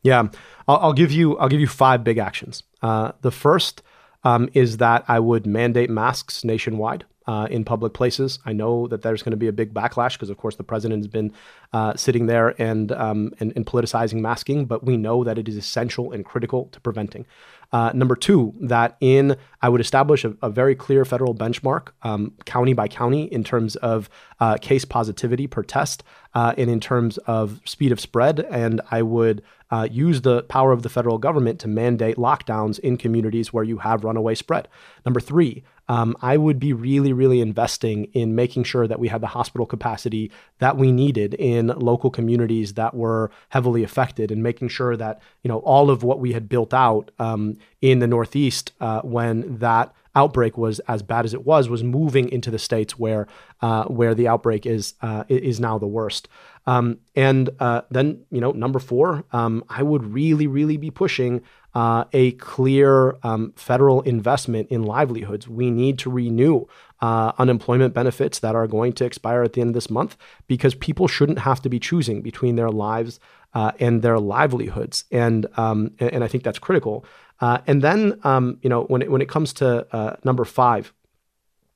Yeah, 0.03 0.29
I'll, 0.69 0.77
I'll 0.77 0.93
give 0.93 1.11
you 1.11 1.37
I'll 1.37 1.49
give 1.49 1.59
you 1.59 1.67
five 1.67 2.05
big 2.05 2.17
actions. 2.17 2.63
Uh, 2.81 3.11
the 3.21 3.31
first 3.31 3.83
um, 4.23 4.49
is 4.53 4.77
that 4.77 5.03
I 5.09 5.19
would 5.19 5.45
mandate 5.45 5.89
masks 5.89 6.45
nationwide. 6.45 7.03
Uh, 7.27 7.45
in 7.51 7.63
public 7.63 7.93
places. 7.93 8.39
I 8.45 8.53
know 8.53 8.87
that 8.87 9.03
there's 9.03 9.21
going 9.21 9.31
to 9.31 9.37
be 9.37 9.47
a 9.47 9.53
big 9.53 9.75
backlash 9.75 10.13
because, 10.13 10.31
of 10.31 10.37
course, 10.37 10.55
the 10.55 10.63
president 10.63 11.01
has 11.01 11.07
been 11.07 11.31
uh, 11.71 11.95
sitting 11.95 12.25
there 12.25 12.59
and, 12.59 12.91
um, 12.91 13.31
and, 13.39 13.53
and 13.55 13.63
politicizing 13.63 14.21
masking, 14.21 14.65
but 14.65 14.83
we 14.83 14.97
know 14.97 15.23
that 15.23 15.37
it 15.37 15.47
is 15.47 15.55
essential 15.55 16.11
and 16.11 16.25
critical 16.25 16.67
to 16.71 16.79
preventing. 16.81 17.27
Uh, 17.71 17.91
number 17.93 18.15
two, 18.15 18.53
that 18.59 18.97
in 18.99 19.37
I 19.61 19.69
would 19.69 19.81
establish 19.81 20.25
a, 20.25 20.35
a 20.41 20.49
very 20.49 20.75
clear 20.75 21.05
federal 21.05 21.33
benchmark, 21.33 21.89
um, 22.03 22.33
county 22.45 22.73
by 22.73 22.87
county, 22.87 23.23
in 23.31 23.43
terms 23.43 23.75
of 23.77 24.09
uh, 24.39 24.57
case 24.57 24.83
positivity 24.83 25.47
per 25.47 25.63
test 25.63 26.03
uh, 26.33 26.53
and 26.57 26.69
in 26.69 26.79
terms 26.79 27.17
of 27.19 27.61
speed 27.65 27.91
of 27.91 27.99
spread. 27.99 28.39
And 28.39 28.81
I 28.91 29.03
would 29.03 29.41
uh, 29.69 29.87
use 29.89 30.21
the 30.21 30.43
power 30.43 30.73
of 30.73 30.81
the 30.81 30.89
federal 30.89 31.17
government 31.17 31.59
to 31.61 31.67
mandate 31.69 32.17
lockdowns 32.17 32.77
in 32.79 32.97
communities 32.97 33.53
where 33.53 33.63
you 33.63 33.77
have 33.77 34.03
runaway 34.03 34.35
spread. 34.35 34.67
Number 35.05 35.21
three, 35.21 35.63
um, 35.87 36.15
I 36.21 36.37
would 36.37 36.59
be 36.59 36.73
really, 36.73 37.13
really 37.13 37.41
investing 37.41 38.05
in 38.13 38.35
making 38.35 38.63
sure 38.63 38.87
that 38.87 38.99
we 38.99 39.07
had 39.07 39.21
the 39.21 39.27
hospital 39.27 39.65
capacity 39.65 40.31
that 40.59 40.77
we 40.77 40.91
needed 40.91 41.33
in 41.33 41.67
local 41.67 42.09
communities 42.09 42.75
that 42.75 42.93
were 42.93 43.31
heavily 43.49 43.83
affected, 43.83 44.31
and 44.31 44.41
making 44.41 44.69
sure 44.69 44.95
that 44.95 45.21
you 45.43 45.49
know 45.49 45.59
all 45.59 45.89
of 45.89 46.03
what 46.03 46.19
we 46.19 46.33
had 46.33 46.47
built 46.47 46.73
out 46.73 47.11
um, 47.19 47.57
in 47.81 47.99
the 47.99 48.07
Northeast 48.07 48.71
uh, 48.79 49.01
when 49.01 49.57
that 49.59 49.93
outbreak 50.15 50.57
was 50.57 50.79
as 50.81 51.01
bad 51.01 51.25
as 51.25 51.33
it 51.33 51.45
was 51.45 51.69
was 51.69 51.83
moving 51.83 52.29
into 52.29 52.51
the 52.51 52.59
states 52.59 52.99
where 52.99 53.27
uh, 53.61 53.85
where 53.85 54.13
the 54.13 54.27
outbreak 54.27 54.65
is 54.65 54.93
uh, 55.01 55.23
is 55.27 55.59
now 55.59 55.77
the 55.77 55.87
worst. 55.87 56.27
Um, 56.67 56.99
and 57.15 57.49
uh, 57.59 57.81
then 57.89 58.23
you 58.29 58.41
know 58.41 58.51
number 58.51 58.79
four, 58.79 59.23
um, 59.31 59.63
I 59.69 59.83
would 59.83 60.13
really 60.13 60.47
really 60.47 60.77
be 60.77 60.91
pushing 60.91 61.41
uh, 61.73 62.05
a 62.13 62.31
clear 62.33 63.17
um, 63.23 63.53
federal 63.55 64.01
investment 64.01 64.69
in 64.69 64.83
livelihoods. 64.83 65.47
We 65.47 65.71
need 65.71 65.97
to 65.99 66.11
renew 66.11 66.65
uh, 67.01 67.31
unemployment 67.37 67.93
benefits 67.93 68.39
that 68.39 68.55
are 68.55 68.67
going 68.67 68.93
to 68.93 69.05
expire 69.05 69.43
at 69.43 69.53
the 69.53 69.61
end 69.61 69.69
of 69.69 69.73
this 69.73 69.89
month 69.89 70.17
because 70.47 70.75
people 70.75 71.07
shouldn't 71.07 71.39
have 71.39 71.61
to 71.61 71.69
be 71.69 71.79
choosing 71.79 72.21
between 72.21 72.55
their 72.55 72.69
lives 72.69 73.19
uh, 73.53 73.71
and 73.79 74.01
their 74.01 74.19
livelihoods. 74.19 75.05
And 75.11 75.47
um, 75.57 75.91
and 75.99 76.23
I 76.23 76.27
think 76.27 76.43
that's 76.43 76.59
critical. 76.59 77.05
Uh, 77.39 77.57
and 77.65 77.81
then, 77.81 78.19
um, 78.23 78.59
you 78.61 78.69
know, 78.69 78.83
when 78.83 79.01
it, 79.01 79.11
when 79.11 79.21
it 79.21 79.27
comes 79.27 79.51
to 79.53 79.87
uh, 79.95 80.15
number 80.23 80.45
five, 80.45 80.93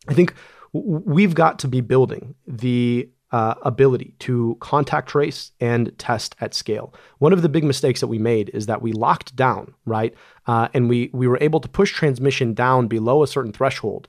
I 0.07 0.13
think 0.13 0.33
we've 0.73 1.33
got 1.33 1.57
to 1.59 1.67
be 1.67 1.81
building 1.81 2.35
the 2.45 3.09
uh, 3.35 3.53
ability 3.63 4.15
to 4.17 4.55
contact 4.61 5.09
trace 5.09 5.51
and 5.59 5.91
test 5.97 6.37
at 6.39 6.53
scale. 6.53 6.93
One 7.17 7.33
of 7.33 7.41
the 7.41 7.49
big 7.49 7.65
mistakes 7.65 7.99
that 7.99 8.07
we 8.07 8.17
made 8.17 8.47
is 8.53 8.67
that 8.67 8.81
we 8.81 8.93
locked 8.93 9.35
down, 9.35 9.73
right? 9.83 10.13
Uh, 10.47 10.69
and 10.73 10.87
we 10.87 11.09
we 11.11 11.27
were 11.27 11.37
able 11.41 11.59
to 11.59 11.67
push 11.67 11.91
transmission 11.91 12.53
down 12.53 12.87
below 12.87 13.23
a 13.23 13.27
certain 13.27 13.51
threshold 13.51 14.07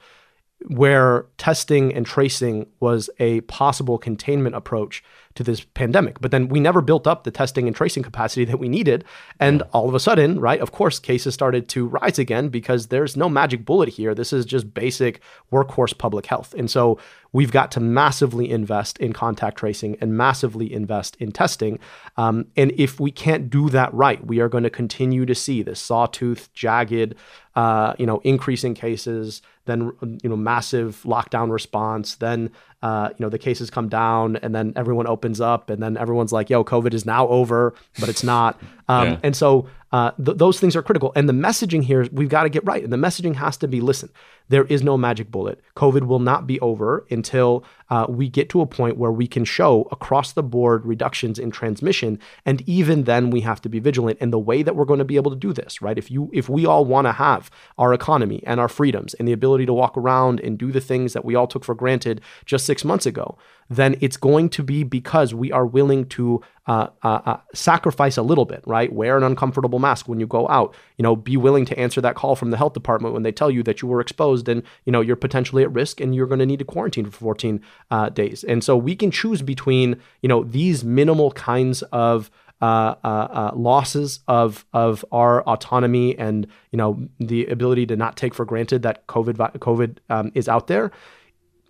where 0.68 1.26
testing 1.38 1.92
and 1.92 2.06
tracing 2.06 2.66
was 2.78 3.10
a 3.18 3.40
possible 3.42 3.98
containment 3.98 4.54
approach 4.54 5.02
to 5.36 5.44
this 5.44 5.60
pandemic. 5.60 6.20
But 6.20 6.30
then 6.30 6.48
we 6.48 6.60
never 6.60 6.80
built 6.80 7.06
up 7.06 7.24
the 7.24 7.30
testing 7.30 7.66
and 7.66 7.76
tracing 7.76 8.02
capacity 8.02 8.44
that 8.44 8.58
we 8.58 8.68
needed. 8.68 9.04
And 9.38 9.62
all 9.72 9.88
of 9.88 9.94
a 9.94 10.00
sudden, 10.00 10.40
right, 10.40 10.60
of 10.60 10.72
course, 10.72 10.98
cases 10.98 11.34
started 11.34 11.68
to 11.70 11.86
rise 11.86 12.18
again 12.18 12.48
because 12.48 12.88
there's 12.88 13.16
no 13.16 13.28
magic 13.28 13.64
bullet 13.64 13.90
here. 13.90 14.14
This 14.14 14.32
is 14.32 14.44
just 14.44 14.74
basic 14.74 15.20
workhorse 15.52 15.96
public 15.96 16.26
health. 16.26 16.54
And 16.54 16.70
so 16.70 16.98
we've 17.32 17.52
got 17.52 17.70
to 17.72 17.80
massively 17.80 18.50
invest 18.50 18.98
in 18.98 19.12
contact 19.12 19.58
tracing 19.58 19.96
and 20.00 20.16
massively 20.16 20.72
invest 20.72 21.16
in 21.16 21.32
testing. 21.32 21.78
Um, 22.16 22.46
and 22.56 22.72
if 22.76 22.98
we 22.98 23.10
can't 23.10 23.50
do 23.50 23.68
that 23.70 23.92
right, 23.92 24.24
we 24.26 24.40
are 24.40 24.48
going 24.48 24.64
to 24.64 24.70
continue 24.70 25.26
to 25.26 25.34
see 25.34 25.62
this 25.62 25.80
sawtooth, 25.80 26.52
jagged, 26.54 27.14
uh, 27.54 27.94
you 27.98 28.06
know, 28.06 28.20
increasing 28.24 28.74
cases, 28.74 29.42
then 29.66 29.92
you 30.22 30.30
know, 30.30 30.36
massive 30.36 31.02
lockdown 31.04 31.50
response, 31.50 32.14
then 32.16 32.50
uh, 32.86 33.08
you 33.08 33.16
know, 33.18 33.28
the 33.28 33.38
cases 33.38 33.68
come 33.68 33.88
down 33.88 34.36
and 34.36 34.54
then 34.54 34.72
everyone 34.76 35.08
opens 35.08 35.40
up 35.40 35.70
and 35.70 35.82
then 35.82 35.96
everyone's 35.96 36.30
like, 36.30 36.48
yo, 36.48 36.62
COVID 36.62 36.94
is 36.94 37.04
now 37.04 37.26
over, 37.26 37.74
but 37.98 38.08
it's 38.08 38.22
not. 38.22 38.60
Um, 38.88 39.08
yeah. 39.08 39.18
And 39.24 39.34
so 39.34 39.68
uh, 39.96 40.10
th- 40.22 40.36
those 40.36 40.60
things 40.60 40.76
are 40.76 40.82
critical. 40.82 41.10
And 41.16 41.26
the 41.26 41.32
messaging 41.32 41.82
here, 41.82 42.06
we've 42.12 42.28
got 42.28 42.42
to 42.42 42.50
get 42.50 42.62
right. 42.66 42.84
And 42.84 42.92
the 42.92 42.98
messaging 42.98 43.36
has 43.36 43.56
to 43.56 43.66
be 43.66 43.80
listen, 43.80 44.10
there 44.50 44.64
is 44.64 44.82
no 44.82 44.98
magic 44.98 45.30
bullet. 45.30 45.58
COVID 45.74 46.06
will 46.06 46.18
not 46.18 46.46
be 46.46 46.60
over 46.60 47.06
until 47.10 47.64
uh, 47.88 48.04
we 48.06 48.28
get 48.28 48.50
to 48.50 48.60
a 48.60 48.66
point 48.66 48.98
where 48.98 49.10
we 49.10 49.26
can 49.26 49.46
show 49.46 49.88
across 49.90 50.32
the 50.32 50.42
board 50.42 50.84
reductions 50.84 51.38
in 51.38 51.50
transmission. 51.50 52.18
And 52.44 52.60
even 52.68 53.04
then, 53.04 53.30
we 53.30 53.40
have 53.40 53.62
to 53.62 53.70
be 53.70 53.78
vigilant. 53.78 54.18
And 54.20 54.34
the 54.34 54.38
way 54.38 54.62
that 54.62 54.76
we're 54.76 54.84
going 54.84 54.98
to 54.98 55.04
be 55.06 55.16
able 55.16 55.30
to 55.30 55.36
do 55.36 55.54
this, 55.54 55.80
right? 55.80 55.96
If 55.96 56.10
you, 56.10 56.28
if 56.34 56.46
we 56.46 56.66
all 56.66 56.84
want 56.84 57.06
to 57.06 57.12
have 57.12 57.50
our 57.78 57.94
economy 57.94 58.42
and 58.46 58.60
our 58.60 58.68
freedoms 58.68 59.14
and 59.14 59.26
the 59.26 59.32
ability 59.32 59.64
to 59.64 59.72
walk 59.72 59.96
around 59.96 60.40
and 60.40 60.58
do 60.58 60.70
the 60.72 60.80
things 60.82 61.14
that 61.14 61.24
we 61.24 61.34
all 61.34 61.46
took 61.46 61.64
for 61.64 61.74
granted 61.74 62.20
just 62.44 62.66
six 62.66 62.84
months 62.84 63.06
ago, 63.06 63.38
then 63.68 63.96
it's 64.00 64.16
going 64.16 64.48
to 64.50 64.62
be 64.62 64.82
because 64.84 65.34
we 65.34 65.50
are 65.52 65.66
willing 65.66 66.06
to 66.06 66.42
uh, 66.66 66.88
uh, 67.02 67.20
uh, 67.24 67.36
sacrifice 67.54 68.16
a 68.16 68.22
little 68.22 68.44
bit, 68.44 68.62
right? 68.66 68.92
Wear 68.92 69.16
an 69.16 69.22
uncomfortable 69.22 69.78
mask 69.78 70.08
when 70.08 70.20
you 70.20 70.26
go 70.26 70.48
out. 70.48 70.74
You 70.98 71.02
know, 71.02 71.16
be 71.16 71.36
willing 71.36 71.64
to 71.66 71.78
answer 71.78 72.00
that 72.00 72.14
call 72.14 72.36
from 72.36 72.50
the 72.50 72.56
health 72.56 72.72
department 72.72 73.14
when 73.14 73.22
they 73.22 73.32
tell 73.32 73.50
you 73.50 73.62
that 73.64 73.82
you 73.82 73.88
were 73.88 74.00
exposed 74.00 74.48
and 74.48 74.62
you 74.84 74.92
know 74.92 75.00
you're 75.00 75.16
potentially 75.16 75.62
at 75.62 75.72
risk 75.72 76.00
and 76.00 76.14
you're 76.14 76.26
going 76.26 76.40
to 76.40 76.46
need 76.46 76.58
to 76.58 76.64
quarantine 76.64 77.04
for 77.04 77.18
14 77.18 77.60
uh, 77.90 78.08
days. 78.08 78.44
And 78.44 78.62
so 78.64 78.76
we 78.76 78.96
can 78.96 79.10
choose 79.10 79.42
between 79.42 80.00
you 80.22 80.28
know 80.28 80.44
these 80.44 80.84
minimal 80.84 81.32
kinds 81.32 81.82
of 81.82 82.30
uh, 82.62 82.94
uh, 83.04 83.06
uh, 83.06 83.50
losses 83.54 84.20
of 84.28 84.64
of 84.72 85.04
our 85.12 85.42
autonomy 85.42 86.18
and 86.18 86.46
you 86.72 86.78
know 86.78 87.06
the 87.20 87.44
ability 87.46 87.84
to 87.84 87.96
not 87.96 88.16
take 88.16 88.34
for 88.34 88.46
granted 88.46 88.80
that 88.80 89.06
COVID 89.08 89.36
COVID 89.58 89.98
um, 90.08 90.32
is 90.34 90.48
out 90.48 90.66
there, 90.66 90.90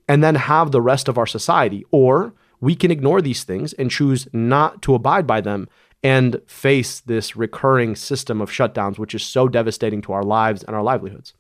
and 0.09 0.23
then 0.23 0.35
have 0.35 0.71
the 0.71 0.83
rest 0.83 1.09
of 1.09 1.19
our 1.19 1.27
society. 1.27 1.85
Or 1.91 2.33
we 2.61 2.75
can 2.75 2.91
ignore 2.91 3.21
these 3.21 3.45
things 3.45 3.73
and 3.75 3.91
choose 3.91 4.29
not 4.33 4.83
to 4.83 4.95
abide 4.95 5.27
by 5.27 5.41
them 5.41 5.69
and 6.03 6.41
face 6.47 7.01
this 7.01 7.37
recurring 7.37 7.97
system 7.97 8.41
of 8.41 8.51
shutdowns, 8.51 8.99
which 8.99 9.15
is 9.15 9.23
so 9.23 9.49
devastating 9.49 10.01
to 10.03 10.13
our 10.13 10.23
lives 10.23 10.63
and 10.63 10.77
our 10.77 10.83
livelihoods. 10.83 11.35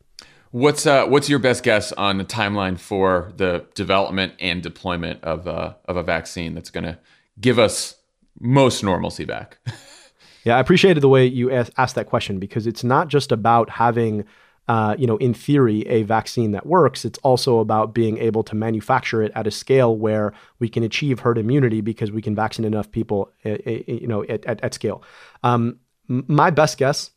What's 0.50 0.86
uh, 0.86 1.06
what's 1.06 1.28
your 1.28 1.38
best 1.38 1.62
guess 1.62 1.92
on 1.92 2.18
the 2.18 2.24
timeline 2.24 2.78
for 2.78 3.32
the 3.36 3.66
development 3.74 4.34
and 4.40 4.62
deployment 4.62 5.22
of 5.22 5.46
uh, 5.46 5.74
of 5.84 5.96
a 5.96 6.02
vaccine 6.02 6.54
that's 6.54 6.70
going 6.70 6.84
to 6.84 6.98
give 7.40 7.58
us 7.58 7.96
most 8.40 8.82
normalcy 8.82 9.24
back? 9.24 9.58
yeah, 10.44 10.56
I 10.56 10.60
appreciated 10.60 11.00
the 11.00 11.08
way 11.08 11.26
you 11.26 11.50
asked 11.50 11.96
that 11.96 12.06
question 12.06 12.38
because 12.38 12.66
it's 12.66 12.84
not 12.84 13.08
just 13.08 13.32
about 13.32 13.68
having 13.68 14.24
uh, 14.68 14.96
you 14.98 15.06
know, 15.06 15.16
in 15.18 15.32
theory, 15.32 15.86
a 15.86 16.02
vaccine 16.02 16.50
that 16.52 16.66
works. 16.66 17.04
It's 17.04 17.18
also 17.20 17.60
about 17.60 17.94
being 17.94 18.18
able 18.18 18.42
to 18.44 18.54
manufacture 18.54 19.22
it 19.22 19.32
at 19.34 19.46
a 19.46 19.50
scale 19.50 19.96
where 19.96 20.32
we 20.58 20.68
can 20.68 20.82
achieve 20.82 21.20
herd 21.20 21.38
immunity 21.38 21.80
because 21.80 22.10
we 22.10 22.20
can 22.20 22.34
vaccinate 22.34 22.72
enough 22.72 22.90
people, 22.90 23.30
uh, 23.44 23.50
uh, 23.66 23.70
you 23.86 24.06
know, 24.06 24.24
at, 24.24 24.44
at, 24.46 24.60
at 24.62 24.74
scale. 24.74 25.02
Um, 25.42 25.78
my 26.08 26.50
best 26.50 26.78
guess, 26.78 27.10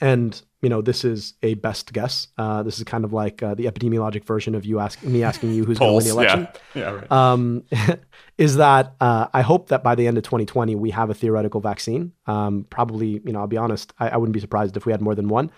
and 0.00 0.40
you 0.62 0.68
know, 0.68 0.80
this 0.80 1.04
is 1.04 1.34
a 1.42 1.54
best 1.54 1.92
guess. 1.92 2.28
Uh, 2.38 2.62
this 2.62 2.78
is 2.78 2.84
kind 2.84 3.04
of 3.04 3.12
like 3.12 3.42
uh, 3.42 3.54
the 3.54 3.64
epidemiologic 3.64 4.24
version 4.24 4.54
of 4.54 4.64
you 4.64 4.78
ask 4.78 5.02
me 5.02 5.24
asking 5.24 5.52
you 5.52 5.64
who's 5.64 5.78
going 5.78 5.90
to 5.90 5.96
win 5.96 6.04
the 6.04 6.10
election. 6.10 6.48
Yeah, 6.74 6.80
yeah 6.82 6.90
right. 6.90 7.12
Um, 7.12 7.64
is 8.38 8.56
that 8.56 8.94
uh, 9.00 9.26
I 9.34 9.42
hope 9.42 9.68
that 9.68 9.82
by 9.82 9.96
the 9.96 10.06
end 10.06 10.18
of 10.18 10.24
2020 10.24 10.76
we 10.76 10.90
have 10.90 11.10
a 11.10 11.14
theoretical 11.14 11.60
vaccine. 11.60 12.12
Um, 12.26 12.64
probably, 12.70 13.20
you 13.24 13.32
know, 13.32 13.40
I'll 13.40 13.48
be 13.48 13.56
honest, 13.56 13.92
I, 13.98 14.10
I, 14.10 14.16
wouldn't 14.16 14.34
be 14.34 14.40
surprised 14.40 14.76
if 14.76 14.86
we 14.86 14.92
had 14.92 15.02
more 15.02 15.16
than 15.16 15.28
one. 15.28 15.50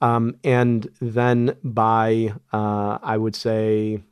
Um, 0.00 0.36
and 0.44 0.88
then 1.00 1.56
by, 1.62 2.32
uh, 2.52 2.98
I 3.02 3.16
would 3.16 3.36
say, 3.36 4.02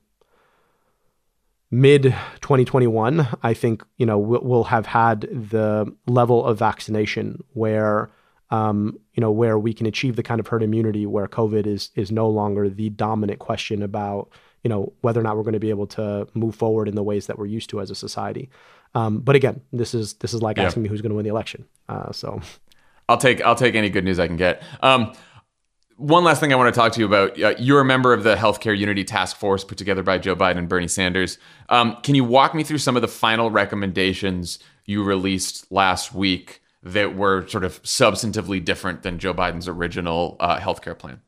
mid 1.71 2.03
2021, 2.03 3.27
I 3.43 3.55
think, 3.55 3.85
you 3.97 4.07
know, 4.07 4.19
we'll, 4.19 4.43
we'll 4.43 4.65
have 4.65 4.87
had 4.87 5.23
the 5.23 5.93
level 6.07 6.45
of 6.45 6.59
vaccination 6.59 7.43
where, 7.55 8.11
um, 8.51 8.99
you 9.15 9.21
know, 9.21 9.31
where 9.31 9.59
we 9.59 9.73
can 9.73 9.87
achieve 9.87 10.17
the 10.17 10.23
kind 10.23 10.41
of 10.41 10.47
herd 10.47 10.63
immunity 10.63 11.07
where 11.07 11.27
COVID 11.27 11.67
is, 11.67 11.91
is 11.95 12.11
no 12.11 12.29
longer 12.29 12.69
the 12.69 12.91
dominant 12.91 13.39
question 13.39 13.83
about, 13.83 14.31
you 14.63 14.69
know, 14.69 14.93
whether 15.01 15.21
or 15.21 15.23
not 15.23 15.37
we're 15.37 15.43
going 15.43 15.53
to 15.53 15.61
be 15.61 15.71
able 15.71 15.87
to 15.87 16.27
move 16.35 16.55
forward 16.55 16.89
in 16.89 16.95
the 16.95 17.03
ways 17.03 17.27
that 17.27 17.39
we're 17.39 17.47
used 17.47 17.71
to 17.71 17.81
as 17.81 17.91
a 17.91 17.95
society. 17.95 18.51
Um, 18.95 19.21
but 19.21 19.37
again, 19.37 19.61
this 19.73 19.95
is 19.95 20.15
this 20.15 20.33
is 20.33 20.43
like 20.43 20.57
yeah. 20.57 20.65
asking 20.65 20.83
me 20.83 20.89
who's 20.89 21.03
going 21.03 21.11
to 21.11 21.17
win 21.17 21.25
the 21.25 21.31
election. 21.31 21.67
Uh, 21.89 22.11
so, 22.13 22.41
I'll 23.09 23.19
take 23.19 23.43
I'll 23.43 23.55
take 23.55 23.75
any 23.75 23.91
good 23.91 24.05
news 24.05 24.19
I 24.19 24.27
can 24.27 24.37
get. 24.37 24.63
Um, 24.83 25.13
one 25.99 26.23
last 26.23 26.39
thing 26.41 26.53
I 26.53 26.57
want 26.57 26.73
to 26.73 26.81
talk 26.81 26.93
to 26.93 27.01
you 27.01 27.07
about. 27.07 27.41
Uh, 27.41 27.55
you're 27.59 27.81
a 27.81 27.85
member 27.85 28.13
of 28.13 28.23
the 28.23 28.37
Healthcare 28.37 28.77
Unity 28.77 29.05
Task 29.05 29.37
Force 29.37 29.65
put 29.65 29.77
together 29.79 30.03
by 30.03 30.17
Joe 30.19 30.37
Biden 30.37 30.57
and 30.57 30.69
Bernie 30.69 30.89
Sanders. 30.89 31.39
Um, 31.69 31.97
can 32.03 32.15
you 32.15 32.25
walk 32.25 32.55
me 32.55 32.63
through 32.63 32.79
some 32.79 32.97
of 32.97 33.03
the 33.03 33.09
final 33.09 33.51
recommendations 33.51 34.61
you 34.87 35.03
released 35.03 35.71
last 35.71 36.15
week 36.15 36.63
that 36.85 37.17
were 37.17 37.47
sort 37.49 37.65
of 37.65 37.83
substantively 37.83 38.65
different 38.65 39.03
than 39.03 39.19
Joe 39.19 39.35
Biden's 39.35 39.67
original 39.67 40.37
uh, 40.39 40.59
healthcare 40.59 40.97
plan? 40.97 41.21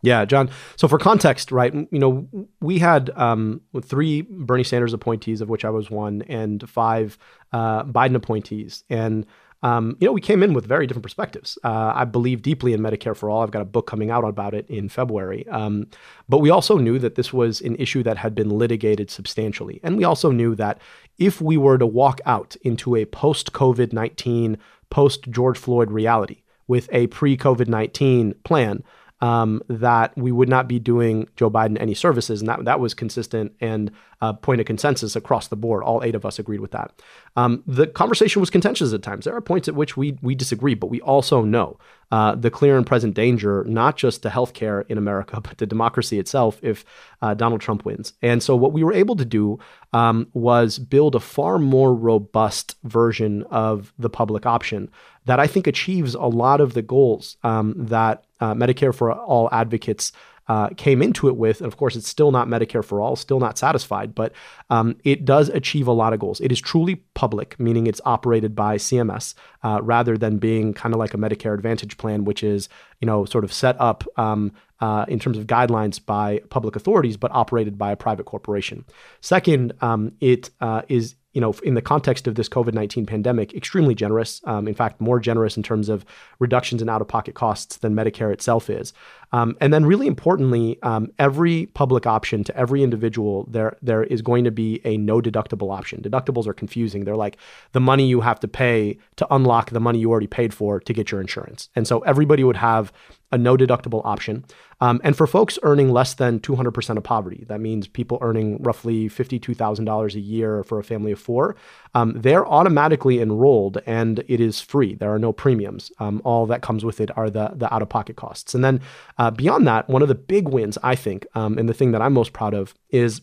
Yeah, 0.00 0.24
John. 0.24 0.48
So 0.76 0.88
for 0.88 0.98
context, 0.98 1.52
right, 1.52 1.74
you 1.74 1.98
know, 1.98 2.28
we 2.60 2.78
had 2.78 3.10
um, 3.16 3.60
three 3.82 4.22
Bernie 4.22 4.64
Sanders 4.64 4.94
appointees, 4.94 5.40
of 5.40 5.48
which 5.48 5.64
I 5.64 5.70
was 5.70 5.90
one, 5.90 6.22
and 6.22 6.66
five 6.68 7.18
uh, 7.52 7.84
Biden 7.84 8.14
appointees, 8.14 8.84
and 8.88 9.26
um, 9.62 9.96
you 9.98 10.06
know, 10.06 10.12
we 10.12 10.20
came 10.20 10.42
in 10.42 10.52
with 10.52 10.66
very 10.66 10.86
different 10.86 11.02
perspectives. 11.02 11.58
Uh, 11.64 11.92
I 11.94 12.04
believe 12.04 12.42
deeply 12.42 12.72
in 12.72 12.80
Medicare 12.80 13.16
for 13.16 13.28
all. 13.28 13.42
I've 13.42 13.50
got 13.50 13.62
a 13.62 13.66
book 13.66 13.86
coming 13.86 14.10
out 14.10 14.24
about 14.24 14.54
it 14.54 14.68
in 14.68 14.88
February. 14.88 15.46
Um, 15.48 15.88
but 16.28 16.38
we 16.38 16.50
also 16.50 16.78
knew 16.78 16.98
that 17.00 17.16
this 17.16 17.32
was 17.32 17.60
an 17.62 17.74
issue 17.76 18.02
that 18.04 18.18
had 18.18 18.34
been 18.34 18.50
litigated 18.50 19.10
substantially. 19.10 19.80
And 19.82 19.96
we 19.96 20.04
also 20.04 20.30
knew 20.30 20.54
that 20.54 20.80
if 21.18 21.40
we 21.40 21.56
were 21.56 21.78
to 21.78 21.86
walk 21.86 22.20
out 22.24 22.54
into 22.62 22.94
a 22.94 23.04
post 23.06 23.52
COVID 23.52 23.92
19, 23.92 24.58
post 24.90 25.28
George 25.30 25.58
Floyd 25.58 25.90
reality 25.90 26.42
with 26.68 26.88
a 26.92 27.08
pre 27.08 27.36
COVID 27.36 27.66
19 27.66 28.34
plan, 28.44 28.84
um, 29.20 29.62
that 29.68 30.16
we 30.16 30.30
would 30.30 30.48
not 30.48 30.68
be 30.68 30.78
doing 30.78 31.28
Joe 31.36 31.50
Biden 31.50 31.80
any 31.80 31.94
services, 31.94 32.40
and 32.40 32.48
that 32.48 32.64
that 32.64 32.80
was 32.80 32.94
consistent 32.94 33.54
and 33.60 33.90
uh, 34.20 34.32
point 34.32 34.60
of 34.60 34.66
consensus 34.66 35.16
across 35.16 35.48
the 35.48 35.56
board. 35.56 35.82
All 35.82 36.02
eight 36.02 36.14
of 36.14 36.24
us 36.24 36.38
agreed 36.38 36.60
with 36.60 36.70
that. 36.72 36.92
Um, 37.36 37.62
the 37.66 37.86
conversation 37.86 38.40
was 38.40 38.50
contentious 38.50 38.92
at 38.92 39.02
times. 39.02 39.24
There 39.24 39.34
are 39.34 39.40
points 39.40 39.68
at 39.68 39.74
which 39.74 39.96
we 39.96 40.18
we 40.22 40.34
disagree, 40.34 40.74
but 40.74 40.88
we 40.88 41.00
also 41.00 41.42
know 41.42 41.78
uh, 42.10 42.34
the 42.34 42.50
clear 42.50 42.76
and 42.76 42.86
present 42.86 43.14
danger, 43.14 43.64
not 43.64 43.96
just 43.96 44.22
to 44.22 44.28
healthcare 44.28 44.84
in 44.88 44.98
America, 44.98 45.40
but 45.42 45.58
to 45.58 45.66
democracy 45.66 46.18
itself, 46.18 46.58
if 46.62 46.84
uh, 47.20 47.34
Donald 47.34 47.60
Trump 47.60 47.84
wins. 47.84 48.12
And 48.22 48.42
so, 48.42 48.56
what 48.56 48.72
we 48.72 48.84
were 48.84 48.92
able 48.92 49.16
to 49.16 49.24
do 49.24 49.58
um, 49.92 50.28
was 50.32 50.78
build 50.78 51.14
a 51.14 51.20
far 51.20 51.58
more 51.58 51.94
robust 51.94 52.76
version 52.84 53.42
of 53.50 53.92
the 53.98 54.10
public 54.10 54.46
option 54.46 54.90
that 55.24 55.40
I 55.40 55.46
think 55.46 55.66
achieves 55.66 56.14
a 56.14 56.22
lot 56.22 56.60
of 56.60 56.74
the 56.74 56.82
goals 56.82 57.36
um, 57.42 57.74
that 57.76 58.24
uh, 58.40 58.54
Medicare 58.54 58.94
for 58.94 59.12
All 59.12 59.48
advocates 59.52 60.12
uh, 60.48 60.70
came 60.70 61.02
into 61.02 61.28
it 61.28 61.36
with. 61.36 61.60
And 61.60 61.66
of 61.66 61.76
course, 61.76 61.94
it's 61.94 62.08
still 62.08 62.32
not 62.32 62.48
Medicare 62.48 62.84
for 62.84 63.00
all, 63.00 63.16
still 63.16 63.38
not 63.38 63.58
satisfied, 63.58 64.14
but 64.14 64.32
um, 64.70 64.96
it 65.04 65.24
does 65.24 65.50
achieve 65.50 65.86
a 65.86 65.92
lot 65.92 66.12
of 66.12 66.20
goals. 66.20 66.40
It 66.40 66.50
is 66.50 66.60
truly 66.60 66.96
public, 67.14 67.58
meaning 67.60 67.86
it's 67.86 68.00
operated 68.04 68.56
by 68.56 68.76
CMS 68.76 69.34
uh, 69.62 69.80
rather 69.82 70.16
than 70.16 70.38
being 70.38 70.72
kind 70.72 70.94
of 70.94 70.98
like 70.98 71.12
a 71.12 71.18
Medicare 71.18 71.54
Advantage 71.54 71.98
plan, 71.98 72.24
which 72.24 72.42
is 72.42 72.68
you 73.00 73.06
know 73.06 73.24
sort 73.26 73.44
of 73.44 73.52
set 73.52 73.78
up 73.80 74.04
um, 74.16 74.52
uh, 74.80 75.04
in 75.08 75.18
terms 75.18 75.36
of 75.36 75.46
guidelines 75.46 76.04
by 76.04 76.40
public 76.48 76.76
authorities, 76.76 77.16
but 77.16 77.30
operated 77.32 77.76
by 77.76 77.92
a 77.92 77.96
private 77.96 78.24
corporation. 78.24 78.84
Second, 79.20 79.74
um, 79.82 80.12
it 80.20 80.50
uh, 80.60 80.82
is 80.88 81.14
you 81.38 81.40
know, 81.40 81.54
in 81.62 81.74
the 81.74 81.80
context 81.80 82.26
of 82.26 82.34
this 82.34 82.48
COVID 82.48 82.74
19 82.74 83.06
pandemic, 83.06 83.54
extremely 83.54 83.94
generous. 83.94 84.40
Um, 84.42 84.66
in 84.66 84.74
fact, 84.74 85.00
more 85.00 85.20
generous 85.20 85.56
in 85.56 85.62
terms 85.62 85.88
of 85.88 86.04
reductions 86.40 86.82
in 86.82 86.88
out 86.88 87.00
of 87.00 87.06
pocket 87.06 87.36
costs 87.36 87.76
than 87.76 87.94
Medicare 87.94 88.32
itself 88.32 88.68
is. 88.68 88.92
Um, 89.30 89.56
and 89.60 89.72
then, 89.72 89.86
really 89.86 90.08
importantly, 90.08 90.82
um, 90.82 91.12
every 91.16 91.66
public 91.66 92.08
option 92.08 92.42
to 92.42 92.56
every 92.56 92.82
individual, 92.82 93.46
there 93.48 93.76
there 93.82 94.02
is 94.02 94.20
going 94.20 94.42
to 94.46 94.50
be 94.50 94.80
a 94.84 94.96
no 94.96 95.20
deductible 95.20 95.72
option. 95.72 96.02
Deductibles 96.02 96.48
are 96.48 96.52
confusing. 96.52 97.04
They're 97.04 97.14
like 97.14 97.36
the 97.70 97.78
money 97.78 98.08
you 98.08 98.20
have 98.22 98.40
to 98.40 98.48
pay 98.48 98.98
to 99.14 99.32
unlock 99.32 99.70
the 99.70 99.78
money 99.78 100.00
you 100.00 100.10
already 100.10 100.26
paid 100.26 100.52
for 100.52 100.80
to 100.80 100.92
get 100.92 101.12
your 101.12 101.20
insurance. 101.20 101.68
And 101.76 101.86
so 101.86 102.00
everybody 102.00 102.42
would 102.42 102.56
have 102.56 102.92
a 103.30 103.38
no 103.38 103.56
deductible 103.56 104.00
option. 104.04 104.44
Um, 104.80 105.00
and 105.02 105.16
for 105.16 105.26
folks 105.26 105.58
earning 105.62 105.90
less 105.90 106.14
than 106.14 106.40
200% 106.40 106.96
of 106.96 107.02
poverty, 107.02 107.44
that 107.48 107.60
means 107.60 107.88
people 107.88 108.18
earning 108.20 108.62
roughly 108.62 109.08
$52,000 109.08 110.14
a 110.14 110.20
year 110.20 110.62
for 110.62 110.78
a 110.78 110.84
family 110.84 111.12
of 111.12 111.18
four, 111.18 111.56
um, 111.94 112.14
they're 112.16 112.46
automatically 112.46 113.20
enrolled 113.20 113.78
and 113.86 114.24
it 114.28 114.40
is 114.40 114.60
free. 114.60 114.94
There 114.94 115.12
are 115.12 115.18
no 115.18 115.32
premiums. 115.32 115.90
Um, 115.98 116.22
all 116.24 116.46
that 116.46 116.62
comes 116.62 116.84
with 116.84 117.00
it 117.00 117.16
are 117.16 117.28
the, 117.28 117.52
the 117.54 117.72
out 117.72 117.82
of 117.82 117.88
pocket 117.88 118.16
costs. 118.16 118.54
And 118.54 118.64
then 118.64 118.80
uh, 119.18 119.30
beyond 119.30 119.66
that, 119.66 119.88
one 119.88 120.02
of 120.02 120.08
the 120.08 120.14
big 120.14 120.48
wins, 120.48 120.78
I 120.82 120.94
think, 120.94 121.26
um, 121.34 121.58
and 121.58 121.68
the 121.68 121.74
thing 121.74 121.92
that 121.92 122.02
I'm 122.02 122.12
most 122.12 122.32
proud 122.32 122.54
of 122.54 122.74
is 122.90 123.20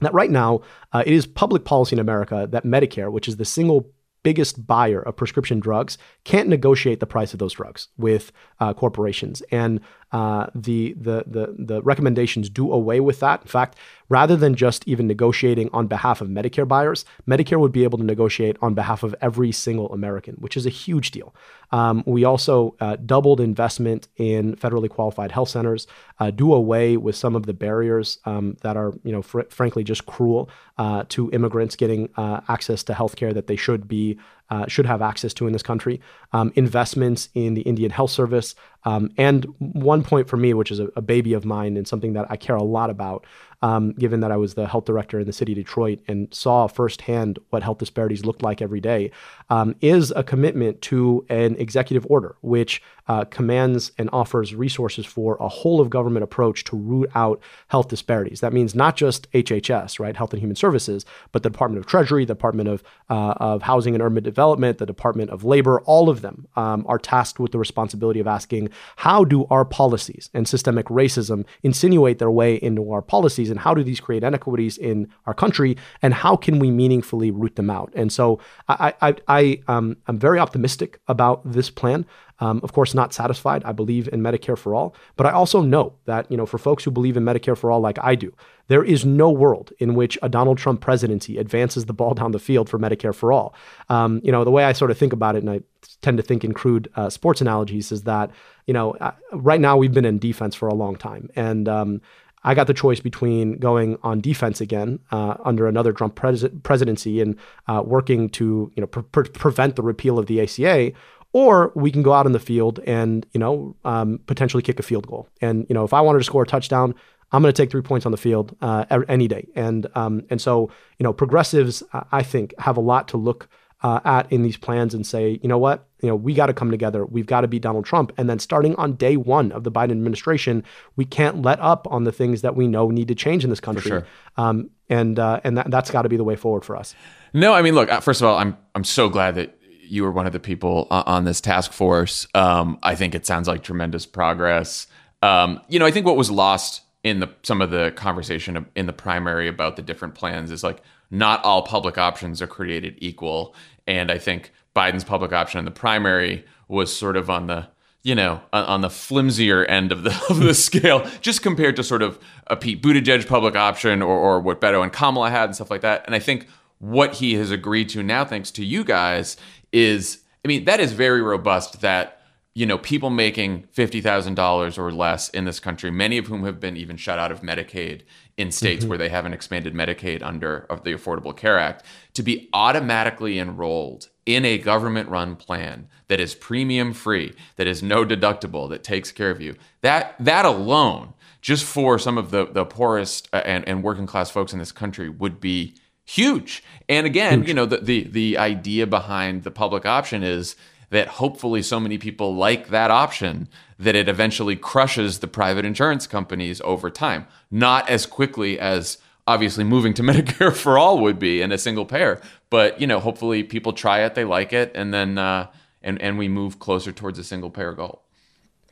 that 0.00 0.14
right 0.14 0.30
now 0.30 0.62
uh, 0.92 1.02
it 1.06 1.12
is 1.12 1.26
public 1.26 1.64
policy 1.64 1.94
in 1.94 2.00
America 2.00 2.48
that 2.50 2.64
Medicare, 2.64 3.12
which 3.12 3.28
is 3.28 3.36
the 3.36 3.44
single 3.44 3.90
biggest 4.22 4.66
buyer 4.66 5.00
of 5.00 5.16
prescription 5.16 5.60
drugs 5.60 5.98
can't 6.24 6.48
negotiate 6.48 7.00
the 7.00 7.06
price 7.06 7.32
of 7.32 7.38
those 7.38 7.54
drugs 7.54 7.88
with 7.96 8.32
uh, 8.60 8.74
corporations. 8.74 9.42
And 9.50 9.80
uh, 10.12 10.46
the, 10.54 10.94
the, 11.00 11.24
the, 11.26 11.54
the 11.58 11.82
recommendations 11.82 12.50
do 12.50 12.72
away 12.72 13.00
with 13.00 13.20
that. 13.20 13.42
In 13.42 13.48
fact, 13.48 13.76
rather 14.08 14.36
than 14.36 14.54
just 14.54 14.86
even 14.86 15.06
negotiating 15.06 15.70
on 15.72 15.86
behalf 15.86 16.20
of 16.20 16.28
Medicare 16.28 16.66
buyers, 16.66 17.04
Medicare 17.28 17.60
would 17.60 17.72
be 17.72 17.84
able 17.84 17.98
to 17.98 18.04
negotiate 18.04 18.56
on 18.60 18.74
behalf 18.74 19.02
of 19.02 19.14
every 19.20 19.52
single 19.52 19.92
American, 19.92 20.34
which 20.34 20.56
is 20.56 20.66
a 20.66 20.70
huge 20.70 21.12
deal. 21.12 21.34
Um, 21.70 22.02
we 22.06 22.24
also 22.24 22.74
uh, 22.80 22.96
doubled 22.96 23.40
investment 23.40 24.08
in 24.16 24.56
federally 24.56 24.90
qualified 24.90 25.30
health 25.30 25.48
centers, 25.48 25.86
uh, 26.18 26.32
do 26.32 26.52
away 26.52 26.96
with 26.96 27.14
some 27.14 27.36
of 27.36 27.46
the 27.46 27.54
barriers 27.54 28.18
um, 28.24 28.56
that 28.62 28.76
are, 28.76 28.92
you 29.04 29.12
know, 29.12 29.22
fr- 29.22 29.48
frankly, 29.50 29.84
just 29.84 30.06
cruel 30.06 30.50
uh, 30.78 31.04
to 31.10 31.30
immigrants 31.30 31.76
getting 31.76 32.08
uh, 32.16 32.40
access 32.48 32.82
to 32.82 32.94
health 32.94 33.14
care 33.14 33.32
that 33.32 33.46
they 33.46 33.56
should 33.56 33.86
be 33.86 34.18
uh, 34.50 34.66
should 34.66 34.86
have 34.86 35.00
access 35.02 35.32
to 35.34 35.46
in 35.46 35.52
this 35.52 35.62
country. 35.62 36.00
Um, 36.32 36.52
investments 36.56 37.28
in 37.34 37.54
the 37.54 37.62
Indian 37.62 37.90
Health 37.90 38.10
Service, 38.10 38.54
um, 38.84 39.10
and 39.16 39.46
one 39.58 40.02
point 40.02 40.28
for 40.28 40.36
me, 40.36 40.54
which 40.54 40.70
is 40.70 40.80
a, 40.80 40.88
a, 40.96 41.02
baby 41.02 41.34
of 41.34 41.44
mine 41.44 41.76
and 41.76 41.86
something 41.86 42.14
that 42.14 42.26
I 42.30 42.36
care 42.36 42.56
a 42.56 42.62
lot 42.62 42.88
about, 42.88 43.26
um, 43.62 43.92
given 43.92 44.20
that 44.20 44.32
I 44.32 44.36
was 44.36 44.54
the 44.54 44.66
health 44.66 44.84
director 44.84 45.20
in 45.20 45.26
the 45.26 45.32
city 45.32 45.52
of 45.52 45.56
Detroit 45.56 46.00
and 46.08 46.32
saw 46.32 46.66
firsthand 46.66 47.38
what 47.50 47.62
health 47.62 47.78
disparities 47.78 48.24
looked 48.24 48.42
like 48.42 48.62
every 48.62 48.80
day, 48.80 49.10
um, 49.50 49.74
is 49.80 50.12
a 50.16 50.22
commitment 50.22 50.80
to 50.82 51.24
an 51.28 51.56
executive 51.56 52.06
order 52.08 52.36
which 52.40 52.82
uh, 53.10 53.24
commands 53.24 53.90
and 53.98 54.08
offers 54.12 54.54
resources 54.54 55.04
for 55.04 55.36
a 55.40 55.48
whole 55.48 55.80
of 55.80 55.90
government 55.90 56.22
approach 56.22 56.62
to 56.62 56.76
root 56.76 57.10
out 57.16 57.40
health 57.66 57.88
disparities. 57.88 58.38
That 58.38 58.52
means 58.52 58.72
not 58.72 58.94
just 58.96 59.28
HHS, 59.32 59.98
right, 59.98 60.16
Health 60.16 60.32
and 60.32 60.40
Human 60.40 60.54
Services, 60.54 61.04
but 61.32 61.42
the 61.42 61.50
Department 61.50 61.80
of 61.80 61.90
Treasury, 61.90 62.24
the 62.24 62.34
Department 62.34 62.68
of 62.68 62.84
uh, 63.08 63.34
of 63.38 63.62
Housing 63.62 63.94
and 63.94 64.02
Urban 64.02 64.22
Development, 64.22 64.78
the 64.78 64.86
Department 64.86 65.30
of 65.30 65.42
Labor. 65.42 65.80
All 65.80 66.08
of 66.08 66.22
them 66.22 66.46
um, 66.54 66.84
are 66.86 66.98
tasked 66.98 67.40
with 67.40 67.50
the 67.50 67.58
responsibility 67.58 68.20
of 68.20 68.28
asking 68.28 68.70
how 68.94 69.24
do 69.24 69.44
our 69.46 69.64
policies 69.64 70.30
and 70.32 70.46
systemic 70.46 70.86
racism 70.86 71.44
insinuate 71.64 72.20
their 72.20 72.30
way 72.30 72.54
into 72.54 72.92
our 72.92 73.02
policies, 73.02 73.49
and 73.50 73.60
how 73.60 73.74
do 73.74 73.82
these 73.82 74.00
create 74.00 74.22
inequities 74.22 74.78
in 74.78 75.08
our 75.26 75.34
country, 75.34 75.76
and 76.02 76.14
how 76.14 76.36
can 76.36 76.58
we 76.58 76.70
meaningfully 76.70 77.30
root 77.30 77.56
them 77.56 77.70
out? 77.70 77.92
And 77.94 78.12
so 78.12 78.40
I 78.68 78.94
I, 79.00 79.14
I 79.28 79.62
um, 79.68 79.96
I'm 80.06 80.18
very 80.18 80.38
optimistic 80.38 81.00
about 81.08 81.40
this 81.50 81.70
plan. 81.70 82.06
Um, 82.42 82.60
of 82.64 82.72
course, 82.72 82.94
not 82.94 83.12
satisfied. 83.12 83.62
I 83.64 83.72
believe 83.72 84.08
in 84.12 84.22
Medicare 84.22 84.56
for 84.56 84.74
all, 84.74 84.94
but 85.16 85.26
I 85.26 85.30
also 85.30 85.60
know 85.60 85.94
that 86.06 86.30
you 86.30 86.36
know 86.36 86.46
for 86.46 86.58
folks 86.58 86.84
who 86.84 86.90
believe 86.90 87.16
in 87.16 87.24
Medicare 87.24 87.56
for 87.56 87.70
all, 87.70 87.80
like 87.80 87.98
I 88.02 88.14
do, 88.14 88.32
there 88.68 88.82
is 88.82 89.04
no 89.04 89.30
world 89.30 89.72
in 89.78 89.94
which 89.94 90.18
a 90.22 90.28
Donald 90.28 90.56
Trump 90.56 90.80
presidency 90.80 91.36
advances 91.36 91.84
the 91.84 91.92
ball 91.92 92.14
down 92.14 92.32
the 92.32 92.38
field 92.38 92.70
for 92.70 92.78
Medicare 92.78 93.14
for 93.14 93.32
all. 93.32 93.54
Um, 93.90 94.20
you 94.24 94.32
know, 94.32 94.44
the 94.44 94.50
way 94.50 94.64
I 94.64 94.72
sort 94.72 94.90
of 94.90 94.96
think 94.96 95.12
about 95.12 95.36
it, 95.36 95.42
and 95.42 95.50
I 95.50 95.60
tend 96.00 96.16
to 96.16 96.22
think 96.22 96.44
in 96.44 96.54
crude 96.54 96.88
uh, 96.96 97.10
sports 97.10 97.42
analogies, 97.42 97.92
is 97.92 98.04
that 98.04 98.30
you 98.66 98.72
know, 98.72 98.92
uh, 98.92 99.12
right 99.32 99.60
now 99.60 99.76
we've 99.76 99.92
been 99.92 100.04
in 100.04 100.18
defense 100.18 100.54
for 100.54 100.68
a 100.68 100.74
long 100.74 100.96
time, 100.96 101.28
and 101.36 101.68
um, 101.68 102.00
I 102.42 102.54
got 102.54 102.66
the 102.66 102.74
choice 102.74 103.00
between 103.00 103.58
going 103.58 103.98
on 104.02 104.20
defense 104.20 104.60
again 104.60 105.00
uh, 105.10 105.34
under 105.44 105.66
another 105.66 105.92
Trump 105.92 106.14
pres- 106.14 106.48
presidency 106.62 107.20
and 107.20 107.36
uh, 107.68 107.82
working 107.84 108.28
to 108.30 108.72
you 108.74 108.80
know 108.80 108.86
pre- 108.86 109.02
pre- 109.02 109.28
prevent 109.28 109.76
the 109.76 109.82
repeal 109.82 110.18
of 110.18 110.26
the 110.26 110.40
ACA, 110.40 110.92
or 111.32 111.72
we 111.74 111.90
can 111.90 112.02
go 112.02 112.12
out 112.12 112.26
in 112.26 112.32
the 112.32 112.38
field 112.38 112.80
and 112.86 113.26
you 113.32 113.40
know 113.40 113.76
um, 113.84 114.20
potentially 114.26 114.62
kick 114.62 114.78
a 114.78 114.82
field 114.82 115.06
goal. 115.06 115.28
And 115.40 115.66
you 115.68 115.74
know 115.74 115.84
if 115.84 115.92
I 115.92 116.00
wanted 116.00 116.18
to 116.18 116.24
score 116.24 116.42
a 116.42 116.46
touchdown, 116.46 116.94
I'm 117.32 117.42
going 117.42 117.52
to 117.52 117.62
take 117.62 117.70
three 117.70 117.82
points 117.82 118.06
on 118.06 118.12
the 118.12 118.18
field 118.18 118.56
uh, 118.62 118.84
any 119.08 119.28
day. 119.28 119.46
And 119.54 119.86
um, 119.94 120.24
and 120.30 120.40
so 120.40 120.70
you 120.98 121.04
know 121.04 121.12
progressives 121.12 121.82
I 122.10 122.22
think 122.22 122.54
have 122.58 122.76
a 122.76 122.82
lot 122.82 123.08
to 123.08 123.16
look 123.16 123.48
uh, 123.82 124.00
at 124.04 124.30
in 124.32 124.42
these 124.42 124.56
plans 124.56 124.94
and 124.94 125.06
say 125.06 125.38
you 125.42 125.48
know 125.48 125.58
what 125.58 125.86
you 126.02 126.08
know 126.08 126.16
we 126.16 126.34
got 126.34 126.46
to 126.46 126.54
come 126.54 126.70
together. 126.70 127.04
We've 127.04 127.26
got 127.26 127.42
to 127.42 127.48
beat 127.48 127.62
Donald 127.62 127.84
Trump. 127.84 128.12
And 128.16 128.28
then 128.28 128.38
starting 128.38 128.74
on 128.76 128.94
day 128.94 129.16
one 129.16 129.52
of 129.52 129.64
the 129.64 129.72
Biden 129.72 129.92
administration, 129.92 130.64
we 130.96 131.04
can't 131.04 131.42
let 131.42 131.60
up 131.60 131.86
on 131.90 132.04
the 132.04 132.12
things 132.12 132.42
that 132.42 132.56
we 132.56 132.66
know 132.66 132.88
need 132.88 133.08
to 133.08 133.14
change 133.14 133.44
in 133.44 133.50
this 133.50 133.60
country. 133.60 133.90
Sure. 133.90 134.06
Um, 134.36 134.70
and 134.88 135.18
uh, 135.18 135.40
and 135.44 135.56
that, 135.58 135.70
that's 135.70 135.90
got 135.90 136.02
to 136.02 136.08
be 136.08 136.16
the 136.16 136.24
way 136.24 136.36
forward 136.36 136.64
for 136.64 136.76
us. 136.76 136.94
No, 137.32 137.54
I 137.54 137.62
mean, 137.62 137.74
look. 137.74 137.90
Uh, 137.90 138.00
first 138.00 138.20
of 138.20 138.28
all, 138.28 138.36
I'm 138.36 138.56
I'm 138.74 138.84
so 138.84 139.08
glad 139.08 139.36
that 139.36 139.56
you 139.82 140.04
were 140.04 140.12
one 140.12 140.26
of 140.26 140.32
the 140.32 140.40
people 140.40 140.86
on 140.90 141.24
this 141.24 141.40
task 141.40 141.72
force. 141.72 142.26
Um, 142.34 142.78
I 142.82 142.94
think 142.94 143.14
it 143.14 143.26
sounds 143.26 143.48
like 143.48 143.64
tremendous 143.64 144.06
progress. 144.06 144.86
Um, 145.20 145.60
you 145.68 145.78
know, 145.78 145.86
I 145.86 145.90
think 145.90 146.06
what 146.06 146.16
was 146.16 146.30
lost 146.30 146.82
in 147.02 147.20
the 147.20 147.28
some 147.42 147.60
of 147.60 147.70
the 147.70 147.92
conversation 147.96 148.66
in 148.76 148.86
the 148.86 148.92
primary 148.92 149.48
about 149.48 149.76
the 149.76 149.82
different 149.82 150.14
plans 150.14 150.50
is 150.50 150.62
like 150.62 150.82
not 151.10 151.42
all 151.44 151.62
public 151.62 151.98
options 151.98 152.40
are 152.40 152.46
created 152.46 152.94
equal, 152.98 153.54
and 153.86 154.10
I 154.10 154.18
think 154.18 154.52
Biden's 154.74 155.04
public 155.04 155.32
option 155.32 155.58
in 155.58 155.64
the 155.64 155.70
primary 155.70 156.44
was 156.68 156.94
sort 156.94 157.16
of 157.16 157.28
on 157.28 157.46
the 157.46 157.68
you 158.02 158.14
know 158.14 158.40
on 158.52 158.80
the 158.80 158.88
flimsier 158.88 159.68
end 159.68 159.92
of 159.92 160.02
the 160.02 160.10
of 160.30 160.40
the 160.40 160.54
scale, 160.54 161.08
just 161.20 161.42
compared 161.42 161.76
to 161.76 161.84
sort 161.84 162.02
of 162.02 162.18
a 162.46 162.56
Pete 162.56 162.82
Buttigieg 162.82 163.26
public 163.26 163.56
option 163.56 164.02
or, 164.02 164.16
or 164.16 164.40
what 164.40 164.60
Beto 164.60 164.82
and 164.82 164.92
Kamala 164.92 165.30
had 165.30 165.44
and 165.44 165.54
stuff 165.54 165.70
like 165.70 165.82
that. 165.82 166.04
And 166.06 166.14
I 166.14 166.18
think 166.18 166.46
what 166.78 167.14
he 167.14 167.34
has 167.34 167.50
agreed 167.50 167.88
to 167.90 168.02
now, 168.02 168.24
thanks 168.24 168.50
to 168.52 168.64
you 168.64 168.84
guys, 168.84 169.36
is 169.72 170.20
I 170.44 170.48
mean, 170.48 170.64
that 170.64 170.80
is 170.80 170.92
very 170.92 171.20
robust 171.20 171.80
that 171.80 172.20
you 172.52 172.66
know, 172.66 172.76
people 172.76 173.08
making 173.08 173.64
$50,000 173.74 174.78
or 174.78 174.92
less 174.92 175.30
in 175.30 175.46
this 175.46 175.58
country, 175.58 175.90
many 175.90 176.18
of 176.18 176.26
whom 176.26 176.44
have 176.44 176.60
been 176.60 176.76
even 176.76 176.98
shut 176.98 177.18
out 177.18 177.32
of 177.32 177.40
Medicaid 177.40 178.02
in 178.36 178.52
states 178.52 178.82
mm-hmm. 178.82 178.90
where 178.90 178.98
they 178.98 179.08
haven't 179.08 179.32
expanded 179.32 179.72
Medicaid 179.72 180.22
under 180.22 180.66
of 180.68 180.84
the 180.84 180.92
Affordable 180.92 181.34
Care 181.34 181.58
Act, 181.58 181.86
to 182.12 182.22
be 182.22 182.50
automatically 182.52 183.38
enrolled 183.38 184.09
in 184.26 184.44
a 184.44 184.58
government 184.58 185.08
run 185.08 185.36
plan 185.36 185.88
that 186.08 186.20
is 186.20 186.34
premium 186.34 186.92
free, 186.92 187.32
that 187.56 187.66
is 187.66 187.82
no 187.82 188.04
deductible, 188.04 188.68
that 188.70 188.82
takes 188.82 189.12
care 189.12 189.30
of 189.30 189.40
you. 189.40 189.54
That 189.82 190.16
that 190.20 190.44
alone, 190.44 191.14
just 191.40 191.64
for 191.64 191.98
some 191.98 192.18
of 192.18 192.30
the 192.30 192.46
the 192.46 192.64
poorest 192.64 193.28
uh, 193.32 193.42
and, 193.44 193.66
and 193.68 193.82
working 193.82 194.06
class 194.06 194.30
folks 194.30 194.52
in 194.52 194.58
this 194.58 194.72
country 194.72 195.08
would 195.08 195.40
be 195.40 195.74
huge. 196.04 196.62
And 196.88 197.06
again, 197.06 197.40
huge. 197.40 197.48
you 197.48 197.54
know, 197.54 197.66
the, 197.66 197.78
the 197.78 198.04
the 198.04 198.38
idea 198.38 198.86
behind 198.86 199.44
the 199.44 199.50
public 199.50 199.86
option 199.86 200.22
is 200.22 200.56
that 200.90 201.06
hopefully 201.06 201.62
so 201.62 201.78
many 201.80 201.98
people 201.98 202.34
like 202.34 202.68
that 202.68 202.90
option 202.90 203.48
that 203.78 203.94
it 203.94 204.08
eventually 204.08 204.56
crushes 204.56 205.20
the 205.20 205.28
private 205.28 205.64
insurance 205.64 206.06
companies 206.06 206.60
over 206.62 206.90
time. 206.90 207.26
Not 207.50 207.88
as 207.88 208.06
quickly 208.06 208.58
as 208.58 208.98
obviously 209.26 209.64
moving 209.64 209.94
to 209.94 210.02
Medicare 210.10 210.54
for 210.54 210.76
all 210.76 210.98
would 210.98 211.18
be 211.18 211.40
in 211.40 211.52
a 211.52 211.58
single 211.58 211.86
payer, 211.86 212.20
but 212.50 212.80
you 212.80 212.86
know, 212.86 213.00
hopefully 213.00 213.42
people 213.42 213.72
try 213.72 214.00
it, 214.04 214.14
they 214.14 214.24
like 214.24 214.52
it, 214.52 214.72
and 214.74 214.92
then 214.92 215.18
uh, 215.18 215.50
and 215.82 216.00
and 216.02 216.18
we 216.18 216.28
move 216.28 216.58
closer 216.58 216.92
towards 216.92 217.18
a 217.18 217.24
single 217.24 217.50
payer 217.50 217.72
goal. 217.72 218.02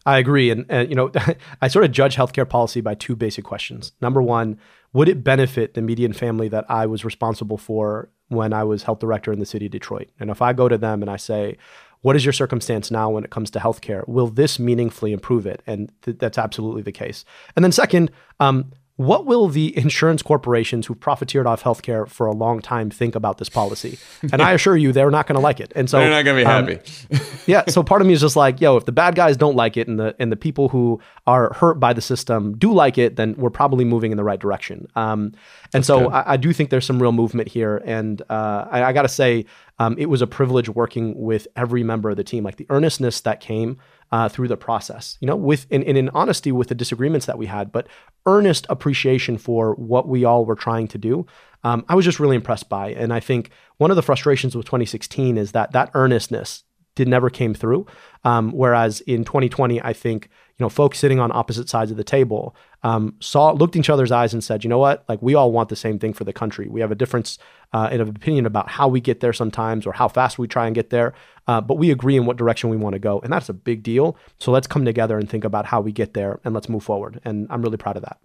I 0.04 0.18
agree, 0.18 0.50
and, 0.50 0.66
and 0.68 0.88
you 0.88 0.94
know, 0.94 1.10
I 1.62 1.68
sort 1.68 1.84
of 1.84 1.92
judge 1.92 2.16
healthcare 2.16 2.48
policy 2.48 2.80
by 2.80 2.94
two 2.94 3.16
basic 3.16 3.44
questions. 3.44 3.92
Number 4.00 4.22
one, 4.22 4.58
would 4.92 5.08
it 5.08 5.22
benefit 5.22 5.74
the 5.74 5.82
median 5.82 6.12
family 6.12 6.48
that 6.48 6.64
I 6.70 6.86
was 6.86 7.04
responsible 7.04 7.58
for 7.58 8.10
when 8.28 8.52
I 8.52 8.64
was 8.64 8.82
health 8.82 9.00
director 9.00 9.32
in 9.32 9.38
the 9.38 9.46
city 9.46 9.66
of 9.66 9.72
Detroit? 9.72 10.08
And 10.18 10.30
if 10.30 10.40
I 10.40 10.52
go 10.52 10.68
to 10.68 10.78
them 10.78 11.02
and 11.02 11.10
I 11.10 11.16
say, 11.16 11.58
what 12.00 12.16
is 12.16 12.24
your 12.24 12.32
circumstance 12.32 12.90
now 12.90 13.10
when 13.10 13.24
it 13.24 13.30
comes 13.30 13.50
to 13.50 13.58
healthcare? 13.58 14.06
Will 14.06 14.28
this 14.28 14.58
meaningfully 14.58 15.12
improve 15.12 15.46
it? 15.46 15.62
And 15.66 15.92
th- 16.02 16.18
that's 16.18 16.38
absolutely 16.38 16.82
the 16.82 16.92
case. 16.92 17.24
And 17.56 17.64
then, 17.64 17.72
second, 17.72 18.10
um, 18.40 18.72
what 18.98 19.26
will 19.26 19.46
the 19.46 19.76
insurance 19.78 20.22
corporations 20.22 20.86
who 20.86 20.94
profiteered 20.96 21.46
off 21.46 21.62
healthcare 21.62 22.08
for 22.08 22.26
a 22.26 22.32
long 22.32 22.60
time 22.60 22.90
think 22.90 23.14
about 23.14 23.38
this 23.38 23.48
policy? 23.48 23.96
And 24.32 24.42
I 24.42 24.52
assure 24.54 24.76
you, 24.76 24.90
they're 24.90 25.08
not 25.08 25.28
going 25.28 25.36
to 25.36 25.40
like 25.40 25.60
it. 25.60 25.72
And 25.76 25.88
so 25.88 26.00
they're 26.00 26.10
not 26.10 26.24
going 26.24 26.36
to 26.36 26.42
be 26.42 26.46
um, 26.50 26.66
happy. 26.66 27.30
yeah. 27.46 27.64
So 27.68 27.84
part 27.84 28.00
of 28.00 28.08
me 28.08 28.12
is 28.12 28.20
just 28.20 28.34
like, 28.34 28.60
yo, 28.60 28.76
if 28.76 28.86
the 28.86 28.92
bad 28.92 29.14
guys 29.14 29.36
don't 29.36 29.54
like 29.54 29.76
it, 29.76 29.86
and 29.86 30.00
the 30.00 30.16
and 30.18 30.32
the 30.32 30.36
people 30.36 30.68
who 30.68 31.00
are 31.28 31.52
hurt 31.54 31.74
by 31.74 31.92
the 31.92 32.00
system 32.00 32.58
do 32.58 32.72
like 32.72 32.98
it, 32.98 33.14
then 33.14 33.36
we're 33.36 33.50
probably 33.50 33.84
moving 33.84 34.10
in 34.10 34.16
the 34.16 34.24
right 34.24 34.40
direction. 34.40 34.88
Um, 34.96 35.32
and 35.72 35.84
That's 35.84 35.86
so 35.86 36.10
I, 36.10 36.32
I, 36.32 36.36
do 36.36 36.52
think 36.52 36.70
there's 36.70 36.86
some 36.86 37.00
real 37.00 37.12
movement 37.12 37.48
here. 37.48 37.80
And 37.84 38.20
uh, 38.28 38.66
I, 38.68 38.82
I 38.82 38.92
got 38.92 39.02
to 39.02 39.08
say, 39.08 39.44
um, 39.78 39.94
it 39.96 40.06
was 40.06 40.22
a 40.22 40.26
privilege 40.26 40.68
working 40.68 41.16
with 41.16 41.46
every 41.54 41.84
member 41.84 42.10
of 42.10 42.16
the 42.16 42.24
team. 42.24 42.42
Like 42.42 42.56
the 42.56 42.66
earnestness 42.68 43.20
that 43.20 43.40
came 43.40 43.78
uh, 44.10 44.28
through 44.28 44.48
the 44.48 44.56
process, 44.56 45.18
you 45.20 45.26
know, 45.26 45.36
with 45.36 45.66
in, 45.70 45.82
in 45.82 46.08
honesty 46.10 46.52
with 46.52 46.68
the 46.68 46.74
disagreements 46.74 47.26
that 47.26 47.38
we 47.38 47.46
had, 47.46 47.70
but 47.70 47.86
earnest 48.26 48.66
appreciation 48.68 49.38
for 49.38 49.74
what 49.74 50.08
we 50.08 50.24
all 50.24 50.44
were 50.44 50.56
trying 50.56 50.88
to 50.88 50.98
do. 50.98 51.26
Um, 51.64 51.84
I 51.88 51.94
was 51.94 52.04
just 52.04 52.20
really 52.20 52.36
impressed 52.36 52.68
by, 52.68 52.90
and 52.92 53.12
I 53.12 53.20
think 53.20 53.50
one 53.78 53.90
of 53.90 53.96
the 53.96 54.02
frustrations 54.02 54.56
with 54.56 54.66
2016 54.66 55.36
is 55.36 55.52
that 55.52 55.72
that 55.72 55.90
earnestness 55.94 56.64
did 56.94 57.08
never 57.08 57.30
came 57.30 57.54
through. 57.54 57.86
Um, 58.24 58.50
whereas 58.50 59.00
in 59.02 59.24
2020, 59.24 59.80
I 59.82 59.92
think 59.92 60.28
you 60.58 60.64
know 60.64 60.68
folks 60.68 60.98
sitting 60.98 61.20
on 61.20 61.30
opposite 61.32 61.68
sides 61.68 61.90
of 61.90 61.96
the 61.96 62.04
table 62.04 62.56
um, 62.82 63.14
saw 63.20 63.50
looked 63.52 63.76
each 63.76 63.90
other's 63.90 64.12
eyes 64.12 64.32
and 64.32 64.42
said, 64.42 64.64
you 64.64 64.70
know 64.70 64.78
what, 64.78 65.04
like 65.08 65.20
we 65.20 65.34
all 65.34 65.52
want 65.52 65.68
the 65.68 65.76
same 65.76 65.98
thing 65.98 66.12
for 66.12 66.24
the 66.24 66.32
country. 66.32 66.68
We 66.68 66.80
have 66.80 66.92
a 66.92 66.94
difference 66.94 67.38
uh, 67.72 67.88
in 67.90 68.00
opinion 68.00 68.46
about 68.46 68.68
how 68.68 68.88
we 68.88 69.00
get 69.00 69.20
there 69.20 69.32
sometimes 69.32 69.86
or 69.86 69.92
how 69.92 70.08
fast 70.08 70.38
we 70.38 70.48
try 70.48 70.66
and 70.66 70.74
get 70.74 70.90
there, 70.90 71.14
uh, 71.46 71.60
but 71.60 71.74
we 71.74 71.90
agree 71.90 72.16
in 72.16 72.26
what 72.26 72.36
direction 72.36 72.70
we 72.70 72.76
want 72.76 72.94
to 72.94 72.98
go, 72.98 73.20
and 73.20 73.32
that's 73.32 73.48
a 73.48 73.54
big 73.54 73.82
deal. 73.82 74.16
So 74.38 74.52
let's 74.52 74.66
come 74.66 74.84
together 74.84 75.18
and 75.18 75.28
think 75.28 75.44
about 75.44 75.66
how 75.66 75.80
we 75.80 75.92
get 75.92 76.14
there, 76.14 76.40
and 76.44 76.54
let's 76.54 76.68
move 76.68 76.84
forward. 76.84 77.20
And 77.24 77.46
I'm 77.50 77.62
really 77.62 77.76
proud 77.76 77.96
of 77.96 78.02
that. 78.02 78.18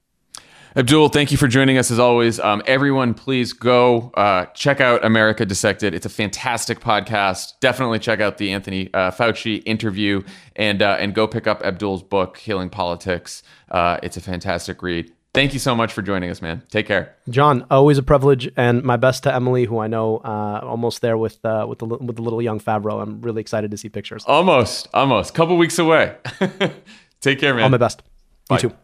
Abdul, 0.76 1.10
thank 1.10 1.32
you 1.32 1.38
for 1.38 1.48
joining 1.48 1.78
us 1.78 1.92
as 1.92 2.00
always. 2.00 2.40
Um, 2.40 2.64
everyone, 2.66 3.14
please 3.14 3.54
go 3.54 4.12
uh, 4.16 4.46
check 4.48 4.82
out 4.82 5.06
America 5.06 5.46
Dissected. 5.46 5.94
It's 5.94 6.08
a 6.08 6.10
fantastic 6.10 6.80
podcast. 6.80 7.54
Definitely 7.60 8.00
check 8.00 8.22
out 8.22 8.40
the 8.40 8.52
Anthony 8.52 8.92
uh, 8.92 9.12
Fauci 9.12 9.62
interview 9.68 10.24
and 10.56 10.82
uh, 10.82 10.98
and 11.00 11.14
go 11.14 11.28
pick 11.28 11.46
up 11.46 11.62
Abdul's 11.64 12.02
book, 12.02 12.38
Healing 12.38 12.72
Politics. 12.72 13.44
Uh, 13.70 14.00
it's 14.02 14.18
a 14.18 14.22
fantastic 14.22 14.82
read. 14.82 15.12
Thank 15.36 15.54
you 15.54 15.60
so 15.60 15.76
much 15.76 15.94
for 15.94 16.02
joining 16.02 16.32
us, 16.32 16.42
man. 16.42 16.64
Take 16.72 16.88
care, 16.88 17.16
John. 17.30 17.68
Always 17.70 18.00
a 18.00 18.04
privilege, 18.04 18.52
and 18.58 18.84
my 18.84 18.98
best 18.98 19.24
to 19.24 19.34
Emily, 19.34 19.66
who 19.66 19.78
I 19.78 19.86
know 19.86 20.18
uh, 20.18 20.62
almost 20.64 21.02
there 21.02 21.18
with 21.20 21.44
uh, 21.46 21.68
with 21.70 21.80
the 21.80 21.86
with 21.86 22.16
the 22.16 22.22
little 22.24 22.42
young 22.42 22.60
Favreau. 22.60 23.00
I'm 23.00 23.22
really 23.22 23.42
excited 23.42 23.70
to 23.72 23.78
see 23.78 23.90
pictures. 23.90 24.24
Almost, 24.26 24.88
almost, 24.92 25.36
couple 25.36 25.58
weeks 25.58 25.78
away. 25.78 26.16
Take 27.22 27.40
care, 27.40 27.54
man. 27.54 27.64
All 27.64 27.70
my 27.70 27.78
best. 27.78 28.02
Bye. 28.48 28.56
You 28.56 28.70
too. 28.70 28.76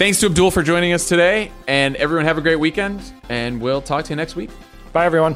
Thanks 0.00 0.18
to 0.20 0.26
Abdul 0.28 0.50
for 0.50 0.62
joining 0.62 0.94
us 0.94 1.06
today. 1.06 1.52
And 1.68 1.94
everyone, 1.96 2.24
have 2.24 2.38
a 2.38 2.40
great 2.40 2.56
weekend. 2.56 3.02
And 3.28 3.60
we'll 3.60 3.82
talk 3.82 4.06
to 4.06 4.10
you 4.10 4.16
next 4.16 4.34
week. 4.34 4.48
Bye, 4.94 5.04
everyone. 5.04 5.34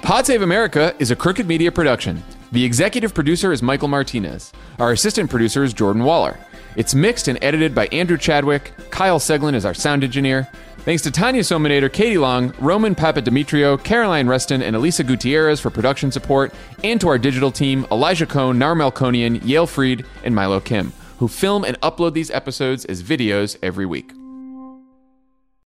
Pod 0.00 0.24
Save 0.24 0.40
America 0.40 0.94
is 0.98 1.10
a 1.10 1.14
Crooked 1.14 1.46
Media 1.46 1.70
production. 1.70 2.22
The 2.52 2.64
executive 2.64 3.12
producer 3.12 3.52
is 3.52 3.62
Michael 3.62 3.88
Martinez. 3.88 4.50
Our 4.78 4.92
assistant 4.92 5.28
producer 5.28 5.62
is 5.62 5.74
Jordan 5.74 6.04
Waller. 6.04 6.38
It's 6.74 6.94
mixed 6.94 7.28
and 7.28 7.38
edited 7.42 7.74
by 7.74 7.86
Andrew 7.88 8.16
Chadwick. 8.16 8.72
Kyle 8.88 9.18
Seglin 9.18 9.54
is 9.54 9.66
our 9.66 9.74
sound 9.74 10.04
engineer. 10.04 10.48
Thanks 10.84 11.02
to 11.02 11.10
Tanya 11.10 11.42
Somanader, 11.42 11.92
Katie 11.92 12.16
Long, 12.16 12.54
Roman 12.58 12.94
Papademetriou, 12.94 13.84
Caroline 13.84 14.26
Reston, 14.26 14.62
and 14.62 14.74
Elisa 14.74 15.04
Gutierrez 15.04 15.60
for 15.60 15.68
production 15.68 16.10
support, 16.10 16.54
and 16.82 16.98
to 17.02 17.08
our 17.08 17.18
digital 17.18 17.52
team, 17.52 17.86
Elijah 17.92 18.26
Cohn, 18.26 18.58
Nar 18.58 18.74
Melkonian, 18.74 19.44
Yale 19.44 19.66
Freed, 19.66 20.06
and 20.24 20.34
Milo 20.34 20.58
Kim, 20.58 20.92
who 21.18 21.28
film 21.28 21.64
and 21.64 21.78
upload 21.82 22.14
these 22.14 22.30
episodes 22.30 22.86
as 22.86 23.02
videos 23.02 23.58
every 23.62 23.84
week. 23.84 24.12